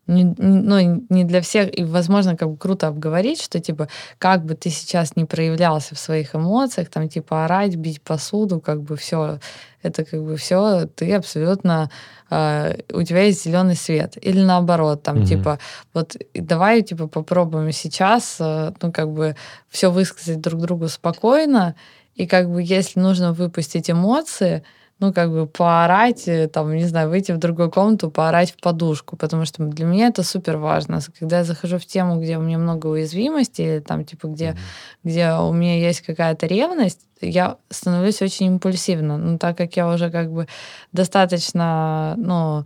не, 0.07 0.35
ну, 0.37 1.03
не 1.09 1.23
для 1.23 1.41
всех, 1.41 1.77
и, 1.77 1.83
возможно, 1.83 2.37
как 2.37 2.49
бы 2.49 2.57
круто 2.57 2.87
обговорить, 2.87 3.41
что, 3.41 3.59
типа, 3.59 3.87
как 4.19 4.45
бы 4.45 4.53
ты 4.53 4.69
сейчас 4.69 5.15
не 5.15 5.25
проявлялся 5.25 5.95
в 5.95 5.99
своих 5.99 6.35
эмоциях, 6.35 6.89
там, 6.89 7.09
типа, 7.09 7.45
орать, 7.45 7.75
бить 7.75 8.01
посуду, 8.01 8.59
как 8.59 8.83
бы 8.83 8.97
все, 8.97 9.39
это 9.85 10.03
как 10.03 10.23
бы 10.23 10.35
все, 10.35 10.87
ты 10.95 11.13
абсолютно, 11.13 11.89
э, 12.29 12.77
у 12.91 13.03
тебя 13.03 13.23
есть 13.23 13.45
зеленый 13.45 13.75
свет. 13.75 14.17
Или 14.21 14.41
наоборот, 14.41 15.03
там, 15.03 15.17
mm-hmm. 15.17 15.25
типа, 15.25 15.59
вот 15.93 16.17
давай, 16.33 16.81
типа, 16.81 17.07
попробуем 17.07 17.71
сейчас, 17.71 18.37
э, 18.39 18.73
ну, 18.81 18.91
как 18.91 19.11
бы, 19.11 19.35
все 19.69 19.91
высказать 19.91 20.41
друг 20.41 20.61
другу 20.61 20.87
спокойно, 20.87 21.75
и, 22.15 22.25
как 22.25 22.49
бы, 22.49 22.63
если 22.63 22.99
нужно 22.99 23.33
выпустить 23.33 23.91
эмоции, 23.91 24.63
ну, 24.99 25.11
как 25.13 25.29
бы 25.29 25.45
поорать, 25.45 26.27
э, 26.27 26.47
там, 26.47 26.73
не 26.73 26.85
знаю, 26.85 27.09
выйти 27.09 27.33
в 27.33 27.37
другую 27.37 27.69
комнату, 27.69 28.09
поорать 28.09 28.51
в 28.51 28.61
подушку, 28.61 29.17
потому 29.17 29.45
что 29.45 29.63
для 29.63 29.85
меня 29.85 30.07
это 30.07 30.23
супер 30.23 30.57
важно. 30.57 30.99
Когда 31.19 31.39
я 31.39 31.43
захожу 31.43 31.77
в 31.77 31.85
тему, 31.85 32.21
где 32.21 32.37
у 32.37 32.41
меня 32.41 32.57
много 32.57 32.87
уязвимости, 32.87 33.61
или 33.61 33.79
там, 33.79 34.05
типа, 34.05 34.27
где, 34.27 34.45
mm-hmm. 34.45 34.57
где 35.03 35.33
у 35.33 35.51
меня 35.51 35.77
есть 35.77 36.01
какая-то 36.01 36.47
ревность, 36.47 37.01
я 37.19 37.57
становлюсь 37.69 38.21
очень 38.21 38.47
импульсивно. 38.47 39.17
Ну, 39.17 39.37
так 39.37 39.57
как 39.57 39.75
я 39.75 39.87
уже 39.87 40.09
как 40.09 40.31
бы 40.31 40.47
достаточно, 40.93 42.15
ну, 42.17 42.65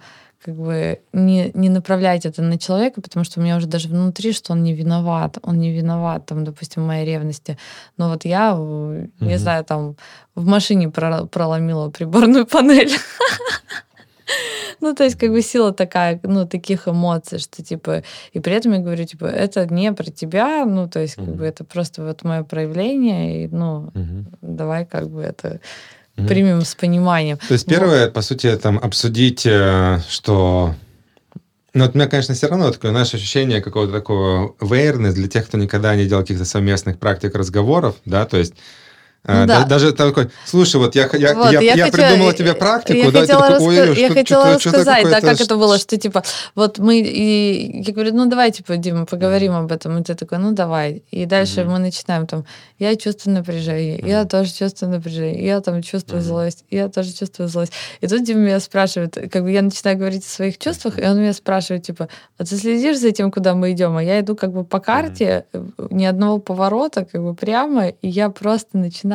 как 0.50 0.58
бы 0.58 1.00
не, 1.14 1.52
не 1.54 1.70
направлять 1.70 2.26
это 2.26 2.42
на 2.42 2.58
человека, 2.58 3.02
потому 3.02 3.24
что 3.24 3.40
у 3.40 3.44
меня 3.44 3.58
уже 3.58 3.68
даже 3.68 3.88
внутри, 3.88 4.34
что 4.34 4.54
он 4.54 4.64
не 4.64 4.74
виноват, 4.74 5.38
он 5.44 5.60
не 5.60 5.72
виноват, 5.72 6.26
там, 6.26 6.44
допустим, 6.44 6.84
в 6.84 6.88
моей 6.88 7.06
ревности. 7.06 7.58
Но 7.98 8.10
вот 8.10 8.26
я, 8.26 8.54
mm-hmm. 8.54 9.10
не 9.20 9.38
знаю, 9.38 9.64
там 9.64 9.96
в 10.34 10.48
машине 10.48 10.90
проломила 10.90 11.90
приборную 11.90 12.46
панель. 12.46 12.92
Ну, 14.82 14.96
то 14.96 15.04
есть, 15.04 15.18
как 15.18 15.32
бы 15.32 15.42
сила 15.42 15.74
такая, 15.74 16.20
ну, 16.24 16.48
таких 16.48 16.88
эмоций, 16.88 17.40
что, 17.40 17.62
типа, 17.62 18.04
и 18.32 18.40
при 18.40 18.54
этом 18.54 18.74
я 18.74 18.80
говорю, 18.80 19.04
типа, 19.04 19.26
это 19.26 19.66
не 19.66 19.92
про 19.92 20.06
тебя, 20.06 20.66
ну, 20.66 20.88
то 20.88 21.00
есть, 21.00 21.16
как 21.16 21.36
бы 21.36 21.46
это 21.46 21.66
просто 21.66 22.06
вот 22.06 22.24
мое 22.24 22.44
проявление, 22.44 23.44
и, 23.44 23.48
ну, 23.50 23.92
давай, 24.42 24.86
как 24.86 25.10
бы, 25.10 25.22
это 25.22 25.60
примем 26.28 26.62
с 26.64 26.76
пониманием. 26.76 27.38
То 27.38 27.54
есть, 27.54 27.66
первое, 27.66 28.06
вот. 28.06 28.14
по 28.14 28.22
сути, 28.22 28.56
там, 28.58 28.80
обсудить, 28.80 29.46
э, 29.46 30.00
что 30.10 30.76
ну, 31.74 31.86
вот 31.86 31.94
у 31.94 31.98
меня, 31.98 32.08
конечно, 32.08 32.34
все 32.34 32.48
равно 32.48 32.72
такое, 32.72 32.92
наше 32.92 33.18
ощущение 33.18 33.62
какого-то 33.62 33.94
такого 33.94 34.56
awareness 34.60 35.14
для 35.14 35.28
тех, 35.28 35.48
кто 35.48 35.58
никогда 35.58 35.96
не 35.96 36.06
делал 36.06 36.24
каких-то 36.24 36.46
совместных 36.46 36.98
практик 36.98 37.36
разговоров, 37.36 37.96
да, 38.06 38.26
то 38.26 38.38
есть 38.38 38.54
ну, 39.28 39.46
да. 39.46 39.66
Даже 39.66 39.92
такой, 39.92 40.30
слушай, 40.46 40.78
вот 40.78 40.96
я, 40.96 41.10
я, 41.14 41.36
вот, 41.36 41.52
я, 41.52 41.60
я, 41.60 41.74
я 41.74 41.86
хотела, 41.86 42.08
придумала 42.08 42.34
тебе 42.34 42.54
практику, 42.54 43.00
я 43.00 43.12
да, 43.12 43.20
хотела, 43.20 43.48
такой, 43.48 43.68
Ой, 43.68 43.80
раска... 43.80 43.94
что, 43.94 44.02
я 44.02 44.10
хотела 44.10 44.60
что, 44.60 44.70
рассказать, 44.70 45.00
что 45.02 45.10
да, 45.10 45.22
как 45.22 45.42
это 45.42 45.58
было, 45.58 45.78
что 45.78 45.98
типа, 45.98 46.24
вот 46.56 46.80
мы, 46.80 47.00
и 47.00 47.82
я 47.86 47.94
говорю, 47.94 48.14
ну 48.14 48.28
давай, 48.28 48.52
типа, 48.52 48.78
Дима, 48.78 49.06
поговорим 49.06 49.52
mm-hmm. 49.52 49.64
об 49.66 49.72
этом, 49.74 49.98
и 49.98 50.04
ты 50.04 50.16
такой, 50.16 50.38
ну 50.38 50.54
давай, 50.54 51.04
и 51.12 51.26
дальше 51.26 51.62
mm-hmm. 51.62 51.70
мы 51.70 51.80
начинаем 51.80 52.28
там, 52.28 52.46
я 52.80 52.96
чувствую 52.96 53.36
напряжение, 53.36 54.00
mm-hmm. 54.00 54.10
я 54.10 54.26
тоже 54.26 54.54
чувствую 54.54 54.92
напряжение, 54.92 55.46
я 55.46 55.60
там 55.60 55.82
чувствую 55.82 56.22
mm-hmm. 56.22 56.26
злость, 56.26 56.64
я 56.72 56.88
тоже 56.88 57.12
чувствую 57.12 57.50
злость, 57.50 57.74
и 58.00 58.08
тут 58.08 58.24
Дима 58.24 58.40
меня 58.40 58.60
спрашивает, 58.62 59.18
как 59.32 59.44
бы 59.44 59.52
я 59.52 59.62
начинаю 59.62 59.98
говорить 59.98 60.26
о 60.26 60.30
своих 60.30 60.58
чувствах, 60.58 60.98
и 60.98 61.04
он 61.06 61.20
меня 61.20 61.34
спрашивает, 61.34 61.84
типа, 61.84 62.08
а 62.38 62.46
ты 62.46 62.56
следишь 62.56 62.98
за 62.98 63.12
тем, 63.12 63.32
куда 63.32 63.54
мы 63.54 63.74
идем, 63.74 63.98
а 63.98 64.04
я 64.04 64.22
иду 64.22 64.38
как 64.38 64.54
бы 64.54 64.64
по 64.64 64.80
карте, 64.80 65.46
mm-hmm. 65.52 65.88
ни 65.92 66.06
одного 66.06 66.40
поворота, 66.40 67.04
как 67.04 67.22
бы 67.22 67.36
прямо, 67.36 67.90
и 67.90 68.08
я 68.08 68.30
просто 68.30 68.78
начинаю 68.78 69.09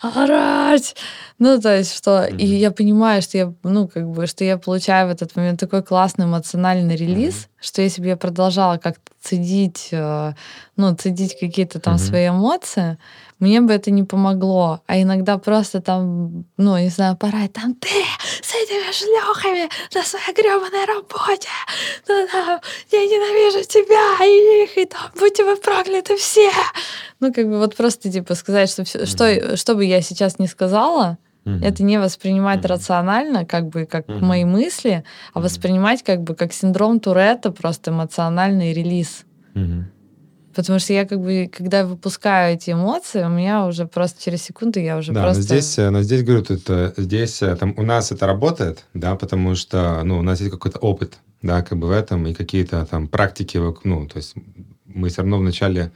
орать. 0.00 0.96
Ну, 1.38 1.60
то 1.60 1.76
есть, 1.76 1.94
что... 1.94 2.10
Mm-hmm. 2.10 2.36
И 2.38 2.46
я 2.46 2.70
понимаю, 2.70 3.22
что 3.22 3.38
я, 3.38 3.52
ну, 3.62 3.86
как 3.86 4.08
бы, 4.08 4.26
что 4.26 4.44
я 4.44 4.56
получаю 4.56 5.08
в 5.08 5.10
этот 5.10 5.36
момент 5.36 5.60
такой 5.60 5.82
классный 5.82 6.24
эмоциональный 6.24 6.96
релиз, 6.96 7.34
mm-hmm. 7.34 7.48
что 7.60 7.82
если 7.82 8.00
бы 8.00 8.08
я 8.08 8.16
продолжала 8.16 8.78
как-то 8.78 9.12
цедить, 9.20 9.88
э, 9.92 10.32
ну, 10.76 10.94
цедить 10.94 11.38
какие-то 11.38 11.80
там 11.80 11.96
mm-hmm. 11.96 12.08
свои 12.08 12.28
эмоции, 12.28 12.98
мне 13.40 13.60
бы 13.60 13.72
это 13.72 13.90
не 13.90 14.04
помогло. 14.04 14.80
А 14.86 15.00
иногда 15.00 15.38
просто 15.38 15.80
там, 15.80 16.44
ну, 16.56 16.78
не 16.78 16.90
знаю, 16.90 17.16
порать 17.16 17.52
там, 17.54 17.74
ты 17.74 17.88
с 18.42 18.54
этими 18.54 18.92
шлюхами 18.92 19.68
на 19.94 20.02
своей 20.02 20.34
гребаной 20.34 20.84
работе, 20.86 21.48
ну, 22.06 22.28
там, 22.30 22.60
я 22.92 22.98
ненавижу 23.00 23.66
тебя 23.66 24.24
и 24.24 24.64
их, 24.64 24.78
и 24.78 24.84
там, 24.84 25.10
будьте 25.18 25.44
вы 25.44 25.56
прокляты 25.56 26.16
все. 26.16 26.50
Ну, 27.18 27.32
как 27.32 27.48
бы 27.48 27.58
вот 27.58 27.74
просто, 27.74 28.10
типа, 28.10 28.34
сказать, 28.34 28.70
что, 28.70 28.84
все, 28.84 29.06
что, 29.06 29.56
что 29.56 29.74
бы 29.74 29.84
я 29.84 30.02
сейчас 30.02 30.38
не 30.38 30.46
сказала, 30.46 31.18
Mm-hmm. 31.44 31.64
Это 31.64 31.82
не 31.82 31.98
воспринимать 31.98 32.60
mm-hmm. 32.60 32.68
рационально, 32.68 33.46
как 33.46 33.68
бы 33.68 33.86
как 33.86 34.06
mm-hmm. 34.06 34.22
мои 34.22 34.44
мысли, 34.44 35.04
а 35.32 35.40
воспринимать 35.40 36.02
как 36.02 36.20
бы 36.20 36.34
как 36.34 36.52
синдром 36.52 37.00
Туретта, 37.00 37.50
просто 37.50 37.90
эмоциональный 37.90 38.74
релиз. 38.74 39.24
Mm-hmm. 39.54 39.84
Потому 40.54 40.80
что 40.80 40.92
я 40.92 41.06
как 41.06 41.20
бы, 41.20 41.50
когда 41.52 41.84
выпускаю 41.84 42.54
эти 42.54 42.70
эмоции, 42.72 43.22
у 43.22 43.28
меня 43.28 43.66
уже 43.66 43.86
просто 43.86 44.22
через 44.22 44.42
секунду 44.42 44.80
я 44.80 44.96
уже 44.96 45.12
да, 45.12 45.22
просто... 45.22 45.40
Но 45.40 45.44
здесь, 45.44 45.78
э, 45.78 45.90
но 45.90 46.02
здесь, 46.02 46.24
говорю, 46.24 46.44
тут, 46.44 46.68
э, 46.68 46.92
здесь 46.96 47.40
э, 47.42 47.54
там, 47.54 47.74
у 47.76 47.82
нас 47.82 48.10
это 48.10 48.26
работает, 48.26 48.84
да, 48.92 49.14
потому 49.14 49.54
что, 49.54 50.02
ну, 50.02 50.18
у 50.18 50.22
нас 50.22 50.40
есть 50.40 50.50
какой-то 50.50 50.78
опыт, 50.78 51.18
да, 51.40 51.62
как 51.62 51.78
бы 51.78 51.86
в 51.86 51.92
этом, 51.92 52.26
и 52.26 52.34
какие-то 52.34 52.84
там 52.86 53.06
практики, 53.06 53.60
ну, 53.84 54.08
то 54.08 54.16
есть 54.16 54.34
мы 54.86 55.08
все 55.08 55.22
равно 55.22 55.38
вначале, 55.38 55.92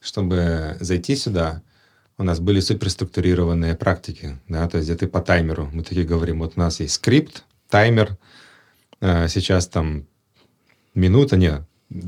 чтобы 0.00 0.76
зайти 0.80 1.16
сюда, 1.16 1.62
у 2.18 2.22
нас 2.22 2.38
были 2.38 2.60
суперструктурированные 2.60 3.76
практики, 3.76 4.38
да, 4.46 4.68
то 4.68 4.76
есть 4.76 4.88
где 4.88 4.98
ты 4.98 5.06
по 5.06 5.20
таймеру, 5.22 5.70
мы 5.72 5.82
такие 5.82 6.04
говорим, 6.04 6.40
вот 6.40 6.52
у 6.56 6.60
нас 6.60 6.80
есть 6.80 6.94
скрипт, 6.94 7.44
таймер, 7.70 8.16
сейчас 9.00 9.68
там 9.68 10.06
минута, 10.94 11.36
нет, 11.36 11.62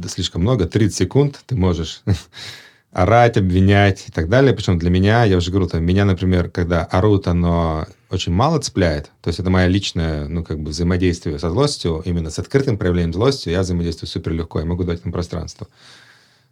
слишком 0.09 0.43
много, 0.43 0.67
30 0.67 0.95
секунд 0.95 1.41
ты 1.47 1.57
можешь 1.57 2.03
орать, 2.93 3.37
обвинять 3.37 4.09
и 4.09 4.13
так 4.13 4.29
далее. 4.29 4.55
Причем 4.55 4.79
для 4.79 4.91
меня, 4.91 5.25
я 5.25 5.37
уже 5.37 5.51
говорю, 5.51 5.69
там, 5.69 5.85
меня, 5.85 6.05
например, 6.05 6.51
когда 6.51 6.85
орут, 6.85 7.29
оно 7.29 7.87
очень 8.11 8.33
мало 8.33 8.59
цепляет. 8.61 9.11
То 9.21 9.29
есть 9.29 9.39
это 9.41 9.51
мое 9.51 9.67
личное, 9.67 10.29
ну, 10.29 10.43
как 10.43 10.61
бы 10.61 10.71
взаимодействие 10.71 11.39
со 11.39 11.51
злостью, 11.51 12.03
именно 12.05 12.31
с 12.31 12.39
открытым 12.39 12.79
проявлением 12.79 13.13
злости, 13.13 13.51
я 13.51 13.61
взаимодействую 13.61 14.09
супер 14.09 14.33
легко, 14.33 14.61
я 14.61 14.67
могу 14.67 14.85
дать 14.85 15.05
им 15.05 15.13
пространство. 15.13 15.69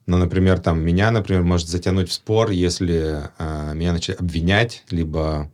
Но, 0.07 0.19
например, 0.19 0.61
там, 0.61 0.81
меня, 0.81 1.11
например, 1.11 1.43
может 1.43 1.69
затянуть 1.69 2.11
в 2.11 2.13
спор, 2.13 2.51
если 2.51 3.29
э, 3.39 3.73
меня 3.75 3.93
начать 3.93 4.21
обвинять, 4.21 4.85
либо 4.91 5.51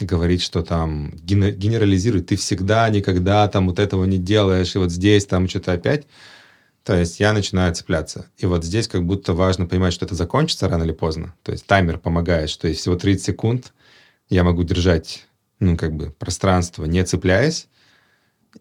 говорить, 0.00 0.42
что 0.42 0.62
там 0.62 1.12
генерализирует, 1.22 2.26
ты 2.26 2.36
всегда, 2.36 2.88
никогда 2.88 3.46
там 3.46 3.68
вот 3.68 3.78
этого 3.78 4.04
не 4.04 4.18
делаешь, 4.18 4.74
и 4.74 4.78
вот 4.78 4.90
здесь 4.90 5.26
там 5.26 5.48
что-то 5.48 5.72
опять. 5.72 6.06
То 6.84 6.96
есть 6.96 7.20
я 7.20 7.32
начинаю 7.32 7.74
цепляться. 7.74 8.26
И 8.36 8.46
вот 8.46 8.64
здесь 8.64 8.88
как 8.88 9.04
будто 9.04 9.34
важно 9.34 9.66
понимать, 9.66 9.92
что 9.92 10.04
это 10.04 10.14
закончится 10.14 10.68
рано 10.68 10.82
или 10.82 10.92
поздно. 10.92 11.34
То 11.42 11.52
есть 11.52 11.66
таймер 11.66 11.98
помогает, 11.98 12.50
что 12.50 12.66
есть 12.66 12.80
всего 12.80 12.96
30 12.96 13.24
секунд 13.24 13.72
я 14.28 14.44
могу 14.44 14.64
держать, 14.64 15.26
ну, 15.60 15.76
как 15.76 15.94
бы 15.94 16.10
пространство, 16.18 16.86
не 16.86 17.04
цепляясь. 17.04 17.68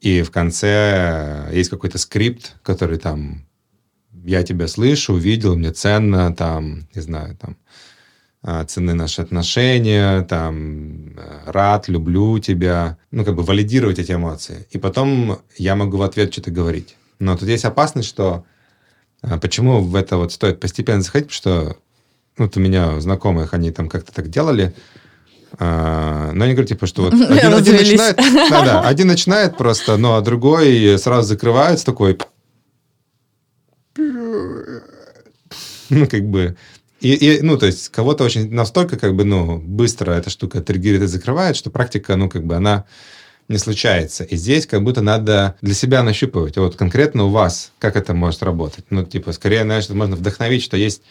И 0.01 0.21
в 0.21 0.31
конце 0.31 1.49
есть 1.53 1.69
какой-то 1.69 1.97
скрипт, 1.97 2.55
который 2.61 2.97
там 2.97 3.45
я 4.25 4.43
тебя 4.43 4.67
слышу, 4.67 5.13
увидел, 5.13 5.55
мне 5.55 5.71
ценно, 5.71 6.35
там, 6.35 6.87
не 6.93 7.01
знаю, 7.01 7.37
там, 7.37 7.57
а, 8.43 8.65
цены 8.65 8.93
наши 8.93 9.21
отношения, 9.21 10.21
там, 10.23 11.17
рад, 11.45 11.87
люблю 11.87 12.39
тебя, 12.39 12.97
ну, 13.11 13.23
как 13.23 13.35
бы 13.35 13.43
валидировать 13.43 13.99
эти 13.99 14.11
эмоции. 14.11 14.67
И 14.71 14.77
потом 14.77 15.39
я 15.57 15.75
могу 15.75 15.97
в 15.97 16.01
ответ 16.01 16.33
что-то 16.33 16.51
говорить. 16.51 16.95
Но 17.21 17.37
тут 17.37 17.47
есть 17.47 17.65
опасность, 17.65 18.09
что 18.09 18.43
а, 19.21 19.37
почему 19.37 19.81
в 19.81 19.95
это 19.95 20.17
вот 20.17 20.33
стоит 20.33 20.59
постепенно 20.59 21.01
заходить, 21.01 21.27
потому 21.27 21.37
что 21.37 21.77
ну, 22.37 22.45
вот 22.45 22.57
у 22.57 22.59
меня 22.59 22.99
знакомых, 22.99 23.53
они 23.53 23.71
там 23.71 23.89
как-то 23.89 24.11
так 24.11 24.29
делали, 24.29 24.73
а, 25.59 26.31
но 26.33 26.45
они 26.45 26.53
говорят, 26.53 26.69
типа, 26.69 26.87
что 26.87 27.03
вот 27.03 27.13
один, 27.13 27.53
один 27.53 27.75
начинает, 27.75 28.17
да, 28.17 28.65
да, 28.65 28.81
один 28.87 29.07
начинает 29.07 29.55
просто, 29.55 29.97
ну, 29.97 30.15
а 30.15 30.21
другой 30.21 30.97
сразу 30.97 31.27
закрывается 31.27 31.85
такой, 31.85 32.17
ну, 33.95 36.07
как 36.07 36.23
бы, 36.23 36.57
и, 37.01 37.13
и, 37.13 37.41
ну, 37.43 37.59
то 37.59 37.67
есть, 37.67 37.89
кого-то 37.89 38.23
очень 38.23 38.51
настолько, 38.51 38.97
как 38.97 39.15
бы, 39.15 39.25
ну, 39.25 39.59
быстро 39.59 40.13
эта 40.13 40.31
штука 40.31 40.61
триггерит 40.61 41.03
и 41.03 41.07
закрывает, 41.07 41.55
что 41.55 41.69
практика, 41.69 42.15
ну, 42.15 42.29
как 42.29 42.45
бы, 42.45 42.55
она 42.55 42.85
не 43.51 43.57
случается. 43.57 44.23
И 44.23 44.35
здесь 44.35 44.65
как 44.65 44.83
будто 44.83 45.01
надо 45.01 45.55
для 45.61 45.73
себя 45.73 46.03
нащупывать. 46.03 46.57
Вот 46.57 46.75
конкретно 46.75 47.25
у 47.25 47.29
вас, 47.29 47.71
как 47.79 47.95
это 47.95 48.13
может 48.13 48.41
работать? 48.43 48.85
Ну, 48.89 49.03
типа, 49.03 49.31
скорее, 49.33 49.63
знаешь, 49.63 49.89
можно 49.89 50.15
вдохновить, 50.15 50.63
что 50.63 50.77
есть 50.77 51.03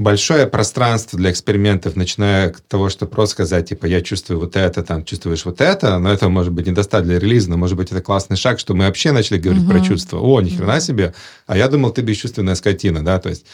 большое 0.00 0.46
пространство 0.46 1.18
для 1.18 1.30
экспериментов, 1.30 1.94
начиная 1.94 2.48
от 2.48 2.66
того, 2.66 2.88
что 2.88 3.06
просто 3.06 3.32
сказать, 3.32 3.68
типа, 3.68 3.84
я 3.84 4.00
чувствую 4.00 4.40
вот 4.40 4.56
это, 4.56 4.82
там, 4.82 5.04
чувствуешь 5.04 5.44
вот 5.44 5.60
это, 5.60 5.98
но 5.98 6.10
это 6.10 6.30
может 6.30 6.52
быть 6.52 6.66
недостаточно 6.66 7.10
для 7.10 7.18
релиза, 7.18 7.50
но 7.50 7.58
может 7.58 7.76
быть 7.76 7.92
это 7.92 8.00
классный 8.00 8.36
шаг, 8.36 8.58
что 8.58 8.74
мы 8.74 8.86
вообще 8.86 9.12
начали 9.12 9.38
говорить 9.38 9.64
uh-huh. 9.64 9.70
про 9.70 9.80
чувства. 9.80 10.18
О, 10.18 10.40
ни 10.40 10.48
хрена 10.48 10.80
себе, 10.80 11.14
а 11.46 11.56
я 11.56 11.68
думал, 11.68 11.90
ты 11.90 12.00
бесчувственная 12.00 12.54
скотина, 12.54 13.04
да, 13.04 13.18
то 13.18 13.28
есть 13.28 13.44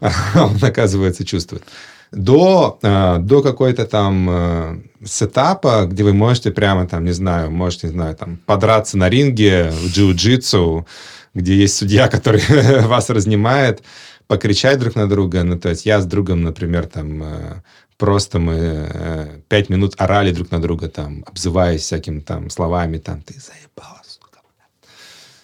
он, 0.34 0.56
оказывается, 0.62 1.24
чувствует 1.24 1.64
до, 2.12 2.78
э, 2.82 3.18
до 3.18 3.42
какой-то 3.42 3.86
там 3.86 4.28
э, 4.30 4.82
сетапа, 5.04 5.86
где 5.86 6.04
вы 6.04 6.12
можете 6.12 6.50
прямо 6.50 6.86
там, 6.86 7.04
не 7.04 7.12
знаю, 7.12 7.50
можете, 7.50 7.88
не 7.88 7.92
знаю, 7.92 8.14
там 8.16 8.38
подраться 8.46 8.96
на 8.96 9.08
ринге 9.08 9.70
в 9.70 9.86
джиу-джитсу, 9.86 10.86
где 11.34 11.56
есть 11.56 11.76
судья, 11.76 12.08
который 12.14 12.40
вас 12.86 13.10
разнимает, 13.10 13.82
покричать 14.26 14.78
друг 14.78 14.94
на 14.94 15.08
друга. 15.08 15.44
Ну, 15.44 15.58
то 15.58 15.68
есть 15.68 15.86
я 15.86 16.00
с 16.00 16.06
другом, 16.06 16.42
например, 16.42 16.86
там 16.86 17.22
э, 17.22 17.62
просто 17.98 18.38
мы 18.38 19.42
пять 19.48 19.68
минут 19.68 19.94
орали 19.98 20.32
друг 20.32 20.50
на 20.50 20.60
друга, 20.60 20.88
там, 20.88 21.24
обзываясь 21.26 21.82
всякими 21.82 22.20
там 22.20 22.50
словами, 22.50 22.98
там, 22.98 23.22
ты 23.22 23.34
заебала, 23.34 24.02
сука. 24.06 24.40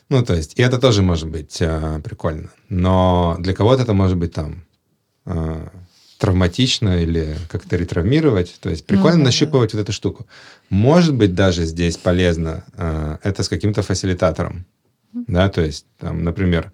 Ну, 0.08 0.24
то 0.24 0.34
есть, 0.34 0.58
и 0.58 0.62
это 0.62 0.78
тоже 0.78 1.02
может 1.02 1.28
быть 1.28 1.58
э, 1.60 2.00
прикольно. 2.04 2.50
Но 2.68 3.36
для 3.38 3.52
кого-то 3.52 3.82
это 3.82 3.94
может 3.94 4.16
быть 4.16 4.32
там 4.32 4.64
э, 5.26 5.68
травматично 6.22 7.02
или 7.02 7.36
как-то 7.48 7.76
ретравмировать. 7.76 8.54
То 8.60 8.70
есть 8.70 8.86
прикольно 8.86 9.18
ну, 9.18 9.24
нащупывать 9.24 9.72
да. 9.72 9.78
вот 9.78 9.82
эту 9.82 9.92
штуку. 9.92 10.26
Может 10.70 11.16
быть, 11.16 11.34
даже 11.34 11.64
здесь 11.64 11.96
полезно 11.96 12.62
э, 12.76 13.16
это 13.24 13.42
с 13.42 13.48
каким-то 13.48 13.82
фасилитатором. 13.82 14.64
Mm-hmm. 15.12 15.24
Да, 15.26 15.48
то 15.48 15.62
есть, 15.62 15.84
там, 15.98 16.22
например, 16.22 16.70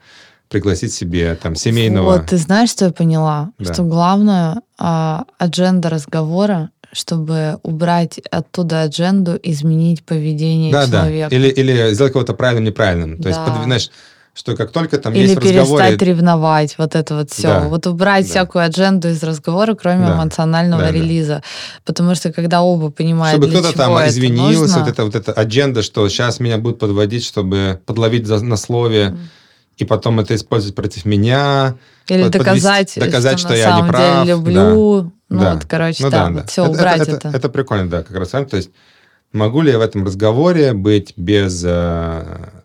пригласить 0.51 0.93
себе 0.93 1.35
там 1.35 1.55
семейного... 1.55 2.13
Вот, 2.13 2.27
ты 2.27 2.37
знаешь, 2.37 2.69
что 2.69 2.85
я 2.85 2.93
поняла? 2.93 3.51
Да. 3.59 3.73
Что 3.73 3.85
главное 3.85 4.61
а, 4.77 5.25
адженда 5.39 5.89
разговора, 5.89 6.69
чтобы 6.93 7.59
убрать 7.63 8.19
оттуда 8.31 8.83
адженду, 8.83 9.41
изменить 9.43 10.05
поведение 10.05 10.73
да, 10.73 10.87
человека. 10.87 11.31
Да, 11.31 11.37
или, 11.37 11.49
или 11.49 11.95
сделать 11.95 12.13
кого-то 12.13 12.35
правильным 12.35 12.65
неправильным. 12.65 13.17
То 13.17 13.23
Да. 13.23 13.29
есть, 13.31 13.41
под- 13.47 13.65
знаешь, 13.65 13.91
что 14.39 14.55
как 14.57 14.71
только 14.71 14.99
там 14.99 15.13
Или 15.15 15.23
есть 15.23 15.35
в 15.35 15.39
разговоре... 15.39 15.85
перестать 15.89 16.03
ревновать, 16.03 16.75
вот 16.79 16.95
это 16.95 17.17
вот 17.17 17.31
все. 17.33 17.49
Да, 17.49 17.61
Вот 17.63 17.89
убрать 17.89 18.25
да. 18.25 18.31
всякую 18.31 18.65
адженду 18.65 19.09
из 19.09 19.21
разговора, 19.25 19.75
кроме 19.75 20.07
Да, 20.07 20.15
эмоционального 20.15 20.83
да, 20.83 20.89
да. 20.89 20.95
релиза. 20.95 21.43
Потому 21.85 22.15
что 22.15 22.33
когда 22.33 22.63
оба 22.63 22.91
понимают, 22.91 23.37
Чтобы 23.43 23.53
кто-то 23.53 23.77
там 23.77 23.97
это 23.97 24.09
извинился, 24.11 24.61
нужно, 24.61 24.79
вот 24.79 24.89
это 24.89 25.05
вот 25.05 25.15
эта 25.17 25.33
адженда, 25.33 25.83
что 25.83 26.09
сейчас 26.09 26.39
меня 26.39 26.57
будут 26.59 26.79
подводить, 26.79 27.25
чтобы 27.25 27.81
подловить 27.85 28.29
за- 28.29 28.45
на 28.45 28.57
слове, 28.57 29.17
и 29.77 29.85
потом 29.85 30.21
это 30.21 30.37
использовать 30.37 30.77
против 30.77 31.05
меня. 31.05 31.75
или 32.07 32.23
под- 32.23 32.33
подвести- 32.37 32.39
доказать, 32.39 32.93
доказать, 32.97 33.39
что, 33.41 33.49
что 33.49 33.57
на 33.57 33.71
я 33.71 33.81
не 33.81 33.89
прав, 33.89 34.25
деле 34.25 34.37
люблю. 34.37 35.13
Ну 35.31 35.41
Да. 35.41 35.55
вот, 35.55 35.65
короче, 35.67 36.05
Ну 36.05 36.11
да, 36.11 36.25
да, 36.27 36.31
вот 36.31 36.41
да. 36.43 36.47
все, 36.47 36.65
убрать 36.67 37.01
это. 37.03 37.11
это. 37.17 37.29
Это 37.37 37.49
прикольно, 37.49 37.91
да, 37.91 38.03
как 38.05 38.17
раз. 38.17 38.29
То 38.31 38.57
есть 38.57 38.71
могу 39.33 39.63
ли 39.63 39.73
я 39.73 39.79
в 39.79 39.83
этом 39.83 40.05
разговоре 40.05 40.73
быть 40.75 41.13
без 41.17 41.63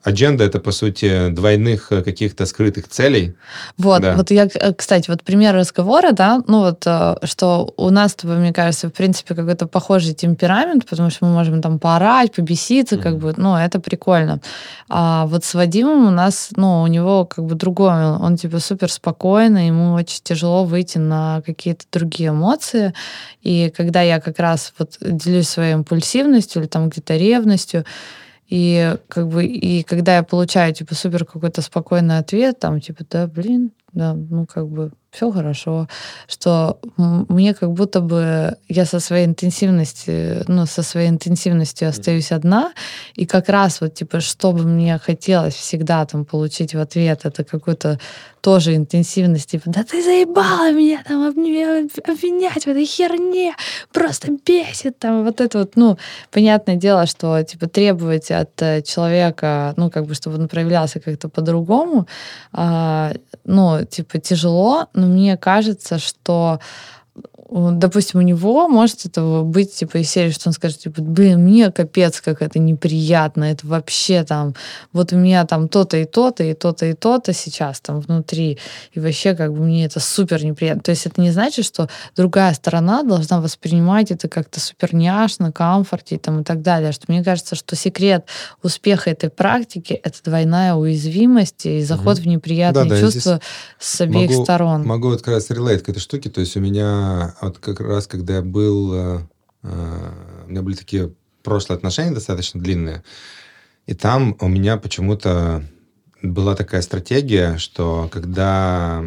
адженды? 0.04 0.44
Это, 0.44 0.60
по 0.60 0.72
сути, 0.72 1.30
двойных 1.30 1.92
э, 1.92 2.02
каких-то 2.04 2.46
скрытых 2.46 2.88
целей. 2.88 3.36
Вот, 3.78 4.02
Да. 4.02 4.16
вот 4.16 4.32
я, 4.32 4.48
э, 4.54 4.74
кстати, 4.74 5.10
вот 5.10 5.24
пример 5.24 5.56
разговора, 5.56 6.12
да, 6.12 6.42
ну 6.48 6.60
вот, 6.60 6.84
э, 6.86 7.16
что 7.24 7.74
у 7.78 7.90
нас 7.90 8.12
с 8.12 8.16
тобой, 8.16 8.38
мне 8.38 8.54
кажется, 8.54 8.88
в 8.90 8.92
принципе, 8.94 9.36
какой-то 9.36 9.68
похожий 9.68 10.14
темперамент, 10.14 10.86
потому 10.90 11.10
что 11.10 11.26
мы 11.26 11.34
можем 11.34 11.62
там 11.62 11.80
поорать, 11.80 12.34
побеситься, 12.34 12.98
как 12.98 13.14
Мгм. 13.14 13.20
бы, 13.20 13.34
ну, 13.38 13.56
это 13.56 13.80
прикольно. 13.80 14.40
А 14.90 15.26
вот 15.26 15.44
с 15.46 15.54
Вадимом 15.54 16.08
у 16.08 16.12
нас, 16.12 16.50
ну, 16.56 16.82
у 16.82 16.88
него 16.88 17.26
как 17.26 17.46
бы 17.46 17.56
другое, 17.56 17.94
он, 18.14 18.22
он, 18.24 18.38
типа 18.38 18.60
супер 18.60 18.92
спокойный, 18.92 19.68
ему 19.68 19.94
очень 19.94 20.20
тяжело 20.24 20.66
выйти 20.66 20.98
на 20.98 21.42
какие-то 21.46 21.86
другие 21.92 22.30
эмоции, 22.30 22.94
и 23.42 23.72
когда 23.76 24.02
я 24.02 24.20
как 24.20 24.40
раз 24.40 24.74
вот 24.78 24.98
делюсь 25.02 25.48
своей 25.50 25.74
импульсивностью 25.74 26.62
или 26.62 26.68
там 26.68 26.90
где-то 26.90 27.16
ревностью, 27.18 27.86
и 28.54 28.98
как 29.08 29.30
бы 29.30 29.46
и 29.46 29.82
когда 29.82 30.18
я 30.18 30.22
получаю 30.22 30.76
типа 30.76 30.94
супер 30.94 31.26
какой-то 31.26 31.64
спокойный 31.64 32.20
ответ, 32.20 32.60
там 32.60 32.80
типа 32.80 33.04
да 33.10 33.26
блин, 33.26 33.72
да, 33.94 34.14
ну 34.14 34.46
как 34.46 34.68
бы 34.68 34.92
все 35.14 35.32
хорошо, 35.32 35.88
что 36.28 36.80
мне 36.98 37.54
как 37.54 37.72
будто 37.72 38.02
бы 38.02 38.58
я 38.68 38.86
со 38.86 39.00
своей 39.00 39.26
интенсивностью, 39.26 40.44
ну 40.48 40.66
со 40.66 40.82
своей 40.82 41.10
интенсивностью 41.10 41.88
остаюсь 41.88 42.32
одна, 42.32 42.74
и 43.14 43.26
как 43.26 43.50
раз 43.50 43.82
вот 43.82 43.94
типа 43.94 44.20
что 44.22 44.52
бы 44.52 44.64
мне 44.64 44.98
хотелось 44.98 45.54
всегда 45.54 46.06
там 46.06 46.26
получить 46.26 46.74
в 46.74 46.80
ответ, 46.80 47.22
это 47.24 47.44
какую-то 47.44 48.00
тоже 48.42 48.76
интенсивность, 48.76 49.52
типа 49.52 49.70
да 49.70 49.84
ты 49.84 50.04
заебала 50.04 50.72
меня 50.74 51.02
там 51.08 51.26
обвинять 51.28 52.64
в 52.64 52.68
этой 52.68 52.86
херне, 52.86 53.56
просто 53.94 54.32
бесит 54.46 55.00
там 55.00 55.24
вот 55.24 55.40
это 55.40 55.60
вот, 55.60 55.76
ну 55.76 55.98
понятное 56.32 56.76
дело, 56.76 57.06
что 57.06 57.42
типа 57.44 57.68
требовать 57.68 58.32
от 58.32 58.62
э, 58.62 58.82
человека, 58.82 59.74
ну 59.78 59.90
как 59.90 60.06
бы 60.08 60.14
чтобы 60.14 60.40
он 60.40 60.48
проявлялся 60.50 61.00
как-то 61.00 61.30
по-другому, 61.30 62.06
а, 62.52 63.14
ну 63.46 63.86
типа 63.86 64.20
тяжело, 64.20 64.88
но 65.04 65.10
мне 65.10 65.38
кажется, 65.38 66.00
что 66.00 66.60
допустим, 67.54 68.20
у 68.20 68.24
него 68.24 68.68
может 68.68 69.06
это 69.06 69.42
быть 69.44 69.76
типа 69.76 69.98
из 69.98 70.10
серии, 70.10 70.32
что 70.32 70.50
он 70.50 70.54
скажет, 70.54 70.80
типа, 70.80 71.02
блин, 71.02 71.44
мне 71.44 71.72
капец, 71.72 72.20
как 72.20 72.42
это 72.42 72.58
неприятно, 72.58 73.44
это 73.44 73.68
вообще 73.68 74.24
там, 74.24 74.56
вот 74.92 75.14
у 75.14 75.18
меня 75.18 75.46
там 75.46 75.68
то-то 75.68 75.98
и 75.98 76.06
то-то, 76.06 76.44
и 76.44 76.54
то-то 76.54 76.88
и 76.88 76.94
то-то 76.94 77.34
сейчас 77.34 77.80
там 77.80 78.00
внутри, 78.00 78.58
и 78.92 79.00
вообще 79.00 79.36
как 79.36 79.54
бы 79.54 79.64
мне 79.64 79.86
это 79.86 80.00
супер 80.00 80.44
неприятно. 80.44 80.82
То 80.82 80.92
есть 80.92 81.06
это 81.06 81.22
не 81.22 81.32
значит, 81.32 81.66
что 81.66 81.90
другая 82.16 82.54
сторона 82.54 83.04
должна 83.04 83.40
воспринимать 83.40 84.10
это 84.10 84.28
как-то 84.28 84.60
супер 84.60 84.96
няшно, 84.96 85.52
комфорте 85.52 86.18
там, 86.18 86.42
и 86.42 86.44
так 86.44 86.62
далее. 86.62 86.92
Что 86.92 87.06
мне 87.08 87.24
кажется, 87.24 87.56
что 87.56 87.76
секрет 87.76 88.26
успеха 88.64 89.12
этой 89.12 89.30
практики— 89.30 89.94
это 90.04 90.18
двойная 90.24 90.74
уязвимость 90.74 91.66
и 91.66 91.84
заход 91.84 92.18
в 92.18 92.26
неприятные 92.26 92.86
Да-да, 92.86 92.96
я 92.96 93.02
чувства 93.02 93.42
с 93.80 94.02
обеих 94.02 94.32
могу- 94.32 94.44
сторон. 94.44 94.86
Могу 94.86 95.12
как 95.12 95.28
раз 95.28 95.50
релейт 95.52 95.84
к 95.84 95.90
этой 95.90 96.00
штуке. 96.00 96.30
То 96.30 96.42
есть 96.42 96.58
у 96.58 96.60
меня 96.60 97.36
вот 97.46 97.60
как 97.60 97.80
раз, 97.80 98.08
когда 98.08 98.36
я 98.36 98.42
был... 98.42 98.94
э, 98.94 99.20
э, 99.64 100.44
У 100.46 100.50
меня 100.50 100.62
были 100.62 100.76
такие 100.76 101.14
прошлые 101.44 101.78
отношения 101.78 102.12
достаточно 102.12 102.60
длинные. 102.60 103.04
И 103.86 103.94
там 103.94 104.38
у 104.40 104.48
меня 104.48 104.78
почему-то 104.78 105.64
была 106.22 106.56
такая 106.56 106.82
стратегия, 106.82 107.58
что 107.58 108.10
когда 108.12 109.04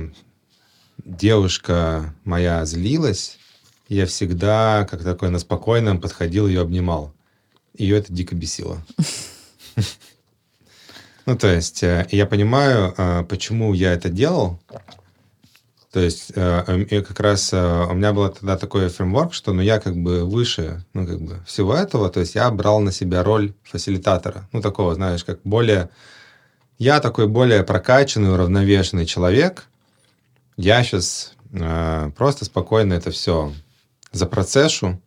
девушка 1.05 2.15
моя 2.25 2.65
злилась, 2.67 3.39
я 3.89 4.07
всегда, 4.07 4.87
как 4.91 5.03
такой 5.03 5.31
на 5.31 5.39
спокойном, 5.39 6.01
подходил 6.01 6.47
ее 6.47 6.61
обнимал. 6.61 7.13
Ее 7.77 7.99
это 7.99 8.13
дико 8.13 8.35
бесило. 8.35 8.83
Ну, 11.27 11.37
то 11.37 11.49
есть, 11.49 11.83
э, 11.83 12.07
я 12.13 12.25
понимаю, 12.25 12.95
э, 12.97 13.25
почему 13.29 13.75
я 13.75 13.93
это 13.93 14.09
делал. 14.09 14.61
То 15.97 16.03
есть, 16.03 16.33
э, 16.35 16.85
и 16.91 17.01
как 17.01 17.19
раз 17.21 17.55
э, 17.55 17.87
у 17.89 17.95
меня 17.95 18.13
был 18.13 18.29
тогда 18.29 18.59
такой 18.59 18.91
фреймворк, 18.91 19.33
что 19.33 19.55
ну, 19.55 19.63
я 19.63 19.81
как 19.81 19.97
бы 19.97 20.27
выше 20.27 20.85
ну, 20.93 21.07
как 21.07 21.23
бы 21.23 21.41
всего 21.47 21.75
этого, 21.75 22.11
то 22.11 22.21
есть 22.21 22.35
я 22.35 22.51
брал 22.51 22.81
на 22.81 22.93
себя 22.93 23.23
роль 23.23 23.55
фасилитатора. 23.63 24.47
Ну, 24.53 24.61
такого, 24.61 24.95
знаешь, 24.95 25.25
как 25.25 25.41
более... 25.43 25.89
Я 26.77 27.01
такой 27.01 27.29
более 27.29 27.63
прокачанный, 27.63 28.31
уравновешенный 28.31 29.07
человек. 29.07 29.69
Я 30.59 30.85
сейчас 30.85 31.33
просто 32.15 32.45
спокойно 32.45 32.93
это 32.93 33.11
все 33.11 33.55
запроцесшу 34.13 35.01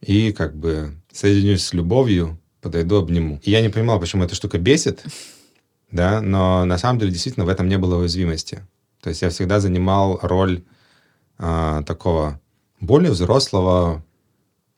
и 0.00 0.32
как 0.32 0.56
бы 0.56 0.96
соединюсь 1.12 1.64
с 1.64 1.72
любовью, 1.72 2.40
подойду, 2.60 2.96
обниму. 2.96 3.40
И 3.44 3.52
я 3.52 3.60
не 3.60 3.68
понимал, 3.68 4.00
почему 4.00 4.24
эта 4.24 4.34
штука 4.34 4.58
бесит, 4.58 5.04
да, 5.92 6.20
но 6.20 6.64
на 6.64 6.76
самом 6.76 6.98
деле 6.98 7.12
действительно 7.12 7.46
в 7.46 7.50
этом 7.50 7.68
не 7.68 7.78
было 7.78 7.98
уязвимости. 7.98 8.64
То 9.06 9.10
есть 9.10 9.22
я 9.22 9.30
всегда 9.30 9.60
занимал 9.60 10.18
роль 10.20 10.64
а, 11.38 11.84
такого 11.84 12.40
более 12.80 13.12
взрослого, 13.12 14.04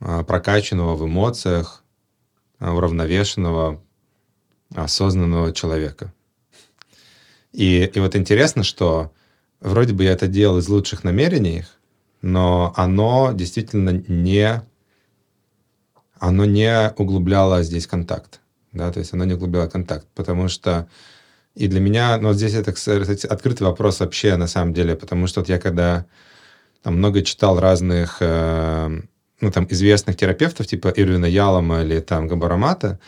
а, 0.01 0.23
прокачанного 0.23 0.97
в 0.97 1.07
эмоциях, 1.07 1.83
а, 2.59 2.75
уравновешенного, 2.75 3.81
осознанного 4.75 5.55
человека. 5.55 6.13
И, 7.55 7.91
и 7.91 8.01
вот 8.01 8.17
интересно, 8.17 8.65
что 8.65 9.15
вроде 9.61 9.95
бы 9.95 10.05
я 10.05 10.13
это 10.13 10.27
делал 10.27 10.59
из 10.59 10.69
лучших 10.69 11.05
намерений, 11.05 11.65
но 12.21 12.75
оно 12.77 13.33
действительно 13.33 14.05
не 14.09 14.63
оно 16.19 16.45
не 16.45 16.93
углубляло 16.99 17.63
здесь 17.63 17.87
контакт. 17.87 18.41
Да, 18.73 18.93
то 18.93 18.99
есть 18.99 19.15
оно 19.15 19.25
не 19.25 19.33
углубляло 19.33 19.69
контакт, 19.69 20.07
потому 20.15 20.49
что 20.49 20.87
и 21.59 21.67
для 21.67 21.81
меня, 21.81 22.19
ну, 22.19 22.33
здесь 22.35 22.55
это, 22.55 22.73
кстати, 22.73 23.27
открытый 23.27 23.67
вопрос 23.67 23.99
вообще, 23.99 24.37
на 24.37 24.47
самом 24.47 24.73
деле, 24.73 24.95
потому 24.95 25.27
что 25.27 25.41
вот 25.41 25.49
я 25.49 25.59
когда 25.59 26.07
там 26.83 26.99
много 26.99 27.23
читал 27.23 27.59
разных, 27.59 28.19
э, 28.21 29.01
ну, 29.41 29.51
там, 29.51 29.67
известных 29.69 30.17
терапевтов, 30.17 30.69
типа 30.69 30.93
Ирвина 30.95 31.27
Ялома 31.27 31.83
или 31.83 31.99
там 31.99 32.29
Габарамата, 32.29 33.01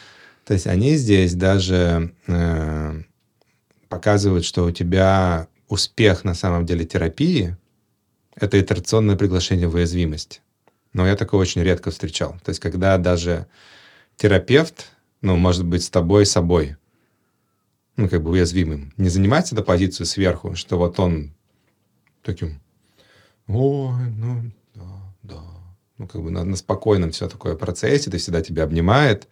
то 0.44 0.54
есть 0.54 0.66
они 0.66 0.96
здесь 0.96 1.34
даже 1.34 2.12
э, 2.26 3.02
показывают, 3.88 4.44
что 4.44 4.64
у 4.64 4.72
тебя 4.72 5.46
успех 5.68 6.24
на 6.24 6.34
самом 6.34 6.66
деле 6.66 6.84
терапии— 6.84 7.56
это 8.34 8.60
итерационное 8.60 9.14
приглашение 9.14 9.68
в 9.68 9.74
уязвимость. 9.74 10.42
Но 10.92 11.06
я 11.06 11.14
такое 11.14 11.40
очень 11.40 11.62
редко 11.62 11.92
встречал. 11.92 12.32
То 12.44 12.48
есть 12.48 12.58
когда 12.58 12.98
даже 12.98 13.46
терапевт, 14.16 14.90
ну, 15.22 15.36
может 15.36 15.64
быть, 15.64 15.84
с 15.84 15.90
тобой 15.90 16.26
собой, 16.26 16.76
ну, 18.00 18.08
как 18.08 18.22
бы 18.22 18.30
уязвимым, 18.30 18.94
не 18.96 19.10
занимается 19.10 19.54
эту 19.54 19.62
позицию 19.62 20.06
сверху, 20.06 20.54
что 20.54 20.78
вот 20.78 20.98
он 20.98 21.34
таким, 22.22 22.58
ой, 23.46 24.08
ну, 24.16 24.50
да, 24.74 25.14
да, 25.22 25.42
ну, 25.98 26.08
как 26.08 26.22
бы 26.22 26.30
на, 26.30 26.44
на 26.44 26.56
спокойном 26.56 27.10
все 27.10 27.28
такое 27.28 27.56
процессе, 27.56 28.10
то 28.10 28.16
всегда 28.16 28.40
тебя 28.40 28.64
обнимает, 28.64 29.28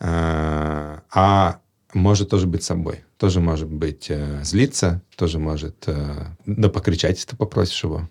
а, 0.00 1.02
а 1.10 1.60
может 1.92 2.30
тоже 2.30 2.46
быть 2.46 2.62
собой, 2.62 3.04
тоже 3.18 3.40
может 3.40 3.68
быть 3.68 4.06
э, 4.08 4.42
злиться, 4.42 5.02
тоже 5.14 5.38
может, 5.38 5.84
э, 5.86 6.28
да 6.46 6.70
покричать, 6.70 7.16
если 7.16 7.30
ты 7.30 7.36
попросишь 7.36 7.84
его. 7.84 8.08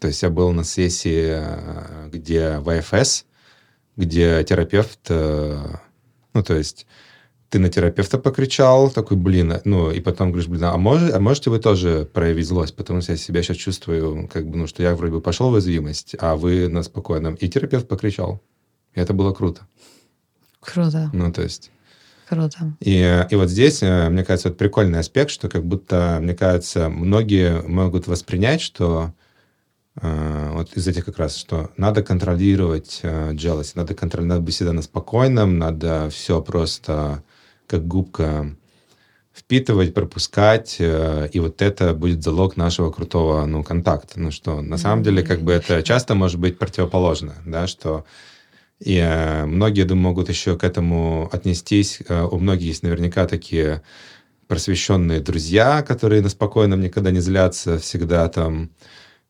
То 0.00 0.08
есть 0.08 0.22
я 0.22 0.28
был 0.28 0.52
на 0.52 0.64
сессии, 0.64 1.28
э, 1.30 2.10
где 2.12 2.58
в 2.58 2.68
АФС, 2.68 3.24
где 3.96 4.44
терапевт, 4.44 5.00
э, 5.08 5.76
ну, 6.34 6.42
то 6.42 6.54
есть 6.54 6.86
ты 7.52 7.58
на 7.58 7.68
терапевта 7.68 8.16
покричал, 8.16 8.90
такой, 8.90 9.18
блин, 9.18 9.60
ну, 9.64 9.90
и 9.90 10.00
потом 10.00 10.32
говоришь, 10.32 10.48
блин, 10.48 10.64
а, 10.64 10.78
может, 10.78 11.14
а 11.14 11.20
можете 11.20 11.50
вы 11.50 11.58
тоже 11.58 12.08
проявить 12.10 12.46
злость, 12.46 12.74
потому 12.74 13.02
что 13.02 13.12
я 13.12 13.18
себя 13.18 13.42
сейчас 13.42 13.58
чувствую, 13.58 14.26
как 14.32 14.48
бы, 14.48 14.56
ну, 14.56 14.66
что 14.66 14.82
я 14.82 14.94
вроде 14.94 15.12
бы 15.12 15.20
пошел 15.20 15.50
в 15.50 15.52
уязвимость, 15.52 16.16
а 16.18 16.36
вы 16.36 16.68
на 16.68 16.82
спокойном. 16.82 17.34
И 17.34 17.48
терапевт 17.48 17.86
покричал. 17.86 18.40
И 18.94 19.00
это 19.00 19.12
было 19.12 19.34
круто. 19.34 19.66
Круто, 20.60 21.10
Ну, 21.12 21.30
то 21.30 21.42
есть... 21.42 21.70
круто. 22.26 22.74
И, 22.80 23.26
и 23.30 23.34
вот 23.34 23.50
здесь, 23.50 23.82
э, 23.82 24.08
мне 24.08 24.24
кажется, 24.24 24.48
вот 24.48 24.56
прикольный 24.56 25.00
аспект, 25.00 25.30
что 25.30 25.50
как 25.50 25.62
будто, 25.66 26.20
мне 26.22 26.34
кажется, 26.34 26.88
многие 26.88 27.60
могут 27.68 28.06
воспринять, 28.06 28.62
что 28.62 29.12
э, 30.00 30.50
вот 30.54 30.72
из 30.74 30.88
этих 30.88 31.04
как 31.04 31.18
раз, 31.18 31.36
что 31.36 31.70
надо 31.76 32.02
контролировать 32.02 33.00
э, 33.02 33.32
jealousy, 33.34 33.72
надо 33.74 33.94
контролировать, 33.94 34.36
надо 34.36 34.40
быть 34.40 34.54
всегда 34.54 34.72
на 34.72 34.80
спокойном, 34.80 35.58
надо 35.58 36.08
все 36.08 36.40
просто 36.40 37.22
как 37.66 37.86
губка 37.86 38.54
впитывать, 39.34 39.94
пропускать, 39.94 40.76
э, 40.78 41.28
и 41.32 41.40
вот 41.40 41.62
это 41.62 41.94
будет 41.94 42.22
залог 42.22 42.56
нашего 42.56 42.90
крутого, 42.90 43.46
ну, 43.46 43.62
контакта. 43.62 44.20
Ну, 44.20 44.30
что 44.30 44.60
на 44.60 44.78
самом 44.78 45.02
деле, 45.02 45.22
как 45.22 45.40
бы 45.42 45.52
это 45.52 45.82
часто 45.82 46.14
может 46.14 46.38
быть 46.38 46.58
противоположно, 46.58 47.34
да, 47.46 47.66
что 47.66 48.04
и 48.78 48.96
э, 48.96 49.46
многие, 49.46 49.84
думаю, 49.84 50.08
могут 50.08 50.28
еще 50.28 50.58
к 50.58 50.64
этому 50.64 51.30
отнестись. 51.32 52.00
Э, 52.08 52.24
у 52.24 52.38
многих 52.38 52.66
есть 52.66 52.82
наверняка 52.82 53.26
такие 53.26 53.82
просвещенные 54.52 55.20
друзья, 55.20 55.82
которые 55.82 56.20
на 56.20 56.28
спокойном 56.28 56.82
никогда 56.82 57.10
не 57.10 57.20
злятся, 57.20 57.78
всегда 57.78 58.28
там 58.28 58.70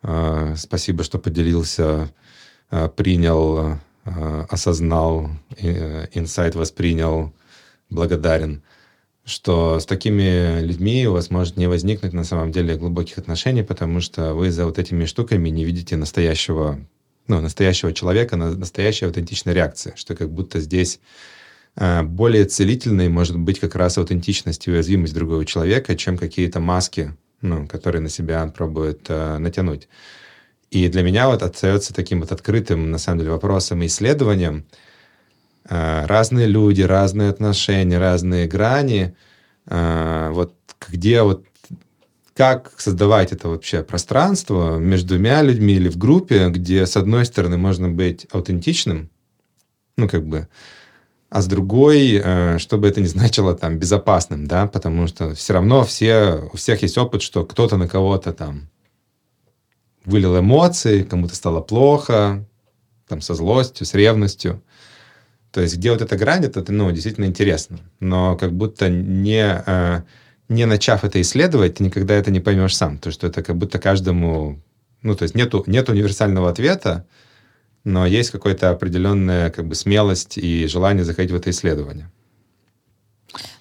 э, 0.03 0.55
спасибо, 0.57 1.05
что 1.05 1.19
поделился, 1.19 2.13
э, 2.73 2.89
принял, 2.89 3.79
э, 4.05 4.45
осознал, 4.51 5.31
инсайт 6.13 6.57
воспринял, 6.57 7.33
благодарен 7.93 8.63
что 9.25 9.79
с 9.79 9.87
такими 9.87 10.61
людьми 10.61 11.07
у 11.07 11.13
вас 11.13 11.31
может 11.31 11.57
не 11.57 11.69
возникнуть 11.69 12.13
на 12.13 12.25
самом 12.25 12.51
деле 12.51 12.77
глубоких 12.77 13.19
отношений, 13.19 13.63
потому 13.63 14.01
что 14.01 14.35
вы 14.35 14.51
за 14.51 14.67
вот 14.67 14.79
этими 14.79 15.05
штуками 15.05 15.49
не 15.49 15.65
видите 15.65 15.97
настоящего, 15.97 16.81
ну, 17.29 17.41
настоящего 17.41 17.93
человека, 17.93 18.37
настоящей 18.37 19.07
аутентичной 19.07 19.55
реакции, 19.55 19.93
что 19.95 20.17
как 20.17 20.31
будто 20.31 20.59
здесь 20.61 20.99
э, 21.77 22.03
более 22.03 22.47
целительной 22.47 23.09
может 23.09 23.39
быть 23.39 23.61
как 23.61 23.77
раз 23.77 23.97
аутентичность 23.97 24.67
и 24.67 24.73
уязвимость 24.73 25.15
другого 25.15 25.45
человека, 25.45 25.95
чем 25.97 26.19
какие-то 26.19 26.59
маски, 26.59 27.15
ну, 27.41 27.69
которые 27.69 28.03
на 28.03 28.09
себя 28.09 28.45
пробует 28.49 29.07
э, 29.09 29.39
натянуть. 29.39 29.89
И 30.73 30.89
для 30.89 31.03
меня 31.03 31.29
вот 31.29 31.43
остается 31.43 31.95
таким 31.95 32.21
вот 32.21 32.33
открытым, 32.33 32.91
на 32.91 32.99
самом 32.99 33.21
деле, 33.21 33.31
вопросом 33.31 33.83
и 33.83 33.87
исследованием, 33.87 34.65
разные 35.69 36.47
люди, 36.47 36.83
разные 36.83 37.31
отношения, 37.31 37.99
разные 37.99 38.47
грани. 38.47 39.15
Э, 39.67 40.31
вот 40.33 40.55
где 40.91 41.23
вот 41.23 41.45
как 42.35 42.73
создавать 42.79 43.33
это 43.33 43.49
вообще 43.49 43.83
пространство 43.83 44.79
между 44.79 45.09
двумя 45.09 45.43
людьми 45.43 45.75
или 45.75 45.89
в 45.89 45.99
группе, 45.99 46.49
где 46.49 46.87
с 46.87 46.97
одной 46.97 47.27
стороны 47.27 47.59
можно 47.59 47.89
быть 47.89 48.27
аутентичным, 48.33 49.11
ну 49.97 50.09
как 50.09 50.27
бы, 50.27 50.49
а 51.29 51.43
с 51.43 51.47
другой, 51.47 52.21
э, 52.23 52.59
чтобы 52.59 52.89
это 52.89 53.01
не 53.01 53.07
значило 53.07 53.55
там 53.55 53.79
безопасным, 53.79 54.47
да, 54.47 54.67
потому 54.67 55.07
что 55.07 55.35
все 55.35 55.53
равно 55.55 55.85
все, 55.85 56.49
у 56.53 56.57
всех 56.57 56.83
есть 56.83 56.99
опыт, 56.99 57.23
что 57.23 57.45
кто-то 57.45 57.77
на 57.77 57.89
кого-то 57.89 58.33
там 58.33 58.69
вылил 60.05 60.39
эмоции, 60.39 61.03
кому-то 61.03 61.35
стало 61.35 61.61
плохо, 61.61 62.45
там 63.09 63.21
со 63.21 63.35
злостью, 63.35 63.87
с 63.87 63.95
ревностью. 63.95 64.63
То 65.53 65.61
есть, 65.61 65.77
где 65.77 65.93
вот 65.93 66.01
эта 66.01 66.17
грань, 66.17 66.45
это, 66.47 66.65
ну, 66.73 66.91
действительно 66.91 67.27
интересно. 67.27 67.79
Но 68.01 68.37
как 68.37 68.53
будто 68.53 68.89
не, 68.89 69.63
э, 69.67 70.03
не 70.49 70.65
начав 70.65 71.05
это 71.05 71.21
исследовать, 71.21 71.75
ты 71.77 71.85
никогда 71.85 72.15
это 72.15 72.31
не 72.31 72.41
поймешь 72.41 72.75
сам. 72.75 72.99
То, 72.99 73.11
что 73.11 73.27
это 73.27 73.43
как 73.43 73.57
будто 73.57 73.79
каждому... 73.79 74.63
Ну, 75.03 75.15
то 75.15 75.25
есть, 75.25 75.35
нету, 75.35 75.63
нет 75.67 75.91
универсального 75.91 76.49
ответа, 76.49 77.07
но 77.85 78.07
есть 78.07 78.31
какая-то 78.31 78.71
определенная 78.71 79.51
как 79.51 79.67
бы 79.67 79.75
смелость 79.75 80.39
и 80.39 80.67
желание 80.69 81.05
заходить 81.05 81.33
в 81.33 81.37
это 81.37 81.51
исследование. 81.51 82.11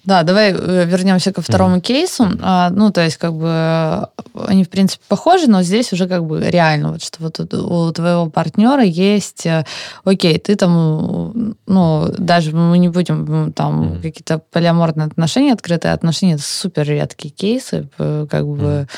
Да, 0.04 0.24
давай 0.24 0.52
э, 0.52 0.84
вернемся 0.84 1.32
ко 1.32 1.42
второму 1.42 1.76
mm-hmm. 1.76 1.80
кейсу. 1.80 2.28
А, 2.40 2.70
ну, 2.70 2.90
то 2.90 3.00
есть, 3.02 3.16
как 3.18 3.34
бы 3.34 4.08
они, 4.34 4.64
в 4.64 4.68
принципе, 4.68 5.04
похожи, 5.08 5.46
но 5.46 5.62
здесь 5.62 5.92
уже 5.92 6.08
как 6.08 6.24
бы 6.24 6.42
реально, 6.42 6.92
вот, 6.92 7.04
что 7.04 7.22
вот 7.22 7.38
у 7.54 7.92
твоего 7.92 8.28
партнера 8.28 8.82
есть, 8.82 9.46
э, 9.46 9.64
окей, 10.04 10.38
ты 10.38 10.56
там, 10.56 11.56
ну, 11.66 12.14
даже 12.18 12.54
мы 12.54 12.78
не 12.78 12.88
будем 12.88 13.52
там 13.52 13.82
mm-hmm. 13.82 14.02
какие-то 14.02 14.40
полиаморные 14.50 15.06
отношения, 15.06 15.52
открытые 15.52 15.94
отношения, 15.94 16.34
это 16.34 16.42
супер 16.42 16.88
редкие 16.88 17.32
кейсы, 17.32 17.88
как 17.96 18.46
бы 18.46 18.66
mm-hmm. 18.66 18.88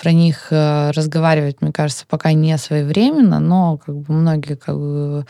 про 0.00 0.12
них 0.12 0.46
э, 0.50 0.92
разговаривать, 0.92 1.56
мне 1.60 1.72
кажется, 1.72 2.04
пока 2.08 2.32
не 2.32 2.56
своевременно, 2.56 3.40
но 3.40 3.78
как 3.78 3.96
бы 3.96 4.14
многие 4.14 4.54
как 4.54 4.76
бы 4.76 5.26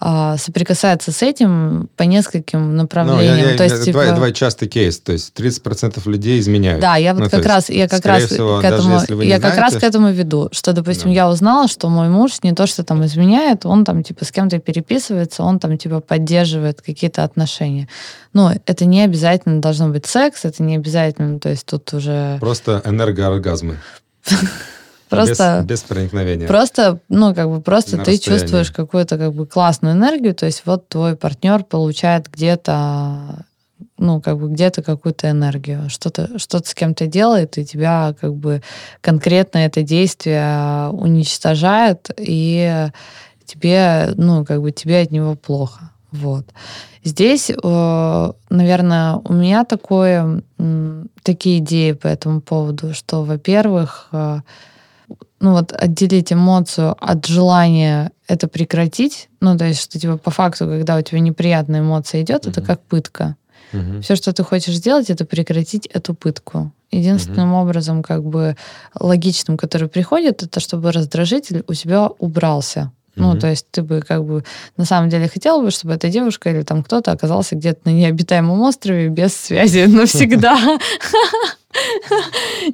а, 0.00 0.36
соприкасается 0.36 1.12
с 1.12 1.22
этим 1.22 1.88
по 1.96 2.02
нескольким 2.02 2.76
направлениям. 2.76 3.36
Ну, 3.36 3.42
я, 3.42 3.50
я, 3.52 3.56
то 3.56 3.64
есть, 3.64 3.84
типа... 3.84 4.12
два, 4.12 4.32
частый 4.32 4.68
кейс, 4.68 4.98
то 4.98 5.12
есть 5.12 5.32
30% 5.38 6.00
людей 6.10 6.40
изменяют. 6.40 6.80
Да, 6.80 6.96
я 6.96 7.14
вот 7.14 7.24
ну, 7.24 7.30
как 7.30 7.46
раз, 7.46 7.70
я 7.70 7.88
как 7.88 8.04
раз 8.04 8.24
всего, 8.24 8.60
к 8.60 8.64
этому, 8.64 8.94
я 8.94 8.98
знаете... 9.00 9.40
как 9.40 9.56
раз 9.56 9.74
к 9.76 9.82
этому 9.82 10.10
веду, 10.10 10.48
что, 10.52 10.72
допустим, 10.72 11.10
да. 11.10 11.14
я 11.14 11.28
узнала, 11.28 11.68
что 11.68 11.88
мой 11.88 12.08
муж 12.08 12.38
не 12.42 12.52
то, 12.52 12.66
что 12.66 12.82
там 12.84 13.04
изменяет, 13.04 13.64
он 13.66 13.84
там 13.84 14.02
типа 14.02 14.24
с 14.24 14.32
кем-то 14.32 14.58
переписывается, 14.58 15.42
он 15.42 15.58
там 15.58 15.78
типа 15.78 16.00
поддерживает 16.00 16.82
какие-то 16.82 17.22
отношения. 17.22 17.88
Но 18.32 18.52
это 18.66 18.84
не 18.84 19.02
обязательно 19.02 19.60
должно 19.60 19.88
быть 19.88 20.06
секс, 20.06 20.44
это 20.44 20.62
не 20.62 20.76
обязательно, 20.76 21.38
то 21.38 21.48
есть 21.48 21.66
тут 21.66 21.92
уже... 21.94 22.38
Просто 22.40 22.82
энергооргазмы. 22.84 23.78
Просто, 25.14 25.64
без, 25.64 25.80
без 25.80 25.82
проникновения. 25.82 26.46
Просто, 26.46 27.00
ну, 27.08 27.34
как 27.34 27.48
бы 27.48 27.60
просто 27.60 27.96
На 27.96 28.04
ты 28.04 28.18
чувствуешь 28.18 28.70
какую-то 28.70 29.18
как 29.18 29.32
бы 29.32 29.46
классную 29.46 29.94
энергию, 29.94 30.34
то 30.34 30.46
есть 30.46 30.62
вот 30.64 30.88
твой 30.88 31.16
партнер 31.16 31.64
получает 31.64 32.30
где-то 32.30 33.44
ну, 33.96 34.20
как 34.20 34.38
бы 34.38 34.48
где-то 34.48 34.82
какую-то 34.82 35.30
энергию, 35.30 35.88
что-то 35.88 36.38
что 36.38 36.58
с 36.58 36.74
кем-то 36.74 37.06
делает, 37.06 37.58
и 37.58 37.64
тебя 37.64 38.14
как 38.20 38.34
бы 38.34 38.62
конкретно 39.00 39.58
это 39.58 39.82
действие 39.82 40.88
уничтожает, 40.90 42.10
и 42.18 42.88
тебе, 43.44 44.12
ну, 44.16 44.44
как 44.44 44.62
бы 44.62 44.72
тебе 44.72 45.00
от 45.02 45.10
него 45.10 45.34
плохо. 45.36 45.90
Вот. 46.10 46.46
Здесь, 47.02 47.50
э, 47.50 48.32
наверное, 48.50 49.20
у 49.24 49.32
меня 49.32 49.64
такое, 49.64 50.42
такие 51.22 51.58
идеи 51.58 51.92
по 51.92 52.06
этому 52.06 52.40
поводу, 52.40 52.94
что, 52.94 53.24
во-первых, 53.24 54.08
э, 54.12 54.40
ну 55.44 55.52
вот 55.52 55.74
отделить 55.74 56.32
эмоцию 56.32 56.96
от 56.98 57.26
желания 57.26 58.10
это 58.26 58.48
прекратить, 58.48 59.28
ну 59.40 59.58
то 59.58 59.66
есть 59.66 59.82
что 59.82 60.00
типа 60.00 60.16
по 60.16 60.30
факту, 60.30 60.66
когда 60.66 60.96
у 60.96 61.02
тебя 61.02 61.20
неприятная 61.20 61.80
эмоция 61.80 62.22
идет, 62.22 62.46
mm-hmm. 62.46 62.50
это 62.50 62.62
как 62.62 62.80
пытка. 62.80 63.36
Mm-hmm. 63.72 64.00
Все, 64.00 64.16
что 64.16 64.32
ты 64.32 64.42
хочешь 64.42 64.74
сделать, 64.74 65.10
это 65.10 65.26
прекратить 65.26 65.86
эту 65.86 66.14
пытку. 66.14 66.72
Единственным 66.90 67.52
mm-hmm. 67.52 67.62
образом, 67.62 68.02
как 68.02 68.24
бы 68.24 68.56
логичным, 68.98 69.58
который 69.58 69.88
приходит, 69.88 70.42
это 70.42 70.60
чтобы 70.60 70.92
раздражитель 70.92 71.62
у 71.68 71.74
тебя 71.74 72.08
убрался. 72.18 72.90
Ну, 73.16 73.38
то 73.38 73.46
есть 73.48 73.66
ты 73.70 73.82
бы 73.82 74.00
как 74.00 74.24
бы 74.24 74.44
на 74.76 74.84
самом 74.84 75.10
деле 75.10 75.28
хотела 75.28 75.62
бы, 75.62 75.70
чтобы 75.70 75.94
эта 75.94 76.08
девушка 76.08 76.50
или 76.50 76.62
там 76.62 76.82
кто-то 76.82 77.12
оказался 77.12 77.54
где-то 77.54 77.80
на 77.84 77.90
необитаемом 77.90 78.60
острове 78.62 79.08
без 79.08 79.36
связи 79.36 79.84
навсегда. 79.86 80.56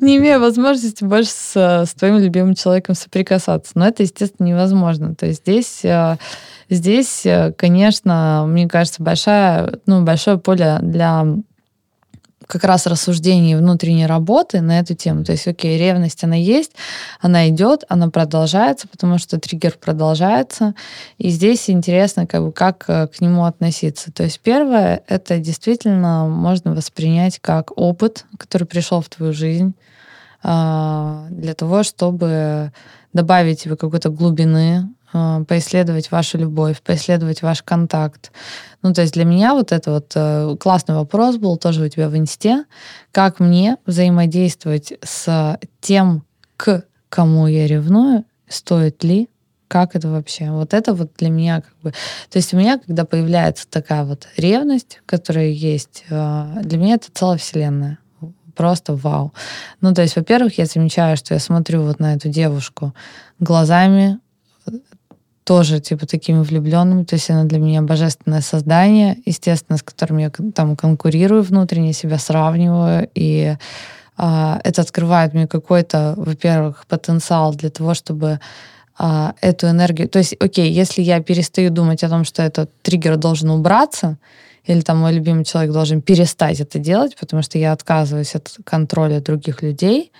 Не 0.01 0.16
имея 0.18 0.39
возможности 0.39 1.05
больше 1.05 1.31
с, 1.31 1.56
с 1.56 1.94
твоим 1.94 2.18
любимым 2.18 2.55
человеком 2.55 2.94
соприкасаться. 2.94 3.72
Но 3.74 3.86
это, 3.86 4.02
естественно, 4.02 4.47
невозможно. 4.47 5.14
То 5.14 5.27
есть 5.27 5.40
здесь 5.40 5.85
э, 5.85 6.16
Здесь, 6.70 7.27
э, 7.27 7.52
конечно, 7.59 8.44
мне 8.47 8.68
кажется, 8.68 9.02
большая, 9.02 9.81
ну, 9.86 10.05
большое 10.05 10.39
поле 10.39 10.78
для 10.81 11.27
как 12.51 12.64
раз 12.64 12.86
рассуждений 12.86 13.55
внутренней 13.55 14.06
работы 14.06 14.60
на 14.60 14.81
эту 14.81 14.94
тему. 14.94 15.24
То 15.24 15.32
есть, 15.32 15.47
окей, 15.47 15.78
ревность, 15.78 16.24
она 16.24 16.35
есть, 16.35 16.72
она 17.20 17.48
идет, 17.48 17.85
она 17.89 18.10
продолжается, 18.10 18.89
потому 18.89 19.18
что 19.18 19.39
триггер 19.39 19.77
продолжается. 19.81 20.74
И 21.18 21.31
здесь 21.31 21.70
интересно, 21.70 22.27
как, 22.27 22.43
бы, 22.43 22.52
как 22.52 22.85
э, 22.89 23.06
к 23.06 23.20
нему 23.20 23.44
относиться. 23.44 24.12
То 24.12 24.24
есть, 24.24 24.40
первое, 24.40 25.02
это 25.06 25.39
действительно 25.39 26.27
можно 26.27 26.74
воспринять 26.74 27.39
как 27.39 27.70
опыт, 27.78 28.27
который 28.36 28.64
пришел 28.64 29.01
в 29.01 29.09
твою 29.09 29.32
жизнь, 29.32 29.74
а, 30.43 31.27
для 31.31 31.55
того, 31.55 31.82
чтобы 31.82 32.72
добавить 33.12 33.62
тебе 33.62 33.77
какой-то 33.77 34.10
глубины, 34.10 34.89
поисследовать 35.12 36.11
вашу 36.11 36.39
любовь, 36.39 36.81
поисследовать 36.82 37.43
ваш 37.43 37.62
контакт. 37.62 38.32
Ну, 38.82 38.93
то 38.93 39.03
есть 39.03 39.15
для 39.15 39.24
меня 39.24 39.55
вот 39.55 39.73
это 39.73 39.91
вот 39.93 40.12
э, 40.15 40.57
классный 40.59 40.95
вопрос 40.95 41.37
был 41.37 41.57
тоже 41.57 41.85
у 41.85 41.89
тебя 41.89 42.09
в 42.09 42.16
инсте. 42.16 42.65
Как 43.12 43.41
мне 43.41 43.77
взаимодействовать 43.87 44.93
с 45.03 45.59
тем, 45.81 46.24
к 46.57 46.85
кому 47.09 47.47
я 47.47 47.66
ревную, 47.66 48.24
стоит 48.49 49.03
ли, 49.05 49.28
как 49.69 49.95
это 49.95 50.09
вообще? 50.09 50.51
Вот 50.51 50.74
это 50.74 50.95
вот 50.95 51.12
для 51.19 51.31
меня 51.31 51.61
как 51.61 51.74
бы... 51.82 51.91
То 52.31 52.39
есть 52.39 52.55
у 52.55 52.57
меня, 52.57 52.78
когда 52.78 53.05
появляется 53.05 53.69
такая 53.69 54.05
вот 54.05 54.28
ревность, 54.37 55.01
которая 55.07 55.49
есть, 55.49 56.05
э, 56.09 56.61
для 56.62 56.78
меня 56.78 56.95
это 56.95 57.09
целая 57.12 57.39
вселенная 57.39 57.99
просто 58.57 58.95
вау. 58.95 59.32
Ну, 59.81 59.95
то 59.95 60.03
есть, 60.03 60.16
во-первых, 60.16 60.59
я 60.59 60.66
замечаю, 60.66 61.16
что 61.16 61.32
я 61.32 61.41
смотрю 61.41 61.82
вот 61.82 61.99
на 61.99 62.15
эту 62.15 62.28
девушку 62.28 62.95
глазами 63.39 64.19
тоже 65.51 65.81
типа 65.81 66.06
такими 66.06 66.44
влюбленными. 66.44 67.02
То 67.02 67.16
есть 67.16 67.28
она 67.28 67.43
для 67.43 67.59
меня 67.59 67.82
божественное 67.82 68.40
создание, 68.40 69.16
естественно, 69.27 69.78
с 69.78 69.82
которым 69.82 70.18
я 70.18 70.31
там 70.55 70.77
конкурирую 70.77 71.43
внутренне, 71.43 71.93
себя 71.93 72.18
сравниваю. 72.18 73.09
И 73.16 73.56
а, 74.16 74.60
это 74.62 74.82
открывает 74.82 75.35
мне 75.35 75.48
какой-то, 75.48 76.14
во-первых, 76.16 76.86
потенциал 76.86 77.52
для 77.52 77.68
того, 77.68 77.94
чтобы 77.94 78.39
а, 78.97 79.35
эту 79.40 79.66
энергию. 79.66 80.09
То 80.09 80.20
есть, 80.20 80.36
окей, 80.39 80.70
если 80.70 81.02
я 81.02 81.20
перестаю 81.20 81.70
думать 81.70 82.05
о 82.05 82.09
том, 82.09 82.22
что 82.22 82.43
этот 82.44 82.70
триггер 82.82 83.16
должен 83.16 83.51
убраться, 83.51 84.18
или 84.66 84.82
там 84.82 84.98
мой 84.98 85.12
любимый 85.12 85.44
человек 85.44 85.72
должен 85.72 86.01
перестать 86.01 86.60
это 86.60 86.78
делать, 86.78 87.16
потому 87.18 87.43
что 87.43 87.59
я 87.59 87.72
отказываюсь 87.72 88.36
от 88.36 88.56
контроля 88.62 89.20
других 89.20 89.62
людей, 89.62 90.12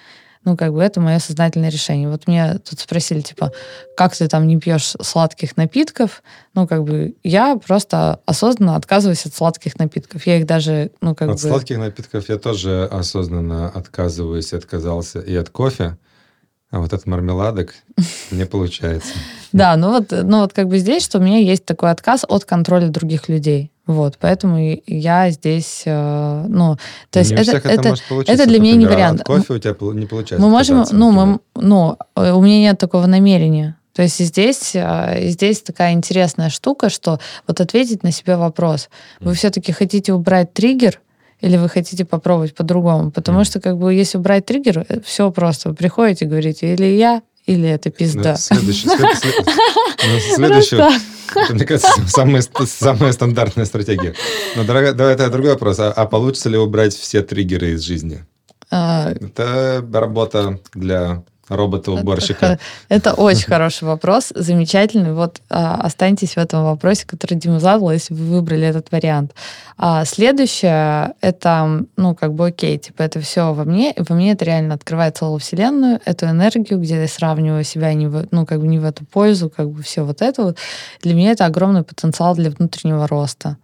ну, 0.45 0.57
как 0.57 0.73
бы 0.73 0.83
это 0.83 1.01
мое 1.01 1.19
сознательное 1.19 1.69
решение. 1.69 2.09
Вот 2.09 2.27
меня 2.27 2.59
тут 2.59 2.81
спросили, 2.81 3.21
типа, 3.21 3.53
как 3.97 4.17
ты 4.17 4.27
там 4.27 4.47
не 4.47 4.59
пьешь 4.59 4.95
сладких 5.01 5.57
напитков? 5.59 6.23
Ну, 6.55 6.67
как 6.67 6.85
бы 6.85 7.15
я 7.23 7.57
просто 7.57 8.21
осознанно 8.25 8.77
отказываюсь 8.77 9.27
от 9.27 9.35
сладких 9.35 9.79
напитков. 9.79 10.27
Я 10.27 10.39
их 10.39 10.47
даже, 10.47 10.93
ну, 11.03 11.15
как 11.15 11.29
от 11.29 11.35
бы... 11.35 11.49
От 11.49 11.53
сладких 11.53 11.79
напитков 11.79 12.29
я 12.31 12.39
тоже 12.39 12.89
осознанно 12.91 13.69
отказываюсь, 13.69 14.55
отказался 14.55 15.21
и 15.21 15.37
от 15.37 15.51
кофе. 15.51 15.99
А 16.71 16.79
вот 16.79 16.93
от 16.93 17.05
мармеладок 17.05 17.75
не 18.31 18.47
получается. 18.47 19.12
Да, 19.53 19.77
ну 19.77 19.91
вот, 19.91 20.11
ну 20.11 20.41
вот 20.41 20.53
как 20.53 20.69
бы 20.69 20.79
здесь, 20.79 21.05
что 21.05 21.19
у 21.19 21.21
меня 21.21 21.39
есть 21.39 21.67
такой 21.67 21.91
отказ 21.91 22.25
от 22.27 22.45
контроля 22.45 22.89
других 22.89 23.29
людей. 23.29 23.73
Вот, 23.91 24.19
поэтому 24.21 24.81
я 24.87 25.31
здесь, 25.31 25.83
э, 25.85 26.45
ну, 26.49 26.77
то 27.11 27.19
есть 27.19 27.33
это, 27.33 27.57
это, 27.57 27.69
это, 27.69 27.97
это 28.25 28.47
для 28.47 28.61
меня 28.61 28.77
не 28.77 28.87
вариант. 28.87 29.23
От 29.23 29.27
кофе 29.27 29.55
у 29.55 29.59
тебя 29.59 29.75
не 29.95 30.07
получается. 30.07 30.47
Мы 30.47 30.49
можем, 30.49 30.85
ну, 30.93 31.11
мы, 31.11 31.41
ну, 31.57 31.97
э, 32.15 32.31
у 32.31 32.41
меня 32.41 32.61
нет 32.61 32.79
такого 32.79 33.07
намерения. 33.07 33.77
То 33.93 34.03
есть 34.03 34.25
здесь, 34.25 34.77
э, 34.77 35.29
здесь 35.31 35.62
такая 35.62 35.93
интересная 35.93 36.51
штука, 36.51 36.89
что 36.89 37.19
вот 37.49 37.61
ответить 37.61 38.05
на 38.05 38.12
себе 38.12 38.37
вопрос. 38.37 38.91
Вы 39.19 39.35
все-таки 39.35 39.73
хотите 39.73 40.12
убрать 40.12 40.53
триггер, 40.53 41.01
или 41.41 41.57
вы 41.57 41.69
хотите 41.69 42.05
попробовать 42.05 42.55
по-другому? 42.55 43.11
Потому 43.11 43.43
что, 43.43 43.61
как 43.61 43.77
бы, 43.77 43.93
если 43.93 44.19
убрать 44.19 44.47
триггер, 44.47 44.87
все 45.05 45.33
просто. 45.33 45.71
Вы 45.71 45.75
приходите 45.75 46.27
и 46.27 46.29
говорите, 46.29 46.73
или 46.73 46.87
я, 46.87 47.23
или 47.51 47.68
это 47.68 47.90
пизда. 47.90 48.36
Следующий, 48.36 48.89
следующий, 50.35 50.77
это, 50.77 51.55
мне 51.55 51.64
кажется, 51.64 51.90
самая, 52.06 52.43
самая 52.66 53.12
стандартная 53.12 53.64
стратегия. 53.64 54.14
Но 54.55 54.64
дорогая, 54.64 54.93
давай 54.93 55.14
это 55.14 55.28
другой 55.31 55.52
вопрос. 55.52 55.81
А, 55.81 55.90
а 55.90 56.06
получится 56.06 56.48
ли 56.48 56.56
убрать 56.56 56.94
все 56.94 57.22
триггеры 57.22 57.72
из 57.72 57.82
жизни? 57.82 58.24
А... 58.70 59.10
Это 59.10 59.85
работа 59.93 60.60
для 60.74 61.24
робота-уборщика? 61.51 62.59
Это 62.89 63.12
очень 63.12 63.47
хороший 63.47 63.85
вопрос, 63.85 64.32
замечательный. 64.35 65.12
Вот 65.12 65.40
а, 65.51 65.74
останьтесь 65.82 66.35
в 66.35 66.39
этом 66.39 66.64
вопросе, 66.64 67.05
который 67.06 67.35
Дима 67.35 67.60
задал, 67.60 67.90
если 67.90 68.14
вы 68.14 68.36
выбрали 68.36 68.66
этот 68.66 68.90
вариант. 68.93 69.35
А 69.77 70.05
следующее, 70.05 71.14
это, 71.20 71.85
ну, 71.97 72.14
как 72.14 72.35
бы 72.35 72.47
окей, 72.47 72.78
типа 72.78 73.02
это 73.02 73.20
все 73.20 73.52
во 73.52 73.64
мне, 73.64 73.93
и 73.93 74.02
во 74.09 74.14
мне 74.14 74.32
это 74.32 74.44
реально 74.44 74.74
открывает 74.74 75.16
целую 75.16 75.40
вселенную, 75.40 76.01
эту 76.05 76.27
энергию, 76.27 76.78
где 76.78 77.01
я 77.01 77.09
сравниваю 77.09 77.64
себя 77.64 77.93
не 77.94 78.06
в, 78.06 78.27
ну, 78.31 78.47
как 78.47 78.60
бы 78.60 78.66
не 78.66 78.78
в 78.78 78.85
эту 78.85 79.05
пользу, 79.05 79.51
как 79.51 79.70
бы 79.70 79.82
все 79.82 80.05
вот 80.05 80.22
это 80.22 80.43
вот. 80.43 80.59
Для 81.02 81.14
меня 81.14 81.32
это 81.32 81.47
огромный 81.47 81.82
потенциал 81.82 82.35
для 82.35 82.51
внутреннего 82.51 83.06
роста 83.09 83.56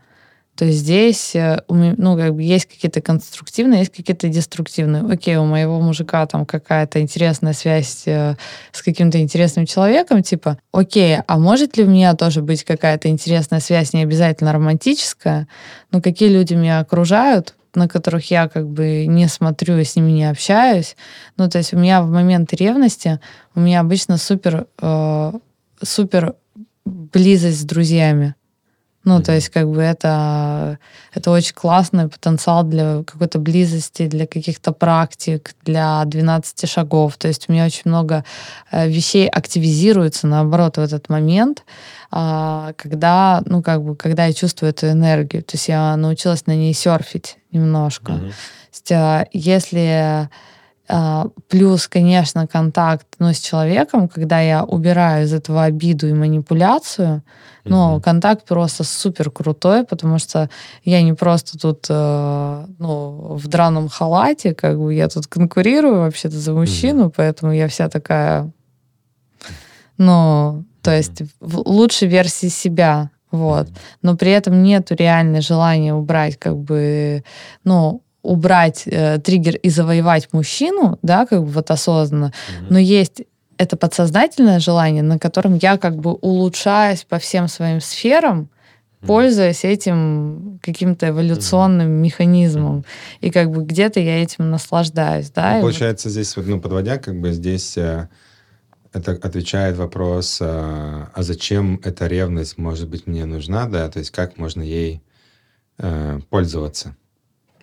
то 0.56 0.70
здесь, 0.70 1.36
э, 1.36 1.60
ну, 1.68 2.16
как 2.16 2.34
бы 2.34 2.42
есть 2.42 2.66
какие-то 2.66 3.00
конструктивные, 3.00 3.80
есть 3.80 3.92
какие-то 3.94 4.28
деструктивные. 4.28 5.02
Окей, 5.02 5.36
у 5.36 5.44
моего 5.44 5.80
мужика 5.80 6.26
там 6.26 6.46
какая-то 6.46 7.00
интересная 7.00 7.52
связь 7.52 8.04
э, 8.06 8.36
с 8.72 8.82
каким-то 8.82 9.20
интересным 9.20 9.66
человеком, 9.66 10.22
типа, 10.22 10.58
окей, 10.72 11.18
а 11.26 11.38
может 11.38 11.76
ли 11.76 11.84
у 11.84 11.88
меня 11.88 12.14
тоже 12.14 12.40
быть 12.40 12.64
какая-то 12.64 13.08
интересная 13.08 13.60
связь, 13.60 13.92
не 13.92 14.02
обязательно 14.02 14.52
романтическая, 14.52 15.46
но 15.92 16.00
какие 16.00 16.30
люди 16.30 16.54
меня 16.54 16.80
окружают, 16.80 17.54
на 17.74 17.86
которых 17.86 18.30
я 18.30 18.48
как 18.48 18.66
бы 18.66 19.06
не 19.06 19.28
смотрю 19.28 19.76
и 19.76 19.84
с 19.84 19.94
ними 19.96 20.10
не 20.10 20.24
общаюсь. 20.24 20.96
Ну, 21.36 21.50
то 21.50 21.58
есть 21.58 21.74
у 21.74 21.78
меня 21.78 22.02
в 22.02 22.10
момент 22.10 22.54
ревности 22.54 23.20
у 23.54 23.60
меня 23.60 23.80
обычно 23.80 24.16
супер, 24.16 24.66
э, 24.80 25.32
супер 25.82 26.34
близость 26.86 27.60
с 27.60 27.64
друзьями. 27.64 28.34
Ну, 29.06 29.18
mm-hmm. 29.18 29.22
то 29.22 29.32
есть, 29.32 29.48
как 29.50 29.70
бы 29.70 29.80
это, 29.82 30.80
это 31.14 31.30
очень 31.30 31.54
классный 31.54 32.08
потенциал 32.08 32.64
для 32.64 33.04
какой-то 33.04 33.38
близости, 33.38 34.08
для 34.08 34.26
каких-то 34.26 34.72
практик, 34.72 35.54
для 35.62 36.04
12 36.04 36.68
шагов. 36.68 37.16
То 37.16 37.28
есть 37.28 37.48
у 37.48 37.52
меня 37.52 37.66
очень 37.66 37.82
много 37.84 38.24
э, 38.72 38.88
вещей 38.88 39.28
активизируется, 39.28 40.26
наоборот, 40.26 40.76
в 40.76 40.80
этот 40.80 41.08
момент, 41.08 41.62
а, 42.10 42.72
когда, 42.76 43.42
ну, 43.46 43.62
как 43.62 43.84
бы, 43.84 43.94
когда 43.94 44.26
я 44.26 44.32
чувствую 44.32 44.70
эту 44.70 44.88
энергию. 44.88 45.44
То 45.44 45.54
есть 45.54 45.68
я 45.68 45.96
научилась 45.96 46.46
на 46.48 46.56
ней 46.56 46.74
серфить 46.74 47.38
немножко. 47.52 48.12
Mm-hmm. 48.12 48.30
То 48.30 48.72
есть, 48.72 48.92
а, 48.92 49.26
если 49.32 50.28
плюс, 51.48 51.88
конечно, 51.88 52.46
контакт 52.46 53.06
ну, 53.18 53.32
с 53.32 53.38
человеком, 53.40 54.08
когда 54.08 54.40
я 54.40 54.64
убираю 54.64 55.24
из 55.24 55.32
этого 55.32 55.64
обиду 55.64 56.06
и 56.06 56.12
манипуляцию, 56.12 57.22
но 57.64 57.96
mm-hmm. 57.96 58.02
контакт 58.02 58.44
просто 58.44 58.84
супер 58.84 59.30
крутой, 59.30 59.84
потому 59.84 60.18
что 60.18 60.48
я 60.84 61.02
не 61.02 61.12
просто 61.12 61.58
тут 61.58 61.86
э, 61.88 62.66
ну, 62.78 63.34
в 63.36 63.48
драном 63.48 63.88
халате, 63.88 64.54
как 64.54 64.78
бы 64.78 64.94
я 64.94 65.08
тут 65.08 65.26
конкурирую 65.26 65.98
вообще-то 66.00 66.38
за 66.38 66.52
мужчину, 66.52 67.06
mm-hmm. 67.06 67.14
поэтому 67.16 67.52
я 67.52 67.66
вся 67.66 67.88
такая, 67.88 68.52
ну, 69.98 70.64
то 70.82 70.96
есть 70.96 71.22
в 71.40 71.68
лучшей 71.68 72.06
версии 72.06 72.46
себя, 72.46 73.10
вот. 73.32 73.66
Но 74.02 74.16
при 74.16 74.30
этом 74.30 74.62
нету 74.62 74.94
реального 74.94 75.40
желания 75.40 75.94
убрать, 75.94 76.38
как 76.38 76.56
бы, 76.56 77.24
ну, 77.64 78.02
убрать 78.26 78.82
э, 78.86 79.18
триггер 79.18 79.56
и 79.56 79.70
завоевать 79.70 80.32
мужчину, 80.32 80.98
да, 81.02 81.26
как 81.26 81.40
бы 81.42 81.46
вот 81.46 81.70
осознанно, 81.70 82.26
mm-hmm. 82.26 82.66
но 82.70 82.78
есть 82.78 83.22
это 83.58 83.76
подсознательное 83.76 84.60
желание, 84.60 85.02
на 85.02 85.18
котором 85.18 85.56
я 85.56 85.78
как 85.78 85.96
бы 85.96 86.12
улучшаюсь 86.12 87.04
по 87.04 87.18
всем 87.18 87.48
своим 87.48 87.80
сферам, 87.80 88.50
пользуясь 89.06 89.64
этим 89.64 90.58
каким-то 90.62 91.08
эволюционным 91.08 91.88
mm-hmm. 91.88 92.00
механизмом. 92.00 92.84
И 93.20 93.30
как 93.30 93.50
бы 93.50 93.62
где-то 93.62 94.00
я 94.00 94.22
этим 94.22 94.50
наслаждаюсь, 94.50 95.30
да. 95.30 95.54
Ну, 95.54 95.60
получается, 95.62 96.08
вот... 96.08 96.12
здесь, 96.12 96.36
ну, 96.36 96.60
подводя, 96.60 96.98
как 96.98 97.18
бы 97.20 97.32
здесь 97.32 97.78
э, 97.78 98.08
это 98.92 99.12
отвечает 99.12 99.76
вопрос, 99.76 100.38
э, 100.40 100.44
а 100.44 101.22
зачем 101.22 101.80
эта 101.84 102.06
ревность, 102.06 102.58
может 102.58 102.88
быть, 102.88 103.06
мне 103.06 103.24
нужна, 103.26 103.66
да, 103.66 103.88
то 103.88 103.98
есть 103.98 104.10
как 104.10 104.38
можно 104.38 104.62
ей 104.62 105.02
э, 105.78 106.20
пользоваться, 106.30 106.96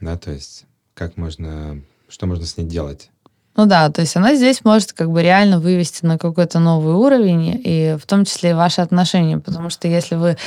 да, 0.03 0.17
то 0.17 0.31
есть 0.31 0.65
как 0.93 1.17
можно, 1.17 1.81
что 2.07 2.27
можно 2.27 2.45
с 2.45 2.57
ней 2.57 2.65
делать. 2.65 3.09
Ну 3.55 3.67
да, 3.67 3.89
то 3.89 4.01
есть 4.01 4.15
она 4.15 4.35
здесь 4.35 4.65
может 4.65 4.93
как 4.93 5.11
бы 5.11 5.21
реально 5.21 5.59
вывести 5.59 6.05
на 6.05 6.17
какой-то 6.17 6.59
новый 6.59 6.95
уровень, 6.95 7.61
и 7.63 7.97
в 8.01 8.07
том 8.07 8.25
числе 8.25 8.51
и 8.51 8.53
ваши 8.53 8.81
отношения, 8.81 9.37
потому 9.37 9.69
что 9.69 9.87
если 9.87 10.15
вы 10.15 10.37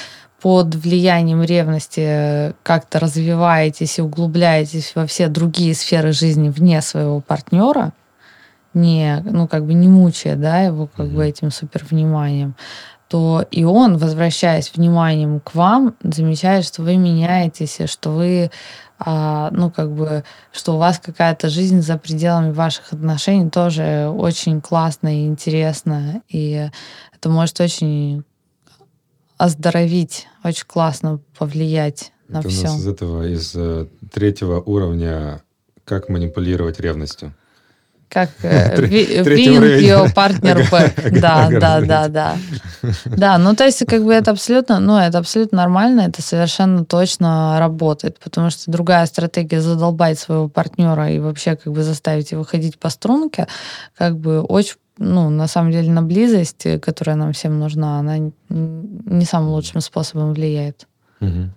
под 0.42 0.74
влиянием 0.74 1.42
ревности 1.42 2.54
как-то 2.62 2.98
развиваетесь 2.98 3.98
и 3.98 4.02
углубляетесь 4.02 4.92
во 4.94 5.06
все 5.06 5.28
другие 5.28 5.74
сферы 5.74 6.12
жизни 6.12 6.50
вне 6.50 6.82
своего 6.82 7.20
партнера, 7.20 7.92
не, 8.74 9.22
ну, 9.24 9.48
как 9.48 9.64
бы 9.64 9.72
не 9.72 9.88
мучая, 9.88 10.36
да, 10.36 10.60
его 10.60 10.86
как 10.86 11.06
mm-hmm. 11.06 11.14
бы 11.14 11.26
этим 11.26 11.50
супер 11.50 11.84
вниманием, 11.88 12.54
то 13.08 13.46
и 13.50 13.64
он, 13.64 13.98
возвращаясь 13.98 14.72
вниманием 14.74 15.40
к 15.40 15.54
вам, 15.54 15.94
замечает, 16.02 16.64
что 16.64 16.82
вы 16.82 16.96
меняетесь, 16.96 17.78
что 17.86 18.10
вы 18.10 18.50
а, 18.98 19.50
ну, 19.52 19.70
как 19.70 19.92
бы, 19.92 20.24
что 20.52 20.74
у 20.74 20.78
вас 20.78 20.98
какая-то 20.98 21.48
жизнь 21.48 21.82
за 21.82 21.98
пределами 21.98 22.52
ваших 22.52 22.92
отношений 22.92 23.50
тоже 23.50 24.08
очень 24.08 24.60
классная 24.60 25.14
и 25.14 25.26
интересная. 25.26 26.22
И 26.28 26.70
это 27.14 27.28
может 27.28 27.60
очень 27.60 28.24
оздоровить, 29.36 30.28
очень 30.44 30.66
классно 30.66 31.20
повлиять 31.38 32.12
на 32.28 32.40
это 32.40 32.48
все. 32.48 32.68
У 32.68 32.70
нас 32.70 32.80
из 32.80 32.88
этого, 32.88 33.28
из 33.28 33.52
э, 33.54 33.86
третьего 34.12 34.60
уровня, 34.60 35.42
как 35.84 36.08
манипулировать 36.08 36.80
ревностью. 36.80 37.34
Как 38.08 38.30
э, 38.42 38.76
your 38.76 40.14
partner 40.14 40.68
back. 40.70 41.20
Да, 41.20 41.48
да, 41.50 41.80
да, 41.80 42.08
да. 42.08 42.36
Да, 43.04 43.38
ну 43.38 43.54
то 43.54 43.64
есть 43.64 43.84
как 43.86 44.04
бы 44.04 44.12
это 44.12 44.30
абсолютно, 44.30 44.80
ну 44.80 44.96
это 44.96 45.18
абсолютно 45.18 45.58
нормально, 45.58 46.02
это 46.02 46.22
совершенно 46.22 46.84
точно 46.84 47.58
работает, 47.58 48.18
потому 48.18 48.50
что 48.50 48.70
другая 48.70 49.06
стратегия 49.06 49.60
задолбать 49.60 50.18
своего 50.18 50.48
партнера 50.48 51.10
и 51.10 51.18
вообще 51.18 51.56
как 51.56 51.72
бы 51.72 51.82
заставить 51.82 52.32
его 52.32 52.44
ходить 52.44 52.78
по 52.78 52.90
струнке, 52.90 53.46
как 53.96 54.16
бы 54.16 54.40
очень 54.40 54.76
ну, 54.98 55.28
на 55.28 55.46
самом 55.46 55.72
деле, 55.72 55.92
на 55.92 56.02
близость, 56.02 56.66
которая 56.80 57.16
нам 57.16 57.32
всем 57.32 57.58
нужна, 57.58 57.98
она 57.98 58.16
не 58.48 59.24
самым 59.26 59.50
лучшим 59.50 59.82
способом 59.82 60.32
влияет. 60.32 60.86
Угу. 61.20 61.50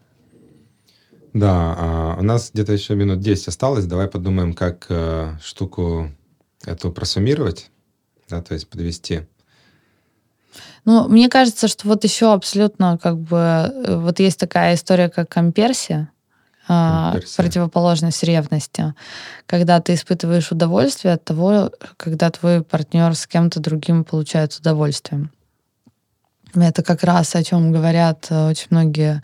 Да, 1.33 1.75
а 1.77 2.17
у 2.19 2.23
нас 2.23 2.51
где-то 2.53 2.73
еще 2.73 2.95
минут 2.95 3.19
10 3.19 3.47
осталось. 3.47 3.85
Давай 3.85 4.07
подумаем, 4.07 4.53
как 4.53 4.87
э, 4.89 5.35
штуку 5.43 6.11
эту 6.65 6.91
просуммировать, 6.91 7.69
да, 8.29 8.41
то 8.41 8.53
есть 8.53 8.69
подвести. 8.69 9.27
Ну, 10.85 11.07
мне 11.07 11.29
кажется, 11.29 11.67
что 11.67 11.87
вот 11.87 12.03
еще 12.03 12.33
абсолютно 12.33 12.97
как 12.97 13.17
бы 13.17 13.37
э, 13.37 13.95
вот 13.97 14.19
есть 14.19 14.39
такая 14.39 14.75
история, 14.75 15.09
как 15.09 15.29
комперсия, 15.29 16.09
а, 16.67 17.11
комперсия. 17.11 17.43
противоположность 17.43 18.23
ревности, 18.23 18.93
когда 19.45 19.79
ты 19.81 19.93
испытываешь 19.93 20.51
удовольствие 20.51 21.13
от 21.13 21.23
того, 21.23 21.71
когда 21.97 22.29
твой 22.29 22.63
партнер 22.63 23.15
с 23.15 23.27
кем-то 23.27 23.59
другим 23.59 24.03
получает 24.03 24.55
удовольствие. 24.55 25.29
Это 26.55 26.81
как 26.81 27.03
раз 27.03 27.35
о 27.35 27.43
чем 27.43 27.71
говорят 27.71 28.27
э, 28.29 28.49
очень 28.49 28.67
многие 28.71 29.21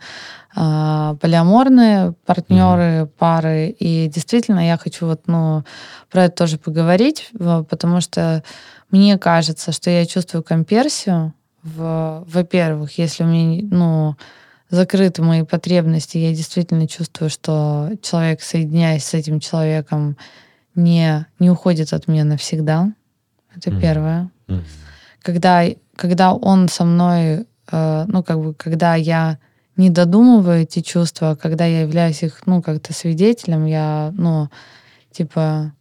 полиаморные 0.56 2.14
партнеры, 2.24 2.82
mm-hmm. 2.82 3.10
пары. 3.18 3.68
И 3.78 4.08
действительно, 4.08 4.66
я 4.66 4.78
хочу 4.78 5.06
вот, 5.06 5.22
ну, 5.26 5.64
про 6.10 6.24
это 6.24 6.34
тоже 6.34 6.56
поговорить, 6.56 7.30
потому 7.38 8.00
что 8.00 8.42
мне 8.90 9.18
кажется, 9.18 9.72
что 9.72 9.90
я 9.90 10.06
чувствую 10.06 10.42
комперсию. 10.42 11.34
В, 11.62 12.24
во-первых, 12.26 12.96
если 12.96 13.24
у 13.24 13.26
меня, 13.26 13.68
ну, 13.70 14.16
закрыты 14.70 15.22
мои 15.22 15.42
потребности, 15.42 16.16
я 16.16 16.32
действительно 16.32 16.88
чувствую, 16.88 17.28
что 17.28 17.90
человек, 18.00 18.40
соединяясь 18.40 19.04
с 19.04 19.12
этим 19.12 19.40
человеком, 19.40 20.16
не, 20.74 21.26
не 21.38 21.50
уходит 21.50 21.92
от 21.92 22.08
меня 22.08 22.24
навсегда. 22.24 22.92
Это 23.54 23.70
mm-hmm. 23.70 23.80
первое. 23.80 24.30
Mm-hmm. 24.48 24.64
Когда, 25.20 25.64
когда 25.96 26.32
он 26.32 26.68
со 26.70 26.84
мной, 26.84 27.46
э, 27.70 28.04
ну, 28.08 28.22
как 28.22 28.40
бы, 28.40 28.54
когда 28.54 28.94
я 28.94 29.38
не 29.76 29.90
додумываю 29.90 30.62
эти 30.62 30.80
чувства, 30.80 31.36
когда 31.40 31.66
я 31.66 31.82
являюсь 31.82 32.22
их, 32.22 32.46
ну, 32.46 32.62
как-то 32.62 32.92
свидетелем, 32.92 33.66
я, 33.66 34.12
ну, 34.16 34.48
типа, 35.10 35.72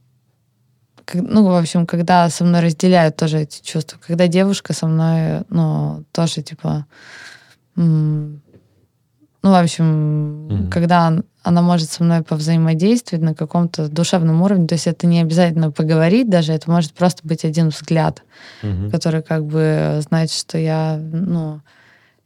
как, 1.06 1.22
ну, 1.22 1.46
в 1.46 1.56
общем, 1.56 1.86
когда 1.86 2.30
со 2.30 2.44
мной 2.44 2.62
разделяют 2.62 3.16
тоже 3.16 3.42
эти 3.42 3.62
чувства, 3.62 3.98
когда 4.06 4.28
девушка 4.28 4.74
со 4.74 4.88
мной, 4.88 5.44
ну, 5.50 6.04
тоже, 6.12 6.42
типа, 6.42 6.86
ну, 7.76 9.52
в 9.52 9.54
общем, 9.54 10.48
mm-hmm. 10.48 10.70
когда 10.70 11.14
она 11.44 11.62
может 11.62 11.92
со 11.92 12.04
мной 12.04 12.24
повзаимодействовать 12.24 13.24
на 13.24 13.36
каком-то 13.36 13.88
душевном 13.88 14.42
уровне, 14.42 14.66
то 14.66 14.74
есть 14.74 14.88
это 14.88 15.06
не 15.06 15.22
обязательно 15.22 15.72
поговорить 15.72 16.30
даже, 16.30 16.52
это 16.52 16.72
может 16.72 16.94
просто 16.94 17.22
быть 17.24 17.46
один 17.46 17.70
взгляд, 17.70 18.24
mm-hmm. 18.64 18.90
который 18.90 19.22
как 19.22 19.46
бы 19.46 20.00
значит, 20.02 20.40
что 20.40 20.58
я, 20.58 20.98
ну, 20.98 21.62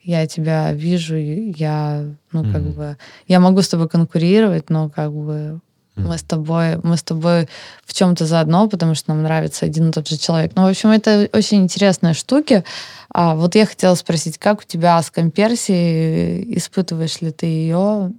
я 0.10 0.26
тебя 0.26 0.74
вижу, 0.74 1.16
я, 1.16 2.04
ну, 2.32 2.44
mm-hmm. 2.44 2.52
как 2.52 2.62
бы, 2.64 2.98
я 3.28 3.40
могу 3.40 3.62
с 3.62 3.70
тобой 3.70 3.88
конкурировать, 3.88 4.72
но 4.72 4.90
как 4.90 5.14
бы 5.14 5.60
мы 5.96 6.18
с 6.18 6.24
тобой, 6.24 6.78
мы 6.82 6.96
с 6.96 7.04
тобой 7.04 7.48
в 7.86 7.94
чем-то 7.94 8.26
заодно, 8.26 8.68
потому 8.68 8.96
что 8.96 9.14
нам 9.14 9.22
нравится 9.22 9.66
один 9.66 9.90
и 9.90 9.92
тот 9.92 10.08
же 10.08 10.18
человек. 10.18 10.54
Ну, 10.56 10.64
в 10.64 10.70
общем, 10.70 10.90
это 10.90 11.30
очень 11.34 11.64
интересные 11.64 12.14
штуки. 12.14 12.64
А 13.10 13.36
вот 13.36 13.56
я 13.56 13.66
хотела 13.66 13.96
спросить, 13.96 14.38
как 14.38 14.62
у 14.62 14.64
тебя 14.64 15.00
с 15.02 15.12
комперсией, 15.12 16.58
испытываешь 16.58 17.22
ли 17.22 17.32
ты 17.32 17.46
ее? 17.46 18.14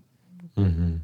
Угу. 0.56 1.00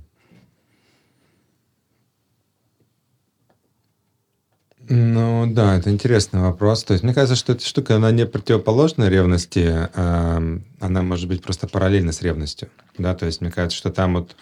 Ну 4.88 5.45
да, 5.56 5.78
это 5.78 5.90
интересный 5.90 6.40
вопрос. 6.40 6.84
То 6.84 6.92
есть 6.92 7.02
мне 7.02 7.14
кажется, 7.14 7.34
что 7.34 7.54
эта 7.54 7.64
штука, 7.64 7.96
она 7.96 8.10
не 8.10 8.26
противоположна 8.26 9.08
ревности, 9.08 9.88
а 9.94 10.42
она 10.80 11.02
может 11.02 11.28
быть 11.28 11.42
просто 11.42 11.66
параллельна 11.66 12.12
с 12.12 12.20
ревностью. 12.20 12.68
Да, 12.98 13.14
то 13.14 13.24
есть 13.24 13.40
мне 13.40 13.50
кажется, 13.50 13.78
что 13.78 13.90
там 13.90 14.14
вот 14.16 14.36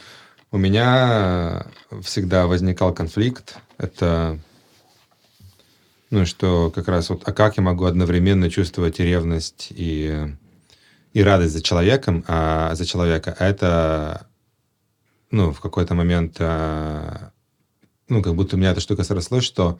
у 0.51 0.59
меня 0.59 1.66
всегда 2.03 2.49
возникал 2.49 2.93
конфликт. 2.93 3.59
Это 3.78 4.41
ну, 6.11 6.27
что 6.27 6.73
как 6.74 6.89
раз 6.89 7.11
вот, 7.11 7.23
а 7.27 7.32
как 7.32 7.59
я 7.59 7.62
могу 7.62 7.85
одновременно 7.85 8.51
чувствовать 8.51 8.99
и 8.99 9.05
ревность, 9.05 9.69
и, 9.70 10.28
и 11.12 11.23
радость 11.23 11.53
за 11.53 11.62
человеком, 11.62 12.24
а 12.27 12.74
за 12.74 12.86
человека, 12.86 13.36
а 13.39 13.47
это, 13.47 14.27
ну, 15.31 15.53
в 15.53 15.61
какой-то 15.61 15.95
момент, 15.95 16.36
а, 16.41 17.31
ну, 18.09 18.20
как 18.20 18.35
будто 18.35 18.57
у 18.57 18.59
меня 18.59 18.73
эта 18.73 18.81
штука 18.81 19.05
срослась, 19.05 19.45
что 19.45 19.78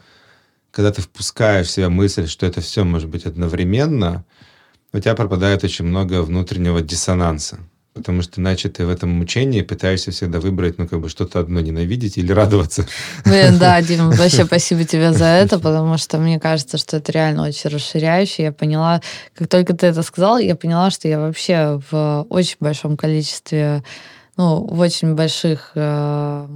когда 0.75 0.91
ты 0.91 1.03
впускаешь 1.03 1.69
в 1.69 1.71
себя 1.71 1.89
мысль, 1.89 2.27
что 2.27 2.47
это 2.47 2.61
все 2.61 2.85
может 2.85 3.09
быть 3.09 3.27
одновременно, 3.27 4.25
у 4.93 4.99
тебя 4.99 5.15
пропадает 5.15 5.63
очень 5.63 5.85
много 5.85 6.23
внутреннего 6.23 6.81
диссонанса. 6.81 7.59
Потому 7.93 8.23
что 8.23 8.41
иначе 8.41 8.69
ты 8.69 8.85
в 8.85 8.89
этом 8.89 9.11
мучении 9.11 9.63
пытаешься 9.63 10.11
всегда 10.11 10.41
выбрать, 10.41 10.79
ну, 10.79 10.89
как 10.89 11.01
бы 11.01 11.09
что-то 11.09 11.39
одно 11.39 11.61
ненавидеть 11.61 12.19
или 12.19 12.33
радоваться. 12.33 12.87
Блин, 13.25 13.57
да, 13.59 13.81
Дим, 13.83 14.11
вообще 14.11 14.45
спасибо 14.47 14.83
тебе 14.83 15.13
за 15.13 15.25
это, 15.43 15.61
потому 15.61 15.97
что 15.97 16.19
мне 16.19 16.41
кажется, 16.41 16.77
что 16.77 16.97
это 16.97 17.13
реально 17.13 17.47
очень 17.47 17.71
расширяюще. 17.71 18.43
Я 18.43 18.53
поняла, 18.53 19.01
как 19.37 19.47
только 19.47 19.75
ты 19.75 19.87
это 19.87 20.03
сказал, 20.03 20.39
я 20.39 20.57
поняла, 20.57 20.91
что 20.91 21.07
я 21.07 21.21
вообще 21.21 21.81
в 21.89 22.27
очень 22.31 22.57
большом 22.59 22.97
количестве, 22.97 23.85
ну, 24.37 24.65
в 24.65 24.81
очень 24.81 25.15
больших 25.15 25.71
э, 25.77 26.49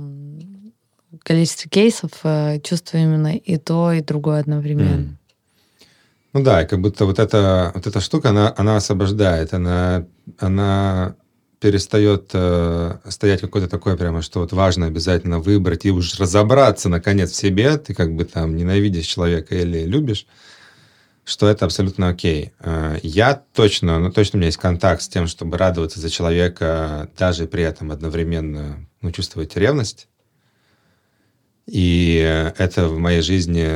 количестве 1.24 1.70
кейсов 1.70 2.10
э, 2.22 2.60
чувствую 2.60 3.04
именно 3.04 3.36
и 3.36 3.56
то, 3.56 3.92
и 3.92 4.00
другое 4.00 4.40
одновременно. 4.40 5.02
Mm. 5.02 5.18
Ну 6.34 6.42
да, 6.42 6.64
как 6.64 6.80
будто 6.80 7.06
вот 7.06 7.18
эта, 7.18 7.72
вот 7.74 7.86
эта 7.86 8.00
штука, 8.00 8.30
она, 8.30 8.52
она 8.56 8.76
освобождает, 8.76 9.54
она, 9.54 10.06
она 10.38 11.16
перестает 11.60 12.30
э, 12.32 12.98
стоять 13.08 13.40
какое-то 13.40 13.68
такое 13.68 13.96
прямо, 13.96 14.22
что 14.22 14.40
вот 14.40 14.52
важно 14.52 14.86
обязательно 14.86 15.40
выбрать 15.40 15.84
и 15.84 15.90
уж 15.90 16.18
разобраться 16.20 16.88
наконец 16.88 17.32
в 17.32 17.36
себе, 17.36 17.76
ты 17.78 17.94
как 17.94 18.14
бы 18.14 18.24
там 18.24 18.54
ненавидишь 18.56 19.06
человека 19.06 19.56
или 19.56 19.84
любишь, 19.84 20.26
что 21.24 21.48
это 21.48 21.64
абсолютно 21.64 22.08
окей. 22.08 22.52
Э, 22.60 22.98
я 23.02 23.42
точно, 23.54 23.98
ну 23.98 24.12
точно 24.12 24.36
у 24.36 24.38
меня 24.38 24.46
есть 24.46 24.58
контакт 24.58 25.02
с 25.02 25.08
тем, 25.08 25.26
чтобы 25.26 25.56
радоваться 25.56 25.98
за 25.98 26.10
человека, 26.10 27.08
даже 27.18 27.46
при 27.46 27.64
этом 27.64 27.90
одновременно 27.90 28.86
ну, 29.00 29.10
чувствовать 29.10 29.56
ревность. 29.56 30.08
И 31.70 32.16
это 32.56 32.88
в 32.88 32.98
моей 32.98 33.20
жизни, 33.20 33.68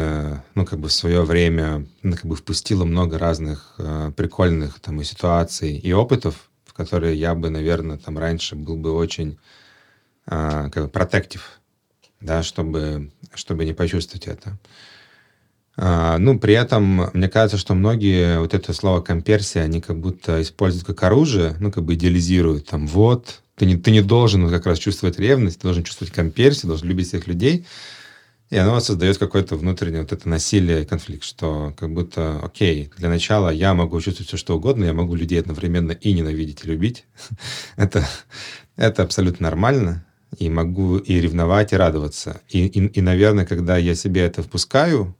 ну, 0.54 0.64
как 0.64 0.78
бы 0.78 0.88
в 0.88 0.92
свое 0.92 1.24
время, 1.24 1.86
ну, 2.02 2.16
как 2.16 2.24
бы 2.24 2.36
впустило 2.36 2.86
много 2.86 3.18
разных 3.18 3.74
э, 3.76 4.12
прикольных 4.16 4.80
там 4.80 5.02
и 5.02 5.04
ситуаций, 5.04 5.76
и 5.76 5.92
опытов, 5.92 6.48
в 6.64 6.72
которые 6.72 7.14
я 7.16 7.34
бы, 7.34 7.50
наверное, 7.50 7.98
там 7.98 8.16
раньше 8.16 8.56
был 8.56 8.78
бы 8.78 8.94
очень 8.94 9.38
э, 10.26 10.70
как 10.72 10.84
бы 10.84 10.88
протектив, 10.88 11.60
да, 12.22 12.42
чтобы, 12.42 13.12
чтобы 13.34 13.66
не 13.66 13.74
почувствовать 13.74 14.26
это. 14.26 14.56
А, 15.76 16.18
ну, 16.18 16.38
при 16.38 16.54
этом, 16.54 17.10
мне 17.12 17.28
кажется, 17.28 17.56
что 17.56 17.74
многие 17.74 18.38
вот 18.38 18.54
это 18.54 18.72
слово 18.72 19.00
комперсия, 19.00 19.62
они 19.62 19.80
как 19.80 19.98
будто 19.98 20.42
используют 20.42 20.86
как 20.86 21.02
оружие, 21.02 21.56
ну, 21.60 21.72
как 21.72 21.84
бы 21.84 21.94
идеализируют, 21.94 22.66
там, 22.66 22.86
вот, 22.86 23.40
ты 23.56 23.66
не, 23.66 23.76
ты 23.76 23.90
не 23.90 24.02
должен 24.02 24.48
как 24.50 24.66
раз 24.66 24.78
чувствовать 24.78 25.18
ревность, 25.18 25.60
ты 25.60 25.62
должен 25.62 25.84
чувствовать 25.84 26.12
комперсию, 26.12 26.68
должен 26.68 26.88
любить 26.88 27.08
всех 27.08 27.26
людей. 27.26 27.66
И 28.50 28.56
оно 28.58 28.80
создает 28.80 29.16
какое-то 29.16 29.56
внутреннее 29.56 30.02
вот 30.02 30.12
это 30.12 30.28
насилие 30.28 30.84
конфликт, 30.84 31.24
что 31.24 31.72
как 31.78 31.90
будто, 31.94 32.38
окей, 32.42 32.90
для 32.98 33.08
начала 33.08 33.48
я 33.48 33.72
могу 33.72 33.98
чувствовать 34.02 34.28
все, 34.28 34.36
что 34.36 34.56
угодно, 34.56 34.84
я 34.84 34.92
могу 34.92 35.14
людей 35.14 35.40
одновременно 35.40 35.92
и 35.92 36.12
ненавидеть, 36.12 36.64
и 36.64 36.68
любить. 36.68 37.06
это, 37.76 38.06
это 38.76 39.04
абсолютно 39.04 39.44
нормально. 39.44 40.04
И 40.38 40.50
могу 40.50 40.98
и 40.98 41.20
ревновать, 41.20 41.72
и 41.72 41.76
радоваться. 41.76 42.42
И, 42.48 42.66
и, 42.66 42.86
и 42.88 43.00
наверное, 43.00 43.46
когда 43.46 43.78
я 43.78 43.94
себе 43.94 44.22
это 44.22 44.42
впускаю, 44.42 45.14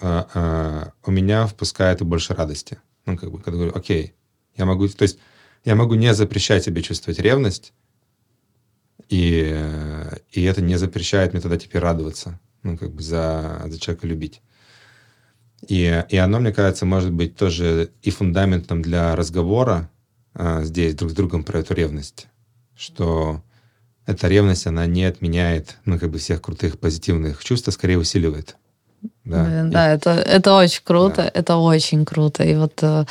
у 0.00 1.10
меня 1.10 1.46
впускает 1.46 2.02
больше 2.02 2.34
радости. 2.34 2.78
Ну, 3.06 3.16
как 3.16 3.30
бы, 3.30 3.40
когда 3.40 3.56
говорю, 3.56 3.72
окей, 3.74 4.14
я 4.56 4.66
могу... 4.66 4.88
То 4.88 5.02
есть 5.02 5.18
я 5.64 5.74
могу 5.74 5.94
не 5.94 6.14
запрещать 6.14 6.64
себе 6.64 6.82
чувствовать 6.82 7.18
ревность, 7.18 7.72
и, 9.08 9.56
и 10.30 10.42
это 10.42 10.62
не 10.62 10.76
запрещает 10.76 11.32
мне 11.32 11.42
тогда 11.42 11.58
теперь 11.58 11.80
радоваться 11.80 12.38
ну, 12.62 12.76
как 12.76 12.92
бы 12.92 13.02
за, 13.02 13.62
за 13.66 13.78
человека 13.78 14.06
любить. 14.06 14.40
И, 15.66 16.04
и 16.08 16.16
оно, 16.16 16.40
мне 16.40 16.52
кажется, 16.52 16.86
может 16.86 17.12
быть 17.12 17.36
тоже 17.36 17.90
и 18.02 18.10
фундаментом 18.10 18.82
для 18.82 19.14
разговора 19.14 19.90
а, 20.34 20.62
здесь 20.62 20.94
друг 20.94 21.10
с 21.10 21.14
другом 21.14 21.44
про 21.44 21.60
эту 21.60 21.74
ревность, 21.74 22.28
что 22.74 23.42
эта 24.06 24.28
ревность, 24.28 24.66
она 24.66 24.86
не 24.86 25.04
отменяет, 25.04 25.76
ну, 25.84 25.98
как 25.98 26.10
бы 26.10 26.18
всех 26.18 26.40
крутых 26.40 26.78
позитивных 26.78 27.44
чувств, 27.44 27.68
а 27.68 27.72
скорее 27.72 27.98
усиливает. 27.98 28.56
Да, 29.24 29.44
Блин, 29.44 29.70
да 29.70 29.88
это, 29.88 30.10
это 30.10 30.56
очень 30.56 30.82
круто, 30.84 31.16
да. 31.16 31.30
это 31.32 31.56
очень 31.56 32.04
круто. 32.04 32.42
И 32.42 32.54
вот 32.54 32.82
э, 32.82 33.04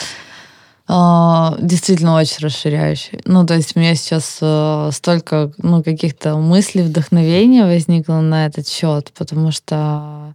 а, 0.92 1.56
действительно 1.60 2.16
очень 2.16 2.38
расширяющий. 2.40 3.22
Ну, 3.26 3.46
то 3.46 3.54
есть 3.54 3.76
у 3.76 3.80
меня 3.80 3.94
сейчас 3.94 4.40
э, 4.42 4.90
столько 4.92 5.52
ну, 5.60 5.84
каких-то 5.84 6.36
мыслей, 6.38 6.82
вдохновения 6.82 7.64
возникло 7.64 8.22
на 8.22 8.48
этот 8.48 8.68
счет, 8.68 9.12
потому 9.16 9.52
что 9.52 10.34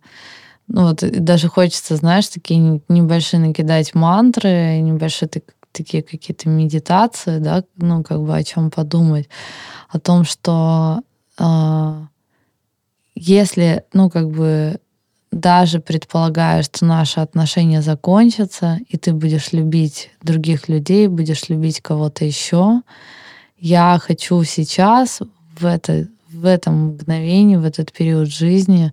ну, 0.69 0.89
вот 0.89 1.01
даже 1.01 1.49
хочется, 1.49 1.97
знаешь, 1.97 2.29
такие 2.29 2.81
небольшие 2.89 3.41
накидать 3.41 3.95
мантры, 3.95 4.79
небольшие 4.79 5.29
так, 5.29 5.43
такие 5.73 6.03
какие-то 6.03 6.49
медитации, 6.49 7.39
да, 7.39 7.65
ну, 7.77 8.05
как 8.05 8.23
бы 8.23 8.35
о 8.35 8.45
чем 8.45 8.71
подумать. 8.71 9.29
О 9.89 9.99
том, 9.99 10.25
что 10.25 11.01
э, 11.39 12.03
если, 13.17 13.85
ну, 13.93 14.09
как 14.09 14.31
бы 14.31 14.79
даже 15.35 15.81
предполагая, 15.81 16.63
что 16.63 16.85
наши 16.85 17.19
отношения 17.19 17.83
закончатся, 17.83 18.79
и 18.89 18.97
ты 18.97 19.13
будешь 19.13 19.53
любить 19.53 20.11
других 20.23 20.69
людей, 20.69 21.09
будешь 21.09 21.49
любить 21.49 21.81
кого-то 21.81 22.25
еще, 22.25 22.83
я 23.59 23.99
хочу 24.01 24.45
сейчас, 24.45 25.21
в, 25.59 25.67
это, 25.67 26.07
в 26.31 26.45
этом 26.45 26.89
мгновении, 26.89 27.57
в 27.57 27.65
этот 27.65 27.93
период 27.93 28.29
жизни, 28.29 28.93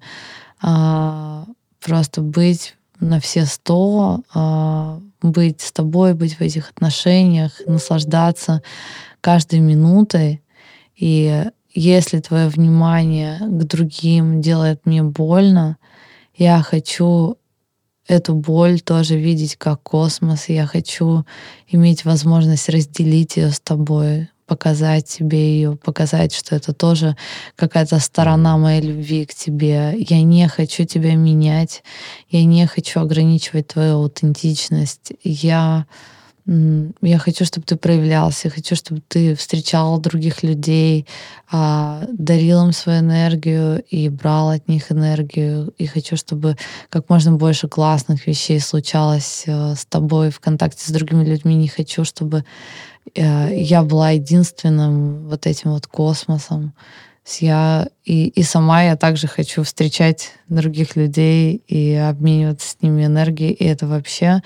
а, 0.61 1.45
просто 1.80 2.22
быть 2.22 2.76
на 2.99 3.19
все 3.19 3.45
сто, 3.45 4.22
э, 4.34 4.99
быть 5.22 5.61
с 5.61 5.72
тобой, 5.72 6.13
быть 6.13 6.35
в 6.35 6.41
этих 6.41 6.69
отношениях, 6.69 7.51
наслаждаться 7.65 8.61
каждой 9.22 9.59
минутой. 9.59 10.41
И 10.95 11.45
если 11.73 12.19
твое 12.19 12.47
внимание 12.47 13.39
к 13.39 13.63
другим 13.63 14.41
делает 14.41 14.85
мне 14.85 15.01
больно, 15.01 15.77
я 16.41 16.63
хочу 16.63 17.38
эту 18.07 18.34
боль 18.34 18.80
тоже 18.81 19.15
видеть 19.15 19.57
как 19.57 19.84
космос. 19.84 20.49
Я 20.49 20.65
хочу 20.65 21.23
иметь 21.68 22.03
возможность 22.03 22.68
разделить 22.68 23.38
ее 23.38 23.51
с 23.51 23.59
тобой, 23.59 24.27
показать 24.47 25.05
тебе 25.05 25.38
ее, 25.38 25.76
показать, 25.76 26.34
что 26.34 26.55
это 26.55 26.73
тоже 26.73 27.15
какая-то 27.55 27.99
сторона 27.99 28.57
моей 28.57 28.81
любви 28.81 29.27
к 29.27 29.35
тебе. 29.35 29.95
Я 29.99 30.23
не 30.23 30.47
хочу 30.47 30.84
тебя 30.85 31.13
менять, 31.13 31.84
я 32.30 32.43
не 32.43 32.65
хочу 32.65 33.01
ограничивать 33.01 33.68
твою 33.68 33.97
аутентичность. 33.97 35.13
Я 35.23 35.85
я 36.45 37.18
хочу, 37.19 37.45
чтобы 37.45 37.65
ты 37.65 37.76
проявлялся, 37.76 38.47
я 38.47 38.51
хочу, 38.51 38.76
чтобы 38.76 39.01
ты 39.07 39.35
встречал 39.35 39.99
других 39.99 40.43
людей, 40.43 41.05
а, 41.51 42.05
дарил 42.11 42.65
им 42.65 42.72
свою 42.73 42.99
энергию 42.99 43.84
и 43.89 44.09
брал 44.09 44.49
от 44.49 44.68
них 44.68 44.91
энергию. 44.91 45.73
И 45.77 45.85
хочу, 45.85 46.18
чтобы 46.18 46.57
как 46.89 47.09
можно 47.09 47.34
больше 47.34 47.68
классных 47.68 48.26
вещей 48.27 48.59
случалось 48.59 49.43
э, 49.45 49.76
с 49.76 49.85
тобой 49.85 50.31
в 50.31 50.39
контакте 50.39 50.84
с 50.85 50.91
другими 50.91 51.23
людьми. 51.23 51.55
Не 51.55 51.68
хочу, 51.68 52.03
чтобы 52.03 52.43
э, 53.15 53.55
я 53.55 53.84
была 53.84 54.11
единственным 54.11 55.27
вот 55.27 55.45
этим 55.45 55.72
вот 55.72 55.85
космосом. 55.88 56.73
Я 57.39 57.88
и, 58.03 58.27
и 58.27 58.43
сама 58.43 58.84
я 58.84 58.95
также 58.95 59.27
хочу 59.27 59.63
встречать 59.63 60.31
других 60.49 60.95
людей 60.95 61.61
и 61.68 61.93
обмениваться 61.93 62.69
с 62.69 62.81
ними 62.81 63.05
энергией. 63.05 63.51
И 63.51 63.63
это 63.63 63.88
вообще 63.88 64.41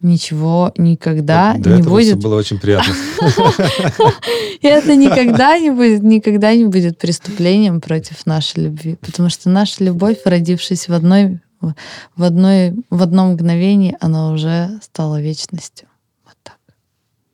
ничего 0.00 0.72
никогда 0.76 1.54
До 1.58 1.70
не 1.70 1.80
этого 1.80 1.94
будет. 1.94 2.18
было 2.18 2.36
очень 2.36 2.58
приятно. 2.58 2.94
Это 4.62 4.94
никогда 4.96 5.58
не 5.58 5.70
будет, 5.70 6.02
никогда 6.02 6.54
не 6.54 6.64
будет 6.64 6.98
преступлением 6.98 7.80
против 7.80 8.26
нашей 8.26 8.64
любви, 8.64 8.96
потому 8.96 9.30
что 9.30 9.48
наша 9.48 9.84
любовь, 9.84 10.18
родившись 10.24 10.88
в 10.88 10.92
одной, 10.92 11.40
в 11.60 12.22
одной, 12.22 12.74
в 12.90 13.02
одном 13.02 13.32
мгновении, 13.32 13.96
она 14.00 14.32
уже 14.32 14.78
стала 14.82 15.20
вечностью. 15.20 15.88
Вот 16.24 16.36
так. 16.42 16.58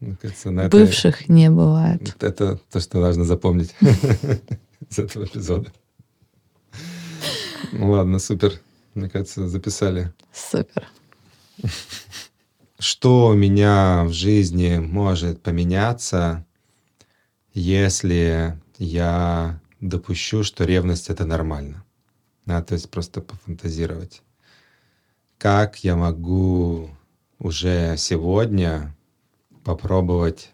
Мне 0.00 0.16
кажется, 0.20 0.50
на 0.50 0.68
Бывших 0.68 1.28
не 1.28 1.50
бывает. 1.50 2.14
Это 2.20 2.58
то, 2.70 2.80
что 2.80 3.00
важно 3.00 3.24
запомнить 3.24 3.74
из 4.90 4.98
этого 4.98 5.24
эпизода. 5.24 5.72
Ну 7.72 7.90
ладно, 7.90 8.18
супер. 8.18 8.52
Мне 8.94 9.08
кажется, 9.08 9.48
записали. 9.48 10.12
Супер. 10.32 10.86
Что 12.82 13.28
у 13.28 13.34
меня 13.34 14.02
в 14.02 14.12
жизни 14.12 14.78
может 14.78 15.40
поменяться, 15.40 16.44
если 17.54 18.60
я 18.76 19.60
допущу, 19.78 20.42
что 20.42 20.64
ревность 20.64 21.08
это 21.08 21.24
нормально? 21.24 21.84
Да, 22.44 22.60
то 22.60 22.74
есть 22.74 22.90
просто 22.90 23.20
пофантазировать. 23.20 24.22
Как 25.38 25.84
я 25.84 25.94
могу 25.94 26.90
уже 27.38 27.94
сегодня 27.98 28.96
попробовать 29.62 30.50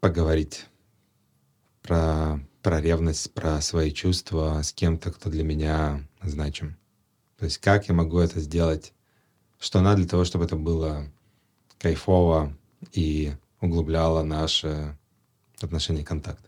поговорить 0.00 0.64
про, 1.82 2.40
про 2.62 2.80
ревность, 2.80 3.34
про 3.34 3.60
свои 3.60 3.92
чувства 3.92 4.62
с 4.62 4.72
кем-то, 4.72 5.12
кто 5.12 5.28
для 5.28 5.44
меня 5.44 6.08
значим. 6.22 6.78
То 7.36 7.44
есть 7.44 7.58
как 7.58 7.86
я 7.88 7.94
могу 7.94 8.18
это 8.18 8.40
сделать, 8.40 8.94
что 9.60 9.80
надо 9.80 9.98
для 9.98 10.08
того, 10.08 10.24
чтобы 10.24 10.46
это 10.46 10.56
было 10.56 11.06
кайфово 11.78 12.52
и 12.92 13.32
углубляло 13.60 14.22
наши 14.22 14.96
отношения 15.60 16.00
и 16.00 16.04
контакт. 16.04 16.40